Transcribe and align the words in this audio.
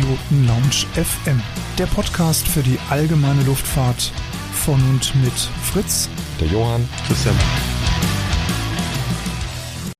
Piloten 0.00 0.46
Lounge 0.46 0.86
FM, 0.94 1.42
der 1.76 1.84
Podcast 1.84 2.48
für 2.48 2.62
die 2.62 2.78
allgemeine 2.88 3.42
Luftfahrt 3.42 4.12
von 4.54 4.80
und 4.88 5.14
mit 5.22 5.32
Fritz, 5.62 6.08
der 6.40 6.48
Johann, 6.48 6.88
Christian. 7.06 7.34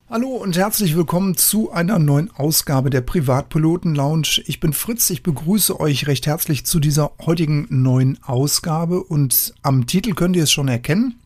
Hallo 0.08 0.28
und 0.28 0.56
herzlich 0.56 0.96
willkommen 0.96 1.36
zu 1.36 1.70
einer 1.70 1.98
neuen 1.98 2.30
Ausgabe 2.30 2.88
der 2.88 3.02
Privatpiloten 3.02 3.94
Lounge. 3.94 4.40
Ich 4.46 4.58
bin 4.58 4.72
Fritz, 4.72 5.10
ich 5.10 5.22
begrüße 5.22 5.78
euch 5.78 6.06
recht 6.06 6.26
herzlich 6.26 6.64
zu 6.64 6.80
dieser 6.80 7.12
heutigen 7.26 7.66
neuen 7.68 8.18
Ausgabe 8.22 9.02
und 9.02 9.52
am 9.60 9.86
Titel 9.86 10.14
könnt 10.14 10.34
ihr 10.34 10.44
es 10.44 10.52
schon 10.52 10.68
erkennen. 10.68 11.19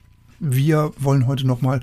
Wir 0.45 0.92
wollen 0.98 1.26
heute 1.26 1.46
noch 1.46 1.62
mal 1.62 1.80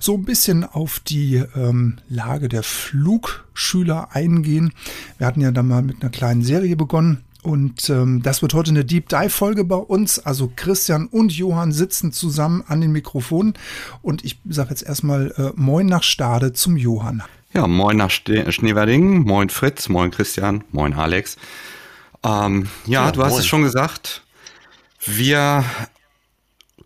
so 0.00 0.14
ein 0.14 0.24
bisschen 0.24 0.64
auf 0.64 1.00
die 1.00 1.42
ähm, 1.56 1.96
Lage 2.08 2.48
der 2.48 2.62
Flugschüler 2.62 4.08
eingehen. 4.12 4.72
Wir 5.18 5.26
hatten 5.26 5.40
ja 5.40 5.50
dann 5.50 5.68
mal 5.68 5.82
mit 5.82 6.02
einer 6.02 6.10
kleinen 6.10 6.42
Serie 6.42 6.76
begonnen. 6.76 7.24
Und 7.42 7.90
ähm, 7.90 8.22
das 8.22 8.40
wird 8.40 8.54
heute 8.54 8.70
eine 8.70 8.84
Deep 8.84 9.08
Dive 9.08 9.30
Folge 9.30 9.64
bei 9.64 9.76
uns. 9.76 10.18
Also 10.20 10.52
Christian 10.54 11.06
und 11.06 11.32
Johann 11.32 11.72
sitzen 11.72 12.12
zusammen 12.12 12.62
an 12.68 12.80
den 12.80 12.92
Mikrofonen. 12.92 13.54
Und 14.00 14.24
ich 14.24 14.38
sage 14.48 14.70
jetzt 14.70 14.82
erstmal 14.82 15.32
äh, 15.36 15.50
Moin 15.56 15.86
nach 15.86 16.04
Stade 16.04 16.52
zum 16.52 16.76
Johann. 16.76 17.22
Ja, 17.54 17.66
moin 17.66 17.98
nach 17.98 18.10
Schneverding, 18.10 19.24
moin 19.24 19.50
Fritz, 19.50 19.88
moin 19.90 20.10
Christian, 20.10 20.64
moin 20.70 20.94
Alex. 20.94 21.36
Ähm, 22.24 22.68
ja, 22.86 23.06
ja, 23.06 23.12
du 23.12 23.22
hast 23.22 23.38
es 23.38 23.46
schon 23.46 23.62
gesagt. 23.62 24.22
Wir 25.04 25.64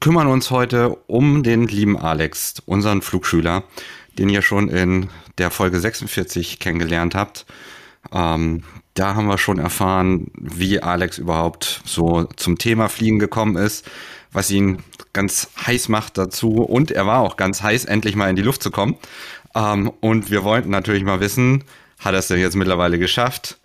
kümmern 0.00 0.27
uns 0.27 0.50
heute 0.50 0.96
um 1.06 1.42
den 1.42 1.66
lieben 1.66 1.98
Alex, 1.98 2.62
unseren 2.66 3.02
Flugschüler, 3.02 3.64
den 4.18 4.28
ihr 4.28 4.42
schon 4.42 4.68
in 4.68 5.09
der 5.38 5.51
Folge 5.51 5.80
46 5.80 6.59
kennengelernt 6.59 7.15
habt. 7.15 7.46
Ähm, 8.12 8.62
da 8.95 9.15
haben 9.15 9.26
wir 9.26 9.38
schon 9.38 9.59
erfahren, 9.59 10.30
wie 10.34 10.82
Alex 10.82 11.18
überhaupt 11.18 11.82
so 11.84 12.24
zum 12.37 12.56
Thema 12.56 12.88
Fliegen 12.88 13.18
gekommen 13.18 13.56
ist, 13.56 13.87
was 14.32 14.51
ihn 14.51 14.82
ganz 15.12 15.51
heiß 15.66 15.88
macht 15.88 16.16
dazu. 16.18 16.62
Und 16.62 16.90
er 16.90 17.06
war 17.06 17.21
auch 17.21 17.37
ganz 17.37 17.62
heiß, 17.62 17.84
endlich 17.84 18.16
mal 18.16 18.30
in 18.30 18.37
die 18.37 18.43
Luft 18.43 18.62
zu 18.62 18.71
kommen. 18.71 18.96
Ähm, 19.54 19.93
und 20.01 20.30
wir 20.30 20.45
wollten 20.45 20.71
natürlich 20.71 21.04
mal 21.04 21.21
wissen, 21.21 21.65
hat 21.99 22.15
er 22.15 22.21
es 22.21 22.28
denn 22.28 22.40
jetzt 22.40 22.56
mittlerweile 22.56 22.99
geschafft? 22.99 23.59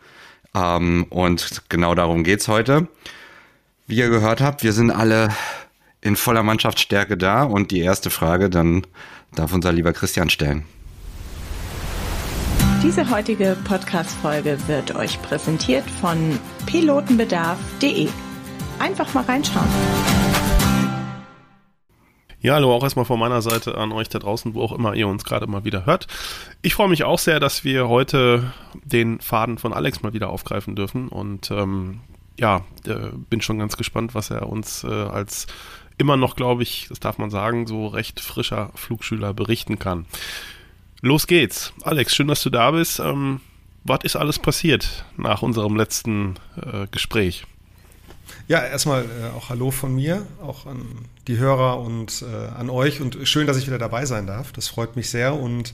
Ähm, 0.53 1.05
und 1.09 1.63
genau 1.69 1.95
darum 1.95 2.23
geht's 2.23 2.47
heute. 2.47 2.87
Wie 3.87 3.97
ihr 3.97 4.09
gehört 4.09 4.41
habt, 4.41 4.63
wir 4.63 4.73
sind 4.73 4.91
alle 4.91 5.29
in 6.01 6.15
voller 6.15 6.43
Mannschaftsstärke 6.43 7.15
da 7.15 7.43
und 7.43 7.71
die 7.71 7.79
erste 7.79 8.09
Frage 8.09 8.49
dann 8.49 8.85
darf 9.33 9.53
unser 9.53 9.71
lieber 9.71 9.93
Christian 9.93 10.29
stellen. 10.29 10.65
Diese 12.83 13.09
heutige 13.11 13.55
Podcast-Folge 13.63 14.57
wird 14.67 14.95
euch 14.95 15.21
präsentiert 15.21 15.87
von 16.01 16.39
pilotenbedarf.de. 16.65 18.09
Einfach 18.79 19.13
mal 19.13 19.23
reinschauen. 19.23 19.69
Ja, 22.39 22.55
hallo 22.55 22.73
auch 22.73 22.81
erstmal 22.81 23.05
von 23.05 23.19
meiner 23.19 23.43
Seite 23.43 23.77
an 23.77 23.91
euch 23.91 24.09
da 24.09 24.17
draußen, 24.17 24.55
wo 24.55 24.63
auch 24.63 24.71
immer 24.71 24.95
ihr 24.95 25.07
uns 25.07 25.23
gerade 25.23 25.45
mal 25.45 25.63
wieder 25.63 25.85
hört. 25.85 26.07
Ich 26.63 26.73
freue 26.73 26.89
mich 26.89 27.03
auch 27.03 27.19
sehr, 27.19 27.39
dass 27.39 27.63
wir 27.63 27.87
heute 27.87 28.51
den 28.83 29.19
Faden 29.21 29.59
von 29.59 29.73
Alex 29.73 30.01
mal 30.01 30.13
wieder 30.13 30.31
aufgreifen 30.31 30.75
dürfen 30.75 31.07
und 31.07 31.51
ähm, 31.51 31.99
ja, 32.39 32.61
äh, 32.87 33.11
bin 33.29 33.41
schon 33.41 33.59
ganz 33.59 33.77
gespannt, 33.77 34.15
was 34.15 34.31
er 34.31 34.49
uns 34.49 34.83
äh, 34.83 34.87
als 34.87 35.45
immer 36.01 36.17
noch, 36.17 36.35
glaube 36.35 36.63
ich, 36.63 36.87
das 36.89 36.99
darf 36.99 37.17
man 37.17 37.29
sagen, 37.29 37.67
so 37.67 37.87
recht 37.87 38.19
frischer 38.19 38.71
Flugschüler 38.75 39.33
berichten 39.33 39.79
kann. 39.79 40.05
Los 41.01 41.27
geht's. 41.27 41.73
Alex, 41.83 42.15
schön, 42.15 42.27
dass 42.27 42.43
du 42.43 42.49
da 42.49 42.71
bist. 42.71 42.99
Ähm, 42.99 43.39
was 43.83 43.99
ist 44.03 44.15
alles 44.15 44.37
passiert 44.37 45.05
nach 45.17 45.41
unserem 45.41 45.75
letzten 45.75 46.35
äh, 46.57 46.87
Gespräch? 46.91 47.45
Ja, 48.47 48.63
erstmal 48.63 49.03
äh, 49.03 49.35
auch 49.35 49.49
Hallo 49.49 49.71
von 49.71 49.95
mir, 49.95 50.25
auch 50.41 50.65
an 50.65 50.85
die 51.27 51.37
Hörer 51.37 51.79
und 51.79 52.23
äh, 52.23 52.47
an 52.59 52.69
euch 52.69 53.01
und 53.01 53.17
schön, 53.23 53.47
dass 53.47 53.57
ich 53.57 53.67
wieder 53.67 53.79
dabei 53.79 54.05
sein 54.05 54.27
darf. 54.27 54.51
Das 54.51 54.67
freut 54.67 54.95
mich 54.95 55.09
sehr 55.09 55.33
und 55.33 55.73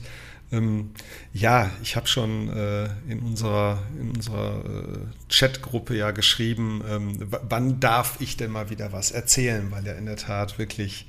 ähm, 0.50 0.90
ja, 1.32 1.70
ich 1.82 1.96
habe 1.96 2.06
schon 2.06 2.48
äh, 2.48 2.88
in 3.08 3.20
unserer, 3.20 3.82
in 4.00 4.10
unserer 4.10 4.64
äh, 4.64 5.32
Chatgruppe 5.32 5.96
ja 5.96 6.10
geschrieben, 6.10 6.82
ähm, 6.88 7.18
wann 7.48 7.80
darf 7.80 8.16
ich 8.20 8.36
denn 8.36 8.50
mal 8.50 8.70
wieder 8.70 8.92
was 8.92 9.10
erzählen, 9.10 9.70
weil 9.70 9.86
ja 9.86 9.92
in 9.92 10.06
der 10.06 10.16
Tat 10.16 10.58
wirklich 10.58 11.06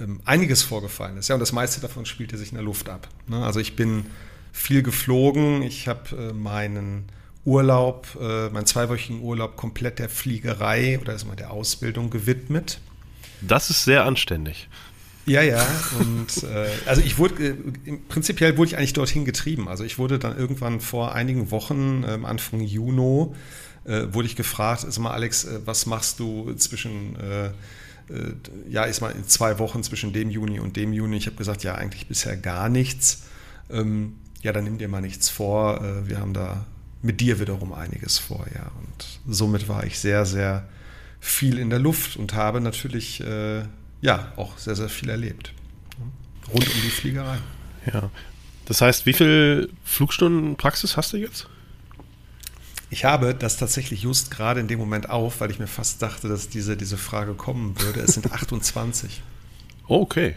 ähm, 0.00 0.20
einiges 0.24 0.62
vorgefallen 0.62 1.16
ist. 1.16 1.28
Ja, 1.28 1.34
und 1.36 1.40
das 1.40 1.52
meiste 1.52 1.80
davon 1.80 2.04
spielte 2.04 2.36
sich 2.36 2.50
in 2.50 2.56
der 2.56 2.64
Luft 2.64 2.88
ab. 2.88 3.08
Ne? 3.26 3.44
Also 3.44 3.60
ich 3.60 3.76
bin 3.76 4.06
viel 4.52 4.82
geflogen, 4.82 5.62
ich 5.62 5.88
habe 5.88 6.30
äh, 6.30 6.32
meinen 6.32 7.06
Urlaub, 7.44 8.08
äh, 8.20 8.48
meinen 8.50 8.66
zweiwöchigen 8.66 9.20
Urlaub 9.20 9.56
komplett 9.56 9.98
der 9.98 10.08
Fliegerei 10.08 10.98
oder 11.00 11.12
erstmal 11.12 11.36
der 11.36 11.50
Ausbildung 11.50 12.10
gewidmet. 12.10 12.80
Das 13.40 13.70
ist 13.70 13.84
sehr 13.84 14.04
anständig. 14.04 14.68
Ja, 15.26 15.42
ja. 15.42 15.66
Und 15.98 16.42
äh, 16.44 16.68
also 16.86 17.00
ich 17.00 17.18
wurde, 17.18 17.44
äh, 17.44 17.54
prinzipiell 18.08 18.56
wurde 18.56 18.70
ich 18.70 18.76
eigentlich 18.76 18.92
dorthin 18.92 19.24
getrieben. 19.24 19.68
Also 19.68 19.84
ich 19.84 19.98
wurde 19.98 20.18
dann 20.18 20.36
irgendwann 20.36 20.80
vor 20.80 21.14
einigen 21.14 21.50
Wochen, 21.50 22.04
ähm, 22.06 22.24
Anfang 22.24 22.60
Juni, 22.60 23.28
äh, 23.84 24.06
wurde 24.12 24.26
ich 24.26 24.36
gefragt, 24.36 24.84
sag 24.86 24.98
mal, 25.02 25.12
Alex, 25.12 25.44
äh, 25.44 25.60
was 25.64 25.86
machst 25.86 26.20
du 26.20 26.52
zwischen, 26.54 27.16
äh, 27.16 27.46
äh, 27.46 27.52
ja, 28.68 28.84
ist 28.84 29.00
mal 29.00 29.12
in 29.12 29.26
zwei 29.26 29.58
Wochen 29.58 29.82
zwischen 29.82 30.12
dem 30.12 30.30
Juni 30.30 30.60
und 30.60 30.76
dem 30.76 30.92
Juni? 30.92 31.16
Ich 31.16 31.26
habe 31.26 31.36
gesagt, 31.36 31.64
ja, 31.64 31.74
eigentlich 31.74 32.06
bisher 32.06 32.36
gar 32.36 32.68
nichts. 32.68 33.24
Ähm, 33.70 34.16
ja, 34.42 34.52
dann 34.52 34.64
nimm 34.64 34.76
dir 34.76 34.88
mal 34.88 35.00
nichts 35.00 35.30
vor. 35.30 35.82
Äh, 35.82 36.08
wir 36.08 36.18
haben 36.18 36.34
da 36.34 36.66
mit 37.00 37.20
dir 37.20 37.40
wiederum 37.40 37.72
einiges 37.72 38.18
vor, 38.18 38.46
ja. 38.54 38.70
Und 38.78 39.34
somit 39.34 39.68
war 39.68 39.84
ich 39.84 39.98
sehr, 39.98 40.26
sehr 40.26 40.68
viel 41.20 41.58
in 41.58 41.70
der 41.70 41.78
Luft 41.78 42.16
und 42.16 42.34
habe 42.34 42.60
natürlich 42.60 43.22
äh, 43.22 43.62
ja, 44.04 44.32
auch 44.36 44.58
sehr, 44.58 44.76
sehr 44.76 44.90
viel 44.90 45.08
erlebt. 45.08 45.52
Rund 46.52 46.66
um 46.68 46.82
die 46.82 46.90
Fliegerei. 46.90 47.38
Ja. 47.90 48.10
Das 48.66 48.82
heißt, 48.82 49.06
wie 49.06 49.14
viele 49.14 49.70
Flugstunden 49.82 50.56
Praxis 50.56 50.98
hast 50.98 51.14
du 51.14 51.16
jetzt? 51.16 51.48
Ich 52.90 53.06
habe 53.06 53.34
das 53.34 53.56
tatsächlich 53.56 54.02
just 54.02 54.30
gerade 54.30 54.60
in 54.60 54.68
dem 54.68 54.78
Moment 54.78 55.08
auf, 55.08 55.40
weil 55.40 55.50
ich 55.50 55.58
mir 55.58 55.66
fast 55.66 56.02
dachte, 56.02 56.28
dass 56.28 56.50
diese, 56.50 56.76
diese 56.76 56.98
Frage 56.98 57.32
kommen 57.32 57.80
würde. 57.80 58.00
Es 58.00 58.12
sind 58.12 58.30
28. 58.32 59.22
okay. 59.88 60.36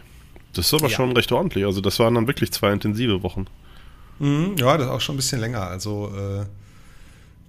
Das 0.54 0.68
ist 0.68 0.74
aber 0.74 0.90
ja. 0.90 0.96
schon 0.96 1.12
recht 1.12 1.32
ordentlich. 1.34 1.66
Also, 1.66 1.82
das 1.82 2.00
waren 2.00 2.16
dann 2.16 2.26
wirklich 2.26 2.52
zwei 2.54 2.72
intensive 2.72 3.22
Wochen. 3.22 3.46
Mhm, 4.20 4.56
ja, 4.58 4.78
das 4.78 4.88
ist 4.88 4.92
auch 4.94 5.02
schon 5.02 5.16
ein 5.16 5.18
bisschen 5.18 5.42
länger. 5.42 5.68
Also, 5.68 6.12
äh, 6.16 6.46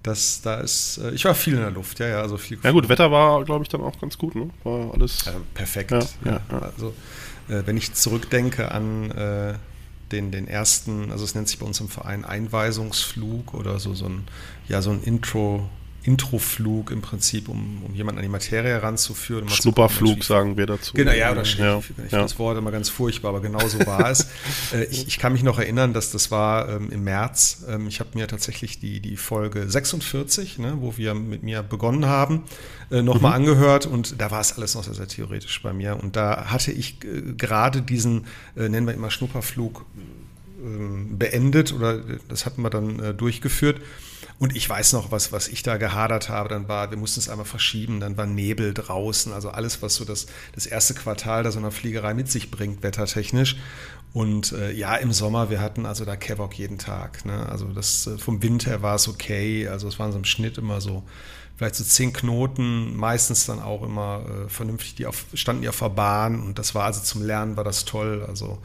das, 0.02 0.40
da 0.42 0.56
ist, 0.56 0.98
äh, 0.98 1.10
ich 1.10 1.24
war 1.24 1.34
viel 1.34 1.54
in 1.54 1.60
der 1.60 1.70
Luft, 1.70 1.98
ja, 1.98 2.06
ja, 2.06 2.20
also 2.20 2.36
viel. 2.36 2.58
Ja 2.62 2.70
gut, 2.70 2.88
Wetter 2.88 3.10
war, 3.10 3.44
glaube 3.44 3.62
ich, 3.62 3.68
dann 3.68 3.80
auch 3.80 3.98
ganz 4.00 4.16
gut, 4.18 4.34
ne? 4.34 4.50
War 4.64 4.92
alles. 4.94 5.24
Ja, 5.24 5.32
perfekt. 5.54 5.90
Ja, 5.90 6.00
ja, 6.24 6.40
also, 6.58 6.94
äh, 7.48 7.62
wenn 7.66 7.76
ich 7.76 7.94
zurückdenke 7.94 8.70
an 8.70 9.10
äh, 9.10 9.54
den, 10.12 10.30
den 10.30 10.48
ersten, 10.48 11.10
also 11.12 11.24
es 11.24 11.34
nennt 11.34 11.48
sich 11.48 11.58
bei 11.58 11.66
uns 11.66 11.80
im 11.80 11.88
Verein 11.88 12.24
Einweisungsflug 12.24 13.54
oder 13.54 13.78
so, 13.78 13.94
so 13.94 14.06
ein, 14.06 14.24
ja, 14.68 14.82
so 14.82 14.90
ein 14.90 15.02
Intro, 15.02 15.68
Introflug 16.08 16.90
im 16.90 17.02
Prinzip, 17.02 17.50
um, 17.50 17.82
um 17.84 17.94
jemanden 17.94 18.20
an 18.20 18.22
die 18.22 18.30
Materie 18.30 18.70
heranzuführen. 18.70 19.42
Um 19.42 19.50
Schnupperflug 19.50 20.24
sagen 20.24 20.56
wir 20.56 20.64
dazu. 20.64 20.94
Genau, 20.94 21.12
ja, 21.12 21.30
oder 21.32 21.42
ja, 21.42 21.78
ich 21.78 22.12
ja. 22.12 22.22
das 22.22 22.38
Wort 22.38 22.56
immer 22.56 22.70
ganz 22.70 22.88
furchtbar, 22.88 23.28
aber 23.28 23.42
genau 23.42 23.60
so 23.68 23.78
war 23.86 24.10
es. 24.10 24.28
äh, 24.72 24.84
ich, 24.84 25.06
ich, 25.06 25.18
kann 25.18 25.34
mich 25.34 25.42
noch 25.42 25.58
erinnern, 25.58 25.92
dass 25.92 26.10
das 26.10 26.30
war 26.30 26.70
ähm, 26.70 26.90
im 26.90 27.04
März. 27.04 27.64
Ähm, 27.68 27.88
ich 27.88 28.00
habe 28.00 28.10
mir 28.14 28.26
tatsächlich 28.26 28.80
die, 28.80 29.00
die 29.00 29.18
Folge 29.18 29.68
46, 29.68 30.58
ne, 30.58 30.78
wo 30.80 30.96
wir 30.96 31.12
mit 31.12 31.42
mir 31.42 31.62
begonnen 31.62 32.06
haben, 32.06 32.44
äh, 32.90 33.02
nochmal 33.02 33.32
mhm. 33.38 33.48
angehört 33.48 33.84
und 33.84 34.18
da 34.18 34.30
war 34.30 34.40
es 34.40 34.56
alles 34.56 34.76
noch 34.76 34.84
sehr, 34.84 34.94
sehr 34.94 35.08
theoretisch 35.08 35.62
bei 35.62 35.74
mir. 35.74 35.98
Und 36.02 36.16
da 36.16 36.46
hatte 36.46 36.72
ich 36.72 37.04
äh, 37.04 37.34
gerade 37.36 37.82
diesen, 37.82 38.24
äh, 38.56 38.70
nennen 38.70 38.86
wir 38.86 38.94
immer 38.94 39.10
Schnupperflug, 39.10 39.84
ähm, 40.64 41.18
beendet 41.18 41.72
oder 41.72 42.00
das 42.28 42.46
hatten 42.46 42.62
wir 42.62 42.70
dann 42.70 42.98
äh, 42.98 43.14
durchgeführt. 43.14 43.80
Und 44.38 44.54
ich 44.54 44.68
weiß 44.68 44.92
noch, 44.92 45.10
was, 45.10 45.32
was 45.32 45.48
ich 45.48 45.64
da 45.64 45.78
gehadert 45.78 46.28
habe, 46.28 46.48
dann 46.48 46.68
war, 46.68 46.90
wir 46.90 46.96
mussten 46.96 47.18
es 47.18 47.28
einmal 47.28 47.46
verschieben, 47.46 47.98
dann 47.98 48.16
war 48.16 48.26
Nebel 48.26 48.72
draußen, 48.72 49.32
also 49.32 49.50
alles, 49.50 49.82
was 49.82 49.96
so 49.96 50.04
das, 50.04 50.26
das 50.54 50.66
erste 50.66 50.94
Quartal 50.94 51.42
da 51.42 51.50
so 51.50 51.58
einer 51.58 51.72
Fliegerei 51.72 52.14
mit 52.14 52.30
sich 52.30 52.50
bringt, 52.50 52.82
wettertechnisch. 52.84 53.56
Und 54.12 54.52
äh, 54.52 54.72
ja, 54.72 54.94
im 54.96 55.12
Sommer, 55.12 55.50
wir 55.50 55.60
hatten 55.60 55.86
also 55.86 56.04
da 56.04 56.16
Kevok 56.16 56.54
jeden 56.54 56.78
Tag. 56.78 57.24
Ne? 57.24 57.48
Also 57.48 57.66
das 57.66 58.06
äh, 58.06 58.16
vom 58.16 58.42
Wind 58.42 58.66
her 58.66 58.80
war 58.80 58.94
es 58.94 59.08
okay. 59.08 59.68
Also 59.68 59.88
es 59.88 59.98
waren 59.98 60.12
so 60.12 60.18
im 60.18 60.24
Schnitt 60.24 60.56
immer 60.56 60.80
so 60.80 61.02
vielleicht 61.56 61.74
so 61.74 61.84
zehn 61.84 62.12
Knoten, 62.12 62.96
meistens 62.96 63.44
dann 63.44 63.60
auch 63.60 63.82
immer 63.82 64.24
äh, 64.24 64.48
vernünftig, 64.48 64.94
die 64.94 65.06
auf, 65.06 65.26
standen 65.34 65.62
die 65.62 65.68
auf 65.68 65.80
der 65.80 65.88
Bahn 65.88 66.40
und 66.40 66.58
das 66.58 66.74
war 66.76 66.84
also 66.84 67.02
zum 67.02 67.22
Lernen 67.22 67.56
war 67.56 67.64
das 67.64 67.84
toll. 67.84 68.24
Also 68.26 68.58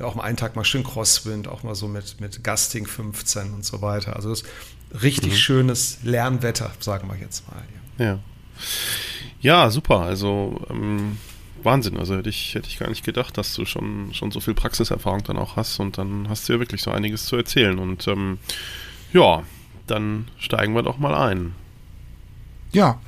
auch 0.00 0.16
mal 0.16 0.24
einen 0.24 0.36
Tag 0.36 0.56
mal 0.56 0.64
schön 0.64 0.82
Crosswind, 0.82 1.46
auch 1.46 1.62
mal 1.62 1.74
so 1.74 1.86
mit, 1.86 2.20
mit 2.20 2.42
Gusting 2.42 2.86
15 2.86 3.54
und 3.54 3.64
so 3.64 3.82
weiter. 3.82 4.16
Also 4.16 4.30
das 4.30 4.42
richtig 5.02 5.32
mhm. 5.32 5.36
schönes 5.36 5.98
Lernwetter, 6.02 6.72
sagen 6.80 7.08
wir 7.08 7.18
jetzt 7.18 7.44
mal. 7.48 7.62
Ja, 7.98 8.04
ja. 8.04 8.18
ja 9.40 9.70
super. 9.70 10.00
Also 10.00 10.60
ähm, 10.70 11.18
Wahnsinn. 11.62 11.96
Also 11.96 12.16
hätte 12.16 12.28
ich, 12.28 12.54
hätte 12.54 12.68
ich 12.68 12.78
gar 12.78 12.88
nicht 12.88 13.04
gedacht, 13.04 13.36
dass 13.38 13.54
du 13.54 13.64
schon, 13.64 14.12
schon 14.14 14.30
so 14.30 14.40
viel 14.40 14.54
Praxiserfahrung 14.54 15.22
dann 15.24 15.36
auch 15.36 15.56
hast 15.56 15.78
und 15.80 15.98
dann 15.98 16.28
hast 16.28 16.48
du 16.48 16.54
ja 16.54 16.58
wirklich 16.58 16.82
so 16.82 16.90
einiges 16.90 17.26
zu 17.26 17.36
erzählen. 17.36 17.78
Und 17.78 18.06
ähm, 18.08 18.38
ja, 19.12 19.42
dann 19.86 20.28
steigen 20.38 20.74
wir 20.74 20.82
doch 20.82 20.98
mal 20.98 21.14
ein. 21.14 21.54
Ja. 22.72 23.00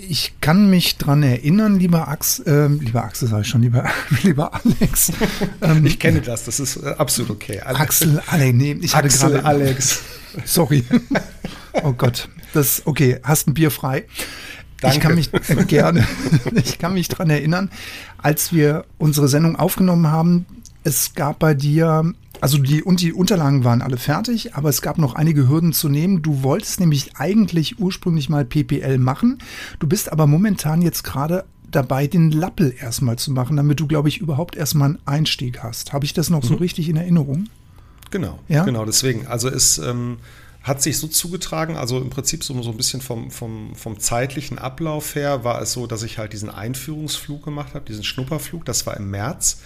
Ich 0.00 0.34
kann 0.40 0.70
mich 0.70 0.96
dran 0.96 1.24
erinnern, 1.24 1.80
lieber 1.80 2.06
Ax, 2.06 2.38
äh, 2.38 2.68
lieber 2.68 3.02
Axel 3.02 3.26
sage 3.26 3.42
ich 3.42 3.48
schon, 3.48 3.62
lieber, 3.62 3.84
lieber 4.22 4.52
Alex. 4.54 5.12
Ähm, 5.60 5.84
ich 5.84 5.98
kenne 5.98 6.20
das, 6.20 6.44
das 6.44 6.60
ist 6.60 6.76
äh, 6.76 6.94
absolut 6.96 7.30
okay. 7.30 7.60
Alex. 7.60 7.80
Axel, 7.80 8.22
Alex, 8.28 8.54
nee, 8.56 8.78
ich 8.80 8.94
hatte 8.94 9.08
gerade 9.08 9.44
Alex. 9.44 10.02
Sorry. 10.44 10.84
Oh 11.82 11.92
Gott, 11.92 12.28
das 12.54 12.82
okay. 12.86 13.18
Hast 13.24 13.48
ein 13.48 13.54
Bier 13.54 13.72
frei? 13.72 14.04
Danke. 14.80 14.96
Ich 14.96 15.02
kann 15.02 15.14
mich 15.16 15.34
äh, 15.34 15.64
gerne, 15.64 16.06
ich 16.54 16.78
kann 16.78 16.94
mich 16.94 17.08
dran 17.08 17.28
erinnern, 17.28 17.68
als 18.18 18.52
wir 18.52 18.84
unsere 18.98 19.26
Sendung 19.26 19.56
aufgenommen 19.56 20.06
haben. 20.06 20.46
Es 20.84 21.14
gab 21.14 21.40
bei 21.40 21.54
dir 21.54 22.14
also 22.40 22.58
die 22.58 22.82
und 22.82 23.00
die 23.00 23.12
Unterlagen 23.12 23.64
waren 23.64 23.82
alle 23.82 23.96
fertig, 23.96 24.54
aber 24.54 24.68
es 24.68 24.82
gab 24.82 24.98
noch 24.98 25.14
einige 25.14 25.48
Hürden 25.48 25.72
zu 25.72 25.88
nehmen. 25.88 26.22
Du 26.22 26.42
wolltest 26.42 26.80
nämlich 26.80 27.16
eigentlich 27.16 27.78
ursprünglich 27.78 28.28
mal 28.28 28.44
PPL 28.44 28.98
machen. 28.98 29.38
Du 29.78 29.86
bist 29.86 30.12
aber 30.12 30.26
momentan 30.26 30.82
jetzt 30.82 31.04
gerade 31.04 31.44
dabei, 31.70 32.06
den 32.06 32.30
Lappel 32.30 32.74
erstmal 32.78 33.16
zu 33.16 33.30
machen, 33.32 33.56
damit 33.56 33.80
du, 33.80 33.86
glaube 33.86 34.08
ich, 34.08 34.18
überhaupt 34.18 34.56
erstmal 34.56 34.90
einen 34.90 34.98
Einstieg 35.04 35.62
hast. 35.62 35.92
Habe 35.92 36.04
ich 36.04 36.14
das 36.14 36.30
noch 36.30 36.42
mhm. 36.42 36.48
so 36.48 36.54
richtig 36.54 36.88
in 36.88 36.96
Erinnerung? 36.96 37.48
Genau, 38.10 38.38
ja? 38.48 38.64
genau, 38.64 38.84
deswegen. 38.86 39.26
Also 39.26 39.48
es 39.48 39.78
ähm, 39.78 40.18
hat 40.62 40.82
sich 40.82 40.98
so 40.98 41.08
zugetragen, 41.08 41.76
also 41.76 41.98
im 41.98 42.10
Prinzip 42.10 42.42
so, 42.42 42.60
so 42.62 42.70
ein 42.70 42.76
bisschen 42.76 43.00
vom, 43.00 43.30
vom, 43.30 43.74
vom 43.74 43.98
zeitlichen 43.98 44.58
Ablauf 44.58 45.14
her 45.14 45.44
war 45.44 45.60
es 45.60 45.72
so, 45.72 45.86
dass 45.86 46.02
ich 46.02 46.18
halt 46.18 46.32
diesen 46.32 46.50
Einführungsflug 46.50 47.44
gemacht 47.44 47.74
habe, 47.74 47.84
diesen 47.84 48.04
Schnupperflug, 48.04 48.64
das 48.64 48.86
war 48.86 48.96
im 48.96 49.10
März. 49.10 49.60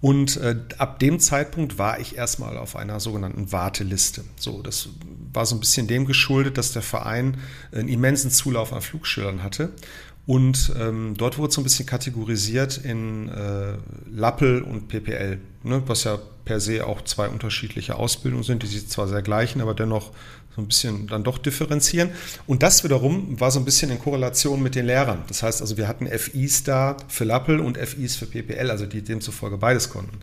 Und 0.00 0.38
äh, 0.38 0.56
ab 0.78 0.98
dem 0.98 1.20
Zeitpunkt 1.20 1.76
war 1.76 2.00
ich 2.00 2.16
erstmal 2.16 2.56
auf 2.56 2.74
einer 2.74 3.00
sogenannten 3.00 3.52
Warteliste. 3.52 4.24
So, 4.36 4.62
das 4.62 4.88
war 5.32 5.44
so 5.44 5.56
ein 5.56 5.60
bisschen 5.60 5.86
dem 5.86 6.06
geschuldet, 6.06 6.56
dass 6.56 6.72
der 6.72 6.82
Verein 6.82 7.36
einen 7.72 7.88
immensen 7.88 8.30
Zulauf 8.30 8.72
an 8.72 8.80
Flugschildern 8.80 9.42
hatte. 9.42 9.70
Und 10.26 10.72
ähm, 10.78 11.14
dort 11.16 11.38
wurde 11.38 11.52
so 11.52 11.60
ein 11.60 11.64
bisschen 11.64 11.86
kategorisiert 11.86 12.78
in 12.78 13.28
äh, 13.28 13.74
Lappel 14.10 14.62
und 14.62 14.88
PPL, 14.88 15.38
ne, 15.64 15.82
was 15.86 16.04
ja 16.04 16.18
per 16.44 16.60
se 16.60 16.86
auch 16.86 17.02
zwei 17.02 17.28
unterschiedliche 17.28 17.96
Ausbildungen 17.96 18.44
sind, 18.44 18.62
die 18.62 18.66
sich 18.66 18.88
zwar 18.88 19.08
sehr 19.08 19.22
gleichen, 19.22 19.60
aber 19.60 19.74
dennoch 19.74 20.12
so 20.54 20.60
ein 20.60 20.66
bisschen 20.66 21.06
dann 21.06 21.22
doch 21.22 21.38
differenzieren. 21.38 22.10
Und 22.46 22.64
das 22.64 22.82
wiederum 22.82 23.38
war 23.38 23.52
so 23.52 23.60
ein 23.60 23.64
bisschen 23.64 23.90
in 23.90 24.00
Korrelation 24.00 24.60
mit 24.60 24.74
den 24.74 24.84
Lehrern. 24.84 25.22
Das 25.28 25.44
heißt 25.44 25.60
also, 25.60 25.76
wir 25.76 25.86
hatten 25.86 26.06
FIs 26.06 26.64
da 26.64 26.96
für 27.06 27.24
Lappel 27.24 27.60
und 27.60 27.78
FIs 27.78 28.16
für 28.16 28.26
PPL, 28.26 28.70
also 28.70 28.86
die 28.86 29.02
demzufolge 29.02 29.58
beides 29.58 29.90
konnten. 29.90 30.18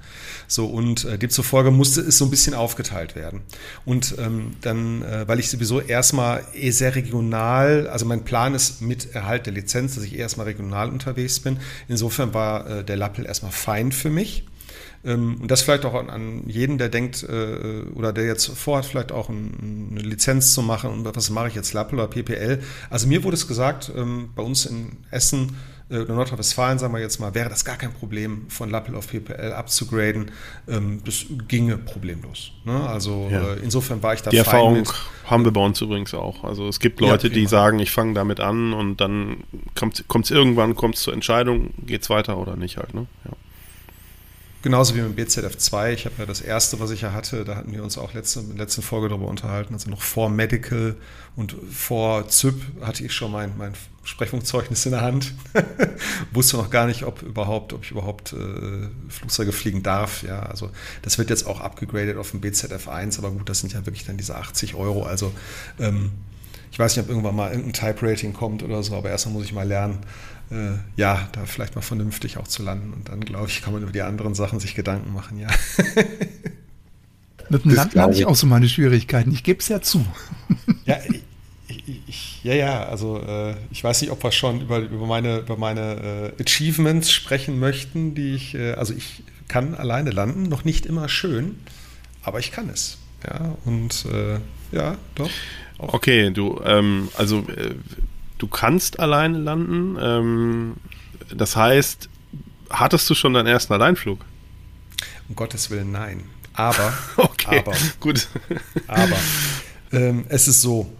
So, 0.48 0.66
und 0.66 1.06
äh, 1.06 1.18
demzufolge 1.18 1.72
musste 1.72 2.02
es 2.02 2.18
so 2.18 2.26
ein 2.26 2.30
bisschen 2.30 2.54
aufgeteilt 2.54 3.16
werden. 3.16 3.42
Und 3.86 4.16
ähm, 4.20 4.56
dann, 4.62 5.02
äh, 5.02 5.28
weil 5.28 5.40
ich 5.40 5.50
sowieso 5.50 5.80
erstmal 5.80 6.44
eh 6.54 6.72
sehr 6.72 6.96
regional, 6.96 7.88
also 7.88 8.06
mein 8.06 8.26
Plan 8.26 8.54
ist 8.54 8.82
mit 8.82 9.16
Erhalt 9.16 9.46
der 9.46 9.54
Lizenz, 9.54 9.96
dass 9.96 10.04
ich 10.04 10.18
erstmal 10.18 10.48
regional 10.48 10.90
unterwegs 10.90 11.40
bin. 11.40 11.58
Insofern 11.88 12.34
war 12.34 12.70
äh, 12.70 12.84
der 12.84 12.98
Lappel 12.98 13.26
erstmal 13.26 13.54
fein 13.54 13.94
für 13.94 14.10
mich. 14.10 14.44
Ähm, 15.08 15.38
und 15.42 15.50
das 15.50 15.62
vielleicht 15.62 15.86
auch 15.86 15.94
an, 15.94 16.44
jeden, 16.48 16.78
der 16.78 16.90
denkt 16.90 17.24
äh, 17.24 17.84
oder 17.96 18.12
der 18.12 18.26
jetzt 18.26 18.48
vorhat, 18.48 18.86
vielleicht 18.86 19.14
auch 19.14 19.30
ein, 19.30 19.90
eine 19.92 20.02
Lizenz 20.02 20.54
zu 20.54 20.62
machen 20.62 20.92
und 20.92 21.16
was 21.16 21.30
mache 21.30 21.48
ich 21.48 21.56
jetzt, 21.56 21.74
Lappel 21.74 21.98
oder 21.98 22.10
PPL. 22.10 22.62
Also 22.90 23.08
mir 23.08 23.24
wurde 23.24 23.36
es 23.36 23.48
gesagt, 23.48 23.90
ähm, 23.96 24.30
bei 24.36 24.44
uns 24.44 24.66
in 24.66 24.98
Essen 25.10 25.56
äh, 25.90 26.00
oder 26.00 26.14
Nordrhein-Westfalen, 26.14 26.78
sagen 26.78 26.94
wir 26.94 27.00
jetzt 27.00 27.20
mal, 27.20 27.34
wäre 27.34 27.48
das 27.50 27.64
gar 27.64 27.78
kein 27.78 27.94
Problem, 27.94 28.50
von 28.50 28.70
Lappel 28.70 28.96
auf 28.96 29.08
PPL 29.08 29.54
abzugraden. 29.54 30.32
Ähm, 30.68 31.02
das 31.06 31.26
ginge 31.48 31.78
problemlos. 31.78 32.52
Ne? 32.66 32.78
Also 32.90 33.30
ja. 33.32 33.54
äh, 33.54 33.60
insofern 33.64 34.04
war 34.04 34.14
ich 34.14 34.22
da 34.24 34.30
Die 34.30 34.38
Erfahrung 34.38 34.80
mit. 34.80 34.94
haben 35.26 35.46
wir 35.46 35.54
bei 35.54 35.64
uns 35.64 35.80
übrigens 35.80 36.14
auch. 36.14 36.44
Also 36.44 36.68
es 36.68 36.82
gibt 36.82 37.00
Leute, 37.00 37.30
ja, 37.30 37.34
die 37.34 37.46
sagen, 37.46 37.80
ich 37.80 37.92
fange 37.92 38.14
damit 38.14 38.42
an 38.42 38.74
und 38.74 39.00
dann 39.00 39.46
kommt 39.74 40.26
es 40.26 40.32
irgendwann, 40.32 40.76
kommt 40.76 40.96
es 40.96 41.04
zur 41.04 41.14
Entscheidung, 41.14 41.74
geht 41.86 42.02
es 42.02 42.10
weiter 42.10 42.38
oder 42.38 42.58
nicht 42.58 42.76
halt. 42.76 42.94
Ne? 42.94 43.06
Ja. 43.24 43.32
Genauso 44.64 44.96
wie 44.96 45.02
mit 45.02 45.18
dem 45.18 45.26
BZF2. 45.28 45.94
Ich 45.94 46.06
habe 46.06 46.16
ja 46.18 46.26
das 46.26 46.42
erste, 46.42 46.80
was 46.80 46.90
ich 46.90 47.02
ja 47.02 47.14
hatte, 47.14 47.46
da 47.46 47.56
hatten 47.56 47.72
wir 47.72 47.84
uns 47.84 47.98
auch 47.98 48.14
letzte, 48.14 48.40
in 48.40 48.50
der 48.50 48.66
letzten 48.66 48.82
Folge 48.82 49.08
darüber 49.08 49.28
unterhalten. 49.28 49.74
Also 49.74 49.90
noch 49.90 50.02
vor 50.02 50.30
Medical 50.30 50.96
und 51.36 51.56
vor 51.72 52.28
ZYP 52.28 52.82
hatte 52.82 53.06
ich 53.06 53.14
schon 53.14 53.32
mein, 53.32 53.54
mein 53.58 53.74
Sprechfunkzeugnis 54.04 54.86
in 54.86 54.94
der 54.94 55.02
Hand. 55.02 55.34
Wusste 56.32 56.58
noch 56.58 56.72
gar 56.72 56.88
nicht, 56.88 57.04
ob 57.04 57.22
überhaupt, 57.22 57.72
ob 57.74 57.84
ich 57.84 57.92
überhaupt 57.92 58.34
äh, 58.34 58.88
Flugzeuge 59.10 59.52
fliegen 59.52 59.84
darf. 59.84 60.24
Ja, 60.24 60.40
also 60.42 60.72
das 61.04 61.20
wird 61.20 61.30
jetzt 61.30 61.46
auch 61.46 61.62
abgegradet 61.62 62.18
auf 62.18 62.32
dem 62.32 62.42
BZF1, 62.42 63.20
aber 63.20 63.30
gut, 63.32 63.48
das 63.48 63.60
sind 63.60 63.74
ja 63.74 63.86
wirklich 63.86 64.06
dann 64.06 64.18
diese 64.18 64.36
80 64.36 64.74
Euro. 64.74 65.04
Also 65.04 65.32
ähm, 65.80 66.12
ich 66.72 66.80
weiß 66.80 66.96
nicht, 66.96 67.06
ob 67.06 67.10
irgendwann 67.10 67.36
mal 67.36 67.52
irgendein 67.52 67.74
Type-Rating 67.74 68.34
kommt 68.34 68.64
oder 68.64 68.82
so, 68.84 68.96
aber 68.96 69.10
erstmal 69.10 69.34
muss 69.34 69.46
ich 69.46 69.54
mal 69.54 69.68
lernen, 69.68 70.00
äh, 70.52 70.78
ja, 70.96 71.28
da 71.32 71.46
vielleicht 71.46 71.76
mal 71.76 71.82
vernünftig 71.82 72.38
auch 72.38 72.48
zu 72.48 72.64
landen. 72.64 72.94
Und 72.94 73.10
dann, 73.10 73.22
glaube 73.22 73.48
ich, 73.50 73.62
kann 73.62 73.74
man 73.74 73.84
über 73.84 73.92
die 73.92 74.02
anderen 74.02 74.34
Sachen 74.36 74.60
sich 74.60 74.76
Gedanken 74.76 75.14
machen, 75.14 75.40
ja. 75.40 75.50
Mit 77.50 77.64
dem 77.64 77.72
Landen 77.72 78.00
habe 78.00 78.14
ich 78.14 78.26
auch 78.26 78.36
so 78.36 78.46
meine 78.46 78.68
Schwierigkeiten. 78.68 79.32
Ich 79.32 79.44
gebe 79.44 79.60
es 79.60 79.70
ja 79.70 79.82
zu. 79.82 80.06
ja, 80.86 80.98
ich, 81.68 82.04
ich, 82.08 82.44
ja, 82.44 82.54
ja, 82.54 82.84
also 82.86 83.22
äh, 83.22 83.56
ich 83.72 83.84
weiß 83.84 84.02
nicht, 84.02 84.12
ob 84.12 84.24
wir 84.24 84.32
schon 84.32 84.62
über, 84.62 84.80
über 84.80 85.06
meine, 85.06 85.40
über 85.40 85.58
meine 85.58 86.34
äh, 86.38 86.42
Achievements 86.42 87.12
sprechen 87.12 87.60
möchten, 87.60 88.16
die 88.16 88.36
ich, 88.36 88.56
äh, 88.56 88.74
also 88.74 88.94
ich 88.94 89.24
kann 89.48 89.76
alleine 89.76 90.12
landen, 90.12 90.44
noch 90.44 90.66
nicht 90.66 90.86
immer 90.86 91.08
schön, 91.08 91.60
aber 92.22 92.40
ich 92.40 92.52
kann 92.52 92.70
es. 92.70 92.98
Ja, 93.26 93.56
und 93.66 94.06
äh, 94.12 94.40
ja, 94.76 94.98
doch. 95.16 95.30
Okay, 95.78 96.32
du, 96.32 96.60
ähm, 96.66 97.10
also 97.16 97.40
äh, 97.48 97.76
du 98.38 98.48
kannst 98.48 99.00
alleine 99.00 99.38
landen. 99.38 99.98
Ähm, 100.02 100.74
das 101.36 101.56
heißt, 101.56 102.10
hattest 102.70 103.10
du 103.10 103.16
schon 103.16 103.34
deinen 103.34 103.48
ersten 103.48 103.74
Alleinflug? 103.74 104.24
Um 105.30 105.36
Gottes 105.36 105.70
Willen, 105.70 105.92
nein. 105.92 106.24
Aber, 106.54 106.94
okay, 107.18 107.60
aber, 107.60 107.74
gut. 108.00 108.28
aber 108.88 109.18
ähm, 109.92 110.26
es 110.30 110.48
ist 110.48 110.62
so. 110.62 110.92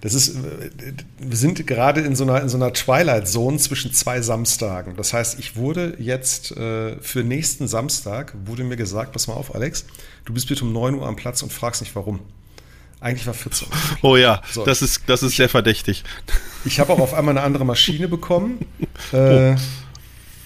Das 0.00 0.14
ist, 0.14 0.36
wir 1.18 1.36
sind 1.36 1.66
gerade 1.66 2.00
in 2.00 2.16
so 2.16 2.24
einer, 2.24 2.40
in 2.40 2.48
so 2.48 2.56
einer 2.56 2.72
Twilight 2.72 3.28
Zone 3.28 3.58
zwischen 3.58 3.92
zwei 3.92 4.20
Samstagen. 4.20 4.96
Das 4.96 5.12
heißt, 5.12 5.38
ich 5.38 5.56
wurde 5.56 5.96
jetzt 5.98 6.50
äh, 6.52 6.96
für 7.00 7.22
nächsten 7.22 7.68
Samstag, 7.68 8.34
wurde 8.44 8.64
mir 8.64 8.76
gesagt, 8.76 9.12
pass 9.12 9.26
mal 9.26 9.34
auf, 9.34 9.54
Alex, 9.54 9.86
du 10.24 10.32
bist 10.32 10.48
bitte 10.48 10.64
um 10.64 10.72
9 10.72 10.94
Uhr 10.94 11.06
am 11.06 11.16
Platz 11.16 11.42
und 11.42 11.52
fragst 11.52 11.80
nicht 11.82 11.94
warum. 11.94 12.20
Eigentlich 13.00 13.26
war 13.26 13.34
14 13.34 13.68
Uhr. 13.68 13.74
Oh 14.02 14.16
ja, 14.16 14.42
so. 14.50 14.64
das 14.64 14.82
ist, 14.82 15.02
das 15.06 15.22
ist 15.22 15.36
sehr 15.36 15.48
verdächtig. 15.48 16.04
Ich 16.66 16.80
habe 16.80 16.92
auch 16.92 16.98
auf 16.98 17.14
einmal 17.14 17.36
eine 17.36 17.46
andere 17.46 17.64
Maschine 17.64 18.08
bekommen. 18.08 18.58
Äh, 19.12 19.52
oh. 19.52 19.56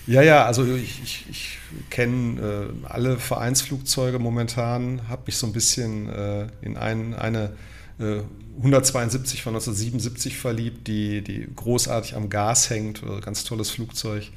Ja, 0.06 0.22
ja, 0.22 0.44
also 0.44 0.66
ich, 0.74 1.00
ich, 1.02 1.24
ich 1.30 1.58
kenne 1.88 2.40
äh, 2.40 2.86
alle 2.86 3.16
Vereinsflugzeuge 3.16 4.18
momentan, 4.18 5.02
habe 5.08 5.22
mich 5.26 5.36
so 5.36 5.46
ein 5.46 5.52
bisschen 5.52 6.08
äh, 6.08 6.48
in 6.62 6.76
ein, 6.76 7.14
eine 7.14 7.52
172 7.98 9.38
äh, 9.38 9.42
von 9.42 9.54
1977 9.54 10.36
verliebt, 10.36 10.88
die, 10.88 11.22
die 11.22 11.46
großartig 11.54 12.16
am 12.16 12.28
Gas 12.28 12.70
hängt, 12.70 13.02
ganz 13.22 13.44
tolles 13.44 13.70
Flugzeug. 13.70 14.30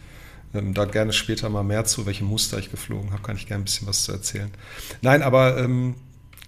Ähm, 0.54 0.76
da 0.76 0.86
gerne 0.86 1.12
später 1.12 1.50
mal 1.50 1.64
mehr 1.64 1.86
zu, 1.86 2.06
welche 2.06 2.24
Muster 2.24 2.60
ich 2.60 2.70
geflogen 2.70 3.12
habe, 3.12 3.24
kann 3.24 3.36
ich 3.36 3.48
gerne 3.48 3.64
ein 3.64 3.66
bisschen 3.66 3.88
was 3.88 4.04
zu 4.04 4.12
erzählen. 4.12 4.52
Nein, 5.02 5.24
aber 5.24 5.58
ähm, 5.58 5.96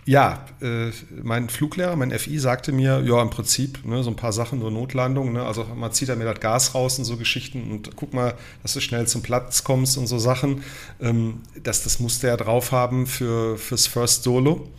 ja, 0.07 0.45
äh, 0.62 0.91
mein 1.24 1.50
Fluglehrer, 1.50 1.95
mein 1.95 2.12
FI 2.12 2.38
sagte 2.38 2.71
mir, 2.71 3.01
ja, 3.03 3.21
im 3.21 3.31
Prinzip, 3.31 3.83
ne, 3.85 4.03
so 4.03 4.12
ein 4.12 4.15
paar 4.15 4.33
Sachen, 4.33 4.59
nur 4.59 4.69
Notlandung, 4.69 5.33
ne, 5.33 5.43
also 5.43 5.65
man 5.75 5.91
zieht 5.93 6.09
er 6.09 6.15
mir 6.15 6.25
das 6.25 6.39
Gas 6.39 6.75
raus 6.75 7.00
und 7.00 7.05
so 7.05 7.17
Geschichten 7.17 7.71
und 7.71 7.95
guck 7.95 8.13
mal, 8.13 8.35
dass 8.62 8.74
du 8.74 8.81
schnell 8.81 9.07
zum 9.07 9.24
Platz 9.24 9.63
kommst 9.63 9.97
und 9.97 10.05
so 10.05 10.19
Sachen. 10.19 10.63
Ähm, 11.01 11.41
das, 11.63 11.83
das 11.83 12.00
musste 12.00 12.27
er 12.27 12.38
drauf 12.38 12.71
haben 12.71 13.07
für, 13.07 13.57
fürs 13.57 13.88
First 13.88 14.24
Solo. 14.24 14.69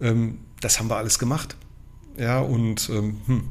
Ähm, 0.00 0.38
das 0.60 0.78
haben 0.78 0.88
wir 0.88 0.96
alles 0.96 1.18
gemacht. 1.18 1.56
Ja, 2.16 2.38
und 2.38 2.88
ähm, 2.88 3.20
hm, 3.26 3.48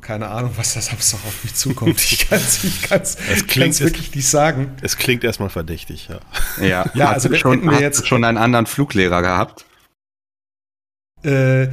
keine 0.00 0.28
Ahnung, 0.28 0.50
was 0.56 0.74
das 0.74 0.86
Samstag 0.86 1.20
auf 1.24 1.44
mich 1.44 1.54
zukommt. 1.54 2.00
Ich 2.00 2.28
kann 2.28 2.40
es 2.40 2.64
ich 2.64 2.82
kann's, 2.82 3.16
kann's 3.46 3.80
wirklich 3.80 4.12
nicht 4.16 4.28
sagen. 4.28 4.72
Es 4.82 4.96
klingt 4.96 5.22
erstmal 5.22 5.48
verdächtig, 5.48 6.08
ja. 6.08 6.18
Ja, 6.60 6.90
ja 6.92 7.10
also 7.10 7.30
wir 7.30 7.38
schon, 7.38 7.62
wir 7.70 7.80
jetzt 7.80 8.08
schon 8.08 8.24
einen 8.24 8.36
anderen 8.36 8.66
Fluglehrer 8.66 9.22
gehabt. 9.22 9.64
Äh, 11.22 11.68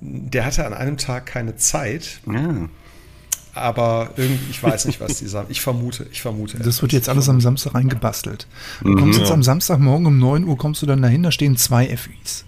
der 0.00 0.44
hatte 0.44 0.66
an 0.66 0.74
einem 0.74 0.96
Tag 0.96 1.26
keine 1.26 1.56
Zeit. 1.56 2.20
Ja. 2.26 2.68
Aber 3.54 4.10
irgendwie, 4.16 4.50
ich 4.50 4.62
weiß 4.62 4.86
nicht, 4.86 5.00
was 5.00 5.18
die 5.18 5.26
sagen. 5.26 5.48
Ich 5.50 5.60
vermute, 5.60 6.06
ich 6.10 6.22
vermute. 6.22 6.58
Das 6.58 6.80
wird 6.80 6.92
jetzt 6.92 7.08
alles 7.08 7.28
am 7.28 7.40
Samstag 7.40 7.74
reingebastelt. 7.74 8.46
Du 8.80 8.88
mhm, 8.88 8.98
kommst 8.98 9.18
jetzt 9.18 9.28
ja. 9.28 9.34
am 9.34 9.42
Samstagmorgen 9.42 10.06
um 10.06 10.18
9 10.18 10.44
Uhr, 10.44 10.56
kommst 10.56 10.80
du 10.80 10.86
dann 10.86 11.02
dahin, 11.02 11.22
da 11.22 11.30
stehen 11.30 11.56
zwei 11.56 11.94
FIs. 11.94 12.46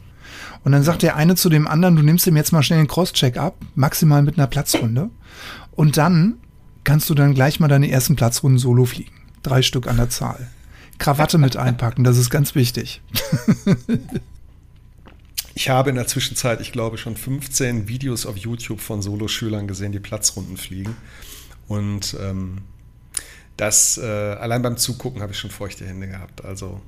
Und 0.65 0.73
dann 0.73 0.83
sagt 0.83 1.03
der 1.03 1.17
eine 1.17 1.37
zu 1.37 1.51
dem 1.51 1.69
anderen, 1.69 1.95
du 1.97 2.03
nimmst 2.03 2.27
ihm 2.27 2.37
jetzt 2.37 2.53
mal 2.53 2.63
schnell 2.63 2.79
einen 2.79 2.89
Crosscheck 2.89 3.37
ab, 3.37 3.57
maximal 3.75 4.23
mit 4.23 4.39
einer 4.39 4.47
Platzrunde. 4.47 5.11
Und 5.73 5.99
dann 5.99 6.39
kannst 6.85 7.11
du 7.11 7.15
dann 7.15 7.35
gleich 7.35 7.61
mal 7.61 7.69
deine 7.69 7.91
ersten 7.91 8.17
Platzrunden 8.17 8.59
solo 8.59 8.87
fliegen. 8.87 9.13
Drei 9.43 9.61
Stück 9.61 9.87
an 9.87 9.99
der 9.99 10.09
Zahl. 10.09 10.49
Krawatte 10.97 11.37
mit 11.37 11.59
einpacken, 11.59 12.03
das 12.03 12.17
ist 12.17 12.31
ganz 12.31 12.55
wichtig. 12.55 13.03
Ich 15.55 15.69
habe 15.69 15.91
in 15.91 15.97
der 15.97 16.07
Zwischenzeit, 16.07 16.61
ich 16.61 16.73
glaube, 16.73 16.99
schon 16.99 17.17
15 17.17 17.89
Videos 17.89 18.27
auf 18.27 18.37
YouTube 18.37 18.81
von 18.81 19.03
Soloschülern 19.03 19.69
gesehen, 19.69 19.93
die 19.93 20.01
Platzrunden 20.01 20.57
fliegen. 20.57 20.97
Und 21.69 22.17
ähm, 22.21 22.63
das, 23.57 23.97
äh, 23.99 24.03
allein 24.03 24.63
beim 24.63 24.77
Zugucken 24.77 25.23
habe 25.23 25.33
ich 25.33 25.39
schon 25.39 25.51
feuchte 25.51 25.87
Hände 25.87 26.09
gehabt. 26.09 26.45
Also 26.45 26.81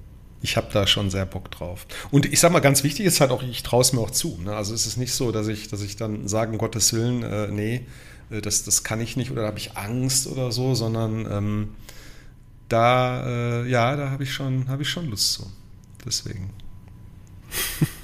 ich 0.42 0.56
habe 0.56 0.68
da 0.72 0.86
schon 0.86 1.10
sehr 1.10 1.26
Bock 1.26 1.50
drauf. 1.50 1.86
Und 2.10 2.26
ich 2.26 2.40
sage 2.40 2.52
mal, 2.52 2.60
ganz 2.60 2.82
wichtig 2.82 3.06
ist 3.06 3.20
halt 3.20 3.30
auch, 3.30 3.42
ich 3.42 3.62
traue 3.62 3.82
es 3.82 3.92
mir 3.92 4.00
auch 4.00 4.10
zu. 4.10 4.38
Ne? 4.42 4.54
Also 4.54 4.74
es 4.74 4.86
ist 4.86 4.96
nicht 4.96 5.12
so, 5.12 5.30
dass 5.30 5.46
ich, 5.46 5.68
dass 5.68 5.82
ich 5.82 5.96
dann 5.96 6.26
sage, 6.26 6.50
um 6.50 6.58
Gottes 6.58 6.92
Willen, 6.92 7.22
äh, 7.22 7.48
nee, 7.48 7.86
äh, 8.30 8.40
das, 8.40 8.64
das 8.64 8.82
kann 8.82 9.00
ich 9.00 9.16
nicht 9.16 9.30
oder 9.30 9.42
da 9.42 9.48
habe 9.48 9.58
ich 9.58 9.76
Angst 9.76 10.26
oder 10.26 10.50
so, 10.50 10.74
sondern 10.74 11.26
ähm, 11.30 11.68
da, 12.68 13.62
äh, 13.62 13.68
ja, 13.68 13.94
da 13.94 14.10
habe 14.10 14.24
ich, 14.24 14.32
schon, 14.32 14.68
hab 14.68 14.80
ich 14.80 14.88
schon 14.88 15.08
Lust 15.08 15.34
zu. 15.34 15.50
Deswegen. 16.04 16.50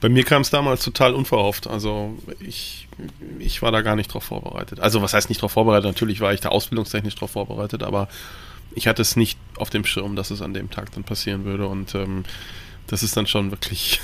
Bei 0.00 0.08
mir 0.08 0.24
kam 0.24 0.42
es 0.42 0.50
damals 0.50 0.84
total 0.84 1.14
unverhofft. 1.14 1.66
Also 1.66 2.16
ich, 2.40 2.88
ich 3.38 3.62
war 3.62 3.72
da 3.72 3.80
gar 3.80 3.96
nicht 3.96 4.12
drauf 4.12 4.24
vorbereitet. 4.24 4.80
Also 4.80 5.02
was 5.02 5.14
heißt 5.14 5.28
nicht 5.28 5.40
drauf 5.40 5.52
vorbereitet? 5.52 5.86
Natürlich 5.86 6.20
war 6.20 6.34
ich 6.34 6.40
da 6.40 6.50
ausbildungstechnisch 6.50 7.14
drauf 7.14 7.30
vorbereitet, 7.30 7.82
aber 7.82 8.08
ich 8.74 8.86
hatte 8.86 9.02
es 9.02 9.16
nicht 9.16 9.38
auf 9.56 9.70
dem 9.70 9.84
Schirm, 9.84 10.16
dass 10.16 10.30
es 10.30 10.42
an 10.42 10.52
dem 10.52 10.70
Tag 10.70 10.92
dann 10.92 11.04
passieren 11.04 11.44
würde. 11.44 11.66
Und 11.66 11.94
ähm, 11.94 12.24
das 12.86 13.02
ist 13.02 13.16
dann 13.16 13.26
schon 13.26 13.50
wirklich, 13.50 14.00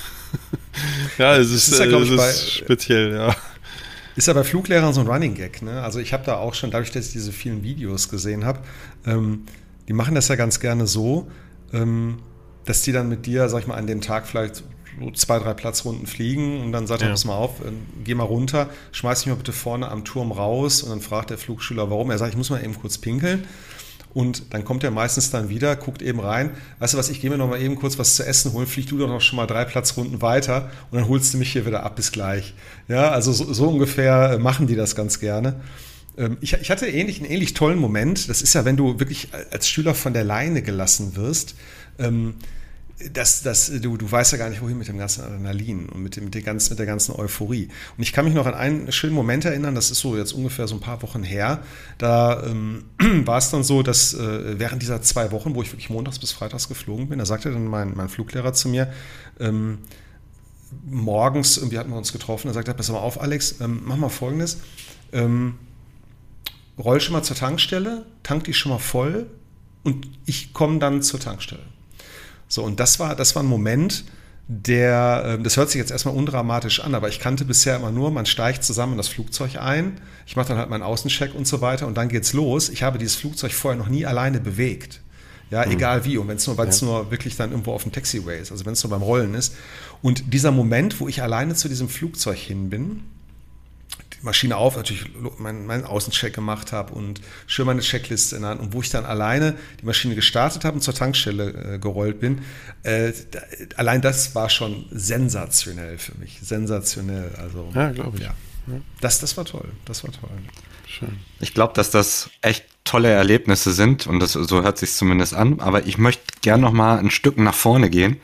ja, 1.19 1.37
es 1.37 1.51
ist, 1.51 1.69
ist, 1.69 1.79
ja, 1.79 1.85
äh, 1.85 1.95
es 1.95 2.11
ist 2.11 2.53
speziell, 2.53 3.15
ja. 3.15 3.37
Ist 4.15 4.29
ja 4.29 4.35
bei 4.35 4.45
Fluglehrern 4.45 4.93
so 4.93 5.01
ein 5.01 5.07
Running 5.07 5.35
Gag. 5.35 5.63
Ne? 5.63 5.83
Also 5.83 5.99
ich 5.99 6.13
habe 6.13 6.25
da 6.25 6.37
auch 6.37 6.55
schon, 6.55 6.71
dadurch, 6.71 6.91
dass 6.91 7.07
ich 7.07 7.13
diese 7.13 7.33
vielen 7.33 7.63
Videos 7.63 8.09
gesehen 8.09 8.45
habe, 8.45 8.61
ähm, 9.07 9.45
die 9.89 9.95
machen 9.95 10.15
das 10.15 10.29
ja 10.29 10.37
ganz 10.37 10.61
gerne 10.61 10.87
so, 10.87 11.31
ähm, 11.73 12.19
dass 12.65 12.83
die 12.83 12.93
dann 12.93 13.09
mit 13.09 13.27
dir, 13.27 13.49
sag 13.49 13.61
ich 13.61 13.67
mal, 13.67 13.77
an 13.77 13.87
dem 13.87 14.01
Tag 14.01 14.27
vielleicht 14.27 14.65
so 15.01 15.11
zwei, 15.11 15.39
drei 15.39 15.55
Platzrunden 15.55 16.07
fliegen 16.07 16.61
und 16.61 16.73
dann 16.73 16.87
sagt 16.87 17.03
ja. 17.03 17.09
er, 17.09 17.13
pass 17.13 17.25
mal 17.25 17.37
auf, 17.37 17.61
äh, 17.61 17.73
geh 18.05 18.15
mal 18.15 18.25
runter, 18.25 18.69
schmeiß 18.93 19.21
dich 19.21 19.29
mal 19.29 19.37
bitte 19.37 19.53
vorne 19.53 19.89
am 19.89 20.05
Turm 20.05 20.33
raus 20.33 20.83
und 20.83 20.91
dann 20.91 21.01
fragt 21.01 21.31
der 21.31 21.39
Flugschüler, 21.39 21.91
warum. 21.91 22.11
Er 22.11 22.19
sagt, 22.19 22.33
ich 22.33 22.37
muss 22.37 22.51
mal 22.51 22.63
eben 22.63 22.79
kurz 22.79 22.99
pinkeln. 22.99 23.45
Und 24.15 24.53
dann 24.53 24.65
kommt 24.65 24.85
er 24.85 24.91
meistens 24.91 25.31
dann 25.31 25.49
wieder, 25.49 25.75
guckt 25.75 26.03
eben 26.03 26.21
rein, 26.21 26.51
weißt 26.81 26.93
du 26.93 26.99
was, 26.99 27.09
ich 27.09 27.23
gehe 27.23 27.31
mir 27.31 27.39
noch 27.39 27.49
mal 27.49 27.61
eben 27.61 27.77
kurz 27.77 27.99
was 27.99 28.17
zu 28.17 28.27
essen 28.27 28.53
holen, 28.53 28.67
flieg 28.67 28.87
du 28.87 28.99
doch 28.99 29.09
noch 29.09 29.23
schon 29.23 29.39
mal 29.39 29.47
drei 29.47 29.65
Platzrunden 29.65 30.21
weiter 30.21 30.71
und 30.91 30.99
dann 30.99 31.09
holst 31.09 31.33
du 31.33 31.39
mich 31.39 31.53
hier 31.53 31.65
wieder 31.65 31.83
ab, 31.83 31.97
bis 31.97 32.13
gleich. 32.13 32.53
Ja, 32.89 33.11
also 33.11 33.33
so, 33.33 33.51
so 33.55 33.69
ungefähr 33.69 34.33
äh, 34.33 34.39
machen 34.39 34.67
die 34.67 34.77
das 34.77 34.95
ganz 34.95 35.19
gerne. 35.19 35.61
Ähm, 36.19 36.37
ich, 36.43 36.53
ich 36.53 36.71
hatte 36.71 36.87
ähnlich, 36.87 37.21
einen 37.21 37.31
ähnlich 37.31 37.55
tollen 37.55 37.79
Moment. 37.79 38.29
Das 38.29 38.43
ist 38.43 38.55
ja, 38.55 38.67
wenn 38.67 38.77
du 38.77 38.99
wirklich 39.01 39.29
als 39.51 39.69
Schüler 39.69 39.95
von 39.95 40.13
der 40.13 40.25
Leine 40.25 40.63
gelassen 40.63 41.17
wirst. 41.17 41.55
Das, 43.13 43.43
das, 43.43 43.73
du, 43.81 43.97
du 43.97 44.11
weißt 44.11 44.33
ja 44.33 44.39
gar 44.39 44.51
nicht, 44.51 44.63
wohin 44.63 44.79
mit 44.79 44.89
dem 44.89 44.99
ganzen 44.99 45.25
Adrenalin 45.25 45.89
und 45.89 46.03
mit, 46.03 46.17
dem, 46.17 46.25
mit, 46.25 46.35
der 46.35 46.43
ganzen, 46.43 46.73
mit 46.73 46.79
der 46.79 46.87
ganzen 46.87 47.15
Euphorie. 47.15 47.69
Und 47.97 48.03
ich 48.03 48.13
kann 48.13 48.25
mich 48.25 48.35
noch 48.35 48.47
an 48.47 48.55
einen 48.55 48.93
schönen 48.93 49.15
Moment 49.15 49.45
erinnern, 49.45 49.75
das 49.75 49.91
ist 49.91 50.01
so 50.01 50.17
jetzt 50.17 50.33
ungefähr 50.33 50.69
so 50.69 50.75
ein 50.75 50.81
paar 50.81 51.03
Wochen 51.03 51.23
her. 51.23 51.63
Da 51.99 52.45
ähm, 52.45 52.85
war 53.25 53.39
es 53.39 53.51
dann 53.51 53.65
so, 53.65 53.83
dass 53.83 54.15
äh, 54.15 54.59
während 54.59 54.83
dieser 54.83 55.03
zwei 55.03 55.33
Wochen, 55.33 55.55
wo 55.55 55.63
ich 55.63 55.73
wirklich 55.73 55.91
montags 55.91 56.19
bis 56.19 56.33
freitags 56.33 56.69
geflogen 56.69 57.09
bin, 57.09 57.19
da 57.19 57.27
sagte 57.27 57.51
dann 57.51 57.67
mein, 57.67 57.95
mein 57.97 58.09
Fluglehrer 58.09 58.53
zu 58.53 58.69
mir, 58.69 58.93
ähm, 59.41 59.79
morgens, 60.87 61.57
irgendwie 61.57 61.79
hatten 61.79 61.91
wir 61.91 61.99
uns 61.99 62.13
getroffen, 62.13 62.49
da 62.49 62.55
sagte 62.55 62.71
er, 62.71 62.75
pass 62.75 62.91
mal 62.91 62.99
auf, 62.99 63.21
Alex, 63.21 63.61
ähm, 63.61 63.83
mach 63.85 63.97
mal 63.97 64.09
folgendes, 64.09 64.59
ähm, 65.13 65.55
roll 66.79 67.01
schon 67.01 67.13
mal 67.13 67.23
zur 67.23 67.37
Tankstelle, 67.37 68.07
tank 68.23 68.45
die 68.45 68.55
schon 68.55 68.73
mal 68.73 68.79
voll 68.79 69.27
und 69.83 70.09
ich 70.27 70.53
komme 70.53 70.79
dann 70.79 71.03
zur 71.03 71.21
Tankstelle. 71.21 71.72
So, 72.53 72.63
und 72.63 72.81
das 72.81 73.01
war, 73.01 73.17
das 73.17 73.35
war 73.35 73.43
ein 73.43 73.47
Moment, 73.47 74.05
der, 74.47 75.23
ähm, 75.27 75.43
das 75.43 75.57
hört 75.57 75.71
sich 75.71 75.79
jetzt 75.79 75.91
erstmal 75.91 76.15
undramatisch 76.15 76.81
an, 76.81 76.95
aber 76.95 77.09
ich 77.09 77.19
kannte 77.19 77.47
bisher 77.47 77.77
immer 77.77 77.91
nur, 77.91 78.11
man 78.11 78.27
steigt 78.27 78.63
zusammen 78.63 78.93
in 78.93 78.99
das 78.99 79.09
Flugzeug 79.09 79.57
ein, 79.57 79.99
ich 80.27 80.37
mache 80.37 80.49
dann 80.49 80.59
halt 80.59 80.69
meinen 80.69 80.83
Außencheck 80.83 81.35
und 81.35 81.47
so 81.47 81.63
weiter 81.63 81.87
und 81.87 81.97
dann 81.97 82.11
geht's 82.11 82.35
los. 82.35 82.69
Ich 82.69 82.83
habe 82.83 82.99
dieses 82.99 83.15
Flugzeug 83.15 83.53
vorher 83.53 83.81
noch 83.81 83.89
nie 83.89 84.05
alleine 84.05 84.39
bewegt. 84.39 85.01
Ja, 85.51 85.65
mhm. 85.65 85.73
egal 85.73 86.05
wie. 86.05 86.19
Und 86.19 86.29
wenn 86.29 86.37
es 86.37 86.47
nur, 86.47 86.59
weil 86.59 86.69
es 86.69 86.83
ja. 86.83 86.89
nur 86.89 87.11
wirklich 87.11 87.37
dann 87.37 87.53
irgendwo 87.53 87.73
auf 87.73 87.85
dem 87.85 87.93
Taxiway 87.93 88.43
ist, 88.43 88.53
also 88.53 88.67
wenn 88.67 88.75
es 88.75 88.85
nur 88.85 88.91
beim 88.91 89.03
Rollen 89.03 89.33
ist. 89.33 89.55
Und 90.03 90.35
dieser 90.35 90.51
Moment, 90.51 91.01
wo 91.01 91.09
ich 91.09 91.23
alleine 91.23 91.55
zu 91.55 91.71
diesem 91.71 91.89
Flugzeug 91.89 92.37
hin 92.37 92.69
bin, 92.69 93.01
Maschine 94.23 94.57
auf, 94.57 94.77
natürlich 94.77 95.07
meinen 95.39 95.67
mein 95.67 95.85
Außencheck 95.85 96.33
gemacht 96.33 96.73
habe 96.73 96.95
und 96.95 97.21
schön 97.47 97.67
meine 97.67 97.81
Checkliste 97.81 98.37
in 98.37 98.43
der 98.43 98.53
Hand 98.53 98.61
und 98.61 98.73
wo 98.73 98.81
ich 98.81 98.91
dann 98.91 99.05
alleine 99.05 99.57
die 99.81 99.85
Maschine 99.85 100.15
gestartet 100.15 100.65
habe 100.65 100.77
und 100.77 100.81
zur 100.81 100.95
Tankstelle 100.95 101.75
äh, 101.75 101.79
gerollt 101.79 102.21
bin. 102.21 102.43
Äh, 102.83 103.13
da, 103.31 103.41
allein 103.77 104.01
das 104.01 104.35
war 104.35 104.49
schon 104.49 104.87
sensationell 104.91 105.99
für 105.99 106.17
mich. 106.19 106.39
Sensationell. 106.43 107.35
Also, 107.37 107.71
ja, 107.75 107.91
glaube 107.91 108.19
ich. 108.19 108.25
Ja. 108.25 108.35
Das, 109.01 109.19
das 109.19 109.37
war 109.37 109.45
toll. 109.45 109.69
Das 109.85 110.05
war 110.05 110.13
toll. 110.13 110.31
Schön. 110.87 111.19
Ich 111.41 111.55
glaube, 111.55 111.75
dass 111.75 111.91
das 111.91 112.31
echt 112.43 112.65
tolle 112.85 113.09
Erlebnisse 113.09 113.73
sind 113.73 114.07
und 114.07 114.21
das, 114.21 114.33
so 114.33 114.63
hört 114.63 114.79
sich 114.79 114.93
zumindest 114.93 115.35
an. 115.35 115.61
Aber 115.61 115.87
ich 115.87 115.99
möchte 115.99 116.23
gern 116.43 116.61
noch 116.61 116.73
mal 116.73 116.99
ein 116.99 117.11
Stück 117.11 117.39
nach 117.39 117.55
vorne 117.55 117.91
gehen. 117.91 118.21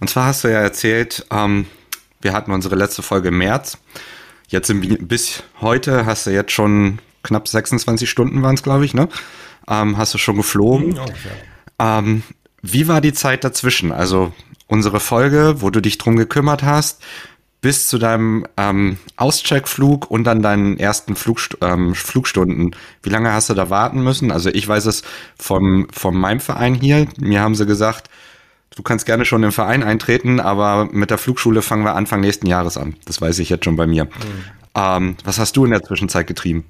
Und 0.00 0.10
zwar 0.10 0.26
hast 0.26 0.44
du 0.44 0.48
ja 0.48 0.60
erzählt, 0.60 1.26
ähm, 1.30 1.66
wir 2.20 2.32
hatten 2.32 2.52
unsere 2.52 2.76
letzte 2.76 3.02
Folge 3.02 3.28
im 3.28 3.38
März. 3.38 3.78
Jetzt 4.50 4.68
im, 4.68 4.80
bis 5.06 5.44
heute 5.60 6.06
hast 6.06 6.26
du 6.26 6.30
jetzt 6.30 6.50
schon 6.50 6.98
knapp 7.22 7.46
26 7.46 8.10
Stunden 8.10 8.42
waren 8.42 8.56
es, 8.56 8.64
glaube 8.64 8.84
ich, 8.84 8.94
ne? 8.94 9.08
Ähm, 9.68 9.96
hast 9.96 10.12
du 10.12 10.18
schon 10.18 10.36
geflogen. 10.36 10.98
Oh, 10.98 11.06
ja. 11.78 11.98
ähm, 11.98 12.24
wie 12.60 12.88
war 12.88 13.00
die 13.00 13.12
Zeit 13.12 13.44
dazwischen? 13.44 13.92
Also 13.92 14.32
unsere 14.66 14.98
Folge, 14.98 15.62
wo 15.62 15.70
du 15.70 15.80
dich 15.80 15.98
drum 15.98 16.16
gekümmert 16.16 16.64
hast, 16.64 17.00
bis 17.60 17.88
zu 17.88 17.98
deinem 17.98 18.44
ähm, 18.56 18.98
Auscheckflug 19.16 20.10
und 20.10 20.24
dann 20.24 20.42
deinen 20.42 20.78
ersten 20.78 21.14
Flugst 21.14 21.58
ähm, 21.60 21.94
Flugstunden. 21.94 22.74
Wie 23.04 23.10
lange 23.10 23.32
hast 23.32 23.50
du 23.50 23.54
da 23.54 23.70
warten 23.70 24.02
müssen? 24.02 24.32
Also 24.32 24.50
ich 24.50 24.66
weiß 24.66 24.86
es 24.86 25.02
vom, 25.38 25.86
von 25.92 26.16
meinem 26.16 26.40
Verein 26.40 26.74
hier. 26.74 27.06
Mir 27.20 27.40
haben 27.40 27.54
sie 27.54 27.66
gesagt, 27.66 28.10
du 28.76 28.82
kannst 28.82 29.06
gerne 29.06 29.24
schon 29.24 29.42
im 29.42 29.52
Verein 29.52 29.82
eintreten, 29.82 30.40
aber 30.40 30.88
mit 30.92 31.10
der 31.10 31.18
Flugschule 31.18 31.62
fangen 31.62 31.84
wir 31.84 31.94
Anfang 31.94 32.20
nächsten 32.20 32.46
Jahres 32.46 32.76
an. 32.76 32.96
Das 33.04 33.20
weiß 33.20 33.38
ich 33.38 33.48
jetzt 33.50 33.64
schon 33.64 33.76
bei 33.76 33.86
mir. 33.86 34.04
Mhm. 34.04 34.10
Ähm, 34.74 35.16
was 35.24 35.38
hast 35.38 35.56
du 35.56 35.64
in 35.64 35.70
der 35.70 35.82
Zwischenzeit 35.82 36.26
getrieben? 36.26 36.64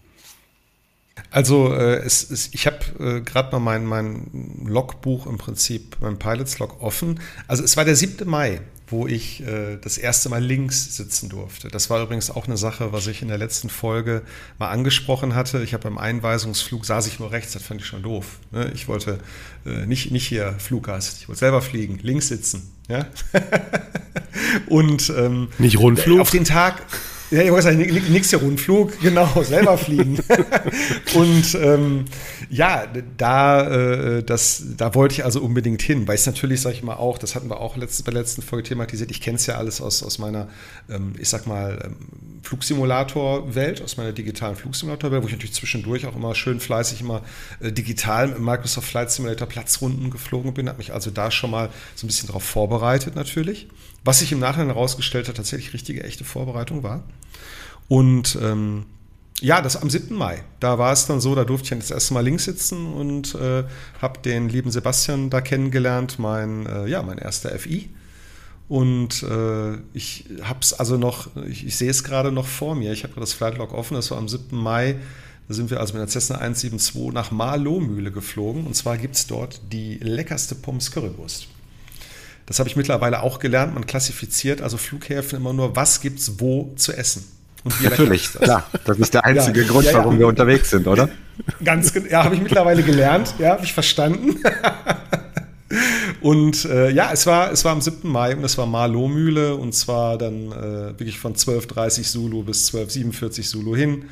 Also 1.31 1.73
äh, 1.73 1.97
es, 1.99 2.29
es, 2.31 2.51
ich 2.53 2.67
habe 2.67 2.79
äh, 2.99 3.21
gerade 3.21 3.59
mal 3.59 3.79
mein, 3.79 3.85
mein 3.85 4.65
Logbuch 4.67 5.27
im 5.27 5.39
Prinzip, 5.39 5.97
mein 6.01 6.19
Pilots 6.19 6.59
Log 6.59 6.83
offen. 6.83 7.21
Also 7.47 7.63
es 7.63 7.77
war 7.77 7.85
der 7.85 7.95
7. 7.95 8.29
Mai 8.29 8.61
wo 8.91 9.07
ich 9.07 9.43
äh, 9.43 9.77
das 9.81 9.99
erste 9.99 10.29
Mal 10.29 10.43
links 10.43 10.97
sitzen 10.97 11.29
durfte. 11.29 11.69
Das 11.69 11.91
war 11.91 12.03
übrigens 12.03 12.31
auch 12.31 12.47
eine 12.47 12.57
Sache, 12.57 12.93
was 12.93 13.07
ich 13.07 13.23
in 13.23 13.29
der 13.29 13.39
letzten 13.39 13.71
Folge 13.71 14.23
mal 14.59 14.71
angesprochen 14.71 15.35
hatte. 15.35 15.63
Ich 15.63 15.73
habe 15.75 15.85
beim 15.85 15.99
Einweisungsflug 15.99 16.85
saß 16.85 17.07
ich 17.07 17.19
nur 17.19 17.33
rechts, 17.33 17.53
das 17.53 17.63
fand 17.63 17.81
ich 17.81 17.87
schon 17.87 18.03
doof. 18.03 18.39
Ne? 18.51 18.71
Ich 18.75 18.89
wollte 18.89 19.19
äh, 19.67 19.87
nicht, 19.87 20.11
nicht 20.11 20.27
hier 20.27 20.55
Fluggast, 20.59 21.19
ich 21.21 21.29
wollte 21.29 21.41
selber 21.41 21.63
fliegen, 21.63 21.99
links 22.03 22.29
sitzen. 22.29 22.71
Ja? 22.89 23.07
Und 24.67 25.13
ähm, 25.17 25.49
nicht 25.59 25.79
Rundflug. 25.79 26.21
Auf 26.21 26.31
den 26.31 26.45
Tag, 26.45 26.83
ja, 27.31 27.43
ich 27.43 27.51
wollte 27.51 27.65
sagen, 27.65 27.79
nix 27.79 28.31
hier 28.31 28.41
Rundflug, 28.41 29.01
genau, 29.01 29.43
selber 29.45 29.79
fliegen. 29.79 30.19
und 31.15 31.55
ähm, 31.55 32.07
ja, 32.51 32.85
da, 33.17 33.69
äh, 33.69 34.23
das, 34.25 34.65
da 34.77 34.95
wollte 34.97 35.15
ich 35.15 35.25
also 35.25 35.41
unbedingt 35.41 35.83
hin, 35.83 36.09
weil 36.09 36.17
es 36.17 36.27
natürlich, 36.27 36.61
sag 36.61 36.73
ich 36.73 36.83
mal, 36.83 36.97
auch, 36.97 37.17
das 37.17 37.37
hatten 37.37 37.49
wir 37.49 37.61
auch 37.61 37.77
letzt, 37.77 38.05
bei 38.05 38.11
der 38.11 38.21
letzten 38.23 38.43
Folge 38.43 38.69
thematisiert, 38.69 39.13
ich 39.13 39.21
kenne 39.21 39.37
es 39.37 39.47
ja 39.47 39.55
alles 39.55 39.81
aus, 39.81 40.03
aus 40.03 40.19
meiner, 40.19 40.49
ähm, 40.91 41.13
ich 41.17 41.29
sag 41.29 41.47
mal, 41.47 41.79
ähm, 41.85 41.97
Flugsimulator-Welt, 42.43 43.83
aus 43.83 43.97
meiner 43.97 44.13
digitalen 44.13 44.57
Flugsimulator-Welt, 44.57 45.23
wo 45.23 45.27
ich 45.29 45.33
natürlich 45.33 45.55
zwischendurch 45.55 46.07
auch 46.07 46.17
immer 46.17 46.35
schön 46.35 46.59
fleißig 46.59 47.01
immer 47.03 47.23
äh, 47.61 47.71
digital 47.71 48.31
im 48.31 48.45
Microsoft 48.45 48.89
Flight 48.89 49.13
Simulator 49.13 49.47
Platzrunden 49.47 50.11
geflogen 50.11 50.53
bin, 50.53 50.69
habe 50.69 50.79
mich 50.79 50.93
also 50.93 51.13
da 51.13 51.31
schon 51.31 51.53
mal 51.53 51.71
so 51.95 52.05
ein 52.05 52.09
bisschen 52.09 52.27
darauf 52.27 52.43
vorbereitet 52.43 53.15
natürlich. 53.15 53.69
Was 54.03 54.19
sich 54.19 54.33
im 54.33 54.41
Nachhinein 54.41 54.69
herausgestellt 54.69 55.29
hat, 55.29 55.37
tatsächlich 55.37 55.73
richtige, 55.73 56.03
echte 56.03 56.25
Vorbereitung 56.25 56.83
war. 56.83 57.05
Und 57.87 58.37
ähm, 58.43 58.87
ja, 59.41 59.63
das 59.63 59.77
am 59.77 59.89
7. 59.89 60.15
Mai. 60.15 60.43
Da 60.61 60.79
war 60.79 60.93
es 60.93 61.07
dann 61.07 61.21
so, 61.21 61.35
da 61.35 61.45
durfte 61.45 61.75
ich 61.75 61.81
das 61.81 61.91
erste 61.91 62.15
Mal 62.15 62.25
links 62.25 62.45
sitzen 62.45 62.93
und 62.93 63.35
äh, 63.35 63.65
habe 64.01 64.21
den 64.21 64.49
lieben 64.49 64.71
Sebastian 64.71 65.31
da 65.31 65.41
kennengelernt, 65.41 66.19
mein, 66.19 66.67
äh, 66.67 66.87
ja, 66.87 67.03
mein 67.03 67.19
erster 67.19 67.51
FI. 67.59 67.89
Und 68.69 69.25
äh, 69.25 69.79
ich 69.95 70.27
habe 70.43 70.61
es 70.61 70.73
also 70.75 70.97
noch, 70.97 71.29
ich, 71.49 71.67
ich 71.67 71.77
sehe 71.77 71.91
es 71.91 72.05
gerade 72.05 72.31
noch 72.31 72.47
vor 72.47 72.75
mir. 72.75 72.93
Ich 72.93 73.03
habe 73.03 73.19
das 73.19 73.33
Flightlog 73.33 73.73
offen, 73.73 73.95
das 73.95 74.11
war 74.11 74.19
am 74.19 74.29
7. 74.29 74.57
Mai. 74.57 74.97
Da 75.49 75.55
sind 75.55 75.71
wir 75.71 75.81
also 75.81 75.95
mit 75.95 76.03
der 76.03 76.09
Cessna 76.09 76.37
172 76.37 77.13
nach 77.13 77.33
Marlohmühle 77.33 78.13
geflogen. 78.13 78.67
Und 78.67 78.77
zwar 78.77 78.97
gibt 78.99 79.17
es 79.17 79.27
dort 79.27 79.61
die 79.73 79.97
leckerste 79.97 80.55
Pommes 80.55 80.93
Currywurst. 80.93 81.49
Das 82.47 82.61
habe 82.61 82.69
ich 82.69 82.77
mittlerweile 82.77 83.23
auch 83.23 83.41
gelernt. 83.41 83.75
Man 83.75 83.87
klassifiziert 83.87 84.61
also 84.63 84.77
Flughäfen 84.77 85.39
immer 85.39 85.53
nur, 85.53 85.75
was 85.75 86.01
gibt 86.01 86.21
es 86.21 86.39
wo 86.39 86.73
zu 86.77 86.93
essen. 86.93 87.25
Natürlich, 87.83 88.33
klar. 88.33 88.65
Das 88.85 88.99
ist 88.99 89.15
der 89.15 89.25
einzige 89.27 89.63
ja, 89.63 89.69
Grund, 89.69 89.87
ja, 89.87 89.93
ja. 89.93 89.99
warum 89.99 90.19
wir 90.19 90.27
unterwegs 90.27 90.71
sind, 90.71 90.87
oder? 90.87 91.09
Ganz 91.65 91.93
ja, 92.11 92.25
habe 92.25 92.35
ich 92.35 92.43
mittlerweile 92.43 92.83
gelernt, 92.83 93.35
ja, 93.39 93.51
habe 93.51 93.65
ich 93.65 93.73
verstanden. 93.73 94.37
Und 96.21 96.65
äh, 96.65 96.91
ja, 96.91 97.13
es 97.13 97.27
war, 97.27 97.53
es 97.53 97.65
war 97.65 97.73
am 97.73 97.81
7. 97.81 98.11
Mai 98.11 98.35
und 98.37 98.45
es 98.45 98.59
war 98.59 98.67
Marlow-Mühle 98.67 99.55
und 99.55 99.73
zwar 99.73 100.19
dann 100.19 100.53
äh, 100.53 100.99
wirklich 100.99 101.19
von 101.19 101.35
12.30 101.35 102.03
Zulu 102.03 102.43
bis 102.43 102.75
12.47 102.75 103.49
Zulu 103.49 103.77
hin 103.77 104.05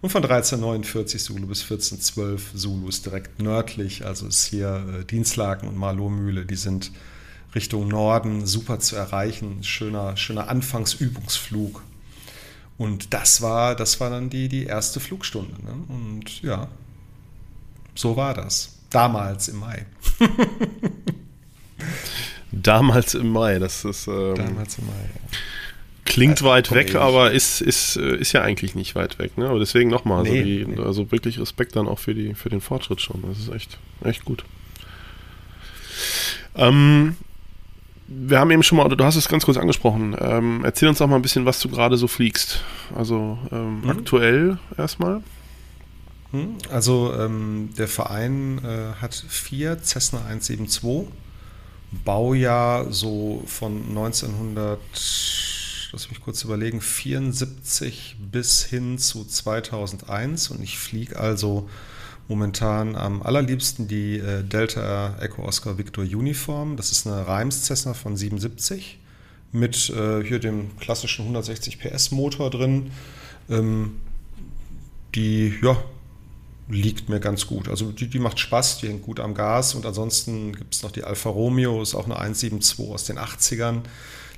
und 0.00 0.10
von 0.10 0.22
13.49 0.22 1.18
Zulu 1.18 1.46
bis 1.46 1.64
14.12 1.64 2.56
Zulu 2.56 2.88
ist 2.88 3.04
direkt 3.04 3.42
nördlich, 3.42 4.06
also 4.06 4.26
ist 4.28 4.44
hier 4.44 4.84
äh, 5.00 5.04
Dienstlaken 5.04 5.68
und 5.68 5.76
Marlow-Mühle, 5.76 6.46
die 6.46 6.54
sind 6.54 6.92
Richtung 7.54 7.88
Norden 7.88 8.46
super 8.46 8.78
zu 8.78 8.96
erreichen. 8.96 9.62
Schöner, 9.62 10.16
schöner 10.16 10.48
Anfangsübungsflug. 10.48 11.82
Und 12.80 13.12
das 13.12 13.42
war, 13.42 13.76
das 13.76 14.00
war 14.00 14.08
dann 14.08 14.30
die, 14.30 14.48
die 14.48 14.64
erste 14.64 15.00
Flugstunde. 15.00 15.52
Ne? 15.62 15.84
Und 15.88 16.40
ja, 16.40 16.66
so 17.94 18.16
war 18.16 18.32
das. 18.32 18.78
Damals 18.88 19.48
im 19.48 19.58
Mai. 19.58 19.84
Damals 22.52 23.12
im 23.12 23.32
Mai, 23.32 23.58
das 23.58 23.84
ist. 23.84 24.06
Ähm, 24.06 24.34
Damals 24.34 24.78
im 24.78 24.86
Mai, 24.86 24.92
ja. 24.92 25.38
Klingt 26.06 26.38
also, 26.38 26.46
weit 26.46 26.72
weg, 26.72 26.94
aber 26.94 27.32
ist, 27.32 27.60
ist, 27.60 27.96
äh, 27.96 28.16
ist 28.16 28.32
ja 28.32 28.40
eigentlich 28.40 28.74
nicht 28.74 28.94
weit 28.94 29.18
weg. 29.18 29.36
Ne? 29.36 29.50
Aber 29.50 29.58
deswegen 29.58 29.90
nochmal, 29.90 30.20
also, 30.20 30.32
nee, 30.32 30.64
nee. 30.66 30.82
also 30.82 31.12
wirklich 31.12 31.38
Respekt 31.38 31.76
dann 31.76 31.86
auch 31.86 31.98
für, 31.98 32.14
die, 32.14 32.32
für 32.32 32.48
den 32.48 32.62
Fortschritt 32.62 33.02
schon. 33.02 33.22
Das 33.28 33.38
ist 33.38 33.52
echt, 33.52 33.78
echt 34.02 34.24
gut. 34.24 34.42
Ähm, 36.54 37.18
wir 38.12 38.40
haben 38.40 38.50
eben 38.50 38.64
schon 38.64 38.76
mal, 38.76 38.84
oder 38.84 38.96
du 38.96 39.04
hast 39.04 39.14
es 39.14 39.28
ganz 39.28 39.44
kurz 39.44 39.56
angesprochen. 39.56 40.16
Ähm, 40.20 40.62
erzähl 40.64 40.88
uns 40.88 40.98
doch 40.98 41.06
mal 41.06 41.16
ein 41.16 41.22
bisschen, 41.22 41.46
was 41.46 41.60
du 41.60 41.68
gerade 41.68 41.96
so 41.96 42.08
fliegst. 42.08 42.60
Also 42.94 43.38
ähm, 43.52 43.82
mhm. 43.82 43.90
aktuell 43.90 44.58
erstmal. 44.76 45.22
Hm? 46.32 46.56
Also 46.70 47.14
ähm, 47.14 47.70
der 47.78 47.86
Verein 47.86 48.60
äh, 48.64 49.00
hat 49.00 49.14
vier 49.14 49.78
Cessna 49.80 50.24
172, 50.24 51.08
Baujahr 52.04 52.92
so 52.92 53.44
von 53.46 53.80
1900, 53.90 54.80
lass 55.92 56.08
mich 56.10 56.20
kurz 56.20 56.42
überlegen, 56.42 56.80
74 56.80 58.16
bis 58.18 58.64
hin 58.64 58.98
zu 58.98 59.24
2001 59.24 60.50
und 60.50 60.62
ich 60.62 60.78
fliege 60.78 61.18
also 61.18 61.68
momentan 62.30 62.94
am 62.94 63.22
allerliebsten 63.22 63.88
die 63.88 64.18
äh, 64.18 64.44
Delta 64.44 65.16
Echo 65.20 65.42
Oscar 65.42 65.76
Victor 65.78 66.04
Uniform. 66.04 66.76
Das 66.76 66.92
ist 66.92 67.06
eine 67.06 67.26
Reims 67.26 67.64
Cessna 67.66 67.92
von 67.92 68.16
77 68.16 68.98
mit 69.50 69.90
äh, 69.90 70.22
hier 70.22 70.38
dem 70.38 70.78
klassischen 70.78 71.22
160 71.22 71.80
PS 71.80 72.12
Motor 72.12 72.50
drin. 72.50 72.92
Ähm, 73.50 73.96
die 75.16 75.52
ja, 75.60 75.76
liegt 76.68 77.08
mir 77.08 77.18
ganz 77.18 77.48
gut. 77.48 77.68
Also 77.68 77.90
die, 77.90 78.06
die 78.06 78.20
macht 78.20 78.38
Spaß, 78.38 78.78
die 78.78 78.86
hängt 78.86 79.02
gut 79.02 79.18
am 79.18 79.34
Gas 79.34 79.74
und 79.74 79.84
ansonsten 79.84 80.54
gibt 80.54 80.72
es 80.72 80.84
noch 80.84 80.92
die 80.92 81.02
Alfa 81.02 81.30
Romeo, 81.30 81.82
ist 81.82 81.96
auch 81.96 82.04
eine 82.04 82.16
172 82.16 82.78
aus 82.88 83.04
den 83.04 83.18
80ern. 83.18 83.80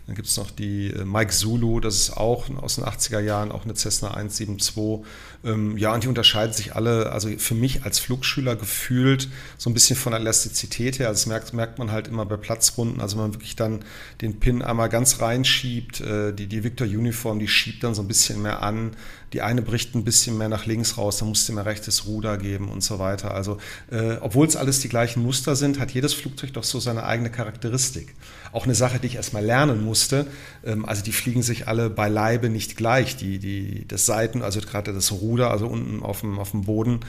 Dann 0.07 0.17
gibt 0.17 0.27
es 0.27 0.37
noch 0.37 0.51
die 0.51 0.89
äh, 0.89 1.05
Mike 1.05 1.31
Zulu, 1.31 1.79
das 1.79 1.97
ist 1.97 2.17
auch 2.17 2.51
aus 2.61 2.75
den 2.75 2.85
80er 2.85 3.21
Jahren, 3.21 3.53
auch 3.53 3.65
eine 3.65 3.75
Cessna 3.75 4.09
172. 4.09 5.07
Ähm, 5.45 5.79
ja, 5.79 5.95
und 5.95 6.03
die 6.03 6.09
unterscheiden 6.09 6.53
sich 6.53 6.75
alle, 6.75 7.13
also 7.13 7.29
für 7.39 7.55
mich 7.55 7.85
als 7.85 8.01
Flugschüler 8.01 8.57
gefühlt 8.57 9.29
so 9.59 9.71
ein 9.71 9.75
bisschen 9.75 9.97
von 9.97 10.13
Elastizität 10.13 10.99
her. 10.99 11.09
Also 11.09 11.21
das 11.21 11.27
merkt, 11.27 11.53
merkt 11.55 11.79
man 11.79 11.93
halt 11.93 12.09
immer 12.09 12.27
bei 12.27 12.37
Platzrunden, 12.37 13.01
also 13.01 13.17
man 13.17 13.35
wirklich 13.35 13.55
dann 13.55 13.85
den 14.21 14.41
Pin 14.41 14.63
einmal 14.63 14.89
ganz 14.89 15.21
reinschiebt, 15.21 16.01
äh, 16.01 16.33
die, 16.33 16.49
die 16.49 16.65
Victor 16.65 16.87
Uniform, 16.87 17.39
die 17.39 17.49
schiebt 17.49 17.85
dann 17.85 17.95
so 17.95 18.03
ein 18.03 18.09
bisschen 18.09 18.43
mehr 18.43 18.63
an. 18.63 18.97
Die 19.33 19.43
eine 19.43 19.63
bricht 19.63 19.95
ein 19.95 20.05
bisschen 20.05 20.37
mehr 20.37 20.49
nach 20.49 20.67
links 20.67 20.99
raus, 20.99 21.19
dann 21.19 21.29
musst 21.29 21.49
du 21.49 21.53
mehr 21.53 21.65
rechtes 21.65 22.07
Ruder 22.07 22.37
geben 22.37 22.69
und 22.69 22.83
so 22.83 22.99
weiter. 22.99 23.35
Also, 23.35 23.59
äh, 23.91 24.17
obwohl 24.21 24.47
es 24.47 24.57
alles 24.57 24.81
die 24.81 24.89
gleichen 24.89 25.23
Muster 25.23 25.57
sind, 25.57 25.81
hat 25.81 25.93
jedes 25.93 26.13
Flugzeug 26.13 26.53
doch 26.53 26.65
so 26.65 26.81
seine 26.81 27.05
eigene 27.05 27.31
Charakteristik. 27.31 28.15
Auch 28.53 28.65
eine 28.65 28.75
Sache, 28.75 28.99
die 28.99 29.07
ich 29.07 29.17
erstmal 29.17 29.45
lernen 29.45 29.85
musste. 29.85 30.27
Ähm, 30.65 30.85
also, 30.85 31.03
die 31.03 31.13
fliegen 31.13 31.43
sich 31.43 31.69
alle 31.69 31.89
beileibe 31.89 32.49
nicht 32.49 32.77
gleich. 32.77 33.17
Die, 33.17 33.39
die, 33.39 33.87
das 33.89 34.07
Seiten, 34.07 34.43
also 34.43 34.61
gerade 34.61 34.93
das 34.93 35.13
Ruder, 35.13 35.51
also 35.51 35.67
unten 35.67 36.03
auf 36.03 36.21
dem, 36.21 36.39
auf 36.39 36.51
dem 36.51 36.63
Boden, 36.63 37.01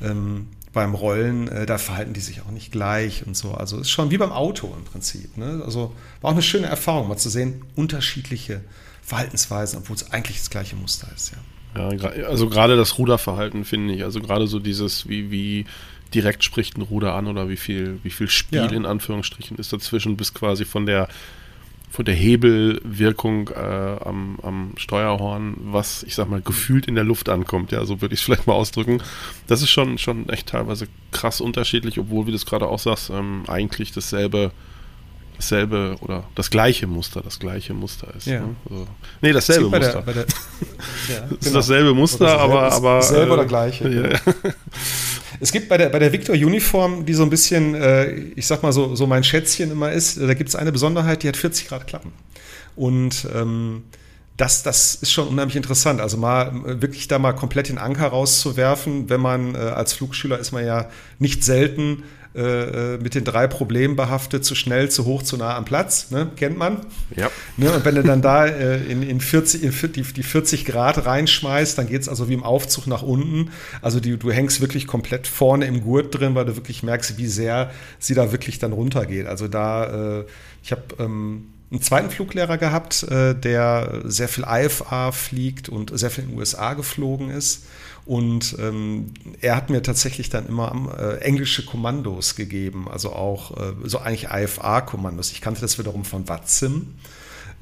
ähm, 0.00 0.48
beim 0.72 0.94
Rollen, 0.94 1.48
äh, 1.48 1.66
da 1.66 1.78
verhalten 1.78 2.14
die 2.14 2.20
sich 2.20 2.42
auch 2.42 2.50
nicht 2.50 2.72
gleich 2.72 3.26
und 3.26 3.36
so. 3.36 3.52
Also 3.52 3.78
ist 3.78 3.90
schon 3.90 4.10
wie 4.10 4.18
beim 4.18 4.32
Auto 4.32 4.74
im 4.76 4.84
Prinzip. 4.84 5.36
Ne? 5.36 5.62
Also 5.64 5.94
war 6.20 6.30
auch 6.30 6.34
eine 6.34 6.42
schöne 6.42 6.66
Erfahrung, 6.66 7.08
mal 7.08 7.16
zu 7.16 7.28
sehen, 7.28 7.62
unterschiedliche 7.76 8.62
Verhaltensweisen, 9.02 9.78
obwohl 9.80 9.96
es 9.96 10.10
eigentlich 10.12 10.38
das 10.38 10.50
gleiche 10.50 10.76
Muster 10.76 11.08
ist, 11.14 11.32
ja. 11.32 11.38
Ja, 11.76 11.88
also 12.28 12.48
gerade 12.48 12.76
das 12.76 12.98
Ruderverhalten 12.98 13.64
finde 13.64 13.94
ich, 13.94 14.04
also 14.04 14.20
gerade 14.20 14.46
so 14.46 14.58
dieses, 14.58 15.08
wie, 15.08 15.30
wie 15.30 15.64
direkt 16.12 16.44
spricht 16.44 16.76
ein 16.76 16.82
Ruder 16.82 17.14
an 17.14 17.26
oder 17.26 17.48
wie 17.48 17.56
viel, 17.56 17.98
wie 18.02 18.10
viel 18.10 18.28
Spiel 18.28 18.58
ja. 18.58 18.70
in 18.70 18.86
Anführungsstrichen 18.86 19.56
ist 19.56 19.72
dazwischen, 19.72 20.16
bis 20.16 20.34
quasi 20.34 20.64
von 20.64 20.86
der 20.86 21.08
von 21.92 22.06
der 22.06 22.14
Hebelwirkung 22.14 23.50
äh, 23.50 23.98
am, 24.02 24.38
am 24.42 24.72
Steuerhorn, 24.78 25.56
was 25.60 26.02
ich 26.04 26.14
sag 26.14 26.26
mal 26.30 26.40
gefühlt 26.40 26.86
in 26.86 26.94
der 26.94 27.04
Luft 27.04 27.28
ankommt, 27.28 27.70
ja, 27.70 27.84
so 27.84 28.00
würde 28.00 28.14
ich 28.14 28.20
es 28.20 28.24
vielleicht 28.24 28.46
mal 28.46 28.54
ausdrücken. 28.54 29.02
Das 29.46 29.60
ist 29.60 29.68
schon, 29.68 29.98
schon 29.98 30.26
echt 30.30 30.48
teilweise 30.48 30.88
krass 31.10 31.42
unterschiedlich, 31.42 31.98
obwohl, 31.98 32.26
wie 32.26 32.30
du 32.30 32.36
es 32.36 32.46
gerade 32.46 32.66
auch 32.66 32.78
sagst, 32.78 33.10
ähm, 33.10 33.42
eigentlich 33.46 33.92
dasselbe 33.92 34.52
dasselbe 35.42 35.96
oder 36.00 36.24
das 36.34 36.50
gleiche 36.50 36.86
Muster, 36.86 37.20
das 37.20 37.38
gleiche 37.38 37.74
Muster 37.74 38.08
ist. 38.16 38.26
Ja. 38.26 38.40
Ne? 38.40 38.56
Also, 38.70 38.86
nee, 39.20 39.32
dasselbe 39.32 39.68
Muster. 39.68 40.02
Der, 40.02 40.14
der, 40.14 40.24
ja, 41.08 41.20
genau. 41.26 41.36
ist 41.40 41.54
dasselbe 41.54 41.94
Muster, 41.94 42.24
dasselbe, 42.24 42.42
aber, 42.44 42.72
aber. 42.72 42.94
Dasselbe 42.96 43.30
äh, 43.30 43.34
oder 43.34 43.44
gleiche. 43.44 43.88
Ja. 43.88 44.32
Es 45.40 45.50
gibt 45.50 45.68
bei 45.68 45.76
der, 45.76 45.88
bei 45.88 45.98
der 45.98 46.12
Victor 46.12 46.36
Uniform, 46.36 47.04
die 47.04 47.14
so 47.14 47.24
ein 47.24 47.30
bisschen, 47.30 47.74
äh, 47.74 48.12
ich 48.12 48.46
sag 48.46 48.62
mal 48.62 48.72
so, 48.72 48.94
so 48.94 49.08
mein 49.08 49.24
Schätzchen 49.24 49.72
immer 49.72 49.90
ist, 49.90 50.20
da 50.20 50.34
gibt 50.34 50.48
es 50.48 50.54
eine 50.54 50.70
Besonderheit, 50.70 51.24
die 51.24 51.28
hat 51.28 51.36
40 51.36 51.66
Grad 51.66 51.88
Klappen. 51.88 52.12
Und 52.76 53.26
ähm, 53.34 53.82
das, 54.36 54.62
das 54.62 54.94
ist 54.94 55.10
schon 55.10 55.26
unheimlich 55.26 55.56
interessant. 55.56 56.00
Also 56.00 56.16
mal 56.16 56.80
wirklich 56.80 57.08
da 57.08 57.18
mal 57.18 57.32
komplett 57.32 57.68
den 57.68 57.78
Anker 57.78 58.06
rauszuwerfen, 58.06 59.10
wenn 59.10 59.20
man 59.20 59.56
äh, 59.56 59.58
als 59.58 59.92
Flugschüler 59.92 60.38
ist 60.38 60.52
man 60.52 60.64
ja 60.64 60.88
nicht 61.18 61.42
selten 61.42 62.04
äh, 62.34 62.94
äh, 62.94 62.98
mit 62.98 63.14
den 63.14 63.24
drei 63.24 63.46
Problemen 63.46 63.94
behaftet, 63.94 64.44
zu 64.44 64.54
schnell, 64.54 64.90
zu 64.90 65.04
hoch, 65.04 65.22
zu 65.22 65.36
nah 65.36 65.54
am 65.54 65.66
Platz, 65.66 66.10
ne? 66.10 66.30
kennt 66.34 66.56
man. 66.56 66.78
Ja. 67.14 67.30
Ne? 67.58 67.70
Und 67.70 67.84
wenn 67.84 67.94
du 67.94 68.02
dann 68.02 68.22
da 68.22 68.46
äh, 68.46 68.82
in, 68.84 69.02
in, 69.02 69.20
40, 69.20 69.62
in 69.62 69.92
die, 69.92 70.02
die 70.02 70.22
40 70.22 70.64
Grad 70.64 71.04
reinschmeißt, 71.04 71.76
dann 71.76 71.88
geht 71.88 72.00
es 72.00 72.08
also 72.08 72.30
wie 72.30 72.34
im 72.34 72.42
Aufzug 72.42 72.86
nach 72.86 73.02
unten. 73.02 73.50
Also 73.82 74.00
die, 74.00 74.16
du 74.16 74.32
hängst 74.32 74.62
wirklich 74.62 74.86
komplett 74.86 75.26
vorne 75.26 75.66
im 75.66 75.82
Gurt 75.82 76.18
drin, 76.18 76.34
weil 76.34 76.46
du 76.46 76.56
wirklich 76.56 76.82
merkst, 76.82 77.18
wie 77.18 77.26
sehr 77.26 77.70
sie 77.98 78.14
da 78.14 78.32
wirklich 78.32 78.58
dann 78.58 78.72
runtergeht. 78.72 79.26
Also 79.26 79.46
da, 79.46 80.20
äh, 80.20 80.24
ich 80.62 80.72
habe 80.72 80.82
ähm, 80.98 81.48
einen 81.70 81.82
zweiten 81.82 82.10
Fluglehrer 82.10 82.56
gehabt, 82.56 83.02
äh, 83.04 83.34
der 83.34 84.02
sehr 84.04 84.28
viel 84.28 84.44
IFA 84.48 85.12
fliegt 85.12 85.68
und 85.68 85.90
sehr 85.98 86.10
viel 86.10 86.24
in 86.24 86.30
den 86.30 86.38
USA 86.38 86.74
geflogen 86.74 87.30
ist. 87.30 87.64
Und 88.04 88.56
ähm, 88.58 89.12
er 89.40 89.54
hat 89.54 89.70
mir 89.70 89.82
tatsächlich 89.82 90.28
dann 90.28 90.46
immer 90.46 90.96
äh, 90.98 91.18
englische 91.20 91.64
Kommandos 91.64 92.34
gegeben, 92.34 92.88
also 92.90 93.12
auch 93.12 93.56
äh, 93.56 93.74
so 93.84 93.98
eigentlich 93.98 94.28
IFA-Kommandos. 94.30 95.30
Ich 95.30 95.40
kannte 95.40 95.60
das 95.60 95.78
wiederum 95.78 96.04
von 96.04 96.28
Watsim. 96.28 96.94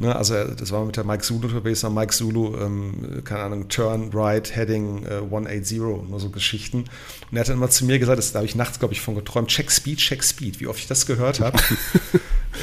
Ne, 0.00 0.16
also 0.16 0.44
das 0.44 0.72
war 0.72 0.82
mit 0.86 0.96
der 0.96 1.04
Mike 1.04 1.22
Zulu 1.22 1.48
unterwegs, 1.48 1.82
Mike 1.82 2.14
Zulu, 2.14 2.56
ähm, 2.56 3.22
keine 3.22 3.42
Ahnung, 3.42 3.68
Turn 3.68 4.08
Right, 4.14 4.56
Heading 4.56 5.04
äh, 5.04 5.16
180, 5.16 5.78
nur 5.78 6.18
so 6.18 6.30
Geschichten. 6.30 6.84
Und 7.30 7.36
er 7.36 7.40
hat 7.40 7.50
dann 7.50 7.58
immer 7.58 7.68
zu 7.68 7.84
mir 7.84 7.98
gesagt, 7.98 8.16
das, 8.16 8.32
da 8.32 8.38
habe 8.38 8.46
ich 8.46 8.54
nachts, 8.54 8.78
glaube 8.78 8.94
ich, 8.94 9.02
von 9.02 9.14
geträumt, 9.14 9.48
check 9.48 9.70
Speed, 9.70 9.98
check 9.98 10.24
Speed, 10.24 10.58
wie 10.58 10.68
oft 10.68 10.78
ich 10.78 10.86
das 10.86 11.06
gehört 11.06 11.40
habe. 11.40 11.58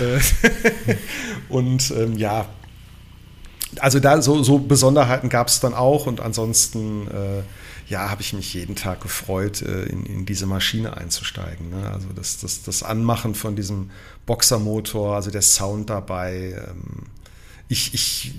Äh, 0.01 0.19
und 1.49 1.91
ähm, 1.91 2.17
ja, 2.17 2.45
also 3.79 4.01
da 4.01 4.21
so, 4.21 4.43
so 4.43 4.59
Besonderheiten 4.59 5.29
gab 5.29 5.47
es 5.47 5.61
dann 5.61 5.73
auch 5.73 6.07
und 6.07 6.19
ansonsten 6.19 7.07
äh, 7.07 7.43
ja, 7.89 8.09
habe 8.09 8.21
ich 8.21 8.33
mich 8.33 8.53
jeden 8.53 8.75
Tag 8.75 9.01
gefreut, 9.01 9.61
äh, 9.61 9.83
in, 9.83 10.05
in 10.05 10.25
diese 10.25 10.45
Maschine 10.45 10.97
einzusteigen. 10.97 11.69
Ne? 11.69 11.89
Also 11.89 12.07
das, 12.13 12.39
das, 12.39 12.63
das 12.63 12.83
Anmachen 12.83 13.33
von 13.33 13.55
diesem 13.55 13.91
Boxermotor, 14.25 15.15
also 15.15 15.31
der 15.31 15.41
Sound 15.41 15.89
dabei. 15.89 16.61
Ähm, 16.67 17.03
ich, 17.69 17.93
ich 17.93 18.33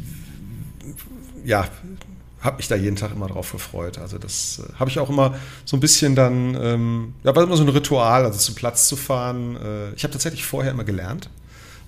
ja, 1.44 1.66
habe 2.40 2.56
mich 2.58 2.68
da 2.68 2.76
jeden 2.76 2.96
Tag 2.96 3.12
immer 3.12 3.26
drauf 3.26 3.52
gefreut. 3.52 3.98
Also 3.98 4.18
das 4.18 4.60
äh, 4.62 4.72
habe 4.78 4.90
ich 4.90 4.98
auch 4.98 5.08
immer 5.08 5.34
so 5.64 5.76
ein 5.76 5.80
bisschen 5.80 6.14
dann, 6.14 6.54
ähm, 6.54 7.14
ja, 7.24 7.34
war 7.34 7.42
immer 7.42 7.56
so 7.56 7.62
ein 7.62 7.68
Ritual, 7.70 8.24
also 8.24 8.38
zum 8.38 8.54
Platz 8.54 8.86
zu 8.86 8.96
fahren. 8.96 9.56
Äh, 9.56 9.94
ich 9.94 10.04
habe 10.04 10.12
tatsächlich 10.12 10.44
vorher 10.44 10.72
immer 10.72 10.84
gelernt. 10.84 11.30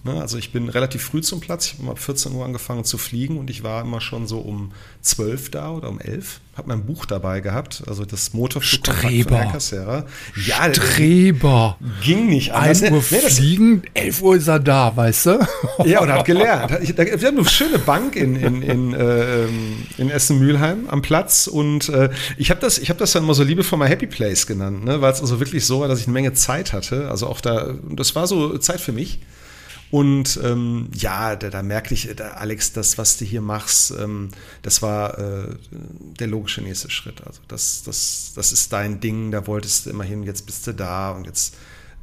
Ne? 0.03 0.19
Also 0.19 0.39
ich 0.39 0.51
bin 0.51 0.71
relativ 0.71 1.03
früh 1.03 1.21
zum 1.21 1.41
Platz. 1.41 1.67
Ich 1.67 1.79
habe 1.79 1.91
um 1.91 1.97
14 1.97 2.33
Uhr 2.33 2.45
angefangen 2.45 2.85
zu 2.85 2.97
fliegen 2.97 3.39
und 3.39 3.51
ich 3.51 3.63
war 3.63 3.83
immer 3.83 4.01
schon 4.01 4.27
so 4.27 4.39
um 4.39 4.73
12 5.03 5.51
da 5.51 5.71
oder 5.73 5.91
um 5.91 6.01
11. 6.01 6.41
Habe 6.57 6.69
mein 6.69 6.85
Buch 6.85 7.05
dabei 7.05 7.41
gehabt, 7.41 7.83
also 7.87 8.05
das 8.05 8.33
Motorflugkontakt 8.33 9.23
von 9.23 9.37
Herr 9.37 9.53
Cassera. 9.53 10.07
Ja, 10.47 10.73
Streber. 10.75 11.77
Ging 12.03 12.29
nicht 12.29 12.53
anders. 12.53 12.83
1 12.83 12.93
Uhr 12.93 13.05
nee, 13.11 13.29
fliegen, 13.31 13.83
11 13.93 14.23
Uhr 14.23 14.37
ist 14.37 14.49
er 14.49 14.59
da, 14.59 14.95
weißt 14.97 15.27
du? 15.27 15.49
Ja, 15.85 16.01
und 16.01 16.11
hat 16.11 16.25
gelernt. 16.25 16.71
Wir 16.71 17.29
haben 17.29 17.39
eine 17.39 17.49
schöne 17.49 17.79
Bank 17.79 18.17
in, 18.17 18.37
in, 18.37 18.63
in, 18.63 18.95
äh, 18.95 19.47
in 19.99 20.11
Essen-Mülheim 20.11 20.89
am 20.89 21.03
Platz 21.03 21.47
und 21.47 21.89
äh, 21.91 22.11
ich 22.37 22.51
habe 22.51 22.61
das, 22.61 22.79
hab 22.79 22.99
das 22.99 23.13
dann 23.13 23.25
immer 23.25 23.35
so 23.35 23.43
liebevoll 23.43 23.79
mal 23.79 23.89
Happy 23.89 24.07
Place 24.07 24.47
genannt, 24.47 24.85
ne? 24.85 25.01
weil 25.01 25.13
es 25.13 25.21
also 25.21 25.41
wirklich 25.41 25.65
so 25.67 25.81
war, 25.81 25.89
dass 25.89 26.01
ich 26.01 26.07
eine 26.07 26.15
Menge 26.15 26.33
Zeit 26.33 26.73
hatte. 26.73 27.11
Also 27.11 27.27
auch 27.27 27.41
da, 27.41 27.75
das 27.91 28.15
war 28.15 28.27
so 28.27 28.57
Zeit 28.59 28.81
für 28.81 28.93
mich. 28.93 29.21
Und 29.90 30.38
ähm, 30.44 30.88
ja, 30.94 31.35
da, 31.35 31.50
da 31.50 31.62
merkte 31.62 31.94
ich, 31.94 32.09
da, 32.14 32.29
Alex, 32.29 32.72
das, 32.72 32.96
was 32.96 33.18
du 33.18 33.24
hier 33.24 33.40
machst, 33.40 33.92
ähm, 33.98 34.29
das 34.62 34.83
war 34.83 35.18
äh, 35.18 35.57
der 36.18 36.29
logische 36.29 36.62
nächste 36.62 36.90
Schritt. 36.90 37.26
Also 37.26 37.40
das, 37.48 37.83
das, 37.83 38.33
das 38.37 38.53
ist 38.53 38.72
dein 38.72 39.00
Ding, 39.00 39.33
da 39.33 39.46
wolltest 39.46 39.87
du 39.87 39.90
immerhin, 39.90 40.22
jetzt 40.22 40.46
bist 40.46 40.66
du 40.66 40.72
da 40.72 41.11
und 41.11 41.26
jetzt 41.26 41.57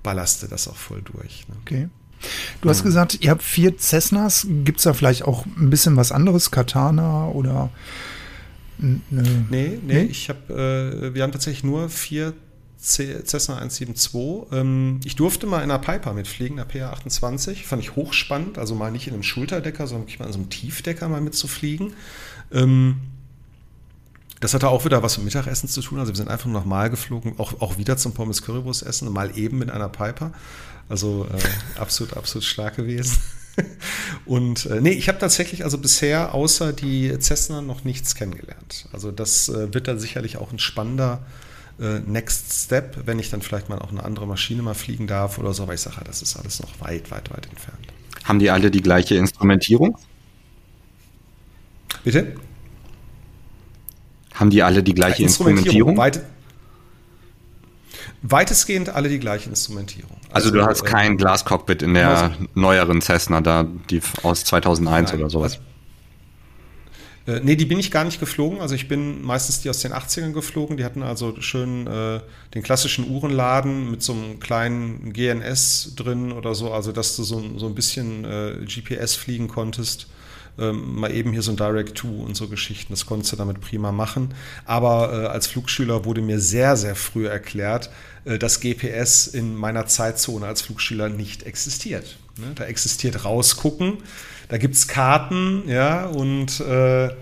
ballerst 0.04 0.43
du 0.43 0.47
das 0.47 0.67
auch 0.67 0.76
voll 0.76 1.02
durch. 1.02 1.47
Ne? 1.47 1.56
Okay. 1.62 1.89
Du 2.62 2.69
hast 2.69 2.84
gesagt, 2.84 3.19
ihr 3.21 3.30
habt 3.30 3.43
vier 3.43 3.78
Cessnas. 3.78 4.47
Gibt 4.63 4.80
es 4.80 4.84
da 4.84 4.93
vielleicht 4.93 5.23
auch 5.23 5.45
ein 5.45 5.69
bisschen 5.69 5.95
was 5.95 6.12
anderes? 6.12 6.52
Katana 6.52 7.28
oder? 7.28 7.69
Nee, 8.80 9.00
nee, 9.50 9.80
nee? 9.84 10.02
ich 10.04 10.30
habe, 10.30 10.54
äh, 10.54 11.13
wir 11.13 11.23
haben 11.23 11.32
tatsächlich 11.32 11.63
nur 11.63 11.89
vier 11.89 12.34
Cessna 12.80 13.56
172. 13.56 14.52
Ähm, 14.52 15.00
ich 15.04 15.16
durfte 15.16 15.48
mal 15.48 15.63
in 15.63 15.72
einer 15.72 15.80
Piper 15.80 16.13
mitfliegen, 16.13 16.58
der 16.58 16.70
PA28. 16.70 17.66
Fand 17.66 17.82
ich 17.82 17.96
hochspannend, 17.96 18.58
also 18.58 18.76
mal 18.76 18.92
nicht 18.92 19.08
in 19.08 19.13
einem 19.13 19.24
Schulterdecker, 19.24 19.88
sondern 19.88 20.04
wirklich 20.04 20.20
mal 20.20 20.28
in 20.28 20.34
so 20.34 20.40
einem 20.40 20.50
Tiefdecker 20.50 21.10
mal 21.10 21.22
mitzufliegen. 21.22 21.94
Ähm, 22.52 22.98
das 24.40 24.54
hatte 24.54 24.70
auch 24.70 24.86
wieder 24.86 25.02
was 25.02 25.18
mit 25.18 25.26
Mittagessen 25.26 25.68
zu 25.68 25.82
tun. 25.82 26.00
Also 26.00 26.12
wir 26.12 26.18
sind 26.18 26.30
einfach 26.30 26.50
nochmal 26.50 26.90
geflogen, 26.90 27.40
auch, 27.40 27.60
auch 27.62 27.78
wieder 27.78 27.98
zum 27.98 28.13
Pommes 28.13 28.44
Currywurst 28.44 28.84
essen, 28.84 29.12
mal 29.12 29.36
eben 29.38 29.58
mit 29.58 29.72
einer 29.72 29.90
Piper. 29.90 30.32
Also 30.90 31.28
äh, 31.34 31.80
absolut, 31.80 32.16
absolut 32.16 32.46
stark 32.46 32.76
gewesen. 32.76 33.18
Und 34.26 34.68
äh, 34.68 34.82
nee, 34.82 34.92
ich 34.92 35.08
habe 35.08 35.18
tatsächlich 35.18 35.63
also 35.63 35.80
bisher 35.80 36.36
außer 36.36 36.74
die 36.74 37.18
Cessna 37.20 37.62
noch 37.62 37.84
nichts 37.84 38.13
kennengelernt. 38.13 38.88
Also 38.94 39.12
das 39.12 39.50
äh, 39.50 39.74
wird 39.74 39.88
dann 39.88 40.00
sicherlich 40.00 40.38
auch 40.38 40.52
ein 40.52 40.60
spannender 40.60 41.26
äh, 41.80 42.00
Next 42.00 42.66
Step, 42.66 43.06
wenn 43.06 43.20
ich 43.20 43.30
dann 43.30 43.42
vielleicht 43.42 43.70
mal 43.70 43.80
auch 43.80 43.92
eine 43.92 44.04
andere 44.04 44.26
Maschine 44.28 44.62
mal 44.62 44.74
fliegen 44.74 45.08
darf 45.08 45.38
oder 45.38 45.54
so. 45.54 45.63
Aber 45.63 45.74
ich 45.74 45.82
sage, 45.82 45.98
das 46.06 46.22
ist 46.22 46.36
alles 46.36 46.60
noch 46.60 46.82
weit, 46.82 47.12
weit, 47.12 47.30
weit 47.32 47.48
entfernt. 47.48 47.88
Haben 48.24 48.40
die 48.40 48.50
alle 48.50 48.72
die 48.72 48.82
gleiche 48.82 49.16
Instrumentierung? 49.16 49.98
Bitte? 52.04 52.36
Haben 54.34 54.50
die 54.50 54.62
alle 54.63 54.84
die 54.84 54.94
gleiche 54.94 55.22
ja, 55.22 55.28
Instrumentierung? 55.28 55.92
Instrumentierung? 55.92 55.98
Weit, 55.98 56.22
weitestgehend 58.22 58.90
alle 58.90 59.10
die 59.10 59.20
gleiche 59.20 59.50
Instrumentierung. 59.50 60.18
Also, 60.30 60.50
also 60.50 60.52
du 60.52 60.66
hast 60.66 60.82
äh, 60.82 60.86
kein 60.86 61.18
Glascockpit 61.18 61.82
in 61.82 61.94
der 61.94 62.34
neueren 62.54 63.02
Cessna 63.02 63.42
da, 63.42 63.66
die 63.90 64.02
aus 64.24 64.44
2001 64.44 65.12
nein, 65.12 65.20
oder 65.20 65.30
sowas. 65.30 65.54
Also, 65.54 65.66
äh, 67.28 67.42
nee, 67.44 67.58
die 67.58 67.66
bin 67.66 67.78
ich 67.78 67.92
gar 67.92 68.06
nicht 68.06 68.20
geflogen. 68.20 68.62
Also 68.62 68.74
ich 68.74 68.88
bin 68.88 69.22
meistens 69.22 69.62
die 69.62 69.70
aus 69.70 69.82
den 69.82 69.92
80ern 69.92 70.32
geflogen. 70.32 70.78
Die 70.78 70.86
hatten 70.86 71.04
also 71.04 71.40
schön 71.42 71.86
äh, 71.86 72.22
den 72.54 72.63
klassischen 72.63 73.10
Uhrenladen 73.10 73.92
mit 73.92 74.02
so 74.02 74.13
einem 74.13 74.40
kleinen 74.40 75.12
GNS 75.12 75.94
drin 75.98 76.32
oder 76.32 76.56
so. 76.56 76.72
Also 76.72 76.94
dass 76.94 77.18
du 77.18 77.24
so, 77.24 77.44
so 77.58 77.68
ein 77.68 77.76
bisschen 77.76 78.24
äh, 78.24 78.66
GPS 78.66 79.16
fliegen 79.16 79.50
konntest. 79.50 80.08
Ähm, 80.60 80.96
mal 80.96 81.12
eben 81.12 81.34
hier 81.34 81.44
so 81.44 81.52
ein 81.52 81.58
Direct-to 81.58 82.08
und 82.08 82.36
so 82.36 82.48
Geschichten. 82.48 82.94
Das 82.94 83.06
konntest 83.06 83.34
du 83.34 83.36
damit 83.36 83.60
prima 83.60 83.92
machen. 83.92 84.34
Aber 84.66 85.12
äh, 85.12 85.28
als 85.28 85.48
Flugschüler 85.48 86.06
wurde 86.06 86.22
mir 86.22 86.40
sehr, 86.40 86.78
sehr 86.78 86.96
früh 86.96 87.28
erklärt, 87.28 87.92
äh, 88.24 88.40
dass 88.40 88.62
GPS 88.62 89.28
in 89.28 89.54
meiner 89.54 89.86
Zeitzone 89.86 90.48
als 90.48 90.62
Flugschüler 90.62 91.10
nicht 91.10 91.44
existiert. 91.44 92.18
Ne? 92.38 92.54
Da 92.56 92.63
existiert 92.66 93.26
rausgucken 93.26 93.98
da 94.50 94.58
gibt 94.58 94.76
es 94.76 94.88
Karten, 94.88 95.64
ja, 95.68 96.06
und 96.06 96.60
äh, 96.60 97.08
ja, 97.08 97.14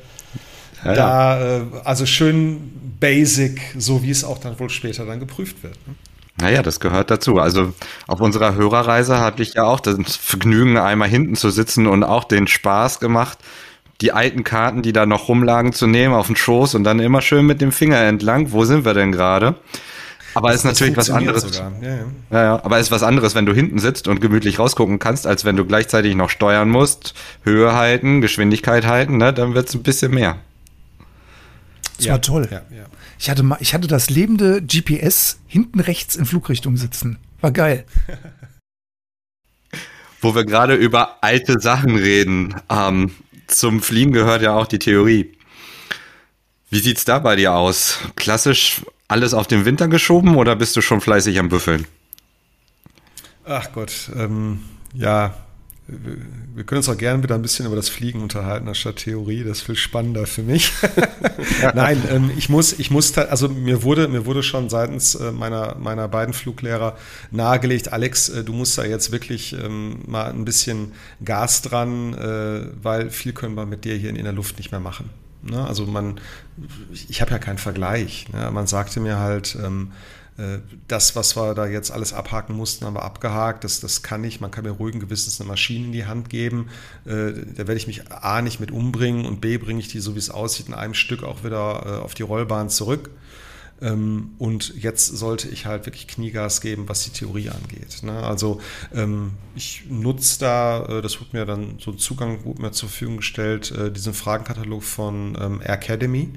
da, 0.83 1.57
äh, 1.57 1.61
also 1.83 2.05
schön 2.05 2.71
basic, 2.99 3.61
so 3.77 4.03
wie 4.03 4.11
es 4.11 4.23
auch 4.23 4.37
dann 4.37 4.59
wohl 4.59 4.69
später 4.69 5.05
dann 5.05 5.19
geprüft 5.19 5.63
wird. 5.63 5.75
Ne? 5.87 5.95
Naja, 6.37 6.61
das 6.61 6.79
gehört 6.79 7.11
dazu. 7.11 7.37
Also 7.37 7.73
auf 8.07 8.19
unserer 8.19 8.55
Hörerreise 8.55 9.19
hatte 9.19 9.41
ich 9.41 9.53
ja 9.53 9.63
auch 9.63 9.79
das 9.79 9.97
Vergnügen, 10.17 10.77
einmal 10.77 11.07
hinten 11.07 11.35
zu 11.35 11.49
sitzen 11.49 11.87
und 11.87 12.03
auch 12.03 12.25
den 12.25 12.47
Spaß 12.47 12.99
gemacht, 12.99 13.39
die 14.01 14.11
alten 14.11 14.43
Karten, 14.43 14.81
die 14.81 14.91
da 14.91 15.05
noch 15.05 15.29
rumlagen, 15.29 15.71
zu 15.71 15.87
nehmen 15.87 16.13
auf 16.13 16.27
den 16.27 16.35
Schoß 16.35 16.75
und 16.75 16.83
dann 16.83 16.99
immer 16.99 17.21
schön 17.21 17.45
mit 17.45 17.61
dem 17.61 17.71
Finger 17.71 17.99
entlang. 18.01 18.51
Wo 18.51 18.65
sind 18.65 18.83
wir 18.83 18.93
denn 18.93 19.13
gerade? 19.13 19.55
Aber 20.35 20.49
es 20.49 20.57
ist 20.57 20.63
natürlich 20.65 20.97
was 20.97 21.09
anderes. 21.09 21.57
Ja, 21.57 21.71
ja. 21.81 21.97
Ja, 22.29 22.43
ja. 22.43 22.63
Aber 22.63 22.77
es 22.77 22.87
ist 22.87 22.91
was 22.91 23.03
anderes, 23.03 23.35
wenn 23.35 23.45
du 23.45 23.53
hinten 23.53 23.79
sitzt 23.79 24.09
und 24.09 24.19
gemütlich 24.19 24.59
rausgucken 24.59 24.99
kannst, 24.99 25.25
als 25.25 25.45
wenn 25.45 25.55
du 25.55 25.65
gleichzeitig 25.65 26.13
noch 26.13 26.29
steuern 26.29 26.69
musst, 26.69 27.13
Höhe 27.43 27.73
halten, 27.73 28.19
Geschwindigkeit 28.19 28.85
halten, 28.85 29.15
ne? 29.17 29.33
dann 29.33 29.53
wird 29.53 29.69
es 29.69 29.75
ein 29.75 29.83
bisschen 29.83 30.13
mehr. 30.13 30.37
Das 31.97 32.09
war 32.09 32.21
toll. 32.21 32.49
Ich, 33.17 33.29
hatte 33.29 33.43
mal, 33.43 33.57
ich 33.61 33.73
hatte 33.73 33.87
das 33.87 34.09
lebende 34.09 34.61
GPS 34.61 35.39
hinten 35.47 35.79
rechts 35.79 36.17
in 36.17 36.25
Flugrichtung 36.25 36.75
sitzen. 36.75 37.17
War 37.39 37.51
geil. 37.51 37.85
Wo 40.21 40.35
wir 40.35 40.43
gerade 40.43 40.75
über 40.75 41.23
alte 41.23 41.61
Sachen 41.61 41.95
reden. 41.95 42.55
Ähm, 42.69 43.11
zum 43.47 43.81
Fliegen 43.81 44.11
gehört 44.11 44.41
ja 44.41 44.53
auch 44.53 44.67
die 44.67 44.79
Theorie. 44.79 45.31
Wie 46.69 46.79
sieht's 46.79 47.05
da 47.05 47.19
bei 47.19 47.37
dir 47.37 47.53
aus? 47.53 47.99
Klassisch 48.15 48.81
alles 49.07 49.33
auf 49.33 49.47
den 49.47 49.65
Winter 49.65 49.87
geschoben 49.87 50.35
oder 50.35 50.55
bist 50.55 50.75
du 50.75 50.81
schon 50.81 51.01
fleißig 51.01 51.39
am 51.39 51.49
Büffeln? 51.49 51.85
Ach 53.45 53.71
Gott, 53.73 54.09
ähm, 54.15 54.61
ja, 54.93 55.35
wir 55.87 56.63
können 56.63 56.77
uns 56.77 56.89
auch 56.89 56.97
gerne 56.97 57.21
wieder 57.21 57.35
ein 57.35 57.43
bisschen 57.43 57.67
über 57.67 57.75
das 57.75 57.89
Fliegen 57.89 58.23
unterhalten, 58.23 58.67
anstatt 58.67 58.95
Theorie. 58.95 59.43
Das 59.43 59.59
ist 59.59 59.65
viel 59.65 59.75
spannender 59.75 60.25
für 60.25 60.41
mich. 60.41 60.71
Nein, 61.75 62.01
ähm, 62.09 62.31
ich 62.35 62.49
muss, 62.49 62.73
ich 62.73 62.89
muss, 62.89 63.15
also 63.15 63.49
mir 63.49 63.83
wurde, 63.83 64.07
mir 64.07 64.25
wurde 64.25 64.41
schon 64.41 64.69
seitens 64.69 65.13
äh, 65.13 65.31
meiner, 65.31 65.75
meiner 65.75 66.07
beiden 66.07 66.33
Fluglehrer 66.33 66.97
nahegelegt, 67.29 67.93
Alex, 67.93 68.29
äh, 68.29 68.43
du 68.43 68.53
musst 68.53 68.79
da 68.79 68.83
jetzt 68.83 69.11
wirklich 69.11 69.53
ähm, 69.53 69.99
mal 70.07 70.31
ein 70.31 70.43
bisschen 70.43 70.93
Gas 71.23 71.61
dran, 71.61 72.15
äh, 72.15 72.67
weil 72.81 73.11
viel 73.11 73.33
können 73.33 73.53
wir 73.53 73.67
mit 73.67 73.85
dir 73.85 73.95
hier 73.95 74.09
in 74.09 74.23
der 74.23 74.33
Luft 74.33 74.57
nicht 74.57 74.71
mehr 74.71 74.79
machen. 74.79 75.11
Ne? 75.45 75.65
Also 75.65 75.85
man, 75.85 76.19
ich 77.09 77.21
habe 77.21 77.31
ja 77.31 77.39
keinen 77.39 77.57
Vergleich. 77.57 78.27
Ne? 78.33 78.49
Man 78.51 78.67
sagte 78.67 78.99
mir 78.99 79.19
halt, 79.19 79.57
ähm, 79.63 79.91
äh, 80.37 80.59
das, 80.87 81.15
was 81.15 81.37
wir 81.37 81.53
da 81.53 81.65
jetzt 81.65 81.91
alles 81.91 82.11
abhaken 82.11 82.55
mussten, 82.55 82.85
haben 82.85 82.95
wir 82.95 83.03
abgehakt. 83.03 83.63
Das, 83.63 83.79
das 83.79 84.03
kann 84.03 84.23
ich. 84.23 84.41
Man 84.41 84.51
kann 84.51 84.65
mir 84.65 84.71
ruhigen 84.71 84.99
Gewissens 84.99 85.39
eine 85.39 85.47
Maschine 85.47 85.85
in 85.85 85.91
die 85.91 86.05
Hand 86.05 86.29
geben. 86.29 86.69
Äh, 87.05 87.31
da 87.55 87.59
werde 87.59 87.75
ich 87.75 87.87
mich 87.87 88.11
A 88.11 88.41
nicht 88.41 88.59
mit 88.59 88.71
umbringen 88.71 89.25
und 89.25 89.39
B 89.39 89.57
bringe 89.57 89.79
ich 89.79 89.87
die, 89.87 89.99
so 89.99 90.15
wie 90.15 90.19
es 90.19 90.29
aussieht, 90.29 90.67
in 90.67 90.73
einem 90.73 90.93
Stück 90.93 91.23
auch 91.23 91.43
wieder 91.43 91.85
äh, 91.85 92.03
auf 92.03 92.13
die 92.13 92.23
Rollbahn 92.23 92.69
zurück. 92.69 93.09
Ähm, 93.81 94.31
und 94.37 94.81
jetzt 94.81 95.07
sollte 95.07 95.49
ich 95.49 95.65
halt 95.65 95.85
wirklich 95.85 96.07
Kniegas 96.07 96.61
geben, 96.61 96.87
was 96.87 97.03
die 97.03 97.09
Theorie 97.09 97.49
angeht. 97.49 98.03
Ne? 98.03 98.13
Also 98.13 98.61
ähm, 98.93 99.33
ich 99.55 99.83
nutze 99.89 100.39
da, 100.39 100.85
äh, 100.85 101.01
das 101.01 101.19
wird 101.19 101.33
mir 101.33 101.45
dann 101.45 101.77
so 101.79 101.91
ein 101.91 101.97
Zugang 101.97 102.41
gut 102.41 102.59
mir 102.59 102.71
zur 102.71 102.89
Verfügung 102.89 103.17
gestellt, 103.17 103.71
äh, 103.71 103.91
diesen 103.91 104.13
Fragenkatalog 104.13 104.83
von 104.83 105.37
ähm, 105.39 105.61
Academy. 105.61 106.29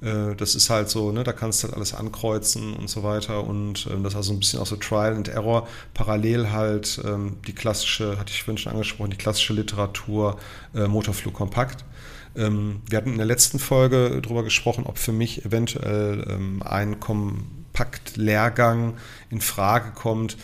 Äh, 0.00 0.36
das 0.36 0.54
ist 0.54 0.70
halt 0.70 0.88
so, 0.90 1.10
ne, 1.10 1.24
da 1.24 1.32
kannst 1.32 1.62
du 1.62 1.68
halt 1.68 1.76
alles 1.76 1.92
ankreuzen 1.92 2.74
und 2.74 2.88
so 2.88 3.02
weiter. 3.02 3.42
Und 3.42 3.86
das 3.86 4.12
ist 4.12 4.16
also 4.16 4.32
ein 4.32 4.38
bisschen 4.38 4.60
auch 4.60 4.66
so 4.66 4.76
Trial 4.76 5.16
and 5.16 5.26
Error. 5.26 5.66
Parallel 5.92 6.52
halt 6.52 7.00
die 7.46 7.52
klassische, 7.52 8.16
hatte 8.18 8.30
ich 8.32 8.44
vorhin 8.44 8.58
schon 8.58 8.72
angesprochen, 8.72 9.10
die 9.10 9.16
klassische 9.16 9.54
Literatur 9.54 10.38
Motorflug 10.72 11.34
kompakt. 11.34 11.84
Ähm, 12.36 12.82
wir 12.88 12.98
hatten 12.98 13.12
in 13.12 13.18
der 13.18 13.26
letzten 13.26 13.58
Folge 13.58 14.20
darüber 14.22 14.42
gesprochen, 14.42 14.84
ob 14.86 14.98
für 14.98 15.12
mich 15.12 15.44
eventuell 15.44 16.26
ähm, 16.28 16.62
ein 16.62 17.00
Kompakt-Lehrgang 17.00 18.94
in 19.30 19.40
Frage 19.40 19.92
kommt. 19.92 20.36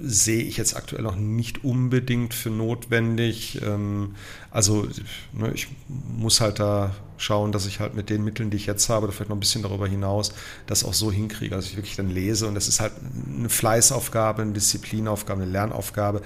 Sehe 0.00 0.44
ich 0.44 0.56
jetzt 0.56 0.76
aktuell 0.76 1.02
noch 1.02 1.16
nicht 1.16 1.64
unbedingt 1.64 2.32
für 2.34 2.50
notwendig. 2.50 3.60
Ähm, 3.62 4.14
also 4.50 4.86
ne, 5.32 5.50
ich 5.54 5.68
muss 5.88 6.40
halt 6.40 6.60
da 6.60 6.94
schauen, 7.16 7.50
dass 7.50 7.66
ich 7.66 7.80
halt 7.80 7.94
mit 7.94 8.10
den 8.10 8.22
Mitteln, 8.22 8.50
die 8.50 8.56
ich 8.56 8.66
jetzt 8.66 8.88
habe, 8.88 9.10
vielleicht 9.10 9.28
noch 9.28 9.36
ein 9.36 9.40
bisschen 9.40 9.62
darüber 9.62 9.88
hinaus, 9.88 10.32
das 10.66 10.84
auch 10.84 10.94
so 10.94 11.10
hinkriege, 11.10 11.54
dass 11.54 11.66
ich 11.66 11.76
wirklich 11.76 11.96
dann 11.96 12.10
lese. 12.10 12.46
Und 12.46 12.54
das 12.54 12.68
ist 12.68 12.80
halt 12.80 12.92
eine 13.36 13.48
Fleißaufgabe, 13.48 14.42
eine 14.42 14.52
Disziplinaufgabe, 14.52 15.42
eine 15.42 15.50
Lernaufgabe 15.50 16.22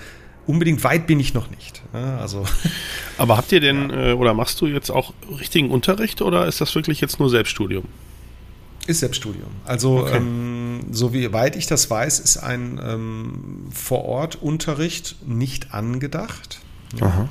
unbedingt 0.47 0.83
weit 0.85 1.07
bin 1.07 1.21
ich 1.21 1.35
noch 1.35 1.51
nicht. 1.51 1.83
Also. 1.93 2.45
Aber 3.19 3.37
habt 3.37 3.53
ihr 3.53 3.61
denn 3.61 3.91
ja. 3.91 4.11
Äh, 4.11 4.13
oder 4.15 4.35
machst 4.35 4.61
du 4.61 4.67
jetzt 4.67 4.91
auch 4.91 5.13
richtigen 5.39 5.71
Unterricht 5.71 6.23
oder 6.23 6.47
ist 6.47 6.61
das 6.61 6.75
wirklich 6.75 7.01
jetzt 7.01 7.21
nur 7.21 7.31
Selbststudium? 7.31 7.85
Ist 8.87 9.01
Selbststudium. 9.01 9.51
Also 9.65 10.01
okay. 10.01 10.17
ähm, 10.17 10.81
so 10.91 11.13
wie 11.13 11.33
weit 11.33 11.55
ich 11.55 11.67
das 11.67 11.89
weiß, 11.89 12.19
ist 12.19 12.39
ein 12.39 12.81
ähm, 12.83 13.69
Vor-Ort-Unterricht 13.71 15.17
nicht 15.27 15.73
angedacht. 15.73 16.61
Ja. 16.99 17.29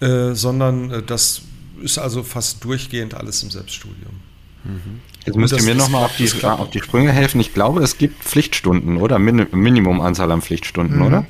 Äh, 0.00 0.34
sondern 0.34 0.90
äh, 0.90 1.02
das 1.02 1.42
ist 1.80 1.98
also 1.98 2.22
fast 2.22 2.64
durchgehend 2.64 3.14
alles 3.14 3.42
im 3.42 3.50
Selbststudium. 3.50 4.20
Mhm. 4.64 5.00
Jetzt 5.24 5.36
müsst 5.36 5.56
ihr 5.56 5.62
mir 5.62 5.74
nochmal 5.74 6.04
auf, 6.04 6.16
die, 6.16 6.28
auf 6.44 6.70
die 6.70 6.80
Sprünge 6.80 7.12
helfen. 7.12 7.40
Ich 7.40 7.54
glaube, 7.54 7.82
es 7.82 7.96
gibt 7.96 8.24
Pflichtstunden, 8.24 8.96
oder? 8.96 9.18
Min 9.18 9.46
Minimumanzahl 9.52 10.30
an 10.32 10.42
Pflichtstunden, 10.42 10.98
mhm. 10.98 11.06
oder? 11.06 11.26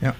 Ja. 0.00 0.14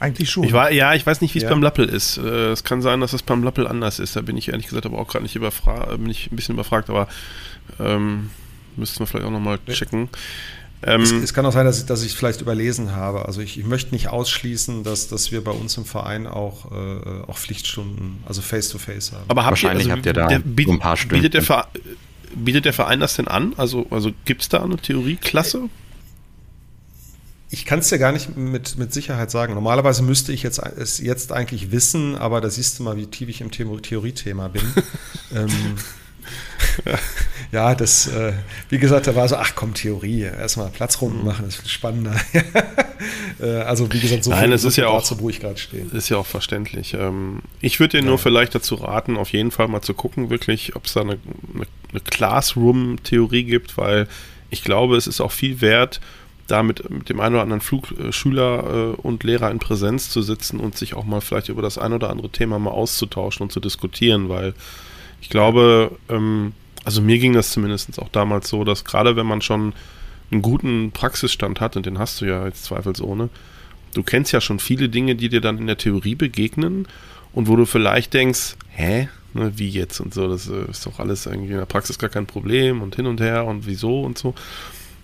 Eigentlich 0.00 0.30
schon. 0.30 0.44
Ich 0.44 0.52
war, 0.52 0.70
ja, 0.72 0.94
ich 0.94 1.06
weiß 1.06 1.20
nicht, 1.20 1.34
wie 1.34 1.38
es 1.38 1.44
ja. 1.44 1.50
beim 1.50 1.62
Lappel 1.62 1.88
ist. 1.88 2.18
Äh, 2.18 2.50
es 2.50 2.64
kann 2.64 2.82
sein, 2.82 3.00
dass 3.00 3.12
es 3.12 3.22
beim 3.22 3.42
Lappel 3.42 3.66
anders 3.66 3.98
ist. 3.98 4.16
Da 4.16 4.20
bin 4.20 4.36
ich 4.36 4.48
ehrlich 4.48 4.66
gesagt 4.66 4.86
aber 4.86 4.98
auch 4.98 5.08
gerade 5.08 5.22
nicht 5.22 5.36
überfragt, 5.36 5.88
bin 5.90 6.10
ich 6.10 6.30
ein 6.30 6.36
bisschen 6.36 6.54
überfragt, 6.54 6.90
aber 6.90 7.08
ähm, 7.80 8.30
müssten 8.76 9.00
wir 9.00 9.06
vielleicht 9.06 9.26
auch 9.26 9.30
nochmal 9.30 9.58
checken. 9.66 10.08
Ähm, 10.86 11.00
es, 11.00 11.12
es, 11.12 11.32
kann 11.32 11.46
auch 11.46 11.52
sein, 11.52 11.64
dass 11.64 11.78
ich, 11.78 11.86
dass 11.86 12.02
ich 12.02 12.12
es 12.12 12.14
vielleicht 12.14 12.42
überlesen 12.42 12.94
habe. 12.94 13.24
Also 13.24 13.40
ich, 13.40 13.58
ich, 13.58 13.64
möchte 13.64 13.94
nicht 13.94 14.08
ausschließen, 14.08 14.84
dass, 14.84 15.08
dass 15.08 15.32
wir 15.32 15.42
bei 15.42 15.52
uns 15.52 15.76
im 15.78 15.86
Verein 15.86 16.26
auch, 16.26 16.70
äh, 16.72 17.22
auch 17.26 17.38
Pflichtstunden, 17.38 18.18
also 18.26 18.42
Face-to-Face 18.42 19.12
-face 19.12 19.14
haben. 19.14 19.24
Aber 19.28 19.44
habt 19.44 19.52
Wahrscheinlich 19.52 19.86
ihr, 19.86 19.92
also, 19.94 19.98
habt 19.98 20.06
ihr 20.06 20.12
da 20.12 20.26
der, 20.26 20.38
biet, 20.40 20.68
ein 20.68 20.78
paar 20.78 20.96
Stunden. 20.96 21.14
Bietet 21.14 21.34
der, 21.34 21.42
Verein, 21.42 21.66
bietet 22.34 22.66
der 22.66 22.74
Verein 22.74 23.00
das 23.00 23.16
denn 23.16 23.28
an? 23.28 23.54
Also, 23.56 23.86
also 23.90 24.10
gibt 24.26 24.42
es 24.42 24.50
da 24.50 24.62
eine 24.62 24.76
Theorieklasse? 24.76 25.70
Ich 27.54 27.64
kann 27.66 27.78
es 27.78 27.88
dir 27.88 27.98
gar 27.98 28.10
nicht 28.10 28.36
mit, 28.36 28.78
mit 28.78 28.92
Sicherheit 28.92 29.30
sagen. 29.30 29.54
Normalerweise 29.54 30.02
müsste 30.02 30.32
ich 30.32 30.42
jetzt, 30.42 30.58
es 30.58 30.98
jetzt 30.98 31.30
eigentlich 31.30 31.70
wissen, 31.70 32.16
aber 32.16 32.40
da 32.40 32.50
siehst 32.50 32.80
du 32.80 32.82
mal, 32.82 32.96
wie 32.96 33.06
tief 33.06 33.28
ich 33.28 33.40
im 33.40 33.52
Theoriethema 33.52 34.48
bin. 34.48 34.62
ähm, 35.36 35.76
ja, 37.52 37.76
das, 37.76 38.08
äh, 38.08 38.32
wie 38.70 38.78
gesagt, 38.80 39.06
da 39.06 39.14
war 39.14 39.28
so, 39.28 39.36
ach 39.36 39.52
komm, 39.54 39.72
Theorie, 39.72 40.22
erstmal 40.22 40.68
Platzrunden 40.70 41.20
mhm. 41.20 41.26
machen, 41.26 41.44
das 41.44 41.54
ist 41.54 41.60
viel 41.60 41.70
spannender. 41.70 42.16
äh, 43.40 43.58
also 43.60 43.92
wie 43.92 44.00
gesagt, 44.00 44.24
so 44.24 44.30
Nein, 44.30 44.46
viel 44.46 44.52
es 44.54 44.64
ist 44.64 44.74
ja 44.74 44.88
auch, 44.88 44.98
dazu, 44.98 45.20
wo 45.20 45.30
ich 45.30 45.38
gerade 45.38 45.56
stehe. 45.56 45.84
Ist 45.92 46.08
ja 46.08 46.16
auch 46.16 46.26
verständlich. 46.26 46.94
Ähm, 46.94 47.42
ich 47.60 47.78
würde 47.78 47.98
dir 47.98 48.02
ja. 48.02 48.10
nur 48.10 48.18
vielleicht 48.18 48.56
dazu 48.56 48.74
raten, 48.74 49.16
auf 49.16 49.32
jeden 49.32 49.52
Fall 49.52 49.68
mal 49.68 49.80
zu 49.80 49.94
gucken, 49.94 50.28
wirklich, 50.28 50.74
ob 50.74 50.86
es 50.86 50.94
da 50.94 51.02
eine, 51.02 51.18
eine, 51.54 51.66
eine 51.92 52.00
Classroom-Theorie 52.00 53.44
gibt, 53.44 53.78
weil 53.78 54.08
ich 54.50 54.64
glaube, 54.64 54.96
es 54.96 55.06
ist 55.06 55.20
auch 55.20 55.30
viel 55.30 55.60
wert, 55.60 56.00
da 56.46 56.62
mit, 56.62 56.88
mit 56.90 57.08
dem 57.08 57.20
einen 57.20 57.34
oder 57.34 57.42
anderen 57.42 57.60
Flugschüler 57.60 58.94
äh, 58.98 59.00
und 59.00 59.24
Lehrer 59.24 59.50
in 59.50 59.58
Präsenz 59.58 60.10
zu 60.10 60.22
sitzen 60.22 60.60
und 60.60 60.76
sich 60.76 60.94
auch 60.94 61.04
mal 61.04 61.20
vielleicht 61.20 61.48
über 61.48 61.62
das 61.62 61.78
ein 61.78 61.92
oder 61.92 62.10
andere 62.10 62.28
Thema 62.28 62.58
mal 62.58 62.70
auszutauschen 62.70 63.44
und 63.44 63.50
zu 63.50 63.60
diskutieren, 63.60 64.28
weil 64.28 64.54
ich 65.20 65.30
glaube, 65.30 65.92
ähm, 66.08 66.52
also 66.84 67.00
mir 67.00 67.18
ging 67.18 67.32
das 67.32 67.50
zumindest 67.50 67.98
auch 67.98 68.10
damals 68.10 68.48
so, 68.48 68.64
dass 68.64 68.84
gerade 68.84 69.16
wenn 69.16 69.26
man 69.26 69.40
schon 69.40 69.72
einen 70.30 70.42
guten 70.42 70.90
Praxisstand 70.92 71.60
hat, 71.60 71.76
und 71.76 71.86
den 71.86 71.98
hast 71.98 72.20
du 72.20 72.26
ja 72.26 72.44
jetzt 72.44 72.64
zweifelsohne, 72.64 73.30
du 73.94 74.02
kennst 74.02 74.32
ja 74.32 74.40
schon 74.40 74.58
viele 74.58 74.88
Dinge, 74.88 75.14
die 75.16 75.28
dir 75.28 75.40
dann 75.40 75.58
in 75.58 75.66
der 75.66 75.78
Theorie 75.78 76.14
begegnen 76.14 76.86
und 77.32 77.48
wo 77.48 77.56
du 77.56 77.64
vielleicht 77.64 78.12
denkst, 78.12 78.56
hä, 78.68 79.08
ne, 79.32 79.52
wie 79.56 79.68
jetzt 79.68 80.00
und 80.00 80.12
so, 80.12 80.28
das 80.28 80.48
äh, 80.48 80.70
ist 80.70 80.86
doch 80.86 80.98
alles 80.98 81.26
irgendwie 81.26 81.52
in 81.52 81.58
der 81.58 81.66
Praxis 81.66 81.98
gar 81.98 82.10
kein 82.10 82.26
Problem 82.26 82.82
und 82.82 82.96
hin 82.96 83.06
und 83.06 83.20
her 83.20 83.46
und 83.46 83.66
wieso 83.66 84.02
und 84.02 84.18
so. 84.18 84.34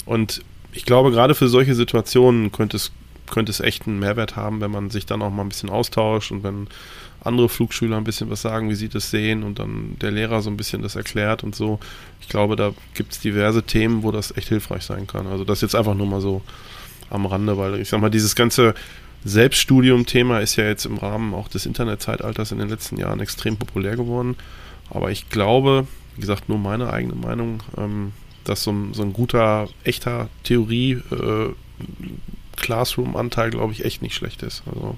Und 0.04 0.42
ich 0.72 0.84
glaube, 0.84 1.10
gerade 1.10 1.34
für 1.34 1.48
solche 1.48 1.74
Situationen 1.74 2.52
könnte 2.52 2.76
es, 2.76 2.92
könnte 3.30 3.50
es 3.50 3.60
echt 3.60 3.86
einen 3.86 3.98
Mehrwert 3.98 4.36
haben, 4.36 4.60
wenn 4.60 4.70
man 4.70 4.90
sich 4.90 5.06
dann 5.06 5.22
auch 5.22 5.30
mal 5.30 5.42
ein 5.42 5.48
bisschen 5.48 5.70
austauscht 5.70 6.32
und 6.32 6.42
wenn 6.42 6.68
andere 7.22 7.48
Flugschüler 7.48 7.96
ein 7.96 8.04
bisschen 8.04 8.30
was 8.30 8.42
sagen, 8.42 8.70
wie 8.70 8.74
sie 8.74 8.88
das 8.88 9.10
sehen 9.10 9.42
und 9.42 9.58
dann 9.58 9.96
der 10.00 10.10
Lehrer 10.10 10.40
so 10.40 10.50
ein 10.50 10.56
bisschen 10.56 10.82
das 10.82 10.96
erklärt 10.96 11.44
und 11.44 11.54
so. 11.54 11.78
Ich 12.20 12.28
glaube, 12.28 12.56
da 12.56 12.72
gibt 12.94 13.12
es 13.12 13.20
diverse 13.20 13.62
Themen, 13.62 14.02
wo 14.02 14.10
das 14.10 14.36
echt 14.36 14.48
hilfreich 14.48 14.84
sein 14.84 15.06
kann. 15.06 15.26
Also 15.26 15.44
das 15.44 15.60
jetzt 15.60 15.74
einfach 15.74 15.94
nur 15.94 16.06
mal 16.06 16.20
so 16.20 16.42
am 17.10 17.26
Rande, 17.26 17.58
weil 17.58 17.78
ich 17.80 17.88
sag 17.88 18.00
mal, 18.00 18.10
dieses 18.10 18.34
ganze 18.34 18.74
Selbststudium-Thema 19.24 20.40
ist 20.40 20.56
ja 20.56 20.64
jetzt 20.64 20.86
im 20.86 20.96
Rahmen 20.96 21.34
auch 21.34 21.48
des 21.48 21.66
Internetzeitalters 21.66 22.52
in 22.52 22.58
den 22.58 22.70
letzten 22.70 22.96
Jahren 22.96 23.20
extrem 23.20 23.56
populär 23.56 23.96
geworden. 23.96 24.36
Aber 24.88 25.10
ich 25.10 25.28
glaube, 25.28 25.86
wie 26.14 26.22
gesagt, 26.22 26.48
nur 26.48 26.58
meine 26.58 26.90
eigene 26.90 27.14
Meinung, 27.14 27.62
ähm, 27.76 28.12
dass 28.50 28.62
so 28.62 28.72
ein, 28.72 28.92
so 28.92 29.02
ein 29.02 29.12
guter, 29.12 29.68
echter 29.84 30.28
Theorie- 30.44 31.02
äh, 31.10 31.54
Classroom-Anteil, 32.56 33.50
glaube 33.50 33.72
ich, 33.72 33.84
echt 33.84 34.02
nicht 34.02 34.14
schlecht 34.14 34.42
ist. 34.42 34.62
Also 34.66 34.96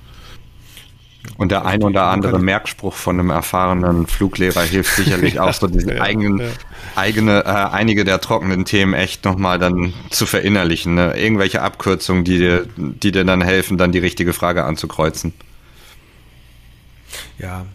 und 1.36 1.52
der 1.52 1.64
ein 1.64 1.84
oder 1.84 2.06
andere 2.06 2.40
Merkspruch 2.40 2.94
von 2.94 3.20
einem 3.20 3.30
erfahrenen 3.30 4.08
Fluglehrer 4.08 4.62
hilft 4.62 4.96
sicherlich 4.96 5.38
auch 5.38 5.54
so 5.54 5.68
diese 5.68 5.94
ja, 5.96 6.02
eigenen, 6.02 6.40
ja. 6.40 6.46
eigene, 6.96 7.44
äh, 7.44 7.48
einige 7.48 8.04
der 8.04 8.20
trockenen 8.20 8.64
Themen 8.64 8.92
echt 8.94 9.24
nochmal 9.24 9.60
dann 9.60 9.94
zu 10.10 10.26
verinnerlichen. 10.26 10.96
Ne? 10.96 11.16
Irgendwelche 11.16 11.62
Abkürzungen, 11.62 12.24
die 12.24 12.38
dir, 12.38 12.66
die 12.76 13.12
dir 13.12 13.24
dann 13.24 13.40
helfen, 13.40 13.78
dann 13.78 13.92
die 13.92 14.00
richtige 14.00 14.32
Frage 14.32 14.64
anzukreuzen. 14.64 15.32
Ja, 17.38 17.66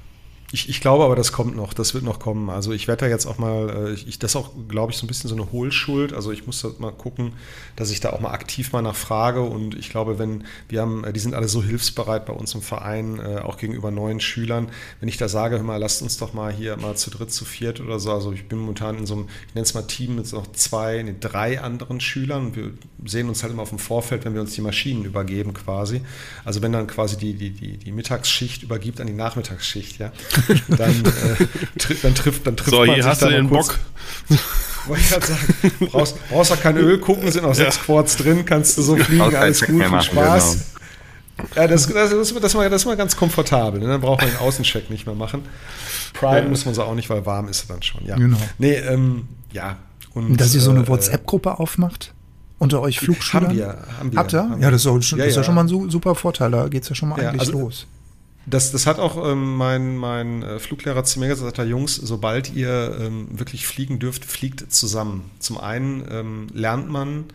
ich, 0.54 0.70
ich, 0.70 0.80
glaube 0.80 1.04
aber, 1.04 1.18
das 1.18 1.34
kommt 1.34 1.58
noch, 1.58 1.74
das 1.74 1.94
wird 1.94 2.06
noch 2.06 2.20
kommen. 2.20 2.50
Also 2.50 2.72
ich 2.72 2.88
werde 2.88 3.02
da 3.02 3.08
jetzt 3.10 3.26
auch 3.26 3.38
mal, 3.38 3.90
äh, 3.90 3.94
ich, 3.94 4.18
das 4.18 4.38
auch, 4.38 4.52
glaube 4.70 4.94
ich, 4.94 4.98
so 4.98 5.06
ein 5.06 5.08
bisschen 5.08 5.28
so 5.28 5.36
eine 5.36 5.52
Hohlschuld. 5.52 6.14
Also 6.14 6.32
ich 6.32 6.48
muss 6.48 6.62
da 6.62 6.70
mal 6.80 6.94
gucken, 6.94 7.34
dass 7.76 7.92
ich 7.92 8.00
da 8.00 8.12
auch 8.12 8.22
mal 8.22 8.32
aktiv 8.32 8.72
mal 8.72 8.82
nachfrage. 8.82 9.42
Und 9.42 9.76
ich 9.76 9.90
glaube, 9.90 10.20
wenn 10.20 10.46
wir 10.70 10.82
haben, 10.82 11.04
äh, 11.04 11.12
die 11.12 11.20
sind 11.20 11.34
alle 11.34 11.50
so 11.50 11.62
hilfsbereit 11.62 12.26
bei 12.26 12.32
uns 12.32 12.56
im 12.56 12.62
Verein, 12.62 13.20
äh, 13.20 13.40
auch 13.40 13.58
gegenüber 13.58 13.92
neuen 13.92 14.22
Schülern. 14.22 14.70
Wenn 15.02 15.10
ich 15.10 15.18
da 15.18 15.28
sage, 15.28 15.58
hör 15.58 15.64
mal, 15.66 15.76
lasst 15.76 16.02
uns 16.02 16.16
doch 16.16 16.34
mal 16.34 16.54
hier 16.54 16.78
mal 16.78 16.96
zu 16.96 17.10
dritt, 17.10 17.34
zu 17.34 17.44
viert 17.44 17.82
oder 17.82 18.00
so. 18.00 18.14
Also 18.14 18.32
ich 18.32 18.48
bin 18.48 18.60
momentan 18.60 19.00
in 19.00 19.06
so 19.06 19.16
einem, 19.16 19.28
ich 19.50 19.54
nenne 19.54 19.66
es 19.66 19.74
mal 19.74 19.82
Team 19.82 20.16
mit 20.16 20.32
noch 20.32 20.50
zwei, 20.54 21.04
nee, 21.04 21.16
drei 21.20 21.60
anderen 21.60 22.00
Schülern. 22.00 22.56
Wir 22.56 22.72
sehen 23.06 23.28
uns 23.28 23.44
halt 23.44 23.52
immer 23.52 23.64
auf 23.64 23.70
dem 23.70 23.80
Vorfeld, 23.80 24.24
wenn 24.24 24.34
wir 24.34 24.40
uns 24.40 24.54
die 24.54 24.62
Maschinen 24.62 25.04
übergeben 25.04 25.54
quasi. 25.54 26.02
Also 26.46 26.62
wenn 26.62 26.72
dann 26.72 26.88
quasi 26.88 27.18
die, 27.18 27.34
die, 27.34 27.50
die, 27.50 27.78
die 27.78 27.92
Mittagsschicht 27.92 28.64
übergibt 28.64 29.02
an 29.02 29.08
die 29.08 29.14
Nachmittagsschicht, 29.14 30.00
ja 30.00 30.14
dann, 30.68 30.92
äh, 30.92 31.78
tri 31.78 31.96
dann 32.02 32.16
trifft, 32.16 32.48
dann 32.48 32.58
trifft 32.58 32.72
so, 32.72 32.78
man 32.78 32.86
hier 32.88 32.96
sich 32.96 33.06
hast 33.06 33.22
du 33.22 33.30
den 33.30 33.50
Bock. 33.50 33.78
Wollte 34.88 35.02
ich 35.02 35.10
gerade 35.10 35.26
sagen, 35.26 35.44
brauchst, 35.92 36.30
brauchst 36.30 36.50
ja 36.52 36.56
kein 36.56 36.78
Öl 36.78 37.00
gucken, 37.00 37.30
sind 37.32 37.44
noch 37.44 37.50
ja. 37.50 37.56
sechs 37.56 37.80
Quarts 37.80 38.18
drin, 38.18 38.46
kannst 38.46 38.78
du 38.78 38.82
so 38.82 38.96
fliegen, 38.96 39.36
alles 39.36 39.62
gut, 39.62 39.84
viel 39.84 40.02
Spaß. 40.02 40.52
Genau. 40.52 40.78
Ja, 41.56 41.68
das, 41.68 41.88
das, 41.88 42.10
das, 42.10 42.34
das, 42.34 42.54
das 42.54 42.86
war 42.86 42.96
ganz 42.96 43.16
komfortabel. 43.16 43.80
Ne? 43.80 43.88
Dann 43.88 44.02
braucht 44.02 44.22
man 44.22 44.30
den 44.32 44.40
Außencheck 44.40 44.90
nicht 44.90 45.06
mehr 45.06 45.16
machen. 45.16 45.44
Prime 46.14 46.42
ja. 46.42 46.48
muss 46.48 46.66
man 46.66 46.74
so 46.74 46.84
auch 46.84 46.96
nicht, 46.96 47.10
weil 47.10 47.26
warm 47.26 47.48
ist 47.48 47.66
er 47.66 47.74
dann 47.74 47.84
schon. 47.84 48.06
Ja. 48.06 48.16
Genau. 48.16 48.38
Nee, 48.58 48.74
ähm, 48.74 49.28
ja. 49.52 49.78
Und, 50.14 50.38
Dass 50.38 50.56
ihr 50.56 50.62
so 50.62 50.72
eine 50.72 50.82
äh, 50.82 50.88
WhatsApp-Gruppe 50.88 51.60
aufmacht? 51.60 52.14
Unter 52.60 52.82
euch 52.82 53.00
Flugschülern? 53.00 53.50
Haben 53.50 53.56
wir. 53.56 53.78
Haben 54.00 54.12
wir 54.12 54.20
Habt 54.20 54.34
ihr? 54.34 54.58
Ja, 54.60 54.72
das 54.72 54.82
ist, 54.82 54.88
auch, 54.88 54.98
das 54.98 55.12
ist 55.12 55.36
ja, 55.36 55.44
schon 55.44 55.54
mal 55.54 55.64
ein 55.64 55.90
super 55.92 56.16
Vorteil. 56.16 56.50
Da 56.50 56.68
geht 56.68 56.84
es 56.84 56.90
ja 56.90 56.96
schon 56.96 57.10
mal 57.10 57.20
eigentlich 57.20 57.42
also, 57.42 57.52
los. 57.52 57.86
Das, 58.50 58.72
das 58.72 58.88
hat 58.88 58.98
auch 58.98 59.30
ähm, 59.30 59.58
mein, 59.58 59.98
mein 59.98 60.42
äh, 60.42 60.60
Fluglehrer 60.60 61.04
zu 61.04 61.20
mir 61.20 61.28
gesagt, 61.28 61.58
Jungs, 61.58 61.96
sobald 61.96 62.54
ihr 62.54 62.98
ähm, 62.98 63.28
wirklich 63.38 63.68
fliegen 63.68 64.00
dürft, 64.00 64.24
fliegt 64.24 64.72
zusammen. 64.72 65.30
Zum 65.40 65.58
einen 65.58 66.08
ähm, 66.10 66.48
lernt 66.54 66.90
man 66.90 67.26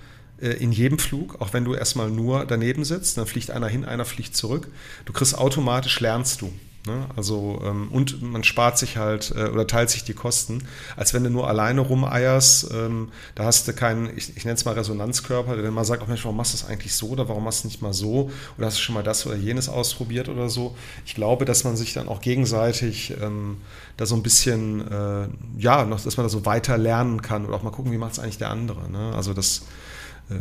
äh, 0.40 0.52
in 0.52 0.72
jedem 0.72 0.98
Flug, 0.98 1.38
auch 1.42 1.52
wenn 1.52 1.66
du 1.66 1.74
erstmal 1.74 2.10
nur 2.10 2.46
daneben 2.46 2.84
sitzt, 2.84 3.18
dann 3.18 3.26
fliegt 3.26 3.50
einer 3.50 3.68
hin, 3.68 3.84
einer 3.84 4.06
fliegt 4.06 4.34
zurück. 4.34 4.68
Du 5.04 5.12
kriegst 5.12 5.36
automatisch, 5.36 6.00
lernst 6.00 6.40
du. 6.40 6.50
Ne? 6.84 7.06
Also, 7.14 7.60
ähm, 7.64 7.88
und 7.92 8.22
man 8.22 8.42
spart 8.42 8.76
sich 8.76 8.96
halt 8.96 9.32
äh, 9.36 9.44
oder 9.44 9.68
teilt 9.68 9.90
sich 9.90 10.02
die 10.02 10.14
Kosten, 10.14 10.64
als 10.96 11.14
wenn 11.14 11.22
du 11.22 11.30
nur 11.30 11.48
alleine 11.48 11.80
rumeierst. 11.80 12.72
Ähm, 12.72 13.08
da 13.36 13.44
hast 13.44 13.68
du 13.68 13.72
keinen, 13.72 14.16
ich, 14.16 14.36
ich 14.36 14.44
nenne 14.44 14.56
es 14.56 14.64
mal 14.64 14.74
Resonanzkörper, 14.74 15.54
der 15.54 15.62
dann 15.62 15.74
mal 15.74 15.84
sagt, 15.84 16.02
oh 16.02 16.06
Mensch, 16.08 16.24
warum 16.24 16.36
machst 16.36 16.54
du 16.54 16.58
das 16.58 16.68
eigentlich 16.68 16.94
so 16.94 17.10
oder 17.10 17.28
warum 17.28 17.44
machst 17.44 17.62
du 17.62 17.68
nicht 17.68 17.82
mal 17.82 17.92
so? 17.92 18.30
Oder 18.58 18.66
hast 18.66 18.78
du 18.78 18.82
schon 18.82 18.96
mal 18.96 19.04
das 19.04 19.24
oder 19.26 19.36
jenes 19.36 19.68
ausprobiert 19.68 20.28
oder 20.28 20.48
so? 20.48 20.74
Ich 21.06 21.14
glaube, 21.14 21.44
dass 21.44 21.62
man 21.62 21.76
sich 21.76 21.92
dann 21.92 22.08
auch 22.08 22.20
gegenseitig 22.20 23.14
ähm, 23.22 23.58
da 23.96 24.04
so 24.04 24.16
ein 24.16 24.24
bisschen, 24.24 24.80
äh, 24.80 25.28
ja, 25.58 25.84
noch, 25.84 26.00
dass 26.00 26.16
man 26.16 26.26
da 26.26 26.30
so 26.30 26.44
weiter 26.44 26.78
lernen 26.78 27.22
kann 27.22 27.46
oder 27.46 27.54
auch 27.54 27.62
mal 27.62 27.70
gucken, 27.70 27.92
wie 27.92 27.98
macht 27.98 28.12
es 28.12 28.18
eigentlich 28.18 28.38
der 28.38 28.50
andere. 28.50 28.90
Ne? 28.90 29.12
Also 29.14 29.34
das 29.34 29.62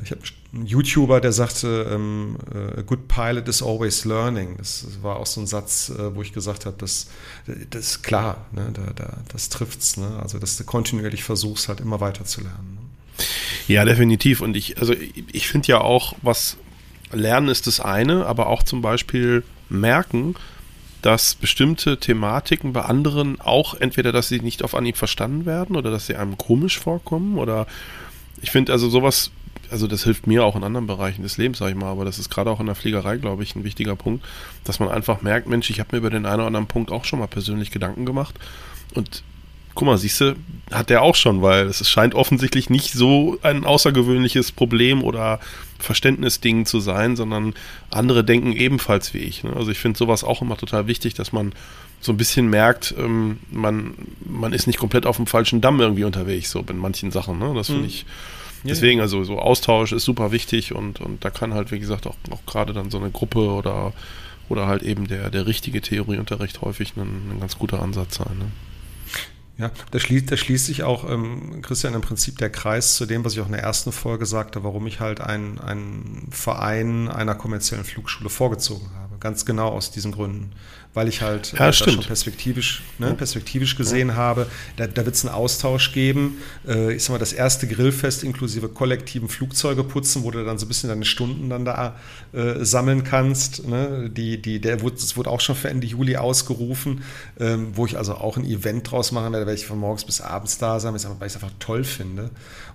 ich 0.04 0.12
habe 0.12 0.22
einen 0.54 0.66
YouTuber, 0.66 1.22
der 1.22 1.32
sagte, 1.32 1.88
ähm, 1.92 2.38
äh, 2.54 2.80
a 2.80 2.82
good 2.82 3.08
pilot 3.08 3.48
is 3.48 3.62
always 3.62 4.06
learning. 4.06 4.58
Das 4.58 4.86
war 5.02 5.18
auch 5.18 5.26
so 5.26 5.42
ein 5.42 5.48
Satz, 5.48 5.90
äh, 5.90 6.16
wo 6.16 6.22
ich 6.22 6.34
gesagt 6.34 6.66
habe, 6.66 6.76
das, 6.78 7.08
das 7.70 7.86
ist 7.86 8.04
klar, 8.04 8.46
ne? 8.52 8.72
da, 8.74 8.94
da, 8.94 9.18
das 9.32 9.50
trifft's. 9.50 9.98
Ne? 9.98 10.20
Also, 10.22 10.40
dass 10.40 10.58
du 10.58 10.64
kontinuierlich 10.64 11.24
versuchst, 11.24 11.68
halt 11.68 11.80
immer 11.80 12.00
weiter 12.00 12.26
zu 12.26 12.42
lernen. 12.42 12.78
Ne? 12.80 13.26
Ja, 13.68 13.86
definitiv. 13.86 14.42
Und 14.42 14.56
ich, 14.56 14.80
also 14.80 14.94
ich 15.32 15.48
finde 15.48 15.68
ja 15.70 15.82
auch, 15.82 16.14
was 16.22 16.58
Lernen 17.12 17.50
ist 17.50 17.68
das 17.68 17.80
eine, 17.80 18.26
aber 18.26 18.48
auch 18.48 18.64
zum 18.64 18.82
Beispiel 18.82 19.44
merken, 19.70 20.36
dass 21.02 21.36
bestimmte 21.36 22.00
Thematiken 22.00 22.74
bei 22.74 22.82
anderen 22.82 23.42
auch 23.42 23.74
entweder, 23.74 24.12
dass 24.12 24.28
sie 24.28 24.40
nicht 24.40 24.64
auf 24.64 24.76
Anhieb 24.76 24.98
verstanden 24.98 25.46
werden 25.46 25.76
oder 25.76 25.90
dass 25.92 26.06
sie 26.06 26.16
einem 26.16 26.38
komisch 26.38 26.80
vorkommen 26.80 27.38
oder 27.38 27.66
ich 28.42 28.52
finde 28.52 28.72
also 28.72 28.90
sowas 28.90 29.32
also 29.72 29.88
das 29.88 30.04
hilft 30.04 30.28
mir 30.28 30.44
auch 30.44 30.56
in 30.56 30.64
anderen 30.64 30.88
Bereichen 30.88 31.24
des 31.24 31.38
Lebens, 31.38 31.60
sag 31.60 31.70
ich 31.70 31.76
mal, 31.76 31.90
aber 31.92 32.06
das 32.06 32.20
ist 32.20 32.30
gerade 32.30 32.52
auch 32.52 32.60
in 32.60 32.66
der 32.66 32.76
Fliegerei, 32.76 33.18
glaube 33.18 33.44
ich, 33.44 33.56
ein 33.56 33.64
wichtiger 33.64 33.96
Punkt, 33.96 34.24
dass 34.64 34.80
man 34.80 34.90
einfach 34.90 35.22
merkt, 35.22 35.48
Mensch, 35.48 35.70
ich 35.70 35.80
habe 35.80 35.90
mir 35.94 36.00
über 36.00 36.10
den 36.10 36.26
einen 36.26 36.36
oder 36.36 36.48
anderen 36.48 36.68
Punkt 36.68 36.92
auch 36.92 37.06
schon 37.06 37.20
mal 37.20 37.28
persönlich 37.28 37.72
Gedanken 37.72 38.06
gemacht 38.06 38.36
und 38.94 39.24
guck 39.74 39.86
mal, 39.88 39.98
siehst 39.98 40.22
du, 40.22 40.36
hat 40.72 40.90
der 40.90 41.02
auch 41.02 41.16
schon, 41.16 41.42
weil 41.42 41.68
es 41.68 41.90
scheint 41.90 42.14
offensichtlich 42.14 42.70
nicht 42.70 42.92
so 42.92 43.38
ein 43.42 43.66
außergewöhnliches 43.66 44.52
Problem 44.52 45.04
oder 45.04 45.40
Verständnisding 45.80 46.66
zu 46.66 46.80
sein, 46.80 47.16
sondern 47.16 47.54
andere 47.90 48.24
denken 48.24 48.52
ebenfalls 48.52 49.14
wie 49.14 49.20
ich. 49.20 49.44
Ne? 49.44 49.54
Also 49.56 49.72
ich 49.72 49.80
finde 49.80 49.98
sowas 49.98 50.24
auch 50.24 50.42
immer 50.42 50.58
total 50.58 50.88
wichtig, 50.88 51.14
dass 51.14 51.32
man 51.32 51.54
so 52.02 52.12
ein 52.12 52.18
bisschen 52.18 52.50
merkt, 52.50 52.94
ähm, 52.98 53.40
man, 53.50 53.94
man 54.26 54.54
ist 54.54 54.68
nicht 54.68 54.80
komplett 54.80 55.06
auf 55.06 55.18
dem 55.18 55.28
falschen 55.28 55.62
Damm 55.62 55.80
irgendwie 55.80 56.04
unterwegs, 56.04 56.52
so 56.52 56.64
in 56.68 56.78
manchen 56.78 57.12
Sachen. 57.12 57.40
Ne? 57.40 57.54
Das 57.56 57.68
finde 57.68 57.84
mhm. 57.84 58.06
Deswegen, 58.64 59.02
also 59.02 59.24
so 59.24 59.40
Austausch 59.40 59.92
ist 59.92 60.04
super 60.04 60.32
wichtig 60.32 60.74
und, 60.74 61.02
und 61.02 61.24
da 61.26 61.30
kann 61.30 61.54
halt, 61.54 61.72
wie 61.72 61.80
gesagt, 61.80 62.06
auch, 62.06 62.16
auch 62.30 62.46
gerade 62.46 62.74
dann 62.74 62.92
so 62.92 62.98
eine 62.98 63.10
Gruppe 63.10 63.40
oder, 63.40 63.94
oder 64.50 64.68
halt 64.68 64.84
eben 64.84 65.08
der, 65.08 65.30
der 65.30 65.48
richtige 65.48 65.82
Theorieunterricht 65.82 66.62
häufig 66.62 66.96
ein, 66.96 67.32
ein 67.32 67.40
ganz 67.40 67.58
guter 67.58 67.82
Ansatz 67.82 68.18
sein. 68.18 68.38
Ne? 68.38 68.46
Ja, 69.58 69.72
da 69.92 70.00
schließt, 70.00 70.32
da 70.32 70.38
schließt 70.38 70.66
sich 70.66 70.84
auch, 70.84 71.10
ähm, 71.10 71.62
Christian, 71.62 71.94
im 71.94 72.02
Prinzip 72.02 72.38
der 72.38 72.50
Kreis 72.50 72.96
zu 72.96 73.06
dem, 73.06 73.24
was 73.24 73.34
ich 73.34 73.42
auch 73.42 73.46
in 73.46 73.52
der 73.52 73.62
ersten 73.62 73.92
Folge 73.92 74.26
sagte, 74.26 74.64
warum 74.64 74.88
ich 74.88 75.00
halt 75.00 75.22
einen, 75.22 75.60
einen 75.60 76.28
Verein 76.32 77.08
einer 77.08 77.36
kommerziellen 77.36 77.84
Flugschule 77.84 78.30
vorgezogen 78.30 78.90
habe. 78.96 79.18
Ganz 79.20 79.46
genau 79.46 79.70
aus 79.70 79.92
diesen 79.92 80.12
Gründen 80.12 80.52
weil 80.94 81.08
ich 81.08 81.22
halt 81.22 81.54
ja, 81.54 81.70
äh, 81.70 81.74
schon 81.74 82.00
perspektivisch, 82.02 82.84
ne, 83.00 83.14
perspektivisch 83.14 83.76
gesehen 83.76 84.10
ja. 84.10 84.16
habe. 84.16 84.48
Da, 84.76 84.88
da 84.88 85.06
wird 85.06 85.16
es 85.16 85.26
einen 85.26 85.34
Austausch 85.34 85.94
geben. 85.94 86.38
Äh, 86.68 86.94
ich 86.96 87.04
sag 87.04 87.12
mal, 87.14 87.20
das 87.20 87.34
erste 87.34 87.68
Grillfest 87.68 88.24
inklusive 88.24 88.68
kollektiven 88.68 89.30
Flugzeuge 89.30 89.84
putzen, 89.84 90.24
wo 90.24 90.32
du 90.32 90.44
dann 90.44 90.58
so 90.58 90.66
ein 90.66 90.68
bisschen 90.68 90.90
deine 90.90 91.06
Stunden 91.06 91.50
dann 91.50 91.64
da 91.64 91.96
äh, 92.34 92.64
sammeln 92.66 93.04
kannst. 93.04 93.68
Ne? 93.68 94.10
Die, 94.10 94.42
die, 94.42 94.60
der 94.60 94.82
wurde, 94.82 94.98
das 94.98 95.16
wurde 95.16 95.30
auch 95.30 95.40
schon 95.40 95.56
für 95.56 95.70
Ende 95.70 95.88
Juli 95.88 96.18
ausgerufen, 96.18 97.04
ähm, 97.40 97.70
wo 97.74 97.86
ich 97.86 97.98
also 97.98 98.16
auch 98.16 98.36
ein 98.38 98.46
Event 98.46 98.92
draus 98.92 99.12
machen 99.12 99.32
werde, 99.32 99.46
da 99.46 99.48
werde 99.48 99.60
ich 99.60 99.66
von 99.66 99.80
morgens 99.80 100.04
bis 100.04 100.20
abends 100.20 100.58
da 100.58 100.80
sein, 100.80 100.94
weil 100.94 100.98
ich 101.00 101.36
es 101.36 101.36
einfach 101.36 101.54
toll 101.60 101.84
finde. 101.84 102.30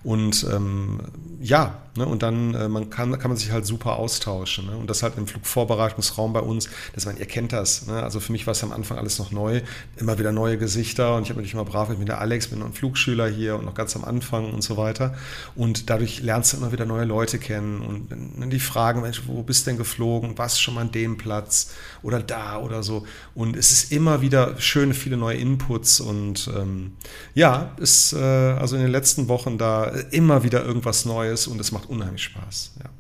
Und 0.07 0.47
ähm, 0.55 1.01
ja, 1.41 1.83
ne, 1.97 2.07
und 2.07 2.23
dann 2.23 2.55
äh, 2.55 2.69
man 2.69 2.91
kann, 2.91 3.19
kann 3.19 3.29
man 3.29 3.37
sich 3.37 3.51
halt 3.51 3.67
super 3.67 3.97
austauschen. 3.97 4.67
Ne? 4.67 4.77
Und 4.77 4.89
das 4.89 5.03
halt 5.03 5.19
im 5.19 5.27
Flugvorbereitungsraum 5.27 6.33
bei 6.33 6.41
uns, 6.41 6.69
dass 6.95 7.07
man, 7.07 7.17
ihr 7.19 7.27
kennt 7.27 7.53
das, 7.53 7.89
ne? 7.89 8.05
also 8.05 8.21
für 8.21 8.31
mich 8.31 8.47
war 8.47 8.53
es 8.53 8.63
am 8.63 8.71
Anfang 8.71 8.99
alles 8.99 9.19
noch 9.19 9.33
neu, 9.33 9.63
immer 9.97 10.17
wieder 10.17 10.31
neue 10.31 10.59
Gesichter 10.59 11.17
und 11.17 11.25
ich 11.25 11.31
habe 11.31 11.41
natürlich 11.41 11.55
immer 11.55 11.65
brav 11.65 11.89
mit 11.89 12.07
der 12.07 12.21
Alex, 12.21 12.47
bin 12.47 12.61
noch 12.61 12.67
ein 12.67 12.73
Flugschüler 12.73 13.29
hier 13.29 13.57
und 13.57 13.65
noch 13.65 13.75
ganz 13.75 13.97
am 13.97 14.05
Anfang 14.05 14.53
und 14.53 14.63
so 14.63 14.77
weiter. 14.77 15.17
Und 15.57 15.91
dadurch 15.91 16.23
lernst 16.23 16.53
du 16.53 16.59
immer 16.59 16.71
wieder 16.71 16.87
neue 16.87 17.05
Leute 17.05 17.39
kennen 17.41 17.81
und 17.81 18.11
dann 18.11 18.49
die 18.49 18.61
Fragen, 18.61 19.03
Mensch, 19.03 19.23
wo 19.27 19.43
bist 19.43 19.67
du 19.67 19.71
denn 19.71 19.79
geflogen? 19.79 20.39
Warst 20.39 20.63
schon 20.63 20.75
mal 20.75 20.83
an 20.83 20.93
dem 20.93 21.17
Platz 21.17 21.73
oder 22.03 22.21
da 22.21 22.61
oder 22.61 22.85
so? 22.85 23.05
Und 23.35 23.57
es 23.57 23.73
ist 23.73 23.91
immer 23.91 24.21
wieder 24.21 24.55
schöne, 24.61 24.95
viele 24.95 25.17
neue 25.17 25.37
Inputs 25.37 25.99
und 25.99 26.49
ähm, 26.57 26.93
ja, 27.35 27.73
ist 27.79 28.13
äh, 28.13 28.17
also 28.19 28.77
in 28.77 28.83
den 28.83 28.93
letzten 28.93 29.27
Wochen 29.27 29.59
da 29.59 29.96
immer 30.11 30.43
wieder 30.43 30.65
irgendwas 30.65 31.05
Neues 31.05 31.47
und 31.47 31.61
es 31.61 31.73
macht 31.73 31.89
unheimlich 31.89 32.25
Spaß. 32.25 32.75
Ja. 32.83 32.91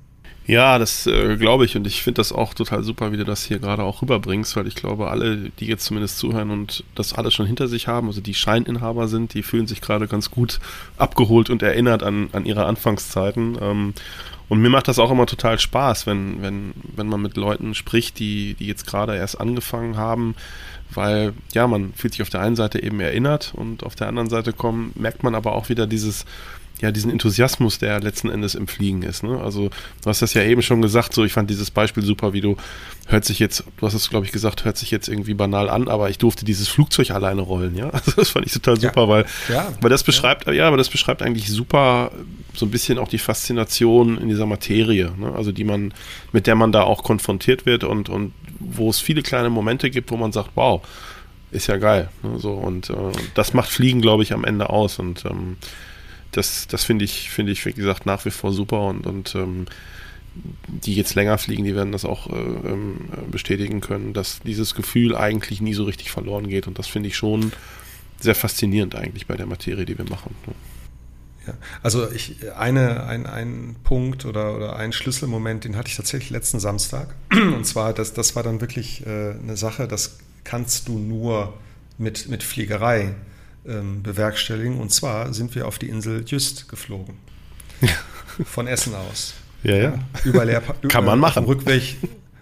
Ja, 0.46 0.78
das 0.78 1.08
äh, 1.08 1.36
glaube 1.36 1.64
ich 1.64 1.76
und 1.76 1.88
ich 1.88 2.04
finde 2.04 2.20
das 2.20 2.32
auch 2.32 2.54
total 2.54 2.84
super, 2.84 3.10
wie 3.10 3.16
du 3.16 3.24
das 3.24 3.44
hier 3.44 3.58
gerade 3.58 3.82
auch 3.82 4.00
rüberbringst, 4.00 4.54
weil 4.54 4.68
ich 4.68 4.76
glaube, 4.76 5.08
alle, 5.08 5.50
die 5.58 5.66
jetzt 5.66 5.84
zumindest 5.84 6.18
zuhören 6.18 6.52
und 6.52 6.84
das 6.94 7.14
alles 7.14 7.34
schon 7.34 7.46
hinter 7.46 7.66
sich 7.66 7.88
haben, 7.88 8.06
also 8.06 8.20
die 8.20 8.34
Scheininhaber 8.34 9.08
sind, 9.08 9.34
die 9.34 9.42
fühlen 9.42 9.66
sich 9.66 9.80
gerade 9.80 10.06
ganz 10.06 10.30
gut 10.30 10.60
abgeholt 10.98 11.50
und 11.50 11.62
erinnert 11.62 12.04
an, 12.04 12.28
an 12.30 12.46
ihre 12.46 12.64
Anfangszeiten. 12.66 13.58
Ähm, 13.60 13.94
und 14.48 14.60
mir 14.60 14.70
macht 14.70 14.86
das 14.86 15.00
auch 15.00 15.10
immer 15.10 15.26
total 15.26 15.58
Spaß, 15.58 16.06
wenn, 16.06 16.40
wenn, 16.40 16.74
wenn 16.94 17.08
man 17.08 17.20
mit 17.20 17.36
Leuten 17.36 17.74
spricht, 17.74 18.20
die, 18.20 18.54
die 18.54 18.68
jetzt 18.68 18.86
gerade 18.86 19.16
erst 19.16 19.40
angefangen 19.40 19.96
haben, 19.96 20.36
weil 20.94 21.32
ja, 21.52 21.66
man 21.66 21.92
fühlt 21.94 22.12
sich 22.12 22.22
auf 22.22 22.30
der 22.30 22.42
einen 22.42 22.54
Seite 22.54 22.80
eben 22.80 23.00
erinnert 23.00 23.52
und 23.56 23.82
auf 23.82 23.96
der 23.96 24.06
anderen 24.06 24.30
Seite 24.30 24.52
kommen, 24.52 24.92
merkt 24.94 25.24
man 25.24 25.34
aber 25.34 25.56
auch 25.56 25.68
wieder 25.68 25.88
dieses 25.88 26.24
ja, 26.82 26.92
diesen 26.92 27.10
Enthusiasmus, 27.10 27.78
der 27.78 28.00
letzten 28.00 28.28
Endes 28.28 28.54
im 28.54 28.68
Fliegen 28.68 29.02
ist. 29.02 29.22
Ne? 29.22 29.40
Also 29.40 29.70
du 30.02 30.10
hast 30.10 30.20
das 30.20 30.34
ja 30.34 30.42
eben 30.42 30.60
schon 30.60 30.82
gesagt, 30.82 31.14
so 31.14 31.24
ich 31.24 31.32
fand 31.32 31.48
dieses 31.48 31.70
Beispiel 31.70 32.04
super, 32.04 32.34
wie 32.34 32.42
du 32.42 32.56
hört 33.06 33.24
sich 33.24 33.38
jetzt, 33.38 33.64
du 33.78 33.86
hast 33.86 33.94
es 33.94 34.10
glaube 34.10 34.26
ich 34.26 34.32
gesagt, 34.32 34.64
hört 34.64 34.76
sich 34.76 34.90
jetzt 34.90 35.08
irgendwie 35.08 35.34
banal 35.34 35.70
an, 35.70 35.88
aber 35.88 36.10
ich 36.10 36.18
durfte 36.18 36.44
dieses 36.44 36.68
Flugzeug 36.68 37.12
alleine 37.12 37.40
rollen, 37.40 37.76
ja. 37.76 37.90
Also 37.92 38.12
das 38.16 38.30
fand 38.30 38.46
ich 38.46 38.52
total 38.52 38.78
super, 38.78 39.02
ja. 39.02 39.08
weil, 39.08 39.26
ja. 39.48 39.72
weil 39.80 39.90
das 39.90 40.02
beschreibt, 40.04 40.46
ja. 40.46 40.52
ja. 40.52 40.68
aber 40.68 40.76
das 40.76 40.90
beschreibt 40.90 41.22
eigentlich 41.22 41.48
super 41.48 42.10
so 42.52 42.66
ein 42.66 42.70
bisschen 42.70 42.98
auch 42.98 43.08
die 43.08 43.18
Faszination 43.18 44.18
in 44.18 44.28
dieser 44.28 44.46
Materie, 44.46 45.12
ne? 45.18 45.32
also 45.34 45.52
die 45.52 45.64
man, 45.64 45.94
mit 46.32 46.46
der 46.46 46.56
man 46.56 46.72
da 46.72 46.82
auch 46.82 47.02
konfrontiert 47.04 47.64
wird 47.64 47.84
und, 47.84 48.08
und 48.08 48.32
wo 48.58 48.90
es 48.90 49.00
viele 49.00 49.22
kleine 49.22 49.50
Momente 49.50 49.90
gibt, 49.90 50.10
wo 50.10 50.16
man 50.16 50.32
sagt, 50.32 50.50
wow, 50.54 50.82
ist 51.50 51.68
ja 51.68 51.76
geil. 51.76 52.10
Ne? 52.22 52.38
So, 52.38 52.52
und 52.52 52.90
äh, 52.90 52.94
das 53.34 53.54
macht 53.54 53.70
Fliegen, 53.70 54.00
glaube 54.00 54.22
ich, 54.22 54.32
am 54.32 54.44
Ende 54.44 54.70
aus. 54.70 54.98
Und 54.98 55.24
ähm, 55.24 55.56
das, 56.36 56.66
das 56.68 56.84
finde 56.84 57.04
ich, 57.04 57.30
finde 57.30 57.52
ich, 57.52 57.64
wie 57.64 57.72
gesagt, 57.72 58.06
nach 58.06 58.24
wie 58.24 58.30
vor 58.30 58.52
super 58.52 58.82
und, 58.82 59.06
und 59.06 59.34
ähm, 59.34 59.66
die 60.66 60.94
jetzt 60.94 61.14
länger 61.14 61.38
fliegen, 61.38 61.64
die 61.64 61.74
werden 61.74 61.92
das 61.92 62.04
auch 62.04 62.28
äh, 62.28 62.36
ähm, 62.36 63.08
bestätigen 63.30 63.80
können, 63.80 64.12
dass 64.12 64.40
dieses 64.40 64.74
Gefühl 64.74 65.16
eigentlich 65.16 65.60
nie 65.60 65.74
so 65.74 65.84
richtig 65.84 66.10
verloren 66.10 66.48
geht. 66.48 66.66
Und 66.66 66.78
das 66.78 66.86
finde 66.86 67.08
ich 67.08 67.16
schon 67.16 67.52
sehr 68.20 68.34
faszinierend 68.34 68.94
eigentlich 68.94 69.26
bei 69.26 69.36
der 69.36 69.46
Materie, 69.46 69.86
die 69.86 69.96
wir 69.96 70.04
machen. 70.04 70.34
Ja, 71.46 71.54
also 71.82 72.10
ich, 72.10 72.36
eine, 72.56 73.04
ein, 73.04 73.26
ein 73.26 73.76
Punkt 73.82 74.24
oder, 74.24 74.54
oder 74.56 74.76
ein 74.76 74.92
Schlüsselmoment, 74.92 75.64
den 75.64 75.76
hatte 75.76 75.88
ich 75.88 75.96
tatsächlich 75.96 76.30
letzten 76.30 76.60
Samstag. 76.60 77.14
Und 77.30 77.64
zwar, 77.64 77.94
das, 77.94 78.12
das 78.12 78.36
war 78.36 78.42
dann 78.42 78.60
wirklich 78.60 79.06
äh, 79.06 79.30
eine 79.30 79.56
Sache, 79.56 79.88
das 79.88 80.18
kannst 80.44 80.88
du 80.88 80.98
nur 80.98 81.54
mit, 81.98 82.28
mit 82.28 82.42
Fliegerei 82.42 83.14
ähm, 83.68 84.02
bewerkstelligen. 84.02 84.78
Und 84.78 84.92
zwar 84.92 85.32
sind 85.34 85.54
wir 85.54 85.66
auf 85.66 85.78
die 85.78 85.88
Insel 85.88 86.24
Jüst 86.26 86.68
geflogen. 86.68 87.16
Von 88.44 88.66
Essen 88.66 88.94
aus. 88.94 89.34
Ja, 89.62 89.76
ja. 89.76 89.98
Über 90.24 90.46
Kann 90.88 91.04
man 91.04 91.18
machen. 91.18 91.40
Auf 91.40 91.44
dem 91.44 91.58
Rückweg, 91.58 91.96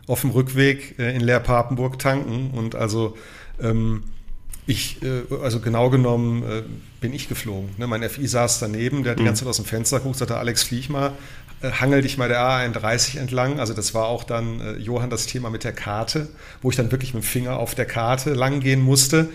auf 0.07 0.21
dem 0.21 0.31
Rückweg 0.31 0.99
äh, 0.99 1.15
in 1.15 1.21
Leer-Papenburg 1.21 1.99
tanken. 1.99 2.51
Und 2.51 2.75
also 2.75 3.17
ähm, 3.61 4.05
ich, 4.67 5.03
äh, 5.03 5.23
also 5.43 5.61
genau 5.61 5.91
genommen 5.91 6.43
äh, 6.43 6.63
bin 7.01 7.13
ich 7.13 7.29
geflogen. 7.29 7.71
Ne? 7.77 7.87
Mein 7.87 8.09
FI 8.09 8.27
saß 8.27 8.61
daneben, 8.61 9.03
der 9.03 9.13
hat 9.13 9.19
die 9.19 9.23
mhm. 9.23 9.27
ganze 9.27 9.41
Zeit 9.41 9.51
aus 9.51 9.57
dem 9.57 9.67
Fenster 9.67 9.99
geguckt, 9.99 10.17
sagte, 10.17 10.37
Alex, 10.37 10.63
flieg 10.63 10.89
mal, 10.89 11.13
äh, 11.61 11.71
hangel 11.71 12.03
dich 12.03 12.19
mal 12.19 12.29
der 12.29 12.41
A31 12.41 13.19
entlang. 13.19 13.61
Also 13.61 13.75
das 13.75 13.95
war 13.95 14.07
auch 14.07 14.25
dann, 14.25 14.61
äh, 14.61 14.73
Johann, 14.77 15.11
das 15.11 15.27
Thema 15.27 15.51
mit 15.51 15.65
der 15.65 15.73
Karte, 15.73 16.29
wo 16.63 16.71
ich 16.71 16.77
dann 16.77 16.91
wirklich 16.91 17.15
mit 17.15 17.23
dem 17.23 17.27
Finger 17.27 17.59
auf 17.59 17.75
der 17.75 17.87
Karte 17.87 18.35
langgehen 18.35 18.81
musste. 18.81 19.29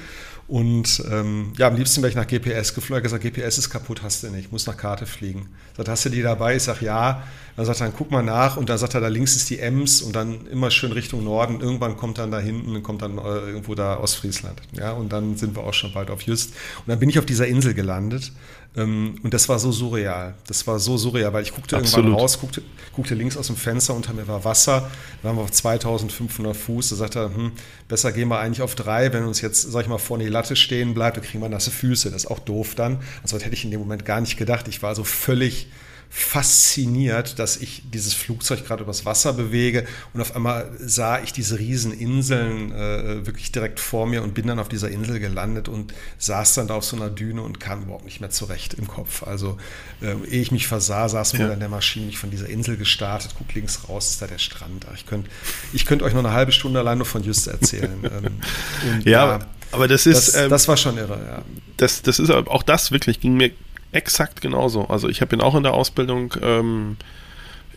Und 0.50 1.04
ähm, 1.12 1.54
ja, 1.58 1.68
am 1.68 1.76
liebsten 1.76 2.02
wäre 2.02 2.10
ich 2.10 2.16
nach 2.16 2.26
GPS 2.26 2.74
geflogen. 2.74 3.06
Er 3.06 3.12
hat 3.12 3.22
gesagt, 3.22 3.24
GPS 3.24 3.60
ist 3.60 3.70
kaputt, 3.70 4.02
hast 4.02 4.24
du 4.24 4.32
nicht, 4.32 4.46
ich 4.46 4.52
muss 4.52 4.66
nach 4.66 4.76
Karte 4.76 5.06
fliegen. 5.06 5.48
Sagt, 5.78 5.90
hast 5.90 6.06
du 6.06 6.10
die 6.10 6.24
dabei? 6.24 6.56
Ich 6.56 6.64
sage, 6.64 6.86
ja. 6.86 7.22
Dann 7.56 7.68
sagt 7.68 7.82
er, 7.82 7.88
dann 7.88 7.96
guck 7.96 8.10
mal 8.10 8.24
nach. 8.24 8.58
Und 8.58 8.68
dann 8.68 8.80
sagt 8.80 8.96
er, 8.96 9.02
da 9.02 9.10
links 9.10 9.36
ist 9.36 9.52
die 9.52 9.60
Ems 9.60 10.02
und 10.02 10.16
dann 10.16 10.48
immer 10.48 10.72
schön 10.72 10.92
Richtung 10.92 11.24
Norden. 11.24 11.62
Irgendwann 11.62 11.98
kommt 11.98 12.18
dann 12.18 12.32
da 12.32 12.40
hinten, 12.40 12.82
kommt 12.82 13.04
dann 13.04 13.20
äh, 13.20 13.22
irgendwo 13.22 13.76
da 13.76 14.00
Ostfriesland. 14.00 14.60
Ja, 14.72 14.94
und 14.94 15.14
dann 15.14 15.38
sind 15.38 15.56
wir 15.56 15.64
auch 15.64 15.76
schon 15.76 15.94
bald 15.94 16.10
auf 16.10 16.24
Just. 16.24 16.50
Und 16.80 16.88
dann 16.88 16.98
bin 16.98 17.10
ich 17.10 17.20
auf 17.20 17.28
dieser 17.28 17.46
Insel 17.46 17.76
gelandet. 17.76 18.32
Ähm, 18.76 19.16
und 19.24 19.34
das 19.34 19.50
war 19.50 19.58
so 19.60 19.72
surreal. 19.72 20.36
Das 20.48 20.66
war 20.68 20.80
so 20.80 20.98
surreal, 20.98 21.34
weil 21.34 21.44
ich 21.44 21.54
guckte 21.54 21.76
Absolut. 21.76 22.06
irgendwann 22.06 22.22
raus, 22.22 22.40
guckte, 22.40 22.62
guckte, 22.94 23.16
links 23.16 23.36
aus 23.36 23.48
dem 23.48 23.56
Fenster, 23.56 23.96
unter 23.96 24.14
mir 24.14 24.28
war 24.28 24.44
Wasser, 24.46 24.90
da 25.22 25.30
waren 25.30 25.38
wir 25.38 25.44
auf 25.44 25.52
2500 25.52 26.56
Fuß. 26.56 26.90
Da 26.90 26.96
sagte 26.96 27.20
er, 27.20 27.36
hm, 27.36 27.52
besser 27.88 28.12
gehen 28.12 28.30
wir 28.30 28.40
eigentlich 28.40 28.62
auf 28.62 28.76
drei, 28.76 29.12
wenn 29.12 29.24
uns 29.24 29.42
jetzt, 29.42 29.64
sag 29.64 29.84
ich 29.84 29.88
mal, 29.88 29.98
vorne 29.98 30.24
die 30.24 30.30
Latte 30.30 30.56
stehen 30.56 30.94
bleibt, 30.94 31.18
dann 31.18 31.24
kriegen 31.24 31.42
wir 31.42 31.50
nasse 31.50 31.72
Füße. 31.72 32.12
Das 32.12 32.24
ist 32.24 32.32
auch 32.32 32.40
doof 32.40 32.76
dann. 32.76 33.00
Also 33.24 33.38
das 33.38 33.46
hätte 33.46 33.56
ich 33.56 33.64
in 33.64 33.72
dem 33.72 33.80
Moment 33.80 34.06
gar 34.06 34.22
nicht 34.22 34.38
gedacht. 34.38 34.68
Ich 34.68 34.84
war 34.84 34.96
so 34.96 35.04
völlig 35.04 35.68
fasziniert, 36.12 37.38
dass 37.38 37.56
ich 37.58 37.84
dieses 37.94 38.16
Flugzeug 38.16 38.66
gerade 38.66 38.84
übers 38.84 39.06
Wasser 39.06 39.34
bewege 39.34 39.86
und 40.14 40.22
auf 40.22 40.36
einmal 40.36 40.72
sah 40.80 41.22
ich 41.22 41.34
diese 41.34 41.60
riesen 41.60 41.94
Inseln 41.94 42.72
äh, 42.72 43.28
wirklich 43.28 43.52
direkt 43.52 43.80
vor 43.80 44.08
mir 44.08 44.24
und 44.24 44.34
bin 44.34 44.48
dann 44.48 44.58
auf 44.58 44.70
dieser 44.70 44.90
Insel 44.90 45.20
gelandet 45.20 45.68
und 45.68 45.94
saß 46.18 46.56
dann 46.56 46.68
da 46.68 46.74
auf 46.74 46.84
so 46.84 46.96
einer 46.96 47.12
Düne 47.12 47.44
und 47.44 47.60
kam 47.60 47.84
überhaupt 47.84 48.06
nicht 48.06 48.22
mehr 48.22 48.32
zurecht 48.32 48.74
im 48.74 48.88
Kopf. 48.88 49.22
Also 49.22 49.58
äh, 50.02 50.16
ehe 50.28 50.42
ich 50.42 50.52
mich 50.52 50.66
versah, 50.68 51.08
saß 51.08 51.34
mir 51.34 51.42
ja. 51.42 51.48
dann 51.50 51.60
der 51.60 51.70
Maschine, 51.70 52.10
ich 52.10 52.18
von 52.18 52.32
dieser 52.32 52.50
Insel 52.50 52.76
gestartet, 52.76 53.36
guck 53.38 53.54
links 53.54 53.88
raus, 53.88 54.10
ist 54.10 54.22
da 54.22 54.28
der 54.28 54.40
Strand. 54.40 54.88
Ich 54.96 55.06
könnte 55.06 55.30
ich 55.74 55.86
könnt 55.86 56.02
euch 56.02 56.14
noch 56.14 56.24
eine 56.24 56.34
halbe 56.34 56.52
Stunde 56.52 56.80
allein 56.80 56.98
nur 56.98 57.06
von 57.06 57.24
Just 57.24 57.48
erzählen. 57.48 57.90
Ähm, 58.10 58.40
und, 58.90 59.06
ja, 59.06 59.38
ja, 59.38 59.40
aber 59.72 59.88
das 59.88 60.06
ist... 60.06 60.30
Das, 60.30 60.36
ähm, 60.36 60.50
das 60.50 60.68
war 60.68 60.78
schon 60.78 60.98
irre, 60.98 61.20
ja. 61.28 61.42
Das, 61.78 62.02
das 62.02 62.18
ist 62.18 62.32
auch 62.32 62.64
das 62.64 62.92
wirklich, 62.92 63.20
ging 63.20 63.36
mir 63.36 63.52
Exakt 63.92 64.42
genauso. 64.42 64.88
Also 64.88 65.10
ich 65.10 65.22
habe 65.22 65.36
ihn 65.36 65.42
auch 65.42 65.56
in 65.56 65.64
der 65.64 65.74
Ausbildung 65.74 66.34
ähm, 66.42 66.98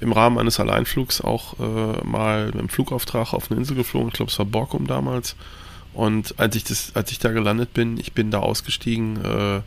im 0.01 0.13
Rahmen 0.13 0.39
eines 0.39 0.61
Alleinflugs 0.61 1.21
auch 1.21 1.59
äh, 1.59 2.05
mal 2.05 2.51
einem 2.53 2.69
Flugauftrag 2.69 3.33
auf 3.33 3.51
eine 3.51 3.61
Insel 3.61 3.77
geflogen. 3.77 4.09
Ich 4.09 4.15
glaube, 4.15 4.31
es 4.31 4.39
war 4.39 4.47
Borkum 4.47 4.87
damals. 4.87 5.37
Und 5.95 6.39
als 6.39 6.57
ich 6.57 6.65
das, 6.65 6.93
als 6.95 7.13
ich 7.13 7.19
da 7.19 7.31
gelandet 7.31 7.73
bin, 7.73 7.99
ich 7.99 8.13
bin 8.13 8.31
da 8.31 8.41
ausgestiegen, 8.41 9.25
äh, 9.25 9.61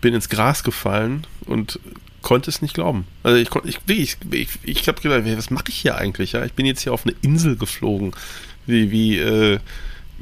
bin 0.00 0.14
ins 0.14 0.28
Gras 0.28 0.64
gefallen 0.64 1.26
und 1.46 1.78
konnte 2.22 2.50
es 2.50 2.62
nicht 2.62 2.74
glauben. 2.74 3.06
Also 3.22 3.38
ich 3.38 3.50
konnte, 3.50 3.68
ich, 3.68 3.78
ich, 3.88 4.16
ich, 4.30 4.48
ich 4.62 4.88
habe 4.88 5.00
gedacht, 5.00 5.22
was 5.24 5.50
mache 5.50 5.66
ich 5.68 5.76
hier 5.76 5.96
eigentlich? 5.96 6.32
Ja, 6.32 6.44
ich 6.44 6.52
bin 6.52 6.66
jetzt 6.66 6.82
hier 6.82 6.92
auf 6.92 7.04
eine 7.04 7.14
Insel 7.22 7.56
geflogen. 7.56 8.12
Wie, 8.66 8.90
wie, 8.90 9.18
äh, 9.18 9.58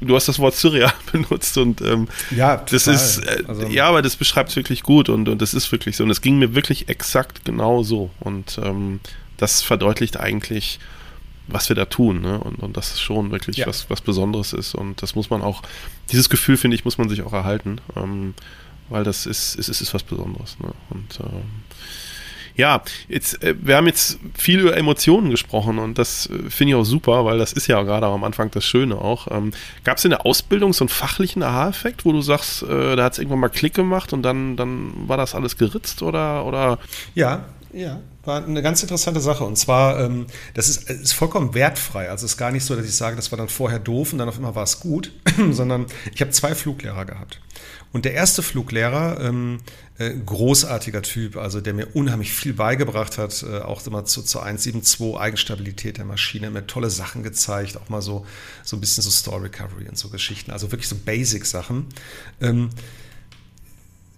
du 0.01 0.15
hast 0.15 0.29
das 0.29 0.39
Wort 0.39 0.55
surreal 0.55 0.93
benutzt 1.13 1.57
und 1.59 1.81
ähm, 1.81 2.09
ja, 2.31 2.57
total. 2.57 2.67
das 2.71 2.87
ist 2.87 3.19
äh, 3.19 3.45
also, 3.47 3.67
ja, 3.67 3.87
aber 3.87 4.03
das 4.03 4.17
beschreibt 4.17 4.51
es 4.51 4.57
wirklich 4.57 4.83
gut 4.83 5.09
und, 5.09 5.29
und 5.29 5.43
das 5.43 5.55
ist 5.55 5.71
wirklich 5.73 5.97
so 5.97 6.05
und 6.05 6.11
es 6.11 6.21
ging 6.21 6.39
mir 6.39 6.55
wirklich 6.55 6.89
exakt 6.89 7.45
genau 7.45 7.83
so 7.83 8.11
und 8.21 8.59
ähm, 8.63 9.01
das 9.37 9.63
verdeutlicht 9.63 10.19
eigentlich, 10.19 10.79
was 11.47 11.69
wir 11.69 11.77
da 11.77 11.87
tun 11.87 12.21
ne? 12.21 12.39
und, 12.39 12.57
und 12.57 12.77
das 12.77 12.93
ist 12.93 13.01
schon 13.01 13.31
wirklich 13.31 13.59
ja. 13.59 13.67
was, 13.67 13.91
was 13.91 14.01
Besonderes 14.01 14.53
ist 14.53 14.75
und 14.75 15.03
das 15.03 15.15
muss 15.15 15.31
man 15.31 15.43
auch, 15.43 15.63
dieses 16.11 16.29
Gefühl 16.29 16.57
finde 16.57 16.77
ich, 16.77 16.85
muss 16.85 16.99
man 16.99 17.09
sich 17.09 17.23
auch 17.23 17.33
erhalten, 17.33 17.81
ähm, 17.97 18.35
weil 18.89 19.05
das 19.05 19.27
ist, 19.27 19.55
ist, 19.57 19.69
ist, 19.69 19.81
ist 19.81 19.95
was 19.95 20.03
Besonderes 20.03 20.59
ne? 20.61 20.73
und 20.91 21.21
ähm, 21.21 21.43
ja, 22.59 22.83
jetzt, 23.09 23.43
äh, 23.45 23.55
wir 23.61 23.77
haben 23.77 23.87
jetzt 23.87 24.19
viel 24.37 24.59
über 24.59 24.77
Emotionen 24.77 25.31
gesprochen 25.31 25.79
und 25.79 25.97
das 25.97 26.29
äh, 26.29 26.51
finde 26.51 26.73
ich 26.73 26.75
auch 26.75 26.85
super, 26.85 27.25
weil 27.25 27.39
das 27.39 27.53
ist 27.53 27.69
ja 27.69 27.81
gerade 27.85 28.07
am 28.07 28.25
Anfang 28.25 28.51
das 28.51 28.65
Schöne 28.65 28.97
auch. 28.97 29.29
Ähm, 29.31 29.53
Gab 29.85 29.99
es 29.99 30.05
in 30.05 30.11
der 30.11 30.27
Ausbildung 30.27 30.73
so 30.73 30.83
einen 30.83 30.89
fachlichen 30.89 31.45
Aha-Effekt, 31.45 32.05
wo 32.05 32.11
du 32.11 32.21
sagst, 32.21 32.65
äh, 32.65 32.97
da 32.97 33.05
hat 33.05 33.13
es 33.13 33.21
irgendwann 33.21 33.39
mal 33.39 33.49
Klick 33.49 33.75
gemacht 33.75 34.13
und 34.13 34.25
dann, 34.25 34.57
dann 34.57 34.93
war 35.07 35.17
das 35.17 35.37
alles 35.37 35.57
geritzt 35.57 36.03
oder, 36.03 36.45
oder? 36.45 36.81
Ja, 37.15 37.45
ja, 37.73 38.01
war 38.25 38.45
eine 38.45 38.63
ganz 38.63 38.83
interessante 38.83 39.21
Sache. 39.21 39.45
Und 39.45 39.57
zwar, 39.57 40.01
ähm, 40.01 40.27
das 40.55 40.69
ist, 40.69 40.89
ist 40.89 41.13
vollkommen 41.13 41.55
wertfrei. 41.55 42.09
Also 42.09 42.25
es 42.25 42.33
ist 42.33 42.39
gar 42.39 42.51
nicht 42.51 42.65
so, 42.65 42.75
dass 42.75 42.87
ich 42.87 42.95
sage, 42.95 43.17
das 43.17 43.31
war 43.31 43.37
dann 43.37 43.49
vorher 43.49 43.79
doof 43.79 44.13
und 44.13 44.19
dann 44.19 44.29
auf 44.29 44.37
einmal 44.37 44.55
war 44.55 44.63
es 44.63 44.81
gut, 44.81 45.13
sondern 45.51 45.87
ich 46.15 46.21
habe 46.21 46.31
zwei 46.31 46.55
Fluglehrer 46.55 47.05
gehabt. 47.05 47.41
Und 47.93 48.05
der 48.05 48.13
erste 48.13 48.43
Fluglehrer, 48.43 49.21
ähm, 49.21 49.61
äh, 49.99 50.11
großartiger 50.11 51.03
Typ, 51.03 51.37
also 51.37 51.61
der 51.61 51.73
mir 51.73 51.87
unheimlich 51.95 52.33
viel 52.33 52.53
beigebracht 52.53 53.17
hat, 53.17 53.43
äh, 53.43 53.61
auch 53.61 53.87
immer 53.87 54.05
zu, 54.05 54.23
zur 54.23 54.43
172 54.45 55.17
Eigenstabilität 55.17 55.97
der 55.97 56.05
Maschine, 56.05 56.51
mir 56.51 56.67
tolle 56.67 56.91
Sachen 56.91 57.23
gezeigt, 57.23 57.79
auch 57.79 57.89
mal 57.89 58.03
so, 58.03 58.27
so 58.63 58.77
ein 58.77 58.81
bisschen 58.81 59.03
so 59.03 59.11
Store 59.11 59.43
Recovery 59.43 59.89
und 59.89 59.97
so 59.97 60.09
Geschichten, 60.11 60.51
also 60.51 60.71
wirklich 60.71 60.89
so 60.89 60.97
Basic-Sachen. 60.97 61.87
Ähm, 62.41 62.71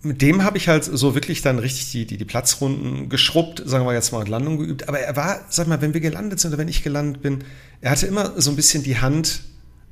mit 0.03 0.22
dem 0.22 0.44
habe 0.44 0.57
ich 0.57 0.68
halt 0.68 0.84
so 0.84 1.14
wirklich 1.14 1.42
dann 1.42 1.59
richtig 1.59 1.90
die, 1.90 2.07
die, 2.07 2.16
die 2.16 2.24
Platzrunden 2.24 3.09
geschrubbt, 3.09 3.62
sagen 3.66 3.84
wir 3.84 3.92
jetzt 3.92 4.12
mal, 4.12 4.18
und 4.18 4.28
Landung 4.28 4.57
geübt. 4.57 4.88
Aber 4.88 4.98
er 4.98 5.14
war, 5.14 5.40
sag 5.51 5.66
mal, 5.66 5.82
wenn 5.82 5.92
wir 5.92 6.01
gelandet 6.01 6.40
sind 6.40 6.51
oder 6.51 6.59
wenn 6.59 6.68
ich 6.68 6.82
gelandet 6.82 7.22
bin, 7.22 7.44
er 7.80 7.90
hatte 7.90 8.07
immer 8.07 8.40
so 8.40 8.51
ein 8.51 8.57
bisschen 8.57 8.82
die 8.82 8.98
Hand 8.98 9.42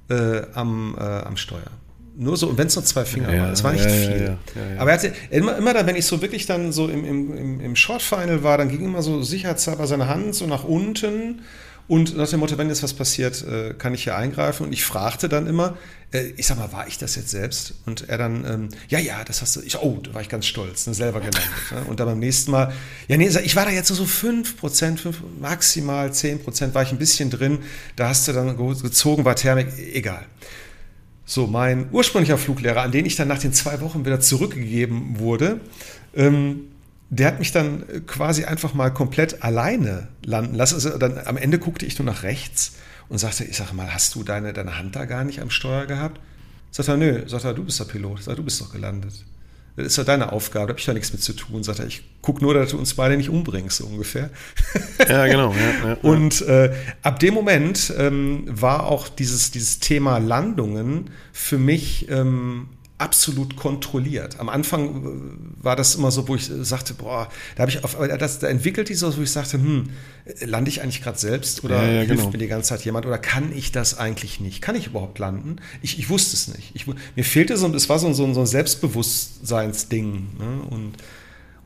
äh, 0.09 0.42
am, 0.54 0.96
äh, 0.98 1.02
am 1.02 1.36
Steuer. 1.36 1.70
Nur 2.16 2.36
so, 2.36 2.48
und 2.48 2.59
wenn 2.59 2.66
es 2.66 2.74
nur 2.74 2.84
zwei 2.84 3.04
Finger 3.04 3.32
ja, 3.32 3.42
waren, 3.42 3.52
es 3.52 3.62
war 3.62 3.72
nicht 3.72 3.84
ja, 3.84 3.90
viel. 3.90 4.38
Ja, 4.56 4.80
Aber 4.80 4.90
er 4.90 4.96
hatte 4.96 5.12
immer, 5.30 5.56
immer 5.56 5.72
dann, 5.74 5.86
wenn 5.86 5.94
ich 5.94 6.06
so 6.06 6.20
wirklich 6.20 6.46
dann 6.46 6.72
so 6.72 6.88
im, 6.88 7.04
im, 7.04 7.61
im 7.61 7.76
Short 7.76 8.02
Final 8.02 8.42
war, 8.42 8.59
dann 8.59 8.70
ging 8.70 8.84
immer 8.84 9.02
so 9.02 9.22
sicherheitshalber 9.22 9.86
seine 9.86 10.09
Hand 10.09 10.34
so 10.34 10.46
nach 10.46 10.64
unten 10.64 11.42
und 11.89 12.18
nach 12.18 12.28
dem 12.28 12.41
Motto, 12.41 12.59
wenn 12.59 12.68
jetzt 12.68 12.82
was 12.82 12.93
passiert, 12.93 13.43
äh, 13.43 13.72
kann 13.72 13.95
ich 13.95 14.05
hier 14.05 14.14
eingreifen. 14.14 14.66
Und 14.66 14.74
ich 14.74 14.84
fragte 14.84 15.30
dann 15.30 15.47
immer, 15.47 15.78
äh, 16.12 16.32
ich 16.36 16.47
sag 16.47 16.59
mal, 16.59 16.70
war 16.70 16.86
ich 16.86 16.99
das 16.99 17.16
jetzt 17.16 17.30
selbst? 17.30 17.74
Und 17.86 18.11
er 18.11 18.18
dann, 18.18 18.45
ähm, 18.45 18.68
ja, 18.89 18.99
ja, 18.99 19.24
das 19.24 19.41
hast 19.41 19.57
du, 19.57 19.62
ich, 19.62 19.78
oh, 19.78 19.99
da 20.03 20.12
war 20.12 20.20
ich 20.20 20.28
ganz 20.28 20.45
stolz, 20.45 20.86
ne, 20.86 20.93
selber 20.93 21.20
gelandet. 21.20 21.43
Ne? 21.72 21.84
Und 21.89 21.99
dann 21.99 22.07
beim 22.07 22.18
nächsten 22.18 22.51
Mal, 22.51 22.74
ja, 23.09 23.16
nee, 23.16 23.28
ich 23.28 23.57
war 23.57 23.64
da 23.64 23.70
jetzt 23.70 23.89
so 23.89 24.05
5%, 24.05 24.99
5, 24.99 25.22
maximal 25.41 26.11
10% 26.11 26.74
war 26.74 26.82
ich 26.82 26.93
ein 26.93 26.99
bisschen 26.99 27.30
drin. 27.30 27.61
Da 27.97 28.11
hast 28.11 28.28
du 28.28 28.32
dann 28.32 28.55
gezogen, 28.57 29.24
war 29.24 29.34
Thermik, 29.34 29.68
egal. 29.95 30.26
So, 31.24 31.47
mein 31.47 31.89
ursprünglicher 31.91 32.36
Fluglehrer, 32.36 32.82
an 32.82 32.93
den 32.93 33.07
ich 33.07 33.16
dann 33.16 33.28
nach 33.28 33.39
den 33.39 33.55
zwei 33.55 33.80
Wochen 33.80 34.05
wieder 34.05 34.20
zurückgegeben 34.20 35.18
wurde, 35.18 35.61
ähm, 36.14 36.68
der 37.11 37.28
hat 37.28 37.38
mich 37.38 37.52
dann 37.52 37.84
quasi 38.06 38.44
einfach 38.44 38.74
mal 38.74 38.90
komplett 38.90 39.42
alleine 39.42 40.09
landen 40.24 40.54
lassen. 40.54 40.74
Also 40.74 40.98
dann 40.98 41.18
am 41.24 41.36
Ende 41.36 41.59
guckte 41.59 41.86
ich 41.86 41.98
nur 41.98 42.06
nach 42.06 42.22
rechts 42.22 42.76
und 43.09 43.18
sagte, 43.18 43.44
ich 43.44 43.56
sage 43.56 43.74
mal, 43.74 43.92
hast 43.92 44.14
du 44.14 44.22
deine, 44.22 44.52
deine 44.52 44.78
Hand 44.78 44.94
da 44.94 45.06
gar 45.06 45.24
nicht 45.24 45.40
am 45.40 45.50
Steuer 45.50 45.86
gehabt? 45.86 46.20
Sagt 46.70 46.88
er, 46.88 46.96
nö. 46.96 47.26
Sagt 47.26 47.44
er, 47.44 47.54
du 47.54 47.64
bist 47.64 47.80
der 47.80 47.86
Pilot. 47.86 48.18
Sagt 48.18 48.28
er, 48.28 48.36
du 48.36 48.42
bist 48.42 48.61
doch 48.61 48.72
gelandet. 48.72 49.24
Das 49.78 49.86
ist 49.86 49.96
ja 49.96 50.02
deine 50.02 50.32
Aufgabe, 50.32 50.66
da 50.66 50.70
habe 50.70 50.80
ich 50.80 50.86
ja 50.86 50.92
nichts 50.92 51.12
mit 51.12 51.22
zu 51.22 51.32
tun. 51.32 51.62
Sagt 51.62 51.78
er, 51.78 51.86
ich 51.86 52.02
gucke 52.20 52.42
nur, 52.42 52.52
dass 52.52 52.70
du 52.70 52.78
uns 52.78 52.94
beide 52.94 53.16
nicht 53.16 53.30
umbringst, 53.30 53.76
so 53.76 53.86
ungefähr. 53.86 54.28
Ja, 55.09 55.26
genau. 55.28 55.54
Ja, 55.54 55.88
ja, 55.90 55.94
und 56.02 56.42
äh, 56.42 56.74
ab 57.02 57.20
dem 57.20 57.32
Moment 57.32 57.92
ähm, 57.96 58.42
war 58.48 58.88
auch 58.88 59.09
dieses, 59.09 59.52
dieses 59.52 59.78
Thema 59.78 60.18
Landungen 60.18 61.11
für 61.32 61.59
mich 61.59 62.11
ähm, 62.11 62.70
absolut 62.99 63.55
kontrolliert. 63.57 64.40
Am 64.40 64.49
Anfang 64.49 65.05
äh, 65.61 65.64
war 65.64 65.76
das 65.76 65.94
immer 65.94 66.11
so, 66.11 66.26
wo 66.26 66.34
ich 66.34 66.51
sagte, 66.62 66.94
boah, 66.94 67.28
da 67.55 67.62
habe 67.62 67.70
ich 67.70 67.84
auf, 67.84 67.96
das, 68.18 68.40
da 68.40 68.49
entwickelt 68.49 68.88
die 68.88 68.94
so, 68.94 69.16
wo 69.16 69.22
ich 69.22 69.30
sagte, 69.30 69.59
hm, 69.59 69.90
lande 70.40 70.68
ich 70.68 70.82
eigentlich 70.82 71.03
gerade 71.03 71.18
selbst 71.18 71.64
oder 71.64 71.76
ja, 71.76 71.88
ja, 71.88 72.01
hilft 72.01 72.16
genau. 72.16 72.30
mir 72.30 72.38
die 72.38 72.49
ganze 72.49 72.70
Zeit 72.70 72.84
jemand 72.84 73.07
oder 73.07 73.18
kann 73.18 73.53
ich 73.57 73.70
das 73.70 73.96
eigentlich 73.96 74.40
nicht? 74.40 74.61
Kann 74.61 74.74
ich 74.74 74.88
überhaupt 74.88 75.18
landen? 75.20 75.57
Ich, 75.80 75.99
ich 75.99 76.11
wusste 76.11 76.34
es 76.34 76.49
nicht. 76.49 76.72
Ich, 76.74 76.86
mir 76.86 77.24
fehlte 77.24 77.57
so, 77.57 77.72
es 77.72 77.88
war 77.88 78.01
so, 78.01 78.12
so, 78.12 78.32
so 78.34 78.40
ein 78.40 78.46
Selbstbewusstseinsding. 78.46 80.12
Ne? 80.38 80.62
Und, 80.68 80.94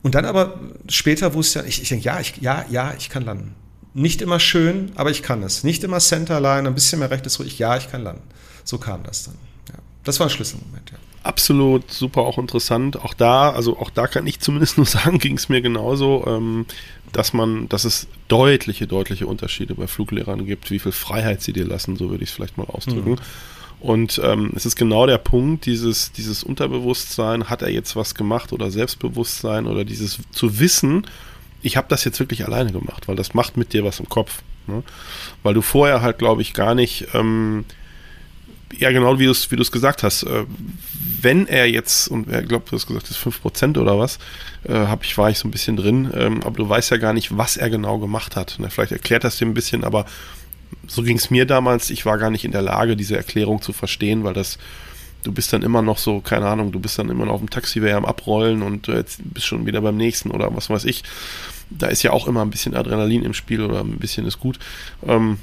und 0.03 0.15
dann 0.15 0.27
aber 0.27 0.61
später 0.89 1.33
wusste 1.33 1.65
ich, 1.67 1.81
ich 1.81 1.89
denke, 1.89 2.05
ja, 2.05 2.21
ich, 2.21 2.37
ja, 2.41 2.67
ja, 2.71 2.95
ich 2.99 3.09
kann 3.09 3.25
landen. 3.25 3.55
Nicht 3.95 4.23
immer 4.23 4.41
schön, 4.41 4.93
aber 4.95 5.11
ich 5.11 5.23
kann 5.23 5.43
es. 5.43 5.65
Nicht 5.65 5.83
immer 5.83 5.99
Centerline, 5.99 6.69
ein 6.69 6.75
bisschen 6.75 6.99
mehr 6.99 7.11
rechtes 7.11 7.39
ruhig, 7.39 7.59
ja, 7.59 7.77
ich 7.77 7.91
kann 7.91 8.03
landen. 8.03 8.23
So 8.65 8.79
kam 8.79 9.03
das 9.03 9.25
dann. 9.25 9.35
Ja. 9.69 9.75
Das 10.05 10.21
war 10.21 10.27
ein 10.27 10.31
Schlüsselmoment, 10.31 10.91
ja 10.91 10.99
absolut 11.25 11.91
super 11.91 12.23
auch 12.23 12.39
interessant. 12.39 12.97
Auch 12.97 13.15
da, 13.15 13.51
also 13.51 13.79
auch 13.79 13.91
da 13.91 14.07
kann 14.07 14.27
ich 14.27 14.41
zumindest 14.41 14.77
nur 14.77 14.87
sagen, 14.87 15.19
ging 15.19 15.37
es 15.37 15.49
mir 15.49 15.61
genauso, 15.61 16.25
ähm, 16.27 16.67
dass 17.13 17.33
man, 17.33 17.69
dass 17.69 17.85
es 17.85 18.09
deutliche, 18.29 18.87
deutliche 18.87 19.27
Unterschiede 19.27 19.75
bei 19.75 19.87
Fluglehrern 19.87 20.47
gibt, 20.47 20.71
wie 20.71 20.79
viel 20.79 20.93
Freiheit 20.93 21.43
sie 21.43 21.53
dir 21.53 21.65
lassen, 21.65 21.97
so 21.97 22.11
würde 22.11 22.25
ich 22.25 22.31
es 22.31 22.37
vielleicht 22.37 22.59
mal 22.59 22.67
ausdrücken. 22.67 23.13
Mhm. 23.13 23.19
Und 23.81 24.21
ähm, 24.23 24.53
es 24.55 24.65
ist 24.65 24.77
genau 24.77 25.07
der 25.07 25.19
Punkt, 25.19 25.67
dieses, 25.67 26.13
dieses 26.13 26.45
Unterbewusstsein, 26.45 27.51
hat 27.51 27.63
er 27.63 27.71
jetzt 27.71 27.97
was 27.97 28.15
gemacht 28.15 28.53
oder 28.53 28.71
Selbstbewusstsein 28.71 29.67
oder 29.67 29.85
dieses 29.85 30.21
zu 30.31 30.61
wissen, 30.61 31.05
ich 31.63 31.77
habe 31.77 31.89
das 31.89 32.05
jetzt 32.05 32.21
wirklich 32.21 32.45
alleine 32.45 32.73
gemacht, 32.73 33.09
weil 33.09 33.17
das 33.17 33.35
macht 33.35 33.57
mit 33.57 33.73
dir 33.73 33.85
was 33.85 33.99
im 34.01 34.09
Kopf. 34.09 34.43
Ne? 34.67 34.83
Weil 35.43 35.55
du 35.55 35.63
vorher 35.63 36.03
halt, 36.03 36.19
glaube 36.19 36.43
ich, 36.43 36.55
gar 36.55 36.75
nicht 36.75 37.09
ähm, 37.15 37.65
ja, 38.79 38.91
genau 38.91 39.19
wie 39.19 39.27
du 39.27 39.31
es 39.31 39.51
wie 39.51 39.57
gesagt 39.57 40.03
hast. 40.03 40.25
Äh, 40.25 40.45
wenn 41.23 41.47
er 41.47 41.67
jetzt, 41.69 42.09
und 42.09 42.29
er 42.29 42.43
glaubt, 42.43 42.71
du 42.71 42.77
hast 42.77 42.87
gesagt, 42.87 43.09
das 43.09 43.17
ist 43.17 43.45
5% 43.45 43.79
oder 43.79 43.99
was, 43.99 44.19
äh, 44.65 44.73
hab 44.73 45.05
ich, 45.05 45.17
war 45.17 45.31
ich 45.31 45.39
so 45.39 45.47
ein 45.47 45.53
bisschen 45.53 45.77
drin, 45.77 46.11
ähm, 46.15 46.43
aber 46.43 46.57
du 46.57 46.69
weißt 46.69 46.91
ja 46.91 46.97
gar 46.97 47.13
nicht, 47.13 47.37
was 47.37 47.57
er 47.57 47.71
genau 47.71 47.99
gemacht 47.99 48.35
hat. 48.35 48.59
Ne? 48.59 48.71
Vielleicht 48.71 48.93
erklärt 48.93 49.25
das 49.25 49.37
dir 49.37 49.47
ein 49.47 49.55
bisschen, 49.55 49.85
aber 49.85 50.05
so 50.87 51.03
ging 51.03 51.17
es 51.17 51.31
mir 51.31 51.47
damals. 51.47 51.91
Ich 51.91 52.05
war 52.07 52.19
gar 52.19 52.31
nicht 52.31 52.45
in 52.45 52.53
der 52.53 52.63
Lage, 52.63 52.97
diese 52.97 53.17
Erklärung 53.17 53.63
zu 53.63 53.73
verstehen, 53.73 54.25
weil 54.25 54.35
das, 54.35 54.59
du 55.23 55.33
bist 55.33 55.53
dann 55.53 55.63
immer 55.63 55.83
noch 55.83 55.99
so, 55.99 56.21
keine 56.21 56.47
Ahnung, 56.47 56.73
du 56.73 56.81
bist 56.81 56.99
dann 56.99 57.09
immer 57.09 57.27
noch 57.27 57.35
auf 57.35 57.41
dem 57.41 57.51
Taxiway 57.51 57.93
am 57.93 58.05
Abrollen 58.05 58.63
und 58.63 58.89
jetzt 58.89 59.21
bist 59.23 59.47
schon 59.47 59.67
wieder 59.67 59.81
beim 59.81 59.97
nächsten 59.97 60.31
oder 60.31 60.55
was 60.55 60.71
weiß 60.71 60.85
ich. 60.87 61.05
Da 61.71 61.87
ist 61.87 62.03
ja 62.03 62.13
auch 62.13 62.27
immer 62.27 62.43
ein 62.43 62.51
bisschen 62.51 62.75
Adrenalin 62.75 63.23
im 63.23 63.33
Spiel 63.33 63.63
oder 63.63 63.81
ein 63.81 63.99
bisschen 63.99 64.27
ist 64.27 64.41
gut. 64.41 64.59
Ähm, 65.07 65.39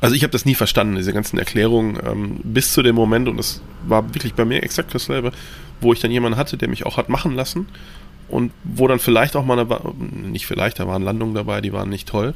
also 0.00 0.14
ich 0.14 0.22
habe 0.22 0.30
das 0.30 0.44
nie 0.44 0.54
verstanden, 0.54 0.96
diese 0.96 1.12
ganzen 1.12 1.38
Erklärungen, 1.38 1.98
ähm, 2.04 2.40
bis 2.42 2.72
zu 2.72 2.82
dem 2.82 2.94
Moment, 2.94 3.28
und 3.28 3.36
das 3.36 3.60
war 3.86 4.14
wirklich 4.14 4.34
bei 4.34 4.44
mir 4.44 4.62
exakt 4.62 4.94
dasselbe, 4.94 5.32
wo 5.80 5.92
ich 5.92 6.00
dann 6.00 6.10
jemanden 6.10 6.38
hatte, 6.38 6.56
der 6.56 6.68
mich 6.68 6.86
auch 6.86 6.96
hat 6.96 7.08
machen 7.08 7.34
lassen 7.34 7.68
und 8.28 8.52
wo 8.64 8.86
dann 8.86 8.98
vielleicht 8.98 9.36
auch 9.36 9.44
mal 9.44 9.58
eine, 9.58 9.66
nicht 10.28 10.46
vielleicht, 10.46 10.78
da 10.78 10.86
waren 10.86 11.02
Landungen 11.02 11.34
dabei, 11.34 11.60
die 11.60 11.72
waren 11.72 11.88
nicht 11.88 12.08
toll, 12.08 12.34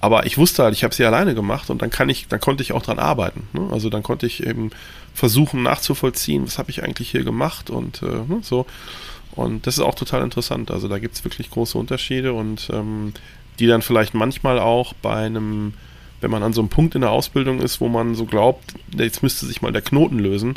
aber 0.00 0.26
ich 0.26 0.38
wusste 0.38 0.62
halt, 0.62 0.74
ich 0.74 0.84
habe 0.84 0.94
sie 0.94 1.04
alleine 1.04 1.34
gemacht 1.34 1.70
und 1.70 1.82
dann 1.82 1.90
kann 1.90 2.08
ich, 2.08 2.28
dann 2.28 2.40
konnte 2.40 2.62
ich 2.62 2.72
auch 2.72 2.82
dran 2.82 2.98
arbeiten. 2.98 3.48
Ne? 3.52 3.68
Also 3.72 3.88
dann 3.90 4.02
konnte 4.02 4.26
ich 4.26 4.46
eben 4.46 4.70
versuchen 5.14 5.62
nachzuvollziehen, 5.62 6.44
was 6.46 6.58
habe 6.58 6.70
ich 6.70 6.84
eigentlich 6.84 7.10
hier 7.10 7.24
gemacht 7.24 7.70
und 7.70 8.02
äh, 8.02 8.06
ne, 8.06 8.38
so. 8.42 8.66
Und 9.32 9.66
das 9.66 9.78
ist 9.78 9.84
auch 9.84 9.94
total 9.94 10.22
interessant. 10.22 10.70
Also 10.70 10.88
da 10.88 10.98
gibt 10.98 11.14
es 11.14 11.24
wirklich 11.24 11.50
große 11.50 11.76
Unterschiede 11.76 12.32
und 12.32 12.68
ähm, 12.72 13.14
die 13.58 13.66
dann 13.66 13.82
vielleicht 13.82 14.14
manchmal 14.14 14.58
auch 14.58 14.92
bei 14.94 15.26
einem 15.26 15.74
wenn 16.20 16.30
man 16.30 16.42
an 16.42 16.52
so 16.52 16.60
einem 16.60 16.68
Punkt 16.68 16.94
in 16.94 17.02
der 17.02 17.10
Ausbildung 17.10 17.60
ist, 17.60 17.80
wo 17.80 17.88
man 17.88 18.14
so 18.14 18.24
glaubt, 18.24 18.74
jetzt 18.96 19.22
müsste 19.22 19.46
sich 19.46 19.62
mal 19.62 19.72
der 19.72 19.82
Knoten 19.82 20.18
lösen, 20.18 20.54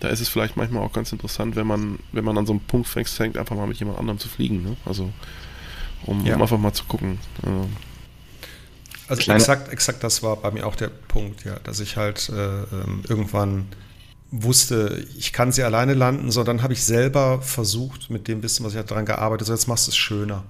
da 0.00 0.08
ist 0.08 0.20
es 0.20 0.28
vielleicht 0.28 0.56
manchmal 0.56 0.84
auch 0.84 0.92
ganz 0.92 1.12
interessant, 1.12 1.56
wenn 1.56 1.66
man, 1.66 1.98
wenn 2.12 2.24
man 2.24 2.38
an 2.38 2.46
so 2.46 2.52
einem 2.52 2.60
Punkt 2.60 2.88
fängt, 2.88 3.36
einfach 3.36 3.56
mal 3.56 3.66
mit 3.66 3.78
jemand 3.78 3.98
anderem 3.98 4.18
zu 4.18 4.28
fliegen. 4.28 4.62
Ne? 4.62 4.76
Also, 4.84 5.10
um, 6.04 6.24
ja. 6.24 6.36
um, 6.36 6.42
einfach 6.42 6.58
mal 6.58 6.72
zu 6.72 6.84
gucken. 6.84 7.18
Also, 7.42 7.68
also 9.08 9.32
exakt, 9.32 9.72
exakt 9.72 10.04
das 10.04 10.22
war 10.22 10.36
bei 10.36 10.50
mir 10.50 10.66
auch 10.66 10.76
der 10.76 10.88
Punkt, 10.88 11.44
ja, 11.44 11.58
dass 11.64 11.80
ich 11.80 11.96
halt 11.96 12.28
äh, 12.28 12.32
ähm, 12.34 13.02
irgendwann 13.08 13.66
wusste, 14.30 15.06
ich 15.16 15.32
kann 15.32 15.52
sie 15.52 15.62
alleine 15.62 15.94
landen, 15.94 16.30
sondern 16.30 16.62
habe 16.62 16.74
ich 16.74 16.84
selber 16.84 17.40
versucht, 17.40 18.10
mit 18.10 18.28
dem 18.28 18.42
Wissen, 18.42 18.64
was 18.64 18.72
ich 18.72 18.76
halt 18.76 18.90
daran 18.90 19.06
gearbeitet 19.06 19.48
habe, 19.48 19.56
so 19.56 19.60
jetzt 19.60 19.68
machst 19.68 19.86
du 19.86 19.90
es 19.90 19.96
schöner. 19.96 20.44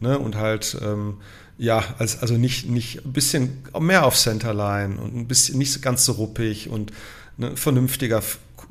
Ne? 0.00 0.18
Und 0.18 0.34
halt 0.34 0.76
ähm, 0.82 1.18
ja, 1.58 1.84
als, 1.98 2.20
also 2.20 2.34
nicht, 2.34 2.68
nicht 2.68 3.04
ein 3.04 3.12
bisschen 3.12 3.62
mehr 3.78 4.04
auf 4.04 4.16
Centerline 4.16 5.00
und 5.00 5.16
ein 5.16 5.28
bisschen 5.28 5.58
nicht 5.58 5.80
ganz 5.82 6.04
so 6.04 6.12
ruppig 6.12 6.68
und 6.68 6.92
ne, 7.36 7.56
vernünftiger 7.56 8.22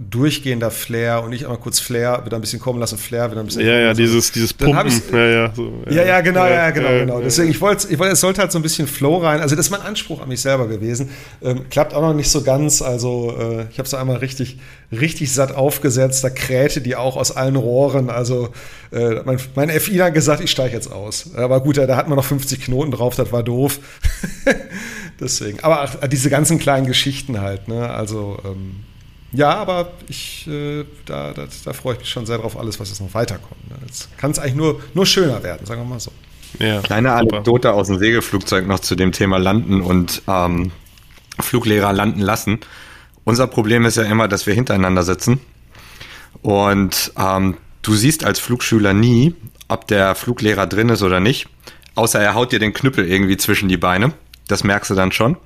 durchgehender 0.09 0.71
Flair 0.71 1.23
und 1.23 1.29
nicht 1.29 1.43
einmal 1.43 1.59
kurz 1.59 1.79
Flair, 1.79 2.21
wieder 2.25 2.37
ein 2.37 2.41
bisschen 2.41 2.59
kommen 2.59 2.79
lassen, 2.79 2.97
Flair 2.97 3.29
wieder 3.29 3.41
ein 3.41 3.45
bisschen. 3.45 3.65
Ja, 3.65 3.77
ja, 3.77 3.93
dieses, 3.93 4.31
dieses 4.31 4.53
Pumpen. 4.53 4.91
Ja, 5.11 5.27
ja, 5.27 5.53
so, 5.53 5.83
ja, 5.87 5.95
ja, 5.95 6.03
ja, 6.03 6.21
genau, 6.21 6.45
ja, 6.47 6.71
genau, 6.71 6.89
genau. 6.89 7.21
Deswegen, 7.21 7.51
ich 7.51 7.61
wollte, 7.61 7.87
ich 7.89 7.99
wollte, 7.99 8.13
es 8.13 8.21
sollte 8.21 8.41
halt 8.41 8.51
so 8.51 8.57
ein 8.57 8.61
bisschen 8.63 8.87
Flow 8.87 9.17
rein. 9.17 9.41
Also, 9.41 9.55
das 9.55 9.67
ist 9.67 9.71
mein 9.71 9.81
Anspruch 9.81 10.21
an 10.21 10.29
mich 10.29 10.41
selber 10.41 10.67
gewesen. 10.67 11.09
Ähm, 11.41 11.69
klappt 11.69 11.93
auch 11.93 12.01
noch 12.01 12.13
nicht 12.13 12.29
so 12.29 12.41
ganz. 12.41 12.81
Also, 12.81 13.35
äh, 13.37 13.65
ich 13.69 13.77
habe 13.77 13.85
es 13.85 13.93
einmal 13.93 14.17
richtig, 14.17 14.57
richtig 14.91 15.31
satt 15.31 15.53
aufgesetzt. 15.53 16.23
Da 16.23 16.29
krähte 16.29 16.81
die 16.81 16.95
auch 16.95 17.17
aus 17.17 17.35
allen 17.35 17.55
Rohren. 17.55 18.09
Also, 18.09 18.49
äh, 18.91 19.21
mein, 19.25 19.37
mein 19.55 19.69
FI 19.69 19.97
hat 19.97 20.13
gesagt, 20.13 20.41
ich 20.41 20.51
steige 20.51 20.73
jetzt 20.73 20.91
aus. 20.91 21.35
Aber 21.35 21.61
gut, 21.61 21.77
da 21.77 21.95
hat 21.95 22.07
man 22.07 22.15
noch 22.15 22.25
50 22.25 22.61
Knoten 22.61 22.91
drauf, 22.91 23.15
das 23.15 23.31
war 23.31 23.43
doof. 23.43 23.79
Deswegen. 25.19 25.59
Aber 25.61 25.81
ach, 25.81 26.07
diese 26.07 26.29
ganzen 26.29 26.57
kleinen 26.57 26.87
Geschichten 26.87 27.39
halt, 27.41 27.67
ne? 27.67 27.89
Also, 27.89 28.39
ähm, 28.43 28.77
ja, 29.33 29.55
aber 29.55 29.93
ich, 30.07 30.47
äh, 30.47 30.85
da, 31.05 31.31
da, 31.33 31.47
da, 31.63 31.73
freue 31.73 31.93
ich 31.93 31.99
mich 31.99 32.09
schon 32.09 32.25
sehr 32.25 32.37
drauf, 32.37 32.57
alles, 32.57 32.79
was 32.79 32.89
jetzt 32.89 33.01
noch 33.01 33.13
weiterkommt. 33.13 33.69
Ne? 33.69 33.75
Jetzt 33.85 34.15
kann 34.17 34.31
es 34.31 34.39
eigentlich 34.39 34.55
nur, 34.55 34.81
nur 34.93 35.05
schöner 35.05 35.41
werden, 35.43 35.65
sagen 35.65 35.81
wir 35.81 35.85
mal 35.85 35.99
so. 35.99 36.11
Ja, 36.59 36.81
Kleine 36.81 37.13
Anekdote 37.13 37.69
super. 37.69 37.73
aus 37.75 37.87
dem 37.87 37.97
Segelflugzeug 37.97 38.67
noch 38.67 38.79
zu 38.79 38.95
dem 38.95 39.13
Thema 39.13 39.37
Landen 39.37 39.81
und 39.81 40.21
ähm, 40.27 40.71
Fluglehrer 41.39 41.93
landen 41.93 42.19
lassen. 42.19 42.59
Unser 43.23 43.47
Problem 43.47 43.85
ist 43.85 43.97
ja 43.97 44.03
immer, 44.03 44.27
dass 44.27 44.47
wir 44.47 44.53
hintereinander 44.53 45.03
sitzen. 45.03 45.39
Und 46.41 47.13
ähm, 47.17 47.57
du 47.81 47.93
siehst 47.93 48.25
als 48.25 48.39
Flugschüler 48.39 48.93
nie, 48.93 49.35
ob 49.67 49.87
der 49.87 50.15
Fluglehrer 50.15 50.67
drin 50.67 50.89
ist 50.89 51.03
oder 51.03 51.19
nicht. 51.19 51.47
Außer 51.95 52.19
er 52.19 52.33
haut 52.35 52.51
dir 52.51 52.59
den 52.59 52.73
Knüppel 52.73 53.07
irgendwie 53.07 53.37
zwischen 53.37 53.69
die 53.69 53.77
Beine. 53.77 54.13
Das 54.47 54.63
merkst 54.63 54.89
du 54.89 54.95
dann 54.95 55.11
schon. 55.11 55.37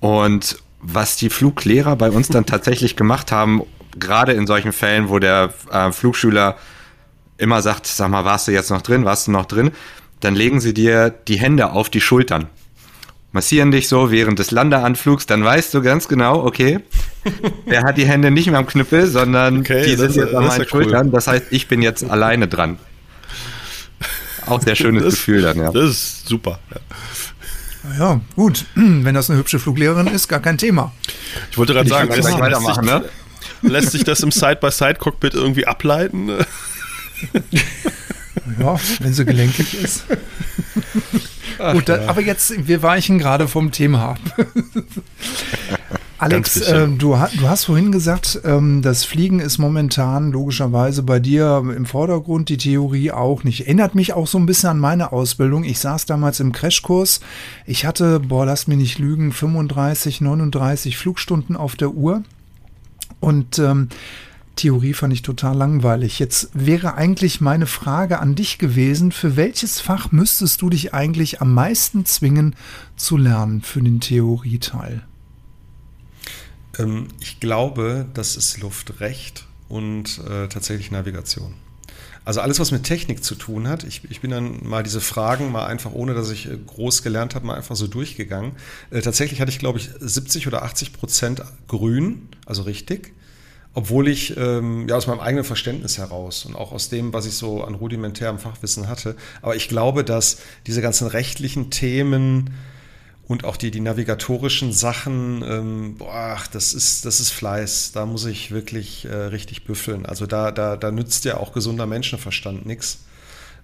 Und 0.00 0.58
was 0.80 1.16
die 1.16 1.30
Fluglehrer 1.30 1.96
bei 1.96 2.10
uns 2.10 2.28
dann 2.28 2.46
tatsächlich 2.46 2.96
gemacht 2.96 3.32
haben, 3.32 3.62
gerade 3.98 4.32
in 4.32 4.46
solchen 4.46 4.72
Fällen, 4.72 5.08
wo 5.08 5.18
der 5.18 5.52
äh, 5.70 5.92
Flugschüler 5.92 6.56
immer 7.36 7.62
sagt, 7.62 7.86
sag 7.86 8.10
mal, 8.10 8.24
warst 8.24 8.48
du 8.48 8.52
jetzt 8.52 8.70
noch 8.70 8.82
drin, 8.82 9.04
warst 9.04 9.26
du 9.26 9.30
noch 9.30 9.46
drin, 9.46 9.70
dann 10.20 10.34
legen 10.34 10.60
sie 10.60 10.74
dir 10.74 11.10
die 11.10 11.38
Hände 11.38 11.70
auf 11.72 11.88
die 11.90 12.00
Schultern. 12.00 12.48
Massieren 13.30 13.70
dich 13.70 13.88
so 13.88 14.10
während 14.10 14.38
des 14.38 14.50
Landeanflugs, 14.50 15.26
dann 15.26 15.44
weißt 15.44 15.74
du 15.74 15.82
ganz 15.82 16.08
genau, 16.08 16.44
okay, 16.44 16.80
er 17.66 17.82
hat 17.84 17.98
die 17.98 18.06
Hände 18.06 18.30
nicht 18.30 18.48
mehr 18.48 18.58
am 18.58 18.66
Knüppel, 18.66 19.06
sondern 19.06 19.60
okay, 19.60 19.84
die 19.84 19.96
sind 19.96 20.16
jetzt 20.16 20.34
an 20.34 20.46
meinen 20.46 20.66
Schultern. 20.66 21.06
Cool. 21.06 21.12
Das 21.12 21.26
heißt, 21.26 21.46
ich 21.50 21.68
bin 21.68 21.82
jetzt 21.82 22.08
alleine 22.08 22.48
dran. 22.48 22.78
Auch 24.46 24.62
sehr 24.62 24.76
schönes 24.76 25.04
das, 25.04 25.14
Gefühl 25.14 25.42
dann, 25.42 25.58
ja. 25.58 25.70
Das 25.70 25.90
ist 25.90 26.28
super. 26.28 26.58
Ja. 26.70 26.80
Ja, 27.98 28.20
gut. 28.34 28.66
Wenn 28.74 29.14
das 29.14 29.30
eine 29.30 29.38
hübsche 29.38 29.58
Fluglehrerin 29.58 30.08
ist, 30.08 30.28
gar 30.28 30.40
kein 30.40 30.58
Thema. 30.58 30.92
Ich 31.50 31.58
wollte 31.58 31.72
gerade 31.72 31.88
sagen, 31.88 32.12
lässt, 32.12 32.38
weitermachen, 32.38 32.84
ne? 32.84 33.04
lässt 33.62 33.92
sich 33.92 34.04
das 34.04 34.20
im 34.20 34.30
Side-by-Side-Cockpit 34.30 35.34
irgendwie 35.34 35.66
ableiten? 35.66 36.30
ja, 38.58 38.78
wenn 39.00 39.12
sie 39.12 39.24
gelenkig 39.24 39.74
ist. 39.74 40.04
Ach, 41.58 41.72
Gut, 41.72 41.88
ja. 41.88 42.06
aber 42.06 42.20
jetzt, 42.20 42.66
wir 42.68 42.82
weichen 42.82 43.18
gerade 43.18 43.48
vom 43.48 43.72
Thema 43.72 44.10
ab. 44.10 44.18
Alex, 46.18 46.60
äh, 46.62 46.88
du, 46.88 47.16
du, 47.16 47.48
hast 47.48 47.64
vorhin 47.66 47.92
gesagt, 47.92 48.40
ähm, 48.44 48.82
das 48.82 49.04
Fliegen 49.04 49.38
ist 49.38 49.58
momentan 49.58 50.32
logischerweise 50.32 51.04
bei 51.04 51.20
dir 51.20 51.62
im 51.76 51.86
Vordergrund, 51.86 52.48
die 52.48 52.56
Theorie 52.56 53.12
auch 53.12 53.44
nicht. 53.44 53.60
Erinnert 53.62 53.94
mich 53.94 54.14
auch 54.14 54.26
so 54.26 54.36
ein 54.36 54.46
bisschen 54.46 54.70
an 54.70 54.78
meine 54.80 55.12
Ausbildung. 55.12 55.62
Ich 55.62 55.78
saß 55.78 56.06
damals 56.06 56.40
im 56.40 56.52
Crashkurs. 56.52 57.20
Ich 57.66 57.86
hatte, 57.86 58.18
boah, 58.18 58.46
lass 58.46 58.66
mich 58.66 58.78
nicht 58.78 58.98
lügen, 58.98 59.32
35, 59.32 60.20
39 60.20 60.98
Flugstunden 60.98 61.56
auf 61.56 61.76
der 61.76 61.92
Uhr. 61.92 62.24
Und 63.20 63.60
ähm, 63.60 63.88
Theorie 64.56 64.94
fand 64.94 65.12
ich 65.12 65.22
total 65.22 65.56
langweilig. 65.56 66.18
Jetzt 66.18 66.50
wäre 66.52 66.94
eigentlich 66.94 67.40
meine 67.40 67.66
Frage 67.66 68.18
an 68.18 68.34
dich 68.34 68.58
gewesen, 68.58 69.12
für 69.12 69.36
welches 69.36 69.80
Fach 69.80 70.10
müsstest 70.10 70.62
du 70.62 70.68
dich 70.68 70.92
eigentlich 70.92 71.40
am 71.40 71.54
meisten 71.54 72.04
zwingen 72.04 72.56
zu 72.96 73.16
lernen 73.16 73.62
für 73.62 73.80
den 73.80 74.00
Theorieteil? 74.00 75.07
Ähm, 76.78 77.08
ich 77.20 77.40
glaube, 77.40 78.06
das 78.14 78.36
ist 78.36 78.60
Luftrecht 78.60 79.46
und 79.68 80.20
äh, 80.28 80.48
tatsächlich 80.48 80.90
Navigation. 80.90 81.54
Also 82.28 82.42
alles, 82.42 82.60
was 82.60 82.72
mit 82.72 82.84
Technik 82.84 83.24
zu 83.24 83.36
tun 83.36 83.68
hat. 83.68 83.84
Ich, 83.84 84.02
ich, 84.10 84.20
bin 84.20 84.30
dann 84.30 84.58
mal 84.62 84.82
diese 84.82 85.00
Fragen 85.00 85.50
mal 85.50 85.64
einfach, 85.64 85.92
ohne 85.92 86.12
dass 86.12 86.30
ich 86.30 86.46
äh, 86.46 86.58
groß 86.58 87.02
gelernt 87.02 87.34
habe, 87.34 87.46
mal 87.46 87.54
einfach 87.54 87.74
so 87.74 87.86
durchgegangen. 87.86 88.52
Äh, 88.90 89.00
tatsächlich 89.00 89.40
hatte 89.40 89.50
ich, 89.50 89.58
glaube 89.58 89.78
ich, 89.78 89.88
70 89.98 90.46
oder 90.46 90.62
80 90.62 90.92
Prozent 90.92 91.42
grün, 91.68 92.28
also 92.44 92.64
richtig. 92.64 93.14
Obwohl 93.72 94.08
ich 94.08 94.36
ähm, 94.36 94.88
ja 94.88 94.96
aus 94.96 95.06
meinem 95.06 95.20
eigenen 95.20 95.44
Verständnis 95.44 95.96
heraus 95.96 96.44
und 96.44 96.54
auch 96.54 96.72
aus 96.72 96.90
dem, 96.90 97.14
was 97.14 97.24
ich 97.24 97.34
so 97.34 97.64
an 97.64 97.74
rudimentärem 97.74 98.38
Fachwissen 98.38 98.88
hatte. 98.88 99.16
Aber 99.40 99.56
ich 99.56 99.68
glaube, 99.68 100.04
dass 100.04 100.38
diese 100.66 100.82
ganzen 100.82 101.06
rechtlichen 101.06 101.70
Themen, 101.70 102.50
und 103.28 103.44
auch 103.44 103.58
die, 103.58 103.70
die 103.70 103.80
navigatorischen 103.80 104.72
Sachen, 104.72 105.44
ähm, 105.46 105.96
boah, 105.98 106.38
das 106.50 106.72
ist, 106.72 107.04
das 107.04 107.20
ist 107.20 107.30
Fleiß. 107.30 107.92
Da 107.92 108.06
muss 108.06 108.24
ich 108.24 108.50
wirklich 108.50 109.04
äh, 109.04 109.14
richtig 109.14 109.64
büffeln. 109.64 110.06
Also 110.06 110.26
da, 110.26 110.50
da, 110.50 110.78
da 110.78 110.90
nützt 110.90 111.26
ja 111.26 111.36
auch 111.36 111.52
gesunder 111.52 111.86
Menschenverstand 111.86 112.64
nichts. 112.64 113.00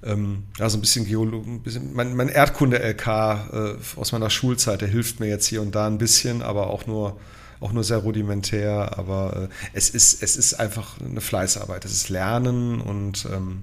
Ähm, 0.02 0.44
ja, 0.58 0.68
so 0.68 0.76
ein 0.76 0.82
bisschen 0.82 1.06
Geologen, 1.06 1.62
bisschen, 1.62 1.94
mein, 1.94 2.14
mein 2.14 2.28
Erdkunde-LK 2.28 3.06
äh, 3.06 3.74
aus 3.96 4.12
meiner 4.12 4.28
Schulzeit, 4.28 4.82
der 4.82 4.88
hilft 4.88 5.18
mir 5.18 5.28
jetzt 5.28 5.46
hier 5.46 5.62
und 5.62 5.74
da 5.74 5.86
ein 5.86 5.96
bisschen, 5.96 6.42
aber 6.42 6.66
auch 6.66 6.86
nur, 6.86 7.18
auch 7.64 7.72
nur 7.72 7.84
sehr 7.84 7.98
rudimentär. 7.98 8.98
Aber 8.98 9.48
äh, 9.50 9.54
es, 9.72 9.90
ist, 9.90 10.22
es 10.22 10.36
ist 10.36 10.54
einfach 10.54 11.00
eine 11.00 11.20
Fleißarbeit. 11.20 11.84
Es 11.84 11.92
ist 11.92 12.08
Lernen 12.08 12.80
und 12.80 13.26
ähm, 13.32 13.62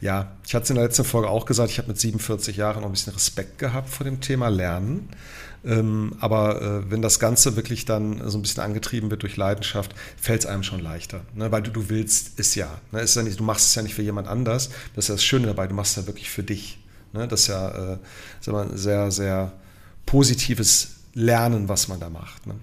ja, 0.00 0.32
ich 0.46 0.54
hatte 0.54 0.64
es 0.64 0.70
in 0.70 0.76
der 0.76 0.84
letzten 0.84 1.04
Folge 1.04 1.28
auch 1.28 1.46
gesagt, 1.46 1.70
ich 1.70 1.78
habe 1.78 1.88
mit 1.88 1.98
47 1.98 2.56
Jahren 2.56 2.80
noch 2.80 2.88
ein 2.88 2.92
bisschen 2.92 3.12
Respekt 3.12 3.58
gehabt 3.58 3.88
vor 3.88 4.04
dem 4.04 4.20
Thema 4.20 4.48
Lernen. 4.48 5.08
Ähm, 5.64 6.14
aber 6.20 6.62
äh, 6.62 6.90
wenn 6.90 7.02
das 7.02 7.18
Ganze 7.18 7.56
wirklich 7.56 7.84
dann 7.84 8.28
so 8.30 8.38
ein 8.38 8.42
bisschen 8.42 8.62
angetrieben 8.62 9.10
wird 9.10 9.22
durch 9.22 9.36
Leidenschaft, 9.36 9.94
fällt 10.16 10.42
es 10.42 10.46
einem 10.46 10.62
schon 10.62 10.80
leichter. 10.80 11.22
Ne? 11.34 11.50
Weil 11.50 11.62
du, 11.62 11.70
du 11.70 11.88
willst 11.88 12.38
es 12.38 12.54
ja. 12.54 12.80
Ne? 12.92 13.00
Ist 13.00 13.16
ja 13.16 13.22
nicht, 13.22 13.40
du 13.40 13.44
machst 13.44 13.66
es 13.66 13.74
ja 13.74 13.82
nicht 13.82 13.94
für 13.94 14.02
jemand 14.02 14.28
anders. 14.28 14.70
Das 14.94 15.06
ist 15.06 15.08
ja 15.08 15.14
das 15.16 15.24
Schöne 15.24 15.48
dabei, 15.48 15.66
du 15.66 15.74
machst 15.74 15.96
es 15.96 16.04
ja 16.04 16.06
wirklich 16.06 16.30
für 16.30 16.44
dich. 16.44 16.78
Ne? 17.12 17.26
Das 17.26 17.42
ist 17.42 17.46
ja 17.48 17.94
äh, 17.94 18.50
mal, 18.50 18.68
ein 18.68 18.76
sehr, 18.76 19.10
sehr 19.10 19.52
positives 20.06 20.90
Lernen, 21.14 21.68
was 21.68 21.88
man 21.88 21.98
da 21.98 22.08
macht. 22.08 22.46
Ne? 22.46 22.54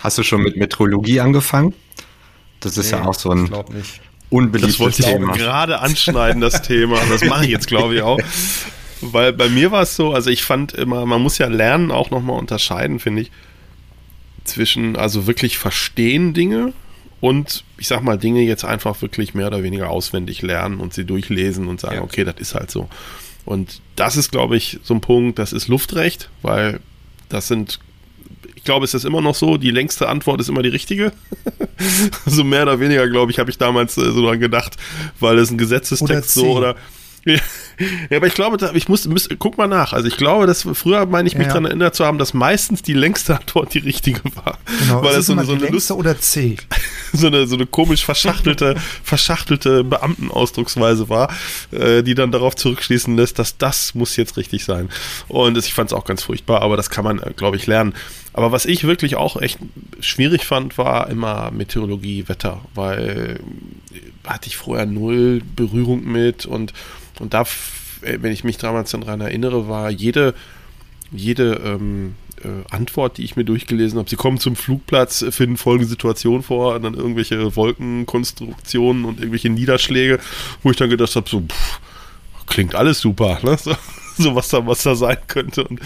Hast 0.00 0.18
du 0.18 0.22
schon 0.22 0.42
mit 0.42 0.56
Metrologie 0.56 1.20
angefangen? 1.20 1.74
Das 2.60 2.76
ist 2.76 2.92
nee, 2.92 2.98
ja 2.98 3.04
auch 3.04 3.14
so 3.14 3.30
ein 3.30 3.50
unbeliebtes 4.30 4.76
Das 4.76 4.80
wollte 4.80 5.02
ich 5.02 5.06
Thema. 5.06 5.32
gerade 5.32 5.80
anschneiden, 5.80 6.40
das 6.40 6.62
Thema. 6.62 6.98
Das 7.08 7.24
mache 7.24 7.44
ich 7.44 7.50
jetzt, 7.50 7.66
glaube 7.66 7.94
ich, 7.94 8.02
auch. 8.02 8.18
Weil 9.00 9.32
bei 9.32 9.48
mir 9.48 9.70
war 9.70 9.82
es 9.82 9.94
so, 9.96 10.12
also 10.12 10.30
ich 10.30 10.42
fand 10.42 10.72
immer, 10.72 11.06
man 11.06 11.22
muss 11.22 11.38
ja 11.38 11.46
lernen 11.46 11.90
auch 11.90 12.10
nochmal 12.10 12.38
unterscheiden, 12.38 12.98
finde 12.98 13.22
ich, 13.22 13.30
zwischen, 14.44 14.96
also 14.96 15.26
wirklich 15.26 15.58
verstehen 15.58 16.34
Dinge 16.34 16.72
und 17.20 17.64
ich 17.78 17.88
sag 17.88 18.02
mal, 18.02 18.18
Dinge 18.18 18.42
jetzt 18.42 18.64
einfach 18.64 19.00
wirklich 19.02 19.34
mehr 19.34 19.48
oder 19.48 19.62
weniger 19.62 19.90
auswendig 19.90 20.42
lernen 20.42 20.80
und 20.80 20.94
sie 20.94 21.04
durchlesen 21.04 21.68
und 21.68 21.80
sagen, 21.80 21.96
ja. 21.96 22.02
okay, 22.02 22.24
das 22.24 22.36
ist 22.38 22.54
halt 22.54 22.70
so. 22.70 22.88
Und 23.44 23.80
das 23.96 24.16
ist, 24.16 24.30
glaube 24.30 24.56
ich, 24.56 24.80
so 24.82 24.94
ein 24.94 25.00
Punkt, 25.00 25.38
das 25.38 25.52
ist 25.52 25.68
Luftrecht, 25.68 26.28
weil 26.42 26.80
das 27.28 27.48
sind, 27.48 27.78
ich 27.87 27.87
glaube, 28.68 28.84
es 28.84 28.92
ist 28.92 29.06
immer 29.06 29.22
noch 29.22 29.34
so, 29.34 29.56
die 29.56 29.70
längste 29.70 30.08
Antwort 30.08 30.42
ist 30.42 30.50
immer 30.50 30.60
die 30.60 30.68
richtige. 30.68 31.10
so 32.26 32.44
mehr 32.44 32.64
oder 32.64 32.80
weniger, 32.80 33.08
glaube 33.08 33.32
ich, 33.32 33.38
habe 33.38 33.50
ich 33.50 33.56
damals 33.56 33.96
äh, 33.96 34.12
so 34.12 34.20
dran 34.26 34.40
gedacht, 34.40 34.76
weil 35.20 35.38
es 35.38 35.50
ein 35.50 35.56
Gesetzestext 35.56 36.36
oder 36.36 36.46
so 36.46 36.52
oder 36.52 36.76
ja, 37.24 37.38
aber 38.10 38.26
ich 38.26 38.34
glaube, 38.34 38.70
ich 38.74 38.88
muss, 38.88 39.06
muss, 39.06 39.28
guck 39.38 39.58
mal 39.58 39.66
nach. 39.66 39.92
Also 39.92 40.08
ich 40.08 40.16
glaube, 40.16 40.46
dass 40.46 40.66
früher 40.72 41.06
meine 41.06 41.28
ich 41.28 41.34
mich 41.34 41.46
ja. 41.46 41.52
daran 41.52 41.66
erinnert 41.66 41.94
zu 41.94 42.04
haben, 42.04 42.18
dass 42.18 42.34
meistens 42.34 42.82
die 42.82 42.94
längste 42.94 43.36
Antwort 43.36 43.74
die 43.74 43.78
richtige 43.78 44.20
war. 44.34 44.58
Genau, 44.80 45.02
Weil 45.02 45.14
das 45.14 45.26
so 45.26 45.32
eine, 45.32 45.44
so 45.44 45.52
eine 45.52 45.68
Lust, 45.68 45.90
oder 45.90 46.18
C. 46.18 46.56
so 47.12 47.28
eine, 47.28 47.46
so 47.46 47.54
eine 47.54 47.66
komisch 47.66 48.04
verschachtelte, 48.04 48.76
verschachtelte 49.02 49.84
Beamtenausdrucksweise 49.84 51.08
war, 51.08 51.32
äh, 51.70 52.02
die 52.02 52.14
dann 52.14 52.32
darauf 52.32 52.56
zurückschließen 52.56 53.16
lässt, 53.16 53.38
dass 53.38 53.58
das 53.58 53.94
muss 53.94 54.16
jetzt 54.16 54.36
richtig 54.36 54.64
sein. 54.64 54.88
Und 55.28 55.56
ich 55.56 55.72
fand 55.72 55.90
es 55.90 55.96
auch 55.96 56.04
ganz 56.04 56.22
furchtbar, 56.22 56.62
aber 56.62 56.76
das 56.76 56.90
kann 56.90 57.04
man, 57.04 57.20
äh, 57.20 57.32
glaube 57.36 57.56
ich, 57.56 57.66
lernen. 57.66 57.94
Aber 58.32 58.52
was 58.52 58.66
ich 58.66 58.84
wirklich 58.84 59.16
auch 59.16 59.40
echt 59.40 59.58
schwierig 60.00 60.44
fand, 60.44 60.78
war 60.78 61.10
immer 61.10 61.50
Meteorologie, 61.50 62.28
Wetter, 62.28 62.60
weil 62.74 63.40
äh, 63.92 64.28
hatte 64.28 64.48
ich 64.48 64.56
vorher 64.56 64.86
null 64.86 65.42
Berührung 65.56 66.04
mit 66.04 66.46
und 66.46 66.72
und 67.20 67.34
da, 67.34 67.42
äh, 68.02 68.18
wenn 68.20 68.32
ich 68.32 68.44
mich 68.44 68.58
damals 68.58 68.90
daran 68.90 69.20
erinnere, 69.20 69.68
war 69.68 69.90
jede, 69.90 70.34
jede 71.10 71.54
ähm, 71.64 72.14
äh, 72.42 72.74
Antwort, 72.74 73.18
die 73.18 73.24
ich 73.24 73.36
mir 73.36 73.44
durchgelesen 73.44 73.98
habe, 73.98 74.08
sie 74.08 74.16
kommen 74.16 74.38
zum 74.38 74.56
Flugplatz, 74.56 75.24
finden 75.30 75.56
folgende 75.56 75.88
Situation 75.88 76.42
vor, 76.42 76.76
und 76.76 76.82
dann 76.82 76.94
irgendwelche 76.94 77.56
Wolkenkonstruktionen 77.56 79.04
und 79.04 79.18
irgendwelche 79.18 79.50
Niederschläge, 79.50 80.18
wo 80.62 80.70
ich 80.70 80.76
dann 80.76 80.90
gedacht 80.90 81.14
habe, 81.16 81.28
so, 81.28 81.40
pff, 81.40 81.80
klingt 82.46 82.74
alles 82.74 83.00
super. 83.00 83.38
Ne? 83.42 83.56
So, 83.56 83.74
so 84.16 84.34
was 84.34 84.48
da, 84.48 84.66
was 84.66 84.82
da 84.82 84.94
sein 84.94 85.18
könnte. 85.28 85.64
Und 85.64 85.80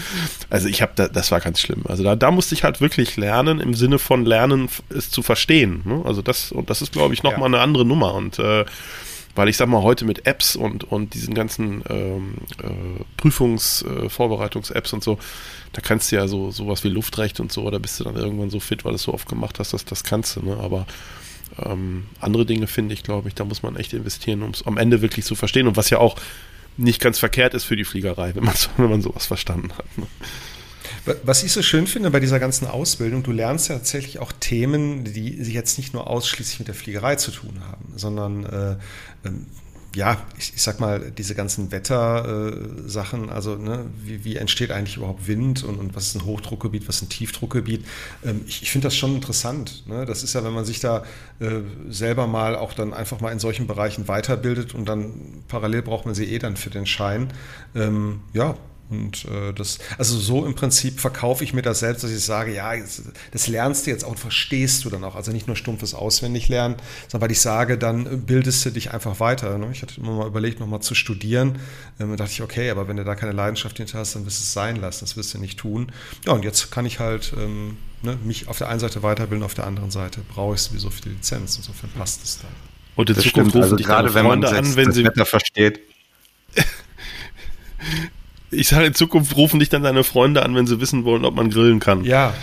also 0.49 0.67
ich 0.67 0.81
habe 0.81 0.93
da, 0.95 1.07
das 1.07 1.31
war 1.31 1.39
ganz 1.39 1.59
schlimm. 1.59 1.83
Also 1.87 2.03
da, 2.03 2.15
da 2.15 2.31
musste 2.31 2.55
ich 2.55 2.63
halt 2.63 2.81
wirklich 2.81 3.15
lernen, 3.17 3.59
im 3.59 3.73
Sinne 3.73 3.99
von 3.99 4.25
lernen, 4.25 4.69
es 4.89 5.09
zu 5.09 5.21
verstehen. 5.21 5.81
Ne? 5.85 6.01
Also 6.05 6.21
das, 6.21 6.51
und 6.51 6.69
das 6.69 6.81
ist, 6.81 6.91
glaube 6.93 7.13
ich, 7.13 7.23
nochmal 7.23 7.41
ja. 7.51 7.57
eine 7.57 7.59
andere 7.59 7.85
Nummer. 7.85 8.15
Und 8.15 8.39
äh, 8.39 8.65
weil 9.35 9.49
ich 9.49 9.57
sag 9.57 9.67
mal, 9.67 9.81
heute 9.81 10.05
mit 10.05 10.27
Apps 10.27 10.55
und, 10.55 10.83
und 10.83 11.13
diesen 11.13 11.33
ganzen 11.33 11.83
ähm, 11.89 12.35
äh, 12.61 13.03
Prüfungsvorbereitungs-Apps 13.17 14.91
äh, 14.91 14.95
und 14.95 15.03
so, 15.03 15.17
da 15.73 15.81
kannst 15.81 16.11
du 16.11 16.17
ja 16.17 16.27
so 16.27 16.51
sowas 16.51 16.83
wie 16.83 16.89
Luftrecht 16.89 17.39
und 17.39 17.51
so, 17.51 17.69
da 17.69 17.79
bist 17.79 17.99
du 17.99 18.03
dann 18.03 18.15
irgendwann 18.15 18.49
so 18.49 18.59
fit, 18.59 18.85
weil 18.85 18.91
du 18.91 18.97
es 18.97 19.03
so 19.03 19.13
oft 19.13 19.27
gemacht 19.27 19.59
hast, 19.59 19.73
dass 19.73 19.85
das 19.85 20.03
kannst 20.03 20.35
du, 20.35 20.41
ne? 20.41 20.57
Aber 20.57 20.85
ähm, 21.57 22.05
andere 22.19 22.45
Dinge 22.45 22.67
finde 22.67 22.93
ich, 22.93 23.03
glaube 23.03 23.27
ich, 23.27 23.35
da 23.35 23.45
muss 23.45 23.63
man 23.63 23.75
echt 23.75 23.93
investieren, 23.93 24.43
um 24.43 24.51
es 24.51 24.65
am 24.65 24.77
Ende 24.77 25.01
wirklich 25.01 25.25
zu 25.25 25.35
verstehen. 25.35 25.67
Und 25.67 25.77
was 25.77 25.89
ja 25.89 25.97
auch 25.99 26.15
nicht 26.77 26.99
ganz 26.99 27.19
verkehrt 27.19 27.53
ist 27.53 27.63
für 27.63 27.75
die 27.75 27.83
Fliegerei, 27.83 28.35
wenn 28.35 28.43
man, 28.43 28.55
wenn 28.77 28.89
man 28.89 29.01
sowas 29.01 29.25
verstanden 29.25 29.71
hat. 29.77 29.97
Ne? 29.97 30.07
Was 31.23 31.43
ich 31.43 31.51
so 31.51 31.61
schön 31.61 31.85
finde 31.85 32.11
bei 32.11 32.21
dieser 32.21 32.39
ganzen 32.39 32.65
Ausbildung, 32.65 33.23
du 33.23 33.31
lernst 33.31 33.67
ja 33.67 33.75
tatsächlich 33.75 34.19
auch 34.19 34.31
Themen, 34.31 35.03
die 35.03 35.31
jetzt 35.31 35.77
nicht 35.77 35.93
nur 35.93 36.07
ausschließlich 36.07 36.59
mit 36.59 36.69
der 36.69 36.75
Fliegerei 36.75 37.17
zu 37.17 37.31
tun 37.31 37.61
haben, 37.67 37.93
sondern 37.97 38.45
äh, 38.45 38.75
ähm, 39.25 39.47
ja, 39.95 40.17
ich, 40.39 40.53
ich, 40.55 40.61
sag 40.61 40.79
mal, 40.79 41.11
diese 41.11 41.35
ganzen 41.35 41.71
Wettersachen, 41.71 43.29
äh, 43.29 43.31
also 43.31 43.55
ne, 43.55 43.85
wie, 44.03 44.23
wie, 44.23 44.37
entsteht 44.37 44.71
eigentlich 44.71 44.97
überhaupt 44.97 45.27
Wind 45.27 45.63
und, 45.63 45.77
und, 45.77 45.95
was 45.95 46.07
ist 46.07 46.15
ein 46.15 46.25
Hochdruckgebiet, 46.25 46.87
was 46.87 46.97
ist 46.97 47.01
ein 47.03 47.09
Tiefdruckgebiet. 47.09 47.85
Ähm, 48.25 48.41
ich, 48.47 48.63
ich 48.63 48.71
finde 48.71 48.87
das 48.87 48.95
schon 48.95 49.13
interessant. 49.13 49.83
Ne? 49.87 50.05
Das 50.05 50.23
ist 50.23 50.33
ja, 50.33 50.43
wenn 50.43 50.53
man 50.53 50.65
sich 50.65 50.79
da 50.79 51.03
äh, 51.39 51.61
selber 51.89 52.25
mal 52.25 52.55
auch 52.55 52.73
dann 52.73 52.93
einfach 52.93 53.21
mal 53.21 53.31
in 53.31 53.39
solchen 53.39 53.67
Bereichen 53.67 54.07
weiterbildet 54.07 54.73
und 54.73 54.85
dann 54.85 55.43
parallel 55.47 55.83
braucht 55.83 56.05
man 56.05 56.15
sie 56.15 56.25
eh 56.25 56.39
dann 56.39 56.57
für 56.57 56.71
den 56.71 56.87
Schein. 56.87 57.31
Ähm, 57.75 58.21
ja, 58.33 58.55
und 58.89 59.25
äh, 59.25 59.53
das, 59.53 59.79
also 59.97 60.19
so 60.19 60.45
im 60.45 60.55
Prinzip 60.55 60.99
verkaufe 60.99 61.43
ich 61.43 61.53
mir 61.53 61.61
das 61.61 61.79
selbst, 61.79 62.03
dass 62.03 62.11
ich 62.11 62.23
sage, 62.23 62.53
ja, 62.53 62.73
das 63.31 63.47
lernst 63.47 63.85
du 63.85 63.91
jetzt 63.91 64.03
auch 64.03 64.11
und 64.11 64.19
verstehst 64.19 64.85
du 64.85 64.89
dann 64.89 65.03
auch. 65.03 65.15
Also 65.15 65.31
nicht 65.31 65.47
nur 65.47 65.55
stumpfes 65.55 65.93
Auswendiglernen, 65.93 66.77
sondern 67.07 67.27
weil 67.27 67.31
ich 67.31 67.41
sage, 67.41 67.77
dann 67.77 68.25
bildest 68.25 68.65
du 68.65 68.71
dich 68.71 68.91
einfach 68.91 69.19
weiter. 69.19 69.57
Ne? 69.57 69.69
Ich 69.71 69.81
hatte 69.81 69.99
immer 69.99 70.17
mal 70.17 70.27
überlegt, 70.27 70.59
nochmal 70.59 70.81
zu 70.81 70.95
studieren. 70.95 71.59
Ähm, 71.99 72.11
da 72.11 72.17
dachte 72.17 72.31
ich, 72.33 72.41
okay, 72.41 72.69
aber 72.69 72.87
wenn 72.87 72.97
du 72.97 73.03
da 73.03 73.15
keine 73.15 73.31
Leidenschaft 73.31 73.77
hinter 73.77 73.99
hast, 73.99 74.15
dann 74.15 74.25
wirst 74.25 74.39
du 74.39 74.43
es 74.43 74.53
sein 74.53 74.75
lassen. 74.75 75.05
Das 75.05 75.17
wirst 75.17 75.33
du 75.33 75.39
nicht 75.39 75.57
tun. 75.59 75.91
Ja, 76.25 76.33
und 76.33 76.43
jetzt 76.43 76.71
kann 76.71 76.85
ich 76.85 76.99
halt 76.99 77.33
ähm, 77.37 77.77
ne, 78.01 78.17
mich 78.23 78.47
auf 78.47 78.57
der 78.57 78.69
einen 78.69 78.79
Seite 78.79 79.01
weiterbilden, 79.01 79.43
auf 79.43 79.55
der 79.55 79.65
anderen 79.65 79.91
Seite 79.91 80.21
brauche 80.21 80.55
ich 80.55 80.61
sowieso 80.61 80.89
für 80.89 81.01
die 81.01 81.09
Lizenz. 81.09 81.57
Insofern 81.57 81.89
passt 81.91 82.23
es 82.23 82.39
dann. 82.39 82.51
Und 82.95 83.09
in 83.09 83.15
das 83.15 83.23
Zukunft 83.23 83.51
stimmt, 83.51 83.63
also 83.63 83.75
gerade 83.75 84.13
wenn 84.13 84.25
man 84.25 84.43
an, 84.45 84.75
wenn 84.75 84.85
das 84.87 84.95
sie 84.95 85.03
Wetter 85.03 85.25
versteht. 85.25 85.79
Ich 88.53 88.67
sage, 88.67 88.85
in 88.85 88.93
Zukunft 88.93 89.35
rufen 89.35 89.59
dich 89.59 89.69
dann 89.69 89.83
deine 89.83 90.03
Freunde 90.03 90.43
an, 90.43 90.55
wenn 90.55 90.67
sie 90.67 90.79
wissen 90.79 91.03
wollen, 91.05 91.25
ob 91.25 91.35
man 91.35 91.49
grillen 91.49 91.79
kann. 91.79 92.03
Ja. 92.03 92.33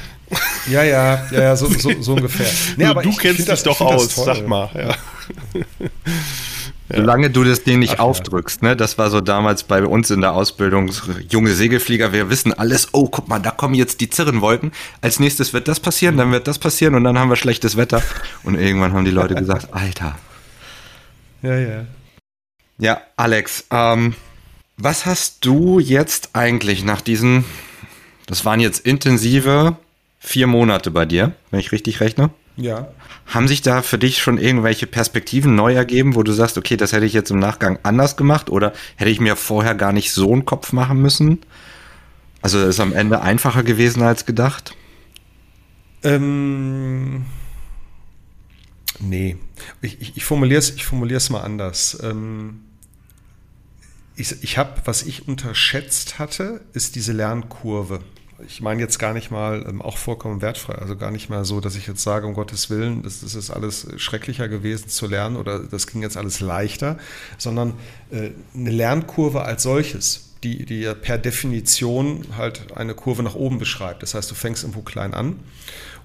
Ja, 0.71 0.85
ja, 0.85 1.27
ja, 1.33 1.41
ja 1.41 1.57
so, 1.57 1.67
so, 1.67 1.91
so 2.01 2.13
ungefähr. 2.15 2.47
Nee, 2.77 2.85
aber 2.85 3.03
du 3.03 3.11
ich, 3.11 3.19
kennst 3.19 3.41
ich 3.41 3.47
dich 3.47 3.53
das, 3.53 3.63
doch 3.65 3.81
aus, 3.81 4.15
sag 4.15 4.47
mal. 4.47 4.71
Ja. 4.75 4.95
Solange 6.93 7.31
du 7.31 7.45
das 7.45 7.63
denen 7.63 7.81
nicht 7.81 7.99
Ach, 7.99 8.05
aufdrückst, 8.05 8.63
ne? 8.63 8.77
Das 8.77 8.99
war 8.99 9.11
so 9.11 9.21
damals 9.21 9.63
bei 9.63 9.85
uns 9.85 10.11
in 10.11 10.21
der 10.21 10.33
Ausbildung, 10.33 10.91
junge 11.29 11.53
Segelflieger, 11.53 12.13
wir 12.13 12.31
wissen 12.31 12.53
alles, 12.53 12.89
oh, 12.93 13.09
guck 13.09 13.29
mal, 13.29 13.39
da 13.39 13.53
kommen 13.53 13.75
jetzt 13.75 14.01
die 14.01 14.11
Zirrenwolken. 14.11 14.73
Als 15.01 15.21
nächstes 15.21 15.53
wird 15.53 15.69
das 15.69 15.79
passieren, 15.79 16.17
dann 16.17 16.33
wird 16.33 16.49
das 16.49 16.59
passieren 16.59 16.95
und 16.97 17.05
dann 17.05 17.19
haben 17.19 17.31
wir 17.31 17.37
schlechtes 17.37 17.77
Wetter. 17.77 18.03
Und 18.43 18.57
irgendwann 18.57 18.93
haben 18.93 19.05
die 19.05 19.13
Leute 19.13 19.35
gesagt, 19.35 19.69
Alter. 19.73 20.19
Ja, 21.43 21.57
ja. 21.57 21.87
Ja, 22.79 23.01
Alex, 23.17 23.65
ähm, 23.71 24.15
was 24.83 25.07
hast 25.07 25.45
du 25.45 25.79
jetzt 25.79 26.31
eigentlich 26.33 26.85
nach 26.85 27.01
diesen, 27.01 27.45
das 28.27 28.45
waren 28.45 28.61
jetzt 28.61 28.81
intensive 28.87 29.77
vier 30.19 30.47
Monate 30.47 30.91
bei 30.91 31.05
dir, 31.05 31.35
wenn 31.51 31.61
ich 31.61 31.73
richtig 31.73 32.01
rechne? 32.01 32.31
Ja. 32.57 32.89
Haben 33.27 33.47
sich 33.47 33.63
da 33.63 33.83
für 33.83 33.99
dich 33.99 34.21
schon 34.21 34.39
irgendwelche 34.39 34.87
Perspektiven 34.87 35.55
neu 35.55 35.75
ergeben, 35.75 36.15
wo 36.15 36.23
du 36.23 36.33
sagst, 36.33 36.59
okay, 36.59 36.77
das 36.77 36.93
hätte 36.93 37.07
ich 37.07 37.13
jetzt 37.13 37.31
im 37.31 37.39
Nachgang 37.39 37.79
anders 37.83 38.17
gemacht 38.17 38.51
oder 38.51 38.73
hätte 38.97 39.11
ich 39.11 39.21
mir 39.21 39.37
vorher 39.37 39.75
gar 39.75 39.93
nicht 39.93 40.13
so 40.13 40.33
einen 40.33 40.45
Kopf 40.45 40.73
machen 40.73 41.01
müssen? 41.01 41.39
Also 42.43 42.59
ist 42.61 42.81
am 42.81 42.93
Ende 42.93 43.21
einfacher 43.21 43.63
gewesen 43.63 44.03
als 44.03 44.27
gedacht? 44.27 44.75
Ähm, 46.03 47.27
nee. 48.99 49.37
Ich, 49.83 50.01
ich, 50.01 50.17
ich 50.17 50.25
formuliere 50.25 50.59
es 50.59 50.71
ich 50.71 50.87
formulier's 50.87 51.29
mal 51.29 51.43
anders. 51.43 51.99
Ähm, 52.03 52.61
ich, 54.21 54.43
ich 54.43 54.59
habe, 54.59 54.83
was 54.85 55.03
ich 55.03 55.27
unterschätzt 55.27 56.19
hatte, 56.19 56.61
ist 56.73 56.95
diese 56.95 57.13
Lernkurve. 57.13 58.01
Ich 58.47 58.61
meine 58.61 58.81
jetzt 58.81 58.99
gar 58.99 59.13
nicht 59.13 59.31
mal 59.31 59.67
ähm, 59.69 59.83
auch 59.83 59.99
vollkommen 59.99 60.41
wertfrei, 60.41 60.75
also 60.75 60.97
gar 60.97 61.11
nicht 61.11 61.29
mal 61.29 61.45
so, 61.45 61.61
dass 61.61 61.77
ich 61.77 61.87
jetzt 61.87 62.03
sage, 62.03 62.27
um 62.27 62.35
Gottes 62.35 62.71
Willen, 62.71 63.03
das, 63.03 63.21
das 63.21 63.35
ist 63.35 63.51
alles 63.51 63.87
schrecklicher 63.97 64.49
gewesen 64.49 64.89
zu 64.89 65.07
lernen 65.07 65.37
oder 65.37 65.59
das 65.59 65.87
ging 65.87 66.03
jetzt 66.03 66.17
alles 66.17 66.41
leichter, 66.41 66.99
sondern 67.37 67.75
äh, 68.11 68.31
eine 68.55 68.71
Lernkurve 68.71 69.43
als 69.43 69.63
solches, 69.63 70.31
die, 70.43 70.65
die 70.65 70.81
ja 70.81 70.95
per 70.95 71.19
Definition 71.19 72.25
halt 72.37 72.75
eine 72.75 72.95
Kurve 72.95 73.23
nach 73.23 73.35
oben 73.35 73.59
beschreibt. 73.59 74.03
Das 74.03 74.15
heißt, 74.15 74.31
du 74.31 74.35
fängst 74.35 74.63
irgendwo 74.63 74.81
klein 74.81 75.13
an 75.13 75.37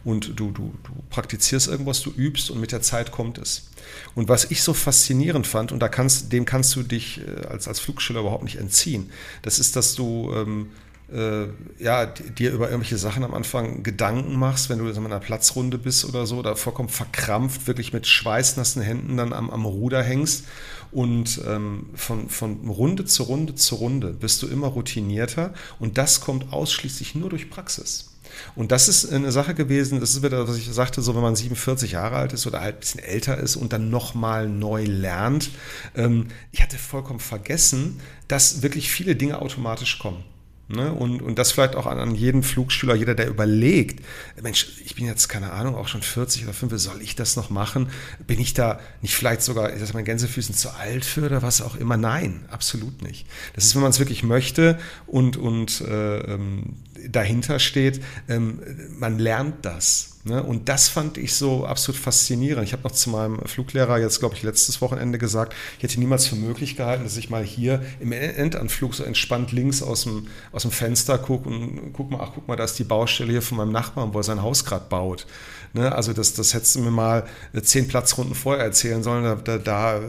und 0.06 0.40
du, 0.40 0.52
du, 0.52 0.72
du 0.84 0.94
praktizierst 1.10 1.68
irgendwas, 1.68 2.02
du 2.02 2.12
übst 2.12 2.52
und 2.52 2.62
mit 2.62 2.72
der 2.72 2.82
Zeit 2.82 3.12
kommt 3.12 3.40
es. 3.40 3.70
Und 4.14 4.30
was 4.30 4.50
ich 4.52 4.62
so 4.62 4.74
faszinierend 4.74 5.48
fand, 5.48 5.72
und 5.72 5.80
da 5.80 5.90
kannst, 5.90 6.32
dem 6.32 6.46
kannst 6.46 6.76
du 6.76 6.84
dich 6.84 7.22
äh, 7.28 7.48
als, 7.48 7.68
als 7.68 7.80
Flugschüler 7.80 8.22
überhaupt 8.22 8.44
nicht 8.44 8.58
entziehen, 8.58 9.10
das 9.42 9.60
ist, 9.60 9.76
dass 9.76 9.96
du 9.96 10.32
ähm, 10.34 10.68
äh, 11.12 11.48
ja, 11.80 12.06
dir 12.06 12.52
über 12.52 12.70
irgendwelche 12.70 12.98
Sachen 12.98 13.24
am 13.24 13.34
Anfang 13.34 13.84
Gedanken 13.84 14.38
machst, 14.38 14.70
wenn 14.70 14.80
du 14.80 14.88
in 14.88 15.06
einer 15.06 15.20
Platzrunde 15.20 15.78
bist 15.78 16.06
oder 16.06 16.26
so, 16.26 16.42
da 16.42 16.56
vollkommen 16.56 16.90
verkrampft, 16.90 17.68
wirklich 17.68 17.92
mit 17.92 18.08
schweißnassen 18.08 18.82
Händen 18.82 19.18
dann 19.18 19.34
am, 19.34 19.50
am 19.50 19.66
Ruder 19.66 20.04
hängst. 20.04 20.46
Und 20.92 21.42
ähm, 21.48 21.90
von, 21.96 22.30
von 22.30 22.70
Runde 22.70 23.06
zu 23.06 23.24
Runde 23.24 23.56
zu 23.56 23.76
Runde 23.76 24.14
bist 24.14 24.42
du 24.42 24.48
immer 24.48 24.68
routinierter. 24.68 25.54
Und 25.80 25.98
das 25.98 26.22
kommt 26.22 26.54
ausschließlich 26.54 27.16
nur 27.16 27.30
durch 27.30 27.50
Praxis. 27.50 28.15
Und 28.56 28.72
das 28.72 28.88
ist 28.88 29.12
eine 29.12 29.32
Sache 29.32 29.54
gewesen, 29.54 30.00
das 30.00 30.12
ist 30.12 30.24
wieder, 30.24 30.48
was 30.48 30.58
ich 30.58 30.72
sagte, 30.72 31.02
so 31.02 31.16
wenn 31.16 31.22
man 31.22 31.36
47 31.36 31.92
Jahre 31.92 32.16
alt 32.16 32.34
ist 32.34 32.48
oder 32.48 32.62
halt 32.62 32.76
ein 32.76 32.80
bisschen 32.80 33.00
älter 33.02 33.38
ist 33.38 33.56
und 33.56 33.74
dann 33.74 33.90
nochmal 33.90 34.48
neu 34.48 34.84
lernt. 34.86 35.50
Ähm, 35.96 36.28
ich 36.52 36.62
hatte 36.62 36.78
vollkommen 36.78 37.20
vergessen, 37.20 38.00
dass 38.28 38.62
wirklich 38.62 38.90
viele 38.92 39.16
Dinge 39.16 39.42
automatisch 39.42 40.00
kommen. 40.00 40.24
Ne? 40.68 40.92
Und, 40.92 41.22
und 41.22 41.38
das 41.38 41.52
vielleicht 41.52 41.76
auch 41.76 41.86
an, 41.86 42.00
an 42.00 42.16
jeden 42.16 42.42
Flugschüler, 42.42 42.96
jeder, 42.96 43.14
der 43.14 43.28
überlegt, 43.28 44.04
Mensch, 44.42 44.68
ich 44.84 44.96
bin 44.96 45.06
jetzt, 45.06 45.28
keine 45.28 45.52
Ahnung, 45.52 45.76
auch 45.76 45.88
schon 45.88 46.02
40 46.02 46.44
oder 46.44 46.54
50, 46.54 46.80
soll 46.82 47.02
ich 47.04 47.16
das 47.16 47.36
noch 47.36 47.52
machen? 47.52 47.90
Bin 48.26 48.40
ich 48.40 48.56
da 48.56 48.80
nicht 49.04 49.14
vielleicht 49.14 49.44
sogar, 49.44 49.72
dass 49.72 49.94
mein 49.94 50.06
Gänsefüßen 50.06 50.56
zu 50.56 50.72
alt 50.72 51.06
für 51.06 51.26
oder 51.26 51.44
was 51.44 51.62
auch 51.62 51.76
immer? 51.76 51.98
Nein, 51.98 52.46
absolut 52.50 53.04
nicht. 53.04 53.28
Das 53.54 53.66
ist, 53.66 53.76
wenn 53.76 53.84
man 53.84 53.92
es 53.92 54.00
wirklich 54.00 54.24
möchte 54.24 54.80
und, 55.06 55.38
und 55.38 55.82
äh, 55.82 56.34
ähm, 56.34 56.78
dahinter 57.10 57.60
steht, 57.60 58.02
ähm, 58.28 58.60
man 58.98 59.20
lernt 59.20 59.66
das. 59.66 60.16
Ne? 60.26 60.42
Und 60.42 60.70
das 60.70 60.88
fand 60.88 61.20
ich 61.20 61.36
so 61.36 61.66
absolut 61.68 62.02
faszinierend. 62.02 62.66
Ich 62.66 62.74
habe 62.74 62.82
noch 62.84 62.92
zu 62.92 63.12
meinem 63.12 63.40
Fluglehrer 63.46 64.00
jetzt, 64.00 64.20
glaube 64.20 64.34
ich, 64.34 64.42
letztes 64.42 64.82
Wochenende 64.82 65.20
gesagt, 65.20 65.54
ich 65.78 65.84
hätte 65.84 66.00
niemals 66.00 66.26
für 66.26 66.36
möglich 66.36 66.76
gehalten, 66.76 67.04
dass 67.04 67.16
ich 67.16 67.30
mal 67.30 67.44
hier 67.44 67.84
im 68.00 68.12
Endanflug 68.12 68.96
so 68.96 69.04
entspannt 69.04 69.52
links 69.52 69.84
aus 69.84 70.04
dem, 70.04 70.28
aus 70.52 70.64
dem 70.64 70.72
Fenster 70.72 71.20
gucke 71.20 71.48
und 71.48 71.94
guck 71.94 72.10
mal, 72.10 72.22
ach 72.22 72.32
guck 72.34 72.48
mal, 72.48 72.56
da 72.56 72.64
ist 72.64 72.80
die 72.80 72.84
Baustelle 72.84 73.32
hier 73.32 73.44
von 73.44 73.58
meinem 73.58 73.72
Nachbarn, 73.72 74.14
wo 74.16 74.20
er 74.20 74.24
sein 74.24 74.42
Haus 74.42 74.66
gerade 74.66 74.86
baut. 74.90 75.28
Ne? 75.76 75.94
Also 75.94 76.14
das, 76.14 76.34
das 76.34 76.54
hättest 76.54 76.76
du 76.76 76.80
mir 76.80 76.90
mal 76.90 77.26
zehn 77.62 77.90
Platzrunden 77.90 78.34
vorher 78.34 78.64
erzählen 78.64 79.04
sollen. 79.04 79.26
Da, 79.26 79.36
da, 79.36 79.58
da, 79.58 80.00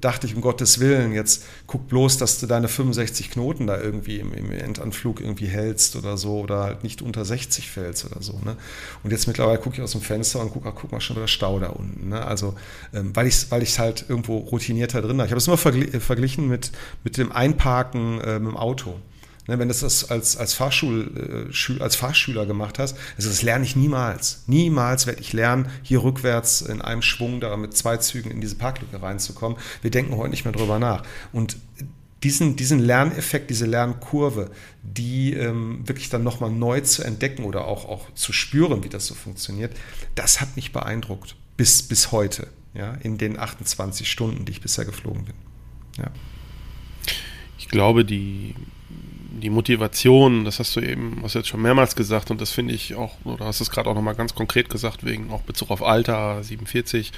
dachte 0.00 0.26
ich, 0.26 0.34
um 0.34 0.40
Gottes 0.40 0.80
Willen, 0.80 1.12
jetzt 1.12 1.44
guck 1.66 1.88
bloß, 1.88 2.16
dass 2.16 2.40
du 2.40 2.46
deine 2.46 2.68
65 2.68 3.30
Knoten 3.30 3.66
da 3.66 3.78
irgendwie 3.78 4.18
im, 4.18 4.32
im 4.32 4.50
Endanflug 4.50 5.20
irgendwie 5.20 5.46
hältst 5.46 5.94
oder 5.96 6.16
so 6.16 6.40
oder 6.40 6.62
halt 6.62 6.84
nicht 6.84 7.02
unter 7.02 7.26
60 7.26 7.70
fällst 7.70 8.06
oder 8.06 8.22
so. 8.22 8.40
Ne? 8.44 8.56
Und 9.02 9.10
jetzt 9.10 9.26
mittlerweile 9.26 9.58
gucke 9.58 9.76
ich 9.76 9.82
aus 9.82 9.92
dem 9.92 10.00
Fenster 10.00 10.40
und 10.40 10.52
gucke, 10.52 10.70
ach, 10.70 10.74
guck 10.74 10.90
mal, 10.90 11.02
schon 11.02 11.16
wieder 11.16 11.28
Stau 11.28 11.58
da 11.58 11.68
unten. 11.68 12.08
Ne? 12.08 12.24
Also 12.24 12.54
ähm, 12.94 13.14
weil 13.14 13.26
ich 13.26 13.34
es 13.34 13.50
weil 13.50 13.62
halt 13.62 14.06
irgendwo 14.08 14.38
routinierter 14.38 15.02
drin 15.02 15.18
habe. 15.18 15.26
Ich 15.26 15.32
habe 15.32 15.38
es 15.38 15.46
immer 15.46 15.58
verglichen 15.58 16.48
mit, 16.48 16.72
mit 17.04 17.18
dem 17.18 17.30
Einparken 17.30 18.22
äh, 18.22 18.38
mit 18.38 18.52
dem 18.52 18.56
Auto. 18.56 18.98
Ne, 19.46 19.58
wenn 19.58 19.68
du 19.68 19.74
das 19.74 20.10
als, 20.10 20.36
als, 20.36 20.54
Fahrschul, 20.54 21.50
äh, 21.50 21.82
als 21.82 21.96
Fahrschüler 21.96 22.46
gemacht 22.46 22.78
hast, 22.78 22.96
also 23.16 23.28
das 23.28 23.42
lerne 23.42 23.64
ich 23.64 23.74
niemals. 23.74 24.44
Niemals 24.46 25.06
werde 25.06 25.20
ich 25.20 25.32
lernen, 25.32 25.68
hier 25.82 26.02
rückwärts 26.02 26.60
in 26.60 26.82
einem 26.82 27.02
Schwung 27.02 27.40
da 27.40 27.56
mit 27.56 27.76
zwei 27.76 27.96
Zügen 27.96 28.30
in 28.30 28.40
diese 28.40 28.56
Parklücke 28.56 29.00
reinzukommen. 29.02 29.58
Wir 29.82 29.90
denken 29.90 30.16
heute 30.16 30.30
nicht 30.30 30.44
mehr 30.44 30.52
drüber 30.52 30.78
nach. 30.78 31.02
Und 31.32 31.56
diesen, 32.22 32.56
diesen 32.56 32.80
Lerneffekt, 32.80 33.48
diese 33.48 33.66
Lernkurve, 33.66 34.50
die 34.82 35.32
ähm, 35.32 35.80
wirklich 35.88 36.10
dann 36.10 36.22
nochmal 36.22 36.50
neu 36.50 36.80
zu 36.82 37.02
entdecken 37.02 37.44
oder 37.44 37.64
auch, 37.64 37.88
auch 37.88 38.12
zu 38.14 38.32
spüren, 38.32 38.84
wie 38.84 38.90
das 38.90 39.06
so 39.06 39.14
funktioniert, 39.14 39.74
das 40.14 40.40
hat 40.40 40.54
mich 40.56 40.72
beeindruckt. 40.72 41.36
Bis, 41.56 41.82
bis 41.82 42.12
heute, 42.12 42.46
ja, 42.74 42.94
in 43.02 43.18
den 43.18 43.38
28 43.38 44.10
Stunden, 44.10 44.44
die 44.44 44.52
ich 44.52 44.60
bisher 44.60 44.84
geflogen 44.84 45.24
bin. 45.24 45.34
Ja. 45.98 46.10
Ich 47.58 47.68
glaube, 47.68 48.04
die 48.04 48.54
die 49.30 49.50
Motivation, 49.50 50.44
das 50.44 50.58
hast 50.58 50.74
du 50.76 50.80
eben, 50.80 51.18
was 51.22 51.34
jetzt 51.34 51.48
schon 51.48 51.62
mehrmals 51.62 51.94
gesagt 51.94 52.30
und 52.30 52.40
das 52.40 52.50
finde 52.50 52.74
ich 52.74 52.94
auch, 52.94 53.14
oder 53.24 53.46
hast 53.46 53.60
es 53.60 53.70
gerade 53.70 53.88
auch 53.88 53.94
nochmal 53.94 54.14
ganz 54.14 54.34
konkret 54.34 54.68
gesagt, 54.68 55.04
wegen 55.04 55.30
auch 55.30 55.42
Bezug 55.42 55.70
auf 55.70 55.82
Alter, 55.82 56.42
47, 56.42 57.12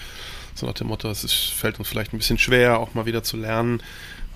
so 0.54 0.66
nach 0.66 0.74
dem 0.74 0.88
Motto, 0.88 1.08
es 1.08 1.24
ist, 1.24 1.34
fällt 1.34 1.78
uns 1.78 1.88
vielleicht 1.88 2.12
ein 2.12 2.18
bisschen 2.18 2.38
schwer, 2.38 2.78
auch 2.78 2.94
mal 2.94 3.06
wieder 3.06 3.22
zu 3.22 3.36
lernen. 3.36 3.82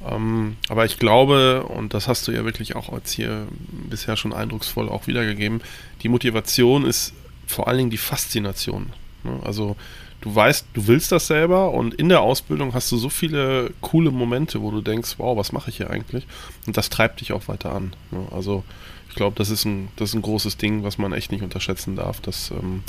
Ähm, 0.08 0.56
aber 0.68 0.84
ich 0.84 0.98
glaube, 0.98 1.64
und 1.64 1.94
das 1.94 2.08
hast 2.08 2.26
du 2.28 2.32
ja 2.32 2.44
wirklich 2.44 2.76
auch 2.76 2.92
als 2.92 3.12
hier 3.12 3.46
bisher 3.90 4.16
schon 4.16 4.32
eindrucksvoll 4.32 4.88
auch 4.88 5.06
wiedergegeben, 5.06 5.60
die 6.02 6.08
Motivation 6.08 6.84
ist 6.84 7.12
vor 7.46 7.68
allen 7.68 7.78
Dingen 7.78 7.90
die 7.90 7.96
Faszination. 7.96 8.92
Ne? 9.24 9.38
Also 9.44 9.76
du 10.20 10.34
weißt, 10.34 10.66
du 10.74 10.86
willst 10.86 11.12
das 11.12 11.26
selber 11.26 11.70
und 11.72 11.94
in 11.94 12.08
der 12.08 12.20
Ausbildung 12.20 12.74
hast 12.74 12.90
du 12.92 12.96
so 12.96 13.08
viele 13.08 13.70
coole 13.80 14.10
Momente, 14.10 14.60
wo 14.60 14.70
du 14.70 14.80
denkst, 14.80 15.14
wow, 15.18 15.36
was 15.36 15.52
mache 15.52 15.70
ich 15.70 15.76
hier 15.76 15.90
eigentlich? 15.90 16.26
Und 16.66 16.76
das 16.76 16.90
treibt 16.90 17.20
dich 17.20 17.32
auch 17.32 17.48
weiter 17.48 17.72
an. 17.72 17.94
Ne? 18.10 18.26
Also 18.30 18.64
ich 19.08 19.14
glaube, 19.14 19.36
das 19.36 19.50
ist 19.50 19.64
ein, 19.64 19.88
das 19.96 20.10
ist 20.10 20.14
ein 20.14 20.22
großes 20.22 20.56
Ding, 20.56 20.82
was 20.82 20.98
man 20.98 21.12
echt 21.12 21.32
nicht 21.32 21.42
unterschätzen 21.42 21.96
darf. 21.96 22.20
Das, 22.20 22.50
ähm, 22.50 22.82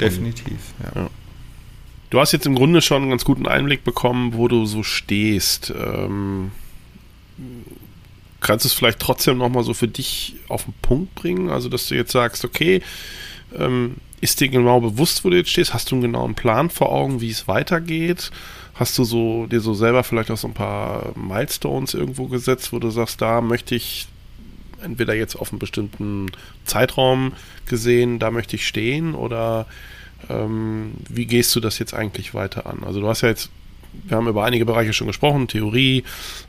Definitiv, 0.00 0.58
ja. 0.94 1.02
ja. 1.02 1.10
Du 2.10 2.20
hast 2.20 2.32
jetzt 2.32 2.46
im 2.46 2.54
Grunde 2.54 2.82
schon 2.82 3.02
einen 3.02 3.10
ganz 3.10 3.24
guten 3.24 3.46
Einblick 3.46 3.82
bekommen, 3.82 4.34
wo 4.34 4.48
du 4.48 4.64
so 4.64 4.82
stehst. 4.82 5.72
Ähm, 5.76 6.52
kannst 8.40 8.64
du 8.64 8.68
es 8.68 8.74
vielleicht 8.74 9.00
trotzdem 9.00 9.38
nochmal 9.38 9.64
so 9.64 9.74
für 9.74 9.88
dich 9.88 10.36
auf 10.48 10.64
den 10.64 10.74
Punkt 10.82 11.14
bringen? 11.16 11.50
Also, 11.50 11.68
dass 11.68 11.88
du 11.88 11.94
jetzt 11.94 12.12
sagst, 12.12 12.44
okay, 12.44 12.82
ähm, 13.58 13.96
ist 14.26 14.40
dir 14.40 14.48
genau 14.48 14.80
bewusst, 14.80 15.24
wo 15.24 15.30
du 15.30 15.36
jetzt 15.36 15.50
stehst? 15.50 15.72
Hast 15.72 15.92
du 15.92 15.94
einen 15.94 16.02
genauen 16.02 16.34
Plan 16.34 16.68
vor 16.68 16.90
Augen, 16.90 17.20
wie 17.20 17.30
es 17.30 17.46
weitergeht? 17.46 18.32
Hast 18.74 18.98
du 18.98 19.04
so 19.04 19.46
dir 19.46 19.60
so 19.60 19.72
selber 19.72 20.02
vielleicht 20.02 20.32
auch 20.32 20.36
so 20.36 20.48
ein 20.48 20.54
paar 20.54 21.12
Milestones 21.14 21.94
irgendwo 21.94 22.26
gesetzt, 22.26 22.72
wo 22.72 22.80
du 22.80 22.90
sagst, 22.90 23.22
da 23.22 23.40
möchte 23.40 23.76
ich 23.76 24.08
entweder 24.82 25.14
jetzt 25.14 25.36
auf 25.36 25.52
einen 25.52 25.60
bestimmten 25.60 26.32
Zeitraum 26.64 27.34
gesehen, 27.66 28.18
da 28.18 28.32
möchte 28.32 28.56
ich 28.56 28.66
stehen 28.66 29.14
oder 29.14 29.66
ähm, 30.28 30.94
wie 31.08 31.26
gehst 31.26 31.54
du 31.54 31.60
das 31.60 31.78
jetzt 31.78 31.94
eigentlich 31.94 32.34
weiter 32.34 32.66
an? 32.66 32.82
Also 32.84 33.00
du 33.00 33.06
hast 33.06 33.20
ja 33.20 33.28
jetzt, 33.28 33.50
wir 33.92 34.16
haben 34.16 34.26
über 34.26 34.44
einige 34.44 34.66
Bereiche 34.66 34.92
schon 34.92 35.06
gesprochen, 35.06 35.46
Theorie, 35.46 36.02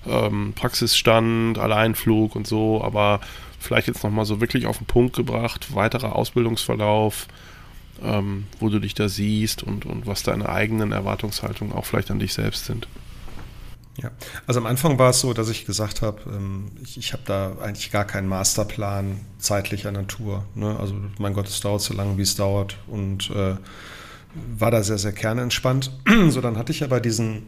ähm, 0.07 0.53
Praxisstand, 0.55 1.59
Alleinflug 1.59 2.35
und 2.35 2.47
so, 2.47 2.83
aber 2.83 3.19
vielleicht 3.59 3.87
jetzt 3.87 4.03
nochmal 4.03 4.25
so 4.25 4.41
wirklich 4.41 4.65
auf 4.65 4.79
den 4.79 4.87
Punkt 4.87 5.15
gebracht, 5.15 5.75
weiterer 5.75 6.15
Ausbildungsverlauf, 6.15 7.27
ähm, 8.03 8.45
wo 8.59 8.69
du 8.69 8.79
dich 8.79 8.93
da 8.93 9.09
siehst 9.09 9.63
und, 9.63 9.85
und 9.85 10.05
was 10.05 10.23
deine 10.23 10.49
eigenen 10.49 10.91
Erwartungshaltungen 10.91 11.73
auch 11.73 11.85
vielleicht 11.85 12.11
an 12.11 12.19
dich 12.19 12.33
selbst 12.33 12.65
sind. 12.65 12.87
Ja, 14.01 14.11
also 14.45 14.59
am 14.59 14.67
Anfang 14.67 14.99
war 14.99 15.09
es 15.09 15.21
so, 15.21 15.33
dass 15.33 15.49
ich 15.49 15.65
gesagt 15.65 16.03
habe, 16.03 16.21
ähm, 16.27 16.71
ich, 16.83 16.97
ich 16.97 17.13
habe 17.13 17.23
da 17.25 17.57
eigentlich 17.59 17.91
gar 17.91 18.05
keinen 18.05 18.27
Masterplan 18.27 19.21
zeitlicher 19.39 19.91
Natur. 19.91 20.45
Ne? 20.53 20.79
Also 20.79 20.95
mein 21.17 21.33
Gott, 21.33 21.47
es 21.47 21.59
dauert 21.61 21.81
so 21.81 21.95
lange, 21.95 22.17
wie 22.17 22.21
es 22.21 22.35
dauert 22.35 22.77
und 22.87 23.31
äh, 23.31 23.55
war 24.57 24.69
da 24.69 24.83
sehr, 24.83 24.99
sehr 24.99 25.13
kernentspannt. 25.13 25.91
so, 26.29 26.41
dann 26.41 26.57
hatte 26.57 26.71
ich 26.71 26.83
aber 26.83 26.99
diesen, 26.99 27.47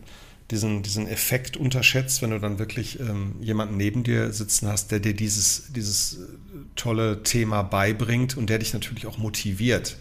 diesen, 0.49 0.81
diesen 0.81 1.07
Effekt 1.07 1.55
unterschätzt, 1.55 2.23
wenn 2.23 2.31
du 2.31 2.39
dann 2.39 2.57
wirklich 2.57 2.99
ähm, 2.99 3.35
jemanden 3.39 3.77
neben 3.77 4.03
dir 4.03 4.33
sitzen 4.33 4.67
hast, 4.69 4.89
der 4.91 4.99
dir 4.99 5.13
dieses, 5.13 5.71
dieses 5.71 6.17
tolle 6.75 7.21
Thema 7.21 7.61
beibringt 7.61 8.37
und 8.37 8.49
der 8.49 8.57
dich 8.57 8.73
natürlich 8.73 9.05
auch 9.05 9.19
motiviert 9.19 9.97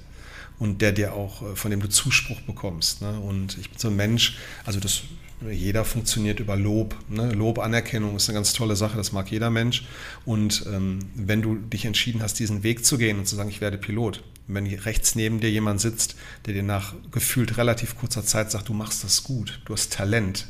und 0.59 0.83
der 0.83 0.93
dir 0.93 1.13
auch, 1.15 1.43
äh, 1.43 1.57
von 1.57 1.71
dem 1.71 1.81
du 1.81 1.89
Zuspruch 1.89 2.41
bekommst. 2.43 3.03
Ne? 3.03 3.19
Und 3.21 3.59
ich 3.59 3.71
bin 3.71 3.79
so 3.79 3.89
ein 3.89 3.97
Mensch, 3.97 4.39
also 4.65 4.81
das 4.81 5.03
jeder 5.51 5.85
funktioniert 5.85 6.41
über 6.41 6.57
Lob. 6.57 6.97
Ne? 7.09 7.31
Lob, 7.33 7.59
Anerkennung 7.59 8.17
ist 8.17 8.29
eine 8.29 8.37
ganz 8.37 8.53
tolle 8.53 8.77
Sache, 8.77 8.97
das 8.97 9.13
mag 9.13 9.31
jeder 9.31 9.51
Mensch. 9.51 9.87
Und 10.25 10.65
ähm, 10.67 10.99
wenn 11.15 11.43
du 11.43 11.55
dich 11.55 11.85
entschieden 11.85 12.23
hast, 12.23 12.39
diesen 12.39 12.63
Weg 12.63 12.85
zu 12.85 12.99
gehen 12.99 13.19
und 13.19 13.29
zu 13.29 13.37
sagen, 13.37 13.49
ich 13.49 13.61
werde 13.61 13.79
Pilot, 13.79 14.23
wenn 14.49 14.67
rechts 14.67 15.15
neben 15.15 15.41
dir 15.41 15.51
jemand 15.51 15.81
sitzt, 15.81 16.17
der 16.47 16.55
dir 16.55 16.63
nach 16.63 16.95
gefühlt 17.13 17.57
relativ 17.57 17.97
kurzer 17.97 18.25
Zeit 18.25 18.51
sagt, 18.51 18.69
du 18.69 18.75
machst 18.75 19.05
das 19.05 19.23
gut, 19.23 19.61
du 19.65 19.75
hast 19.75 19.93
Talent. 19.93 20.49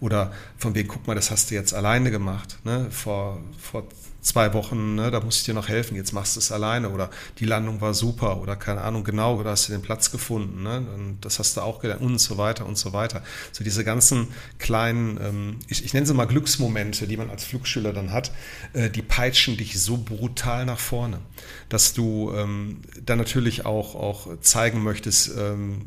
Oder 0.00 0.32
von 0.56 0.74
wegen, 0.74 0.88
guck 0.88 1.06
mal, 1.06 1.14
das 1.14 1.30
hast 1.30 1.50
du 1.50 1.54
jetzt 1.54 1.74
alleine 1.74 2.10
gemacht. 2.10 2.58
Ne? 2.64 2.88
Vor, 2.90 3.40
vor 3.58 3.84
zwei 4.26 4.52
Wochen, 4.54 4.96
ne, 4.96 5.10
da 5.10 5.20
musste 5.20 5.40
ich 5.40 5.44
dir 5.44 5.54
noch 5.54 5.68
helfen, 5.68 5.94
jetzt 5.94 6.12
machst 6.12 6.34
du 6.34 6.40
es 6.40 6.50
alleine 6.50 6.90
oder 6.90 7.10
die 7.38 7.44
Landung 7.44 7.80
war 7.80 7.94
super 7.94 8.40
oder 8.40 8.56
keine 8.56 8.80
Ahnung 8.80 9.04
genau, 9.04 9.36
oder 9.36 9.50
hast 9.50 9.68
du 9.68 9.72
den 9.72 9.82
Platz 9.82 10.10
gefunden, 10.10 10.64
ne, 10.64 10.84
und 10.94 11.24
das 11.24 11.38
hast 11.38 11.56
du 11.56 11.60
auch 11.60 11.80
gelernt 11.80 12.02
und 12.02 12.18
so 12.18 12.36
weiter 12.36 12.66
und 12.66 12.76
so 12.76 12.92
weiter. 12.92 13.22
So 13.52 13.62
diese 13.62 13.84
ganzen 13.84 14.28
kleinen, 14.58 15.18
ähm, 15.22 15.56
ich, 15.68 15.84
ich 15.84 15.94
nenne 15.94 16.06
sie 16.06 16.14
mal 16.14 16.26
Glücksmomente, 16.26 17.06
die 17.06 17.16
man 17.16 17.30
als 17.30 17.44
Flugschüler 17.44 17.92
dann 17.92 18.10
hat, 18.10 18.32
äh, 18.72 18.90
die 18.90 19.02
peitschen 19.02 19.56
dich 19.56 19.80
so 19.80 19.96
brutal 19.96 20.66
nach 20.66 20.80
vorne, 20.80 21.20
dass 21.68 21.94
du 21.94 22.32
ähm, 22.34 22.80
dann 23.04 23.18
natürlich 23.18 23.64
auch, 23.64 23.94
auch 23.94 24.40
zeigen 24.40 24.82
möchtest, 24.82 25.30
ähm, 25.38 25.86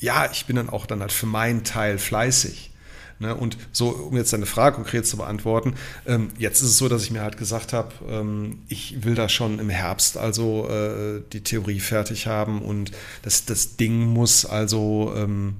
ja, 0.00 0.30
ich 0.32 0.46
bin 0.46 0.56
dann 0.56 0.70
auch 0.70 0.86
dann 0.86 1.00
halt 1.00 1.12
für 1.12 1.26
meinen 1.26 1.64
Teil 1.64 1.98
fleißig. 1.98 2.70
Ne? 3.20 3.34
Und 3.34 3.56
so, 3.72 3.88
um 3.88 4.16
jetzt 4.16 4.32
deine 4.32 4.46
Frage 4.46 4.76
konkret 4.76 5.06
zu 5.06 5.16
beantworten, 5.16 5.74
ähm, 6.06 6.28
jetzt 6.38 6.60
ist 6.60 6.68
es 6.68 6.78
so, 6.78 6.88
dass 6.88 7.02
ich 7.02 7.10
mir 7.10 7.22
halt 7.22 7.36
gesagt 7.36 7.72
habe, 7.72 7.92
ähm, 8.08 8.58
ich 8.68 9.04
will 9.04 9.14
da 9.14 9.28
schon 9.28 9.58
im 9.58 9.70
Herbst 9.70 10.16
also 10.16 10.68
äh, 10.68 11.22
die 11.32 11.42
Theorie 11.42 11.80
fertig 11.80 12.26
haben 12.26 12.62
und 12.62 12.92
das, 13.22 13.44
das 13.44 13.76
Ding 13.76 14.06
muss 14.06 14.44
also 14.44 15.12
ähm, 15.16 15.56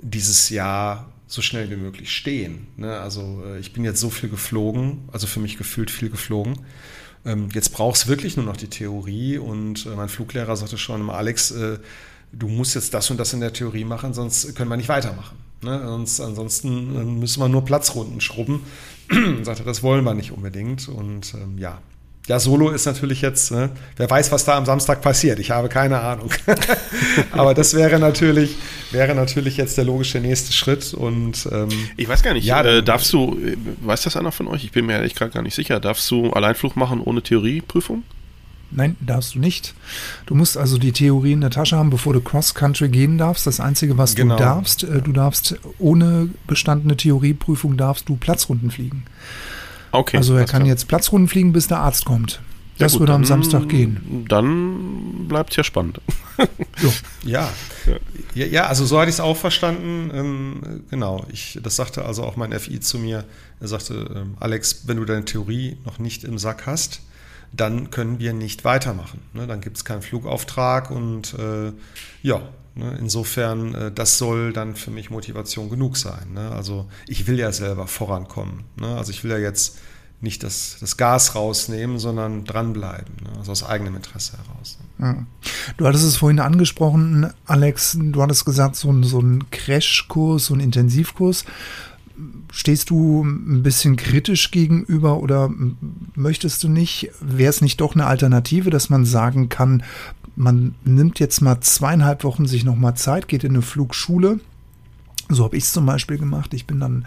dieses 0.00 0.48
Jahr 0.50 1.10
so 1.26 1.42
schnell 1.42 1.70
wie 1.70 1.76
möglich 1.76 2.14
stehen. 2.14 2.68
Ne? 2.76 2.98
Also 3.00 3.42
äh, 3.46 3.58
ich 3.58 3.72
bin 3.72 3.84
jetzt 3.84 4.00
so 4.00 4.10
viel 4.10 4.28
geflogen, 4.28 5.08
also 5.12 5.26
für 5.26 5.40
mich 5.40 5.58
gefühlt 5.58 5.90
viel 5.90 6.10
geflogen. 6.10 6.60
Ähm, 7.26 7.48
jetzt 7.52 7.70
brauchst 7.70 8.04
du 8.04 8.08
wirklich 8.08 8.36
nur 8.36 8.46
noch 8.46 8.56
die 8.56 8.68
Theorie 8.68 9.38
und 9.38 9.86
äh, 9.86 9.90
mein 9.90 10.08
Fluglehrer 10.08 10.56
sagte 10.56 10.78
schon, 10.78 11.08
Alex, 11.10 11.50
äh, 11.50 11.78
du 12.32 12.48
musst 12.48 12.74
jetzt 12.74 12.94
das 12.94 13.10
und 13.10 13.18
das 13.18 13.32
in 13.32 13.40
der 13.40 13.52
Theorie 13.52 13.84
machen, 13.84 14.14
sonst 14.14 14.54
können 14.54 14.70
wir 14.70 14.76
nicht 14.76 14.88
weitermachen. 14.88 15.36
Ne? 15.64 15.82
Sonst, 15.84 16.20
ansonsten 16.20 17.18
müssen 17.18 17.40
wir 17.40 17.48
nur 17.48 17.64
Platzrunden 17.64 18.20
schrubben. 18.20 18.62
Sagt 19.42 19.60
er, 19.60 19.66
das 19.66 19.82
wollen 19.82 20.04
wir 20.04 20.14
nicht 20.14 20.32
unbedingt. 20.32 20.88
Und 20.88 21.34
ähm, 21.34 21.58
ja. 21.58 21.78
Ja, 22.26 22.40
Solo 22.40 22.70
ist 22.70 22.86
natürlich 22.86 23.20
jetzt, 23.20 23.52
ne? 23.52 23.68
wer 23.98 24.08
weiß, 24.08 24.32
was 24.32 24.46
da 24.46 24.56
am 24.56 24.64
Samstag 24.64 25.02
passiert. 25.02 25.38
Ich 25.38 25.50
habe 25.50 25.68
keine 25.68 26.00
Ahnung. 26.00 26.30
Aber 27.32 27.52
das 27.52 27.74
wäre 27.74 27.98
natürlich, 27.98 28.56
wäre 28.92 29.14
natürlich 29.14 29.58
jetzt 29.58 29.76
der 29.76 29.84
logische 29.84 30.20
nächste 30.20 30.54
Schritt. 30.54 30.94
Und 30.94 31.46
ähm, 31.52 31.68
ich 31.98 32.08
weiß 32.08 32.22
gar 32.22 32.32
nicht, 32.32 32.46
ja, 32.46 32.62
äh, 32.62 32.82
darfst 32.82 33.12
du, 33.12 33.38
äh, 33.38 33.56
weiß 33.82 34.04
das 34.04 34.16
einer 34.16 34.32
von 34.32 34.48
euch? 34.48 34.64
Ich 34.64 34.72
bin 34.72 34.86
mir 34.86 34.94
ehrlich 34.94 35.12
gesagt 35.12 35.34
gar 35.34 35.42
nicht 35.42 35.54
sicher. 35.54 35.80
Darfst 35.80 36.10
du 36.10 36.30
Alleinflug 36.30 36.76
machen 36.76 37.00
ohne 37.00 37.20
Theorieprüfung? 37.20 38.04
Nein, 38.76 38.96
darfst 39.00 39.34
du 39.34 39.38
nicht. 39.38 39.74
Du 40.26 40.34
musst 40.34 40.56
also 40.56 40.78
die 40.78 40.92
Theorie 40.92 41.32
in 41.32 41.40
der 41.40 41.50
Tasche 41.50 41.76
haben, 41.76 41.90
bevor 41.90 42.12
du 42.12 42.20
Cross-Country 42.20 42.88
gehen 42.88 43.18
darfst. 43.18 43.46
Das 43.46 43.60
Einzige, 43.60 43.96
was 43.98 44.14
genau. 44.14 44.36
du 44.36 44.42
darfst, 44.42 44.82
äh, 44.82 45.00
du 45.00 45.12
darfst 45.12 45.56
ohne 45.78 46.28
bestandene 46.46 46.96
Theorieprüfung 46.96 47.76
darfst 47.76 48.08
du 48.08 48.16
Platzrunden 48.16 48.70
fliegen. 48.70 49.04
Okay. 49.92 50.16
Also 50.16 50.34
er 50.34 50.46
kann 50.46 50.62
klar. 50.62 50.70
jetzt 50.70 50.88
Platzrunden 50.88 51.28
fliegen, 51.28 51.52
bis 51.52 51.68
der 51.68 51.78
Arzt 51.78 52.04
kommt. 52.04 52.40
Das 52.78 52.92
gut, 52.92 53.02
würde 53.02 53.12
am 53.12 53.24
Samstag 53.24 53.68
gehen. 53.68 54.26
Dann 54.28 55.28
bleibt 55.28 55.50
es 55.50 55.56
ja 55.56 55.64
spannend. 55.64 56.00
ja. 57.24 57.48
ja. 58.34 58.46
Ja, 58.46 58.66
also 58.66 58.84
so 58.84 58.98
hatte 58.98 59.10
ich 59.10 59.16
es 59.16 59.20
auch 59.20 59.36
verstanden. 59.36 60.10
Ähm, 60.12 60.82
genau, 60.90 61.24
ich, 61.32 61.60
das 61.62 61.76
sagte 61.76 62.04
also 62.04 62.24
auch 62.24 62.34
mein 62.34 62.52
FI 62.58 62.80
zu 62.80 62.98
mir. 62.98 63.24
Er 63.60 63.68
sagte, 63.68 64.10
ähm, 64.16 64.34
Alex, 64.40 64.82
wenn 64.88 64.96
du 64.96 65.04
deine 65.04 65.24
Theorie 65.24 65.76
noch 65.84 66.00
nicht 66.00 66.24
im 66.24 66.36
Sack 66.36 66.66
hast, 66.66 67.00
dann 67.56 67.90
können 67.90 68.18
wir 68.18 68.32
nicht 68.32 68.64
weitermachen. 68.64 69.20
Ne? 69.32 69.46
Dann 69.46 69.60
gibt 69.60 69.76
es 69.76 69.84
keinen 69.84 70.02
Flugauftrag 70.02 70.90
und 70.90 71.34
äh, 71.34 71.72
ja, 72.22 72.42
ne? 72.74 72.96
insofern, 72.98 73.74
äh, 73.74 73.92
das 73.92 74.18
soll 74.18 74.52
dann 74.52 74.76
für 74.76 74.90
mich 74.90 75.10
Motivation 75.10 75.70
genug 75.70 75.96
sein. 75.96 76.32
Ne? 76.34 76.50
Also 76.50 76.88
ich 77.06 77.26
will 77.26 77.38
ja 77.38 77.52
selber 77.52 77.86
vorankommen. 77.86 78.64
Ne? 78.76 78.96
Also 78.96 79.10
ich 79.10 79.24
will 79.24 79.30
ja 79.30 79.38
jetzt 79.38 79.78
nicht 80.20 80.42
das, 80.42 80.78
das 80.80 80.96
Gas 80.96 81.34
rausnehmen, 81.34 81.98
sondern 81.98 82.44
dranbleiben, 82.44 83.14
ne? 83.22 83.38
also 83.38 83.52
aus 83.52 83.62
eigenem 83.62 83.96
Interesse 83.96 84.38
heraus. 84.38 84.78
Ja. 84.98 85.26
Du 85.76 85.86
hattest 85.86 86.04
es 86.04 86.16
vorhin 86.16 86.40
angesprochen, 86.40 87.30
Alex, 87.44 87.96
du 88.00 88.22
hattest 88.22 88.44
gesagt, 88.44 88.76
so 88.76 88.90
ein, 88.90 89.04
so 89.04 89.20
ein 89.20 89.50
Crashkurs, 89.50 90.46
so 90.46 90.54
ein 90.54 90.60
Intensivkurs. 90.60 91.44
Stehst 92.52 92.90
du 92.90 93.24
ein 93.24 93.62
bisschen 93.62 93.96
kritisch 93.96 94.50
gegenüber 94.50 95.18
oder 95.18 95.50
möchtest 96.14 96.62
du 96.62 96.68
nicht, 96.68 97.10
wäre 97.20 97.50
es 97.50 97.60
nicht 97.60 97.80
doch 97.80 97.94
eine 97.94 98.06
Alternative, 98.06 98.70
dass 98.70 98.90
man 98.90 99.04
sagen 99.04 99.48
kann, 99.48 99.82
man 100.36 100.74
nimmt 100.84 101.20
jetzt 101.20 101.40
mal 101.40 101.60
zweieinhalb 101.60 102.24
Wochen 102.24 102.46
sich 102.46 102.64
nochmal 102.64 102.96
Zeit, 102.96 103.28
geht 103.28 103.44
in 103.44 103.52
eine 103.52 103.62
Flugschule. 103.62 104.40
So 105.28 105.44
habe 105.44 105.56
ich 105.56 105.64
es 105.64 105.72
zum 105.72 105.86
Beispiel 105.86 106.18
gemacht. 106.18 106.52
Ich 106.52 106.66
bin 106.66 106.80
dann 106.80 107.06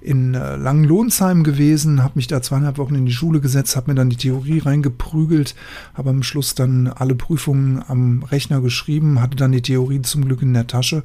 in 0.00 0.34
äh, 0.34 0.56
Langenlohnsheim 0.56 1.44
gewesen, 1.44 2.02
habe 2.02 2.14
mich 2.16 2.26
da 2.26 2.40
zweieinhalb 2.40 2.78
Wochen 2.78 2.94
in 2.94 3.04
die 3.04 3.12
Schule 3.12 3.40
gesetzt, 3.40 3.76
habe 3.76 3.90
mir 3.90 3.94
dann 3.94 4.08
die 4.08 4.16
Theorie 4.16 4.58
reingeprügelt, 4.58 5.54
habe 5.94 6.10
am 6.10 6.22
Schluss 6.22 6.54
dann 6.54 6.88
alle 6.88 7.14
Prüfungen 7.14 7.82
am 7.86 8.22
Rechner 8.22 8.60
geschrieben, 8.60 9.20
hatte 9.20 9.36
dann 9.36 9.52
die 9.52 9.62
Theorie 9.62 10.00
zum 10.00 10.24
Glück 10.24 10.42
in 10.42 10.54
der 10.54 10.66
Tasche 10.66 11.02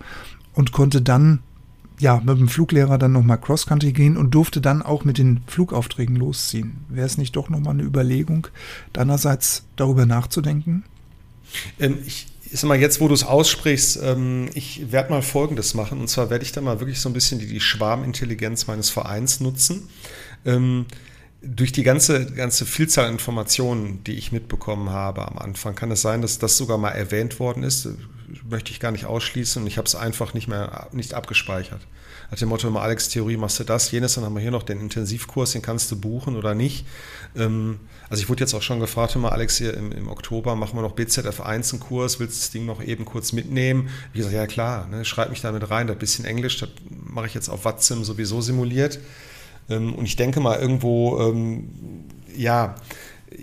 und 0.54 0.72
konnte 0.72 1.02
dann 1.02 1.40
ja, 2.00 2.22
mit 2.24 2.38
dem 2.38 2.50
Fluglehrer 2.50 2.98
dann 2.98 3.14
nochmal 3.14 3.40
Cross-Country 3.40 3.94
gehen 3.94 4.18
und 4.18 4.32
durfte 4.32 4.62
dann 4.62 4.82
auch 4.82 5.06
mit 5.06 5.18
den 5.18 5.42
Flugaufträgen 5.48 6.16
losziehen. 6.16 6.86
Wäre 6.90 7.06
es 7.06 7.18
nicht 7.18 7.36
doch 7.36 7.50
nochmal 7.50 7.74
eine 7.74 7.84
Überlegung, 7.84 8.48
deinerseits 8.94 9.64
darüber 9.76 10.06
nachzudenken? 10.06 10.84
Ähm, 11.80 12.00
ich, 12.06 12.28
ich 12.52 12.60
sag 12.60 12.68
mal, 12.68 12.80
jetzt, 12.80 13.00
wo 13.00 13.08
du 13.08 13.14
es 13.14 13.24
aussprichst, 13.24 14.00
ähm, 14.04 14.50
ich 14.54 14.92
werde 14.92 15.10
mal 15.12 15.22
Folgendes 15.22 15.74
machen. 15.74 16.00
Und 16.00 16.10
zwar 16.10 16.30
werde 16.30 16.44
ich 16.44 16.52
dann 16.52 16.64
mal 16.66 16.80
wirklich 16.80 17.00
so 17.00 17.10
ein 17.10 17.14
bisschen 17.14 17.40
die, 17.40 17.48
die 17.48 17.62
Schwarmintelligenz 17.62 18.68
meines 18.68 18.90
Vereins 18.90 19.40
nutzen. 19.40 19.88
Ähm, 20.46 20.86
durch 21.42 21.72
die 21.72 21.84
ganze, 21.84 22.26
ganze 22.32 22.66
Vielzahl 22.66 23.10
Informationen, 23.10 24.04
die 24.04 24.14
ich 24.14 24.32
mitbekommen 24.32 24.90
habe 24.90 25.28
am 25.28 25.38
Anfang, 25.38 25.76
kann 25.76 25.92
es 25.92 26.02
sein, 26.02 26.22
dass 26.22 26.40
das 26.40 26.58
sogar 26.58 26.78
mal 26.78 26.90
erwähnt 26.90 27.40
worden 27.40 27.64
ist. 27.64 27.88
Möchte 28.50 28.72
ich 28.72 28.80
gar 28.80 28.92
nicht 28.92 29.06
ausschließen 29.06 29.62
und 29.62 29.68
ich 29.68 29.78
habe 29.78 29.88
es 29.88 29.96
einfach 29.96 30.34
nicht 30.34 30.48
mehr 30.48 30.88
nicht 30.92 31.14
abgespeichert. 31.14 31.82
Nach 32.32 32.38
dem 32.38 32.50
Motto, 32.50 32.76
Alex 32.76 33.10
Theorie 33.10 33.38
machst 33.38 33.60
du 33.60 33.64
das, 33.64 33.92
jenes, 33.92 34.16
dann 34.16 34.24
haben 34.24 34.34
wir 34.34 34.42
hier 34.42 34.52
noch 34.52 34.64
den 34.64 34.80
Intensivkurs, 34.80 35.52
den 35.52 35.62
kannst 35.62 35.92
du 35.92 36.00
buchen 36.00 36.36
oder 36.36 36.56
nicht. 36.56 36.86
Ähm, 37.36 37.80
also 38.10 38.22
ich 38.22 38.30
wurde 38.30 38.42
jetzt 38.42 38.54
auch 38.54 38.62
schon 38.62 38.80
gefragt, 38.80 39.16
immer 39.16 39.32
Alex, 39.32 39.58
hier 39.58 39.74
im, 39.76 39.92
im 39.92 40.08
Oktober 40.08 40.56
machen 40.56 40.78
wir 40.78 40.82
noch 40.82 40.96
BZF1 40.96 41.74
einen 41.74 41.80
Kurs, 41.80 42.20
willst 42.20 42.36
du 42.36 42.40
das 42.40 42.52
Ding 42.52 42.66
noch 42.66 42.84
eben 42.84 43.06
kurz 43.06 43.32
mitnehmen? 43.32 43.90
Wie 44.14 44.20
gesagt, 44.20 44.36
ja 44.36 44.48
klar, 44.48 44.88
ne, 44.88 45.06
schreib 45.06 45.30
mich 45.30 45.42
da 45.42 45.52
mit 45.52 45.70
rein, 45.70 45.88
das 45.88 45.98
bisschen 45.98 46.26
Englisch, 46.26 46.58
das 46.60 46.70
mache 46.90 47.28
ich 47.28 47.34
jetzt 47.34 47.50
auf 47.50 47.66
Watsim 47.66 48.04
sowieso 48.04 48.42
simuliert. 48.42 49.00
Ähm, 49.70 49.94
und 49.94 50.06
ich 50.06 50.16
denke 50.16 50.40
mal 50.40 50.60
irgendwo, 50.60 51.20
ähm, 51.20 51.70
ja, 52.36 52.76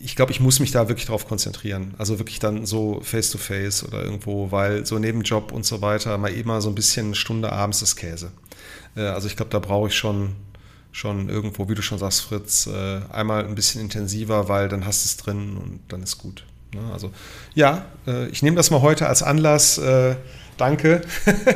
ich 0.02 0.16
glaube, 0.16 0.32
ich 0.32 0.40
muss 0.40 0.60
mich 0.60 0.70
da 0.70 0.88
wirklich 0.88 1.06
drauf 1.06 1.26
konzentrieren. 1.26 1.94
Also 1.98 2.18
wirklich 2.18 2.38
dann 2.38 2.66
so 2.66 3.00
face-to-face 3.02 3.84
-face 3.84 3.88
oder 3.88 4.04
irgendwo, 4.04 4.50
weil 4.50 4.86
so 4.86 4.98
Nebenjob 4.98 5.52
und 5.52 5.64
so 5.64 5.80
weiter, 5.82 6.16
mal 6.18 6.32
eben 6.32 6.60
so 6.60 6.68
ein 6.68 6.74
bisschen 6.74 7.06
eine 7.06 7.14
Stunde 7.14 7.52
abends 7.52 7.82
ist 7.82 7.96
Käse. 7.96 8.32
Äh, 8.96 9.02
also 9.02 9.26
ich 9.26 9.36
glaube, 9.36 9.50
da 9.50 9.58
brauche 9.58 9.88
ich 9.88 9.94
schon, 9.94 10.36
schon 10.92 11.28
irgendwo, 11.28 11.68
wie 11.68 11.74
du 11.74 11.82
schon 11.82 11.98
sagst, 11.98 12.22
Fritz, 12.22 12.66
äh, 12.66 13.00
einmal 13.10 13.44
ein 13.44 13.54
bisschen 13.54 13.80
intensiver, 13.80 14.48
weil 14.48 14.68
dann 14.68 14.86
hast 14.86 15.04
du 15.04 15.08
es 15.08 15.16
drin 15.16 15.56
und 15.56 15.80
dann 15.88 16.02
ist 16.02 16.18
gut. 16.18 16.44
Ne? 16.74 16.80
Also 16.92 17.10
ja, 17.54 17.86
äh, 18.06 18.28
ich 18.28 18.42
nehme 18.42 18.56
das 18.56 18.70
mal 18.70 18.82
heute 18.82 19.08
als 19.08 19.22
Anlass, 19.22 19.78
danke, 20.56 21.02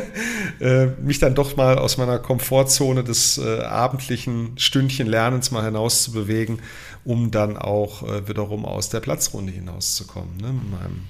äh, 0.60 0.86
mich 1.02 1.18
dann 1.18 1.34
doch 1.34 1.56
mal 1.56 1.78
aus 1.78 1.96
meiner 1.98 2.18
Komfortzone 2.18 3.04
des 3.04 3.38
äh, 3.38 3.60
abendlichen 3.60 4.52
Stündchen 4.56 5.06
Lernens 5.06 5.50
mal 5.50 5.64
hinaus 5.64 6.02
zu 6.04 6.12
bewegen, 6.12 6.58
um 7.04 7.30
dann 7.30 7.56
auch 7.56 8.02
äh, 8.02 8.28
wiederum 8.28 8.64
aus 8.64 8.88
der 8.88 9.00
Platzrunde 9.00 9.52
hinauszukommen, 9.52 10.36
ne, 10.38 10.52
mit 10.52 10.70
meinem 10.70 11.02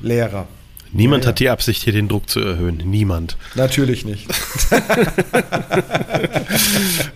Lehrer. 0.00 0.46
Niemand 0.92 1.22
ja, 1.22 1.28
ja. 1.28 1.30
hat 1.30 1.38
die 1.38 1.48
Absicht, 1.50 1.84
hier 1.84 1.92
den 1.92 2.08
Druck 2.08 2.28
zu 2.28 2.40
erhöhen. 2.40 2.82
Niemand. 2.84 3.36
Natürlich 3.54 4.04
nicht. 4.04 4.26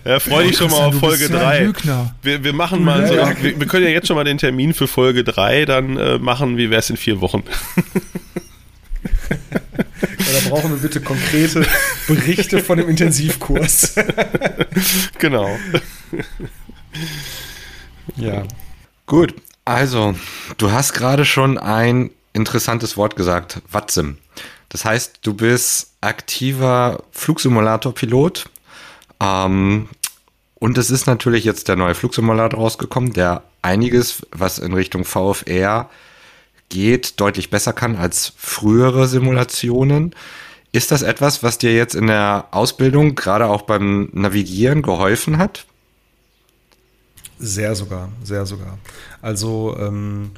ja, 0.05 0.19
freue 0.21 0.47
dich 0.47 0.55
schon 0.57 0.71
mal 0.71 0.85
auf 0.85 0.95
Folge 0.95 1.27
3. 1.27 1.73
Wir, 2.21 2.41
wir 2.45 2.53
machen 2.53 2.85
mal 2.85 3.05
so, 3.05 3.15
wir, 3.15 3.59
wir, 3.59 3.67
können 3.67 3.83
ja 3.83 3.91
jetzt 3.91 4.07
schon 4.07 4.15
mal 4.15 4.23
den 4.23 4.37
Termin 4.37 4.73
für 4.73 4.87
Folge 4.87 5.25
3 5.25 5.65
dann 5.65 5.97
äh, 5.97 6.17
machen, 6.19 6.55
wie 6.57 6.69
wäre 6.69 6.79
es 6.79 6.89
in 6.89 6.95
vier 6.95 7.19
Wochen. 7.19 7.43
brauchen 10.55 10.71
wir 10.71 10.77
bitte 10.77 11.01
konkrete 11.01 11.67
Berichte 12.07 12.63
von 12.63 12.77
dem 12.77 12.87
Intensivkurs. 12.87 13.95
genau. 15.19 15.49
Ja. 18.15 18.43
Gut, 19.05 19.35
also, 19.65 20.15
du 20.57 20.71
hast 20.71 20.93
gerade 20.93 21.25
schon 21.25 21.57
ein 21.57 22.11
interessantes 22.31 22.95
Wort 22.95 23.15
gesagt, 23.15 23.61
Watsim. 23.69 24.17
Das 24.69 24.85
heißt, 24.85 25.19
du 25.23 25.33
bist 25.33 25.91
aktiver 26.01 27.03
Flugsimulator-Pilot. 27.11 28.45
Ähm, 29.19 29.89
und 30.55 30.77
es 30.77 30.89
ist 30.89 31.05
natürlich 31.05 31.43
jetzt 31.43 31.67
der 31.67 31.75
neue 31.75 31.95
Flugsimulator 31.95 32.59
rausgekommen, 32.59 33.11
der 33.11 33.43
einiges, 33.61 34.25
was 34.31 34.59
in 34.59 34.73
Richtung 34.73 35.03
VFR 35.03 35.89
geht, 36.69 37.19
deutlich 37.19 37.49
besser 37.49 37.73
kann 37.73 37.95
als 37.95 38.33
frühere 38.37 39.07
Simulationen. 39.07 40.15
Ist 40.75 40.91
das 40.91 41.03
etwas, 41.03 41.41
was 41.41 41.57
dir 41.57 41.73
jetzt 41.73 41.95
in 41.95 42.07
der 42.07 42.49
Ausbildung, 42.51 43.15
gerade 43.15 43.47
auch 43.47 43.61
beim 43.61 44.09
Navigieren, 44.11 44.81
geholfen 44.81 45.37
hat? 45.37 45.65
Sehr 47.39 47.75
sogar, 47.75 48.09
sehr 48.25 48.45
sogar. 48.45 48.77
Also 49.21 49.77
ähm, 49.79 50.31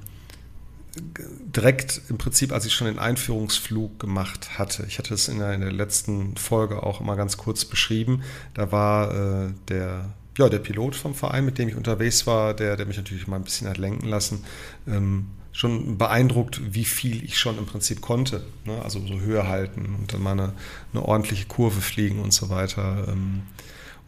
direkt 0.96 2.02
im 2.10 2.20
Prinzip, 2.20 2.52
als 2.52 2.68
ich 2.68 2.76
schon 2.76 2.86
den 2.86 3.00
Einführungsflug 3.00 4.00
gemacht 4.00 4.60
hatte, 4.60 4.86
ich 4.88 5.00
hatte 5.00 5.16
es 5.16 5.28
in 5.28 5.40
der, 5.40 5.56
in 5.56 5.62
der 5.62 5.72
letzten 5.72 6.38
Folge 6.38 6.84
auch 6.84 7.02
immer 7.02 7.16
ganz 7.16 7.38
kurz 7.38 7.66
beschrieben, 7.66 8.22
da 8.54 8.72
war 8.72 9.46
äh, 9.48 9.54
der 9.70 10.14
ja, 10.38 10.50
der 10.50 10.60
Pilot 10.60 10.96
vom 10.96 11.16
Verein, 11.16 11.46
mit 11.46 11.58
dem 11.58 11.68
ich 11.68 11.76
unterwegs 11.76 12.28
war, 12.28 12.54
der, 12.54 12.78
der 12.78 12.86
mich 12.86 12.98
natürlich 12.98 13.26
mal 13.26 13.38
ein 13.38 13.44
bisschen 13.44 13.68
hat 13.68 13.80
lenken 13.80 14.08
lassen, 14.08 14.44
ähm, 14.88 15.30
schon 15.58 15.98
beeindruckt, 15.98 16.62
wie 16.72 16.86
viel 16.86 17.24
ich 17.24 17.40
schon 17.40 17.58
im 17.58 17.66
Prinzip 17.66 18.00
konnte. 18.00 18.44
Ne? 18.66 18.80
Also 18.84 19.00
so 19.00 19.20
Höhe 19.20 19.48
halten 19.48 19.96
und 20.00 20.14
dann 20.14 20.22
mal 20.22 20.34
eine, 20.34 20.54
eine 20.94 21.04
ordentliche 21.04 21.48
Kurve 21.48 21.82
fliegen 21.82 22.20
und 22.20 22.32
so 22.32 22.50
weiter. 22.50 23.08
Ähm. 23.08 23.42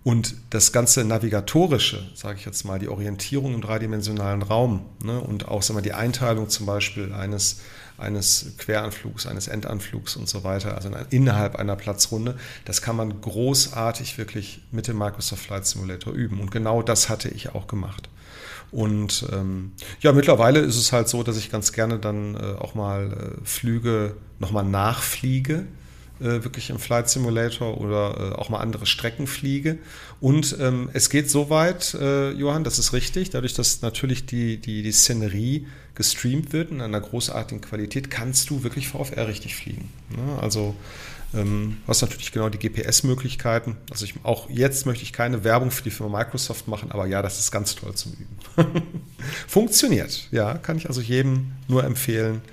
Und 0.04 0.36
das 0.52 0.72
ganze 0.72 1.04
Navigatorische, 1.04 2.08
sage 2.14 2.38
ich 2.38 2.46
jetzt 2.46 2.66
mal, 2.66 2.78
die 2.78 2.88
Orientierung 2.88 3.56
im 3.56 3.62
dreidimensionalen 3.62 4.44
Raum 4.44 4.86
ne? 5.04 5.20
und 5.20 5.48
auch 5.48 5.64
sagen 5.64 5.80
wir, 5.80 5.82
die 5.82 5.94
Einteilung 5.94 6.50
zum 6.50 6.68
Beispiel 6.68 7.14
eines, 7.14 7.62
eines 7.98 8.54
Queranflugs, 8.60 9.26
eines 9.26 9.48
Endanflugs 9.48 10.18
und 10.18 10.30
so 10.30 10.44
weiter, 10.44 10.76
also 10.76 10.92
innerhalb 11.10 11.56
einer 11.56 11.76
Platzrunde, 11.76 12.38
das 12.66 12.84
kann 12.84 12.96
man 12.96 13.22
großartig 13.22 14.20
wirklich 14.20 14.62
mit 14.72 14.88
dem 14.88 15.00
Microsoft 15.00 15.46
Flight 15.46 15.66
Simulator 15.66 16.14
üben. 16.14 16.42
Und 16.42 16.52
genau 16.52 16.84
das 16.84 17.10
hatte 17.10 17.30
ich 17.30 17.56
auch 17.56 17.66
gemacht. 17.66 18.08
Und 18.72 19.26
ähm, 19.32 19.72
ja, 20.02 20.12
mittlerweile 20.12 20.60
ist 20.60 20.78
es 20.78 20.92
halt 20.92 21.10
so, 21.10 21.24
dass 21.24 21.38
ich 21.38 21.52
ganz 21.52 21.74
gerne 21.74 21.98
dann 22.00 22.36
äh, 22.36 22.56
auch 22.60 22.76
mal 22.76 23.12
äh, 23.12 23.46
Flüge 23.46 24.16
nochmal 24.40 24.64
nachfliege, 24.64 25.66
äh, 26.20 26.44
wirklich 26.44 26.70
im 26.70 26.80
Flight 26.80 27.10
Simulator 27.10 27.80
oder 27.80 28.34
äh, 28.34 28.36
auch 28.36 28.50
mal 28.50 28.60
andere 28.60 28.86
Strecken 28.86 29.26
fliege. 29.26 29.80
Und 30.22 30.56
ähm, 30.60 30.90
es 30.94 31.10
geht 31.10 31.30
so 31.30 31.50
weit, 31.50 31.96
äh, 31.96 32.32
Johann, 32.32 32.64
das 32.64 32.78
ist 32.78 32.94
richtig, 32.94 33.32
dadurch, 33.32 33.54
dass 33.54 33.82
natürlich 33.82 34.26
die, 34.26 34.58
die, 34.58 34.84
die 34.84 34.92
Szenerie 34.92 35.66
gestreamt 36.00 36.54
wird 36.54 36.72
in 36.72 36.80
einer 36.80 37.02
großartigen 37.02 37.60
Qualität, 37.60 38.10
kannst 38.10 38.50
du 38.50 38.64
wirklich 38.64 38.88
VFR 38.88 39.28
richtig 39.28 39.58
fliegen. 39.58 39.90
Ne? 40.08 40.42
Also 40.42 40.74
ähm, 41.34 41.76
hast 41.88 42.02
natürlich 42.02 42.32
genau 42.32 42.48
die 42.48 42.58
GPS-Möglichkeiten. 42.58 43.76
Also 43.92 44.06
ich, 44.06 44.14
auch 44.24 44.50
jetzt 44.50 44.86
möchte 44.86 45.04
ich 45.04 45.12
keine 45.12 45.44
Werbung 45.44 45.72
für 45.72 45.84
die 45.84 45.92
Firma 45.92 46.20
Microsoft 46.20 46.70
machen, 46.70 46.90
aber 46.94 47.06
ja, 47.06 47.22
das 47.22 47.38
ist 47.38 47.52
ganz 47.52 47.76
toll 47.76 47.96
zum 47.96 48.14
Üben. 48.14 48.82
Funktioniert, 49.50 50.30
ja, 50.32 50.54
kann 50.54 50.78
ich 50.78 50.88
also 50.88 51.02
jedem 51.02 51.52
nur 51.68 51.84
empfehlen, 51.84 52.44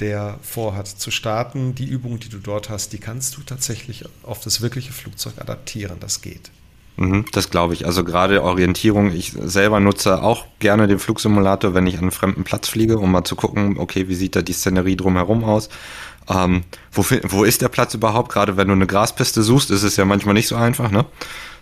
der 0.00 0.38
vorhat 0.42 0.86
zu 0.86 1.10
starten. 1.10 1.74
Die 1.74 1.86
Übung, 1.86 2.20
die 2.20 2.28
du 2.28 2.40
dort 2.40 2.68
hast, 2.68 2.92
die 2.92 2.98
kannst 2.98 3.38
du 3.38 3.40
tatsächlich 3.40 4.04
auf 4.22 4.40
das 4.40 4.60
wirkliche 4.60 4.92
Flugzeug 4.92 5.38
adaptieren. 5.38 5.96
Das 5.98 6.20
geht. 6.20 6.50
Mhm, 6.96 7.24
das 7.32 7.50
glaube 7.50 7.74
ich. 7.74 7.86
Also 7.86 8.04
gerade 8.04 8.42
Orientierung. 8.42 9.12
Ich 9.12 9.32
selber 9.32 9.80
nutze 9.80 10.22
auch 10.22 10.46
gerne 10.58 10.86
den 10.86 10.98
Flugsimulator, 10.98 11.74
wenn 11.74 11.86
ich 11.86 11.94
an 11.94 12.02
einen 12.02 12.10
fremden 12.10 12.44
Platz 12.44 12.68
fliege, 12.68 12.98
um 12.98 13.10
mal 13.10 13.24
zu 13.24 13.36
gucken, 13.36 13.78
okay, 13.78 14.08
wie 14.08 14.14
sieht 14.14 14.36
da 14.36 14.42
die 14.42 14.52
Szenerie 14.52 14.96
drumherum 14.96 15.44
aus? 15.44 15.68
Ähm, 16.28 16.62
wo, 16.92 17.04
wo 17.24 17.44
ist 17.44 17.62
der 17.62 17.68
Platz 17.68 17.94
überhaupt? 17.94 18.30
Gerade 18.30 18.56
wenn 18.56 18.68
du 18.68 18.74
eine 18.74 18.86
Graspiste 18.86 19.42
suchst, 19.42 19.70
ist 19.70 19.82
es 19.82 19.96
ja 19.96 20.04
manchmal 20.04 20.34
nicht 20.34 20.48
so 20.48 20.56
einfach, 20.56 20.90
ne? 20.90 21.04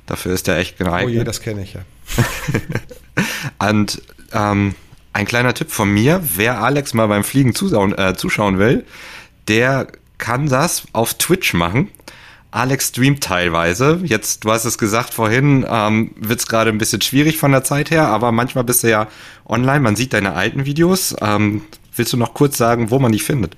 Dafür 0.07 0.33
ist 0.33 0.47
der 0.49 0.59
echt 0.59 0.79
geeignet. 0.79 1.15
Oh 1.15 1.19
je, 1.19 1.25
das 1.25 1.41
kenne 1.41 1.63
ich 1.63 1.75
ja. 1.75 1.83
Und 3.71 4.03
ähm, 4.33 4.75
ein 5.13 5.27
kleiner 5.27 5.55
Tipp 5.55 5.71
von 5.71 5.91
mir, 5.93 6.23
wer 6.37 6.61
Alex 6.63 6.95
mal 6.95 7.07
beim 7.07 7.25
Fliegen 7.25 7.55
zuschauen, 7.55 7.97
äh, 7.97 8.15
zuschauen 8.17 8.59
will, 8.59 8.85
der 9.49 9.89
kann 10.19 10.49
das 10.49 10.85
auf 10.93 11.15
Twitch 11.15 11.55
machen. 11.55 11.89
Alex 12.51 12.89
streamt 12.89 13.23
teilweise. 13.23 14.01
Jetzt, 14.03 14.45
du 14.45 14.51
hast 14.51 14.65
es 14.65 14.79
gesagt 14.79 15.15
vorhin, 15.15 15.65
ähm, 15.69 16.13
wird 16.17 16.41
es 16.41 16.47
gerade 16.47 16.71
ein 16.71 16.79
bisschen 16.79 17.01
schwierig 17.01 17.39
von 17.39 17.53
der 17.53 17.65
Zeit 17.65 17.91
her, 17.91 18.09
aber 18.09 18.33
manchmal 18.33 18.65
bist 18.65 18.83
du 18.83 18.91
ja 18.91 19.09
online, 19.47 19.81
man 19.81 19.97
sieht 19.97 20.13
deine 20.13 20.35
alten 20.35 20.67
Videos. 20.67 21.15
Ähm, 21.21 21.63
willst 21.95 22.13
du 22.13 22.17
noch 22.17 22.35
kurz 22.35 22.57
sagen, 22.57 22.91
wo 22.91 22.99
man 22.99 23.13
die 23.13 23.21
findet? 23.21 23.57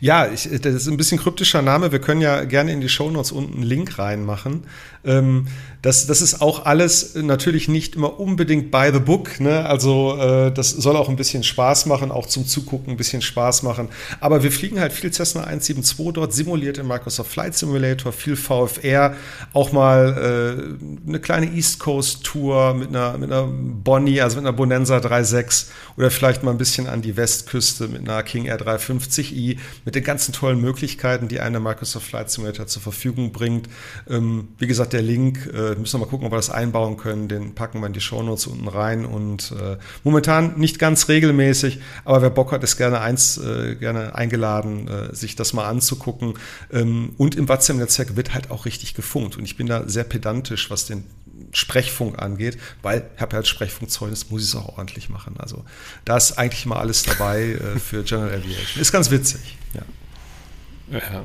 Ja, 0.00 0.26
ich, 0.26 0.48
das 0.62 0.74
ist 0.74 0.88
ein 0.88 0.96
bisschen 0.96 1.18
kryptischer 1.18 1.62
Name. 1.62 1.92
Wir 1.92 2.00
können 2.00 2.20
ja 2.20 2.44
gerne 2.44 2.72
in 2.72 2.80
die 2.80 2.88
Shownotes 2.88 3.32
unten 3.32 3.54
einen 3.54 3.62
Link 3.62 3.98
reinmachen. 3.98 4.64
Ähm, 5.04 5.46
das, 5.82 6.06
das 6.06 6.20
ist 6.20 6.42
auch 6.42 6.66
alles 6.66 7.14
natürlich 7.14 7.68
nicht 7.68 7.96
immer 7.96 8.20
unbedingt 8.20 8.70
by 8.70 8.90
the 8.92 9.00
book. 9.00 9.40
Ne? 9.40 9.64
Also 9.64 10.16
äh, 10.18 10.52
das 10.52 10.70
soll 10.70 10.96
auch 10.96 11.08
ein 11.08 11.16
bisschen 11.16 11.42
Spaß 11.42 11.86
machen, 11.86 12.10
auch 12.10 12.26
zum 12.26 12.46
Zugucken 12.46 12.92
ein 12.92 12.96
bisschen 12.96 13.22
Spaß 13.22 13.62
machen. 13.62 13.88
Aber 14.20 14.42
wir 14.42 14.52
fliegen 14.52 14.78
halt 14.78 14.92
viel 14.92 15.10
Cessna 15.10 15.44
172 15.44 16.12
dort, 16.12 16.34
simuliert 16.34 16.76
in 16.78 16.86
Microsoft 16.86 17.30
Flight 17.32 17.56
Simulator, 17.56 18.12
viel 18.12 18.36
VFR, 18.36 19.14
auch 19.54 19.72
mal 19.72 20.76
äh, 21.06 21.08
eine 21.08 21.20
kleine 21.20 21.50
East 21.50 21.78
Coast 21.78 22.24
Tour 22.24 22.74
mit 22.74 22.88
einer, 22.88 23.16
mit 23.16 23.32
einer 23.32 23.46
Bonnie, 23.46 24.20
also 24.20 24.36
mit 24.36 24.46
einer 24.46 24.56
Bonanza 24.56 24.98
3.6 24.98 25.66
oder 25.96 26.10
vielleicht 26.10 26.42
mal 26.42 26.50
ein 26.50 26.58
bisschen 26.58 26.86
an 26.86 27.02
die 27.02 27.16
Westküste 27.16 27.88
mit 27.88 28.02
einer 28.02 28.22
King 28.22 28.44
Air 28.46 28.60
350i. 28.60 29.56
mit 29.84 29.94
den 29.94 30.04
ganzen 30.04 30.32
tollen 30.32 30.60
Möglichkeiten, 30.60 31.28
die 31.28 31.40
eine 31.40 31.60
Microsoft 31.60 32.06
Flight 32.06 32.30
Simulator 32.30 32.66
zur 32.66 32.82
Verfügung 32.82 33.32
bringt. 33.32 33.68
Ähm, 34.08 34.48
wie 34.58 34.66
gesagt, 34.66 34.92
der 34.92 35.02
Link, 35.02 35.50
äh, 35.52 35.69
müssen 35.76 35.94
wir 36.00 36.06
mal 36.06 36.10
gucken, 36.10 36.26
ob 36.26 36.32
wir 36.32 36.36
das 36.36 36.50
einbauen 36.50 36.96
können. 36.96 37.28
Den 37.28 37.54
packen 37.54 37.80
wir 37.80 37.86
in 37.86 37.92
die 37.92 38.00
Shownotes 38.00 38.46
unten 38.46 38.68
rein 38.68 39.04
und 39.04 39.52
äh, 39.52 39.76
momentan 40.04 40.58
nicht 40.58 40.78
ganz 40.78 41.08
regelmäßig, 41.08 41.80
aber 42.04 42.22
wer 42.22 42.30
Bock 42.30 42.52
hat, 42.52 42.62
ist 42.62 42.76
gerne 42.76 43.00
eins, 43.00 43.38
äh, 43.38 43.76
gerne 43.76 44.14
eingeladen, 44.14 44.88
äh, 44.88 45.14
sich 45.14 45.36
das 45.36 45.52
mal 45.52 45.68
anzugucken. 45.68 46.34
Ähm, 46.72 47.12
und 47.16 47.34
im 47.34 47.48
WhatsApp-Netzwerk 47.48 48.16
wird 48.16 48.34
halt 48.34 48.50
auch 48.50 48.64
richtig 48.64 48.94
gefunkt 48.94 49.36
und 49.36 49.44
ich 49.44 49.56
bin 49.56 49.66
da 49.66 49.88
sehr 49.88 50.04
pedantisch, 50.04 50.70
was 50.70 50.86
den 50.86 51.04
Sprechfunk 51.52 52.20
angeht, 52.20 52.58
weil 52.82 53.08
ich 53.14 53.20
habe 53.20 53.32
ja 53.32 53.38
als 53.38 53.48
Sprechfunkzeugnis, 53.48 54.30
muss 54.30 54.42
ich 54.42 54.48
es 54.48 54.56
auch 54.56 54.78
ordentlich 54.78 55.08
machen. 55.08 55.34
Also 55.38 55.64
da 56.04 56.16
ist 56.16 56.38
eigentlich 56.38 56.66
mal 56.66 56.78
alles 56.78 57.02
dabei 57.02 57.42
äh, 57.42 57.78
für 57.78 58.02
General 58.04 58.30
Aviation. 58.30 58.80
Ist 58.80 58.92
ganz 58.92 59.10
witzig. 59.10 59.56
Ja, 59.74 60.98
ja. 60.98 61.22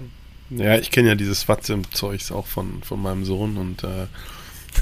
Ja 0.50 0.78
ich 0.78 0.92
kenne 0.92 1.10
ja 1.10 1.16
dieses 1.16 1.48
WhatsApp-Zeugs 1.48 2.32
auch 2.32 2.48
von, 2.48 2.84
von 2.84 3.02
meinem 3.02 3.26
Sohn 3.26 3.58
und 3.58 3.84
äh, 3.84 4.08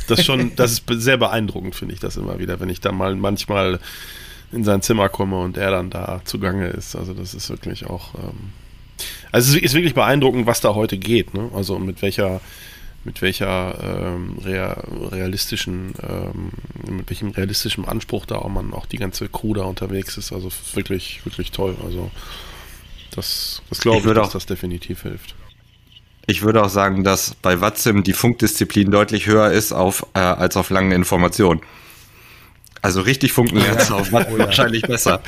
das 0.08 0.26
schon, 0.26 0.54
das 0.56 0.74
ist 0.74 0.84
sehr 0.90 1.18
beeindruckend, 1.18 1.76
finde 1.76 1.94
ich 1.94 2.00
das 2.00 2.18
immer 2.18 2.40
wieder, 2.40 2.60
wenn 2.60 2.70
ich 2.70 2.82
da 2.82 2.92
mal 2.92 3.16
manchmal 3.16 3.80
in 4.52 4.64
sein 4.64 4.82
Zimmer 4.82 5.10
komme 5.10 5.40
und 5.40 5.58
er 5.58 5.72
dann 5.72 5.90
da 5.90 6.22
zugange 6.26 6.68
ist. 6.68 6.96
Also 6.96 7.14
das 7.14 7.34
ist 7.34 7.50
wirklich 7.50 7.88
auch, 7.88 8.14
ähm, 8.16 8.52
also 9.32 9.56
es 9.56 9.62
ist 9.62 9.74
wirklich 9.74 9.96
beeindruckend, 9.96 10.46
was 10.46 10.62
da 10.62 10.76
heute 10.76 10.98
geht. 10.98 11.34
Ne? 11.34 11.50
Also 11.54 11.80
mit 11.80 12.02
welcher 12.02 12.42
mit 13.06 13.22
welcher 13.22 13.78
ähm, 13.84 14.38
realistischen, 15.12 15.94
ähm, 16.02 16.52
mit 16.90 17.10
welchem 17.10 17.32
realistischen 17.32 17.86
Anspruch 17.86 18.26
da 18.26 18.36
auch 18.36 18.48
man 18.48 18.74
auch 18.74 18.86
die 18.86 18.98
ganze 18.98 19.28
Crew 19.28 19.54
da 19.54 19.64
unterwegs 19.64 20.18
ist. 20.18 20.32
Also 20.32 20.50
wirklich, 20.74 21.26
wirklich 21.26 21.52
toll. 21.52 21.76
Also 21.84 22.12
das, 23.12 23.62
das 23.70 23.80
glaube 23.80 24.00
ich, 24.00 24.06
ich 24.06 24.14
dass 24.14 24.30
auch, 24.30 24.34
das 24.34 24.46
definitiv 24.46 25.02
hilft. 25.02 25.36
Ich 26.26 26.42
würde 26.42 26.64
auch 26.64 26.70
sagen, 26.70 27.04
dass 27.04 27.36
bei 27.42 27.60
Watzim 27.60 28.04
die 28.04 28.14
Funkdisziplin 28.14 28.92
deutlich 28.92 29.28
höher 29.28 29.52
ist 29.52 29.74
auf, 29.74 30.06
äh, 30.14 30.20
als 30.20 30.56
auf 30.56 30.70
langen 30.70 30.92
Informationen. 30.92 31.62
Also 32.82 33.02
richtig 33.02 33.34
funken 33.34 33.58
lernst 33.58 33.90
du 33.90 33.96
auf 33.96 34.12
Watzim 34.12 34.36
oh, 34.36 34.40
wahrscheinlich 34.40 34.84
besser. 34.84 35.22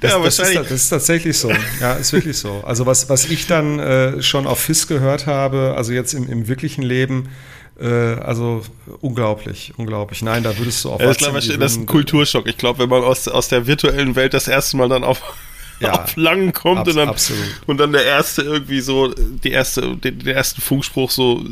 Das, 0.00 0.10
ja, 0.10 0.18
das, 0.18 0.38
ist, 0.38 0.54
das, 0.56 0.70
ist, 0.70 0.88
tatsächlich 0.88 1.38
so. 1.38 1.50
Ja, 1.80 1.94
ist 1.94 2.12
wirklich 2.12 2.36
so. 2.36 2.62
Also 2.64 2.86
was, 2.86 3.08
was 3.08 3.24
ich 3.26 3.46
dann 3.46 3.78
äh, 3.78 4.22
schon 4.22 4.46
auf 4.46 4.60
FIS 4.60 4.88
gehört 4.88 5.26
habe, 5.26 5.74
also 5.76 5.92
jetzt 5.92 6.12
im, 6.12 6.28
im 6.28 6.48
wirklichen 6.48 6.82
Leben, 6.82 7.28
äh, 7.80 7.86
also 7.86 8.62
unglaublich, 9.00 9.72
unglaublich. 9.76 10.22
Nein, 10.22 10.42
da 10.42 10.56
würdest 10.58 10.84
du 10.84 10.90
auch. 10.90 11.00
Ja, 11.00 11.06
das, 11.06 11.18
glaub, 11.18 11.34
das 11.34 11.46
ist 11.46 11.76
ein 11.76 11.86
Kulturschock. 11.86 12.46
Ich 12.46 12.56
glaube, 12.56 12.80
wenn 12.80 12.88
man 12.88 13.02
aus, 13.02 13.28
aus 13.28 13.48
der 13.48 13.66
virtuellen 13.66 14.16
Welt 14.16 14.34
das 14.34 14.48
erste 14.48 14.76
Mal 14.76 14.88
dann 14.88 15.04
auf 15.04 15.22
ja, 15.82 15.92
auf 16.04 16.16
Langen 16.16 16.52
kommt 16.52 16.80
abs 16.80 16.88
und, 16.88 16.96
dann, 16.96 17.14
und 17.66 17.76
dann 17.78 17.92
der 17.92 18.04
erste 18.04 18.42
irgendwie 18.42 18.80
so, 18.80 19.08
die 19.08 19.50
erste, 19.50 19.96
den, 19.96 20.18
den 20.18 20.34
ersten 20.34 20.60
Funkspruch 20.60 21.10
so 21.10 21.44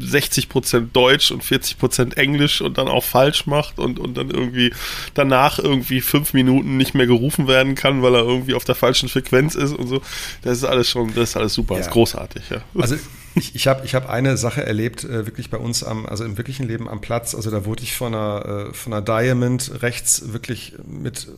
60% 0.00 0.88
Deutsch 0.92 1.30
und 1.30 1.42
40% 1.42 2.16
Englisch 2.16 2.60
und 2.60 2.78
dann 2.78 2.88
auch 2.88 3.04
falsch 3.04 3.46
macht 3.46 3.78
und, 3.78 3.98
und 3.98 4.16
dann 4.16 4.30
irgendwie 4.30 4.72
danach 5.14 5.58
irgendwie 5.58 6.00
fünf 6.00 6.32
Minuten 6.34 6.76
nicht 6.76 6.94
mehr 6.94 7.06
gerufen 7.06 7.48
werden 7.48 7.74
kann, 7.74 8.02
weil 8.02 8.14
er 8.14 8.22
irgendwie 8.22 8.54
auf 8.54 8.64
der 8.64 8.74
falschen 8.74 9.08
Frequenz 9.08 9.54
ist 9.54 9.72
und 9.72 9.88
so. 9.88 10.02
Das 10.42 10.58
ist 10.58 10.64
alles 10.64 10.88
schon, 10.88 11.14
das 11.14 11.30
ist 11.30 11.36
alles 11.36 11.54
super, 11.54 11.74
ja. 11.74 11.78
das 11.78 11.86
ist 11.88 11.92
großartig, 11.92 12.42
ja. 12.50 12.62
Also 12.78 12.96
ich, 13.34 13.54
ich 13.54 13.66
habe 13.66 13.84
ich 13.84 13.94
hab 13.94 14.08
eine 14.08 14.36
Sache 14.36 14.64
erlebt, 14.64 15.04
äh, 15.04 15.26
wirklich 15.26 15.50
bei 15.50 15.58
uns 15.58 15.84
am, 15.84 16.06
also 16.06 16.24
im 16.24 16.36
wirklichen 16.36 16.66
Leben 16.66 16.88
am 16.88 17.00
Platz. 17.00 17.34
Also 17.34 17.50
da 17.50 17.64
wurde 17.64 17.82
ich 17.82 17.94
von 17.94 18.14
einer, 18.14 18.68
äh, 18.68 18.74
von 18.74 18.92
einer 18.92 19.02
Diamond 19.02 19.82
rechts 19.82 20.32
wirklich 20.32 20.74
mit 20.86 21.28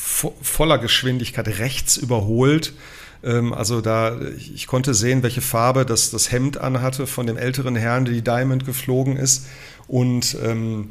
voller 0.00 0.78
Geschwindigkeit 0.78 1.46
rechts 1.58 1.96
überholt. 1.96 2.72
Ähm, 3.22 3.52
also 3.52 3.80
da, 3.80 4.18
ich 4.36 4.66
konnte 4.66 4.94
sehen, 4.94 5.22
welche 5.22 5.40
Farbe 5.40 5.84
das, 5.84 6.10
das 6.10 6.32
Hemd 6.32 6.58
anhatte 6.58 7.06
von 7.06 7.26
dem 7.26 7.36
älteren 7.36 7.76
Herrn, 7.76 8.04
der 8.04 8.14
die 8.14 8.22
Diamond 8.22 8.64
geflogen 8.64 9.16
ist. 9.16 9.46
Und 9.86 10.36
ähm, 10.44 10.90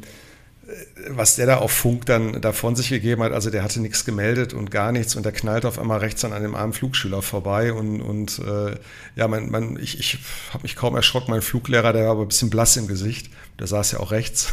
was 1.08 1.36
der 1.36 1.46
da 1.46 1.56
auf 1.56 1.72
Funk 1.72 2.06
dann 2.06 2.40
da 2.40 2.52
von 2.52 2.76
sich 2.76 2.90
gegeben 2.90 3.22
hat, 3.22 3.32
also 3.32 3.50
der 3.50 3.62
hatte 3.62 3.80
nichts 3.80 4.04
gemeldet 4.04 4.52
und 4.52 4.70
gar 4.70 4.92
nichts 4.92 5.16
und 5.16 5.24
der 5.24 5.32
knallt 5.32 5.64
auf 5.64 5.78
einmal 5.78 5.98
rechts 5.98 6.24
an 6.24 6.32
einem 6.32 6.54
armen 6.54 6.72
Flugschüler 6.72 7.22
vorbei 7.22 7.72
und, 7.72 8.00
und 8.00 8.38
äh, 8.38 8.76
ja, 9.16 9.28
man, 9.28 9.50
man, 9.50 9.78
ich, 9.80 9.98
ich 9.98 10.18
habe 10.52 10.62
mich 10.62 10.76
kaum 10.76 10.94
erschrocken, 10.94 11.30
mein 11.30 11.42
Fluglehrer, 11.42 11.92
der 11.92 12.04
war 12.04 12.12
aber 12.12 12.22
ein 12.22 12.28
bisschen 12.28 12.50
blass 12.50 12.76
im 12.76 12.86
Gesicht, 12.86 13.30
der 13.60 13.68
saß 13.68 13.92
ja 13.92 14.00
auch 14.00 14.10
rechts 14.10 14.52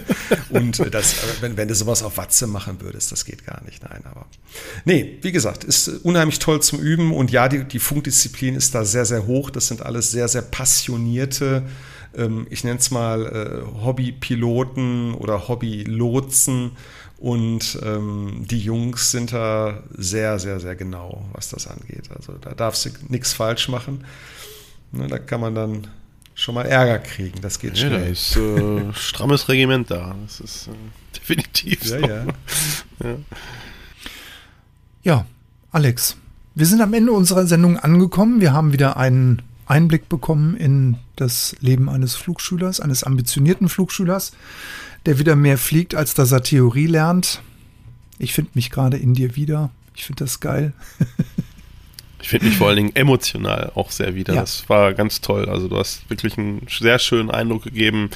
und 0.50 0.92
das, 0.92 1.14
wenn, 1.40 1.56
wenn 1.56 1.68
du 1.68 1.74
sowas 1.74 2.02
auf 2.02 2.18
Watze 2.18 2.46
machen 2.46 2.80
würdest, 2.80 3.12
das 3.12 3.24
geht 3.24 3.46
gar 3.46 3.62
nicht, 3.64 3.82
nein, 3.82 4.02
aber 4.04 4.26
nee, 4.84 5.18
wie 5.22 5.32
gesagt, 5.32 5.64
ist 5.64 5.88
unheimlich 5.88 6.38
toll 6.38 6.60
zum 6.60 6.80
Üben 6.80 7.14
und 7.14 7.30
ja, 7.30 7.48
die, 7.48 7.64
die 7.64 7.78
Funkdisziplin 7.78 8.54
ist 8.56 8.74
da 8.74 8.84
sehr, 8.84 9.06
sehr 9.06 9.26
hoch, 9.26 9.50
das 9.50 9.68
sind 9.68 9.80
alles 9.82 10.10
sehr, 10.10 10.28
sehr 10.28 10.42
passionierte 10.42 11.64
ähm, 12.16 12.46
ich 12.50 12.64
nenne 12.64 12.78
es 12.78 12.90
mal 12.90 13.26
äh, 13.26 13.84
Hobbypiloten 13.84 15.14
oder 15.14 15.48
Hobbylotsen. 15.48 16.72
Und 17.18 17.80
ähm, 17.82 18.44
die 18.48 18.60
Jungs 18.60 19.10
sind 19.10 19.32
da 19.32 19.82
sehr, 19.96 20.38
sehr, 20.38 20.60
sehr 20.60 20.76
genau, 20.76 21.28
was 21.32 21.48
das 21.48 21.66
angeht. 21.66 22.10
Also 22.14 22.34
da 22.34 22.54
darfst 22.54 22.84
du 22.84 22.90
nichts 23.08 23.32
falsch 23.32 23.68
machen. 23.68 24.04
Ne, 24.92 25.08
da 25.08 25.18
kann 25.18 25.40
man 25.40 25.54
dann 25.54 25.88
schon 26.38 26.54
mal 26.54 26.66
Ärger 26.66 27.00
kriegen. 27.00 27.40
Das 27.40 27.58
geht 27.58 27.76
ja, 27.76 27.88
schnell. 27.88 28.00
Da 28.00 28.06
ist 28.06 28.36
äh, 28.36 28.94
strammes 28.94 29.48
Regiment 29.48 29.90
da. 29.90 30.14
Das 30.22 30.40
ist 30.40 30.68
äh, 30.68 30.70
definitiv 31.18 31.84
ja, 31.84 31.88
so. 31.88 31.96
Ja. 31.96 32.26
ja. 33.04 33.16
ja, 35.02 35.26
Alex, 35.72 36.16
wir 36.54 36.66
sind 36.66 36.80
am 36.80 36.94
Ende 36.94 37.12
unserer 37.12 37.46
Sendung 37.46 37.76
angekommen. 37.76 38.40
Wir 38.40 38.52
haben 38.52 38.72
wieder 38.72 38.96
einen 38.96 39.42
Einblick 39.66 40.08
bekommen 40.08 40.56
in 40.56 40.96
das 41.16 41.56
Leben 41.60 41.88
eines 41.90 42.14
Flugschülers, 42.14 42.80
eines 42.80 43.02
ambitionierten 43.02 43.68
Flugschülers, 43.68 44.32
der 45.06 45.18
wieder 45.18 45.34
mehr 45.34 45.58
fliegt, 45.58 45.94
als 45.94 46.14
dass 46.14 46.32
er 46.32 46.42
Theorie 46.42 46.86
lernt. 46.86 47.42
Ich 48.18 48.32
finde 48.32 48.52
mich 48.54 48.70
gerade 48.70 48.96
in 48.96 49.12
dir 49.12 49.34
wieder. 49.34 49.70
Ich 49.94 50.04
finde 50.04 50.24
das 50.24 50.38
geil. 50.38 50.72
ich 52.20 52.28
finde 52.28 52.46
mich 52.46 52.56
vor 52.56 52.68
allen 52.68 52.76
Dingen 52.76 52.96
emotional 52.96 53.70
auch 53.74 53.90
sehr 53.90 54.14
wieder. 54.14 54.34
Ja. 54.34 54.40
Das 54.40 54.68
war 54.68 54.94
ganz 54.94 55.20
toll. 55.20 55.48
Also 55.48 55.68
du 55.68 55.76
hast 55.78 56.08
wirklich 56.10 56.36
einen 56.36 56.66
sehr 56.68 56.98
schönen 56.98 57.30
Eindruck 57.30 57.64
gegeben, 57.64 58.10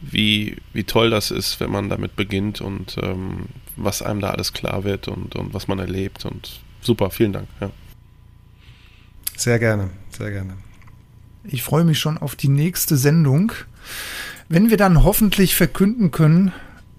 wie, 0.00 0.56
wie 0.72 0.84
toll 0.84 1.10
das 1.10 1.30
ist, 1.30 1.60
wenn 1.60 1.70
man 1.70 1.88
damit 1.88 2.16
beginnt 2.16 2.60
und 2.60 2.96
ähm, 3.02 3.46
was 3.76 4.02
einem 4.02 4.20
da 4.20 4.30
alles 4.30 4.52
klar 4.52 4.84
wird 4.84 5.08
und, 5.08 5.36
und 5.36 5.54
was 5.54 5.68
man 5.68 5.78
erlebt. 5.78 6.24
Und 6.24 6.60
super, 6.80 7.10
vielen 7.10 7.32
Dank. 7.32 7.48
Ja. 7.60 7.70
Sehr 9.36 9.58
gerne, 9.58 9.90
sehr 10.10 10.30
gerne. 10.30 10.54
Ich 11.44 11.62
freue 11.62 11.84
mich 11.84 11.98
schon 11.98 12.16
auf 12.16 12.36
die 12.36 12.48
nächste 12.48 12.96
Sendung, 12.96 13.52
wenn 14.48 14.70
wir 14.70 14.76
dann 14.76 15.04
hoffentlich 15.04 15.54
verkünden 15.54 16.10
können, 16.10 16.52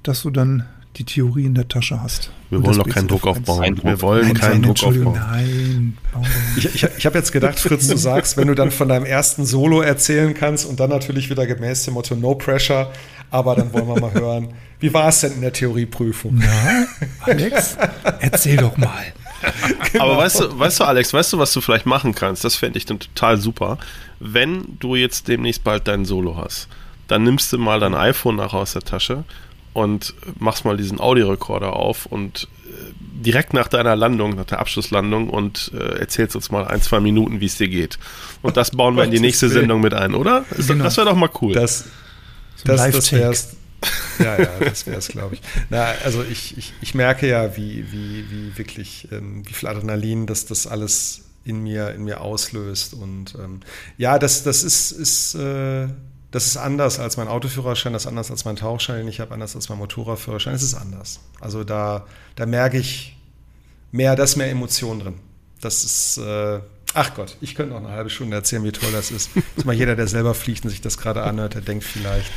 dass 0.03 0.21
du 0.21 0.29
dann 0.29 0.65
die 0.97 1.03
Theorie 1.03 1.45
in 1.45 1.55
der 1.55 1.67
Tasche 1.67 2.01
hast. 2.01 2.31
Wir 2.49 2.63
wollen 2.63 2.77
noch 2.77 2.87
keinen 2.87 3.07
Druck 3.07 3.27
aufbauen. 3.27 3.79
Wir 3.83 4.01
wollen 4.01 4.27
nein, 4.27 4.33
keinen 4.33 4.63
Druck 4.63 4.83
aufbauen. 4.83 5.13
Nein. 5.13 5.97
Ich, 6.57 6.65
ich, 6.65 6.87
ich 6.97 7.05
habe 7.05 7.17
jetzt 7.17 7.31
gedacht, 7.31 7.59
Fritz, 7.59 7.87
du 7.87 7.97
sagst, 7.97 8.37
wenn 8.37 8.47
du 8.47 8.55
dann 8.55 8.71
von 8.71 8.87
deinem 8.87 9.05
ersten 9.05 9.45
Solo 9.45 9.81
erzählen 9.81 10.33
kannst 10.33 10.65
und 10.65 10.79
dann 10.79 10.89
natürlich 10.89 11.29
wieder 11.29 11.45
gemäß 11.45 11.83
dem 11.83 11.95
Motto 11.95 12.15
No 12.15 12.35
Pressure, 12.35 12.91
aber 13.29 13.55
dann 13.55 13.73
wollen 13.73 13.87
wir 13.87 13.99
mal 13.99 14.13
hören, 14.13 14.53
wie 14.79 14.93
war 14.93 15.09
es 15.09 15.21
denn 15.21 15.33
in 15.33 15.41
der 15.41 15.53
Theorieprüfung? 15.53 16.35
Na, 16.35 16.85
Alex, 17.21 17.77
erzähl 18.19 18.57
doch 18.57 18.77
mal. 18.77 19.13
Genau. 19.91 20.05
Aber 20.05 20.17
weißt 20.17 20.39
du, 20.39 20.59
weißt 20.59 20.79
du, 20.79 20.83
Alex, 20.85 21.13
weißt 21.13 21.33
du, 21.33 21.37
was 21.37 21.53
du 21.53 21.61
vielleicht 21.61 21.85
machen 21.85 22.15
kannst? 22.15 22.43
Das 22.43 22.55
fände 22.55 22.77
ich 22.77 22.85
dann 22.85 22.99
total 22.99 23.37
super. 23.37 23.77
Wenn 24.19 24.77
du 24.79 24.95
jetzt 24.95 25.27
demnächst 25.27 25.63
bald 25.63 25.87
dein 25.87 26.05
Solo 26.05 26.37
hast, 26.37 26.67
dann 27.07 27.23
nimmst 27.23 27.53
du 27.53 27.57
mal 27.57 27.79
dein 27.79 27.93
iPhone 27.93 28.37
nachher 28.37 28.59
aus 28.59 28.73
der 28.73 28.81
Tasche 28.81 29.23
und 29.75 30.13
machst 30.39 30.63
mal 30.63 30.77
diesen 30.77 31.01
Audiorekorder 31.01 31.73
auf 31.73 32.05
und 32.05 32.47
äh, 32.65 32.93
direkt 33.25 33.53
nach 33.53 33.67
deiner 33.67 33.95
Landung, 33.95 34.35
nach 34.35 34.45
der 34.45 34.59
Abschlusslandung 34.59 35.29
und 35.29 35.71
äh, 35.73 35.99
erzählst 35.99 36.35
uns 36.35 36.49
mal 36.49 36.65
ein, 36.65 36.81
zwei 36.81 37.01
Minuten, 37.01 37.41
wie 37.41 37.45
es 37.45 37.57
dir 37.57 37.67
geht. 37.67 37.99
Und 38.41 38.55
das 38.55 38.71
bauen 38.71 38.95
wir 38.95 39.03
in 39.03 39.11
die 39.11 39.19
nächste 39.19 39.49
Sendung 39.49 39.81
mit 39.81 39.93
ein, 39.93 40.15
oder? 40.15 40.45
Genau. 40.55 40.85
Das 40.85 40.95
wäre 40.95 41.07
doch 41.07 41.15
mal 41.15 41.29
cool. 41.41 41.53
Das, 41.53 41.85
das, 42.63 42.89
das 42.89 43.11
wäre 43.11 43.33
ja, 44.19 44.39
ja, 44.39 44.59
das 44.61 44.87
wäre 44.87 44.97
es, 44.97 45.09
glaube 45.09 45.35
ich. 45.35 45.41
Na, 45.69 45.93
also 46.05 46.23
ich, 46.23 46.57
ich, 46.57 46.73
ich 46.81 46.95
merke 46.95 47.27
ja, 47.27 47.57
wie, 47.57 47.91
wie, 47.91 48.25
wie 48.31 48.57
wirklich, 48.57 49.09
ähm, 49.11 49.43
wie 49.45 49.53
viel 49.53 49.67
Adrenalin 49.67 50.25
das, 50.25 50.45
das 50.45 50.67
alles 50.67 51.25
in 51.43 51.61
mir, 51.61 51.91
in 51.91 52.05
mir 52.05 52.21
auslöst. 52.21 52.93
Und 52.93 53.35
ähm, 53.35 53.59
ja, 53.97 54.17
das, 54.17 54.43
das 54.43 54.63
ist, 54.63 54.91
ist 54.91 55.35
äh, 55.35 55.87
das 56.35 56.47
ist 56.47 56.57
anders 56.57 56.99
als 56.99 57.15
mein 57.15 57.29
Autoführerschein, 57.29 57.93
das 57.93 58.03
ist 58.03 58.07
anders 58.07 58.29
als 58.29 58.43
mein 58.43 58.57
Tauchschein, 58.57 58.97
den 58.97 59.07
ich 59.07 59.21
habe, 59.21 59.33
anders 59.33 59.55
als 59.55 59.69
mein 59.69 59.77
Motorradführerschein. 59.77 60.53
Es 60.53 60.63
ist 60.63 60.73
anders. 60.73 61.21
Also 61.39 61.63
da, 61.63 62.05
da 62.35 62.45
merke 62.45 62.77
ich 62.77 63.15
mehr, 63.93 64.17
da 64.17 64.25
ist 64.25 64.35
mehr 64.35 64.49
Emotion 64.49 64.99
drin. 64.99 65.13
Das 65.61 65.85
ist, 65.85 66.17
äh, 66.17 66.59
ach 66.93 67.13
Gott, 67.15 67.37
ich 67.39 67.55
könnte 67.55 67.71
noch 67.73 67.79
eine 67.79 67.91
halbe 67.91 68.09
Stunde 68.09 68.35
erzählen, 68.35 68.65
wie 68.65 68.73
toll 68.73 68.91
das 68.91 69.11
ist. 69.11 69.29
Das 69.55 69.63
mal 69.63 69.73
jeder, 69.73 69.95
der 69.95 70.07
selber 70.07 70.33
fliegt 70.33 70.65
und 70.65 70.71
sich 70.71 70.81
das 70.81 70.97
gerade 70.97 71.23
anhört, 71.23 71.53
der 71.53 71.61
denkt 71.61 71.85
vielleicht, 71.85 72.29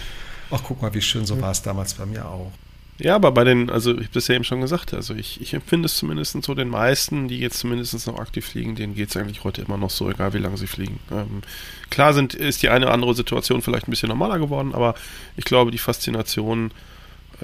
ach 0.53 0.61
guck 0.63 0.81
mal, 0.81 0.95
wie 0.95 1.03
schön, 1.03 1.27
so 1.27 1.41
war 1.41 1.51
es 1.51 1.63
damals 1.63 1.95
bei 1.95 2.07
mir 2.07 2.25
auch. 2.25 2.53
Ja, 3.01 3.15
aber 3.15 3.31
bei 3.31 3.45
den, 3.45 3.71
also 3.71 3.93
ich 3.93 3.99
habe 3.99 4.15
das 4.15 4.27
ja 4.27 4.35
eben 4.35 4.45
schon 4.45 4.61
gesagt, 4.61 4.93
also 4.93 5.15
ich, 5.15 5.41
ich 5.41 5.55
empfinde 5.55 5.87
es 5.87 5.97
zumindest 5.97 6.43
so, 6.43 6.55
den 6.55 6.69
meisten, 6.69 7.29
die 7.29 7.39
jetzt 7.39 7.61
zumindest 7.61 8.07
noch 8.09 8.19
aktiv 8.19 8.45
fliegen, 8.45 8.75
denen 8.75 8.97
geht 8.97 9.11
es 9.11 9.17
eigentlich 9.17 9.45
heute 9.45 9.63
immer 9.63 9.77
noch 9.77 9.91
so, 9.91 10.11
egal 10.11 10.33
wie 10.35 10.39
lange 10.39 10.57
sie 10.57 10.67
fliegen. 10.67 10.99
Ähm, 11.13 11.43
klar 11.91 12.13
sind, 12.13 12.35
ist 12.35 12.63
die 12.63 12.71
eine 12.71 12.87
oder 12.87 12.95
andere 12.95 13.15
Situation 13.15 13.63
vielleicht 13.63 13.87
ein 13.87 13.93
bisschen 13.93 14.09
normaler 14.09 14.41
geworden, 14.41 14.75
aber 14.75 14.97
ich 15.37 15.45
glaube, 15.45 15.71
die 15.71 15.79
Faszination 15.79 16.73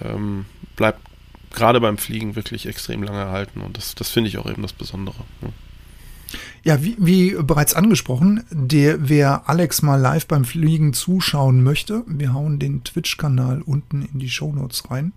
ähm, 0.03 0.47
bleibt 0.75 1.01
gerade 1.53 1.81
beim 1.81 1.99
Fliegen 1.99 2.35
wirklich 2.35 2.67
extrem 2.67 3.05
lange 3.05 3.21
erhalten 3.21 3.61
und 3.61 3.77
das, 3.77 3.95
das 3.95 4.11
finde 4.11 4.29
ich 4.29 4.39
auch 4.39 4.51
eben 4.51 4.63
das 4.63 4.73
Besondere. 4.73 5.19
Ne? 5.41 5.53
Ja, 6.65 6.83
wie, 6.83 6.97
wie, 6.99 7.37
bereits 7.41 7.75
angesprochen, 7.75 8.43
der, 8.51 9.09
wer 9.09 9.49
Alex 9.49 9.83
mal 9.83 10.01
live 10.01 10.27
beim 10.27 10.45
Fliegen 10.45 10.95
zuschauen 10.95 11.63
möchte, 11.63 12.03
wir 12.09 12.33
hauen 12.33 12.59
den 12.59 12.83
Twitch-Kanal 12.83 13.63
unten 13.63 14.03
in 14.03 14.19
die 14.19 14.31
Show 14.31 14.53
Notes 14.53 14.91
rein. 14.91 15.13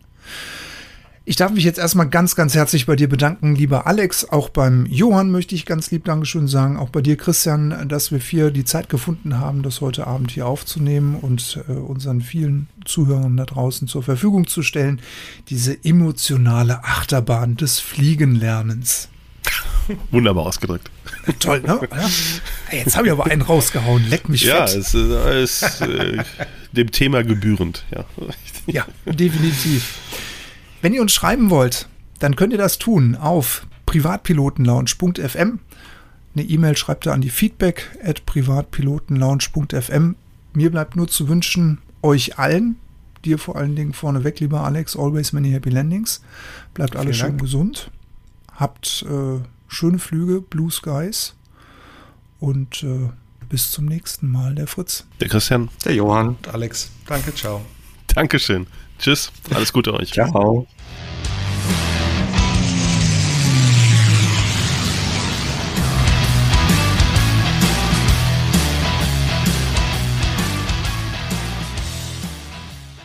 Ich 1.30 1.36
darf 1.36 1.52
mich 1.52 1.66
jetzt 1.66 1.78
erstmal 1.78 2.08
ganz, 2.08 2.38
ganz 2.38 2.56
herzlich 2.56 2.86
bei 2.86 2.96
dir 2.96 3.10
bedanken, 3.10 3.54
lieber 3.54 3.86
Alex. 3.86 4.30
Auch 4.30 4.48
beim 4.48 4.86
Johann 4.86 5.30
möchte 5.30 5.56
ich 5.56 5.66
ganz 5.66 5.92
lieb 5.92 6.06
Dankeschön 6.06 6.48
sagen. 6.48 6.78
Auch 6.78 6.88
bei 6.88 7.02
dir, 7.02 7.18
Christian, 7.18 7.90
dass 7.90 8.14
wir 8.14 8.22
vier 8.22 8.50
die 8.50 8.64
Zeit 8.64 8.88
gefunden 8.88 9.38
haben, 9.38 9.62
das 9.62 9.82
heute 9.82 10.08
Abend 10.08 10.32
hier 10.32 10.48
aufzunehmen 10.48 11.16
und 11.16 11.60
äh, 11.68 11.74
unseren 11.74 12.22
vielen 12.22 12.70
Zuhörern 12.86 13.36
da 13.36 13.44
draußen 13.44 13.90
zur 13.90 14.04
Verfügung 14.04 14.48
zu 14.48 14.64
stellen. 14.64 15.02
Diese 15.50 15.84
emotionale 15.84 16.86
Achterbahn 16.86 17.58
des 17.58 17.82
Fliegenlernens. 17.82 19.10
Wunderbar 20.12 20.46
ausgedrückt. 20.46 20.92
Toll, 21.40 21.62
ne? 21.62 21.80
Jetzt 22.72 22.98
habe 22.98 23.08
ich 23.08 23.12
aber 23.12 23.26
einen 23.26 23.42
rausgehauen. 23.42 24.08
Leck 24.10 24.30
mich 24.30 24.44
ja, 24.44 24.68
fett. 24.68 24.94
Ja, 24.94 25.32
es 25.32 25.62
ist 25.62 25.82
äh, 25.82 26.24
dem 26.72 26.92
Thema 26.92 27.24
gebührend. 27.24 27.86
Ja. 27.92 28.06
ja, 28.66 28.86
definitiv. 29.06 29.98
Wenn 30.82 30.94
ihr 30.94 31.02
uns 31.02 31.14
schreiben 31.14 31.50
wollt, 31.50 31.88
dann 32.20 32.36
könnt 32.36 32.54
ihr 32.54 32.60
das 32.60 32.78
tun 32.78 33.16
auf 33.16 33.68
privatpilotenlounge.fm. 33.86 35.60
Eine 36.36 36.46
E-Mail 36.46 36.78
schreibt 36.78 37.08
ihr 37.08 37.14
an 37.14 37.22
die 37.22 37.30
feedback 37.30 37.98
at 38.04 38.26
privatpilotenlounge.fm. 38.26 40.16
Mir 40.54 40.72
bleibt 40.72 40.96
nur 40.96 41.08
zu 41.08 41.28
wünschen, 41.30 41.80
euch 42.02 42.38
allen, 42.38 42.78
dir 43.26 43.38
vor 43.38 43.56
allen 43.56 43.76
Dingen 43.76 43.94
vorneweg, 43.94 44.40
lieber 44.40 44.64
Alex, 44.64 44.96
always 44.96 45.34
many 45.34 45.52
happy 45.52 45.70
landings. 45.70 46.22
Bleibt 46.74 46.96
alle 46.96 47.14
schön 47.14 47.38
gesund. 47.38 47.90
Habt 48.58 49.06
äh, 49.08 49.40
schöne 49.68 50.00
Flüge, 50.00 50.42
Blue 50.42 50.70
Skies 50.70 51.36
und 52.40 52.84
äh, 52.84 53.10
bis 53.50 53.72
zum 53.72 53.86
nächsten 53.86 54.30
Mal, 54.30 54.56
der 54.56 54.68
Fritz. 54.68 55.06
Der 55.22 55.30
Christian. 55.30 55.70
Der 55.86 55.94
Johann. 55.94 56.36
Alex. 56.52 56.92
Danke, 57.08 57.34
ciao. 57.34 57.62
Dankeschön. 58.08 58.68
Tschüss. 59.00 59.32
Alles 59.54 59.72
Gute 59.72 59.94
euch. 59.94 60.12
Ciao. 60.12 60.68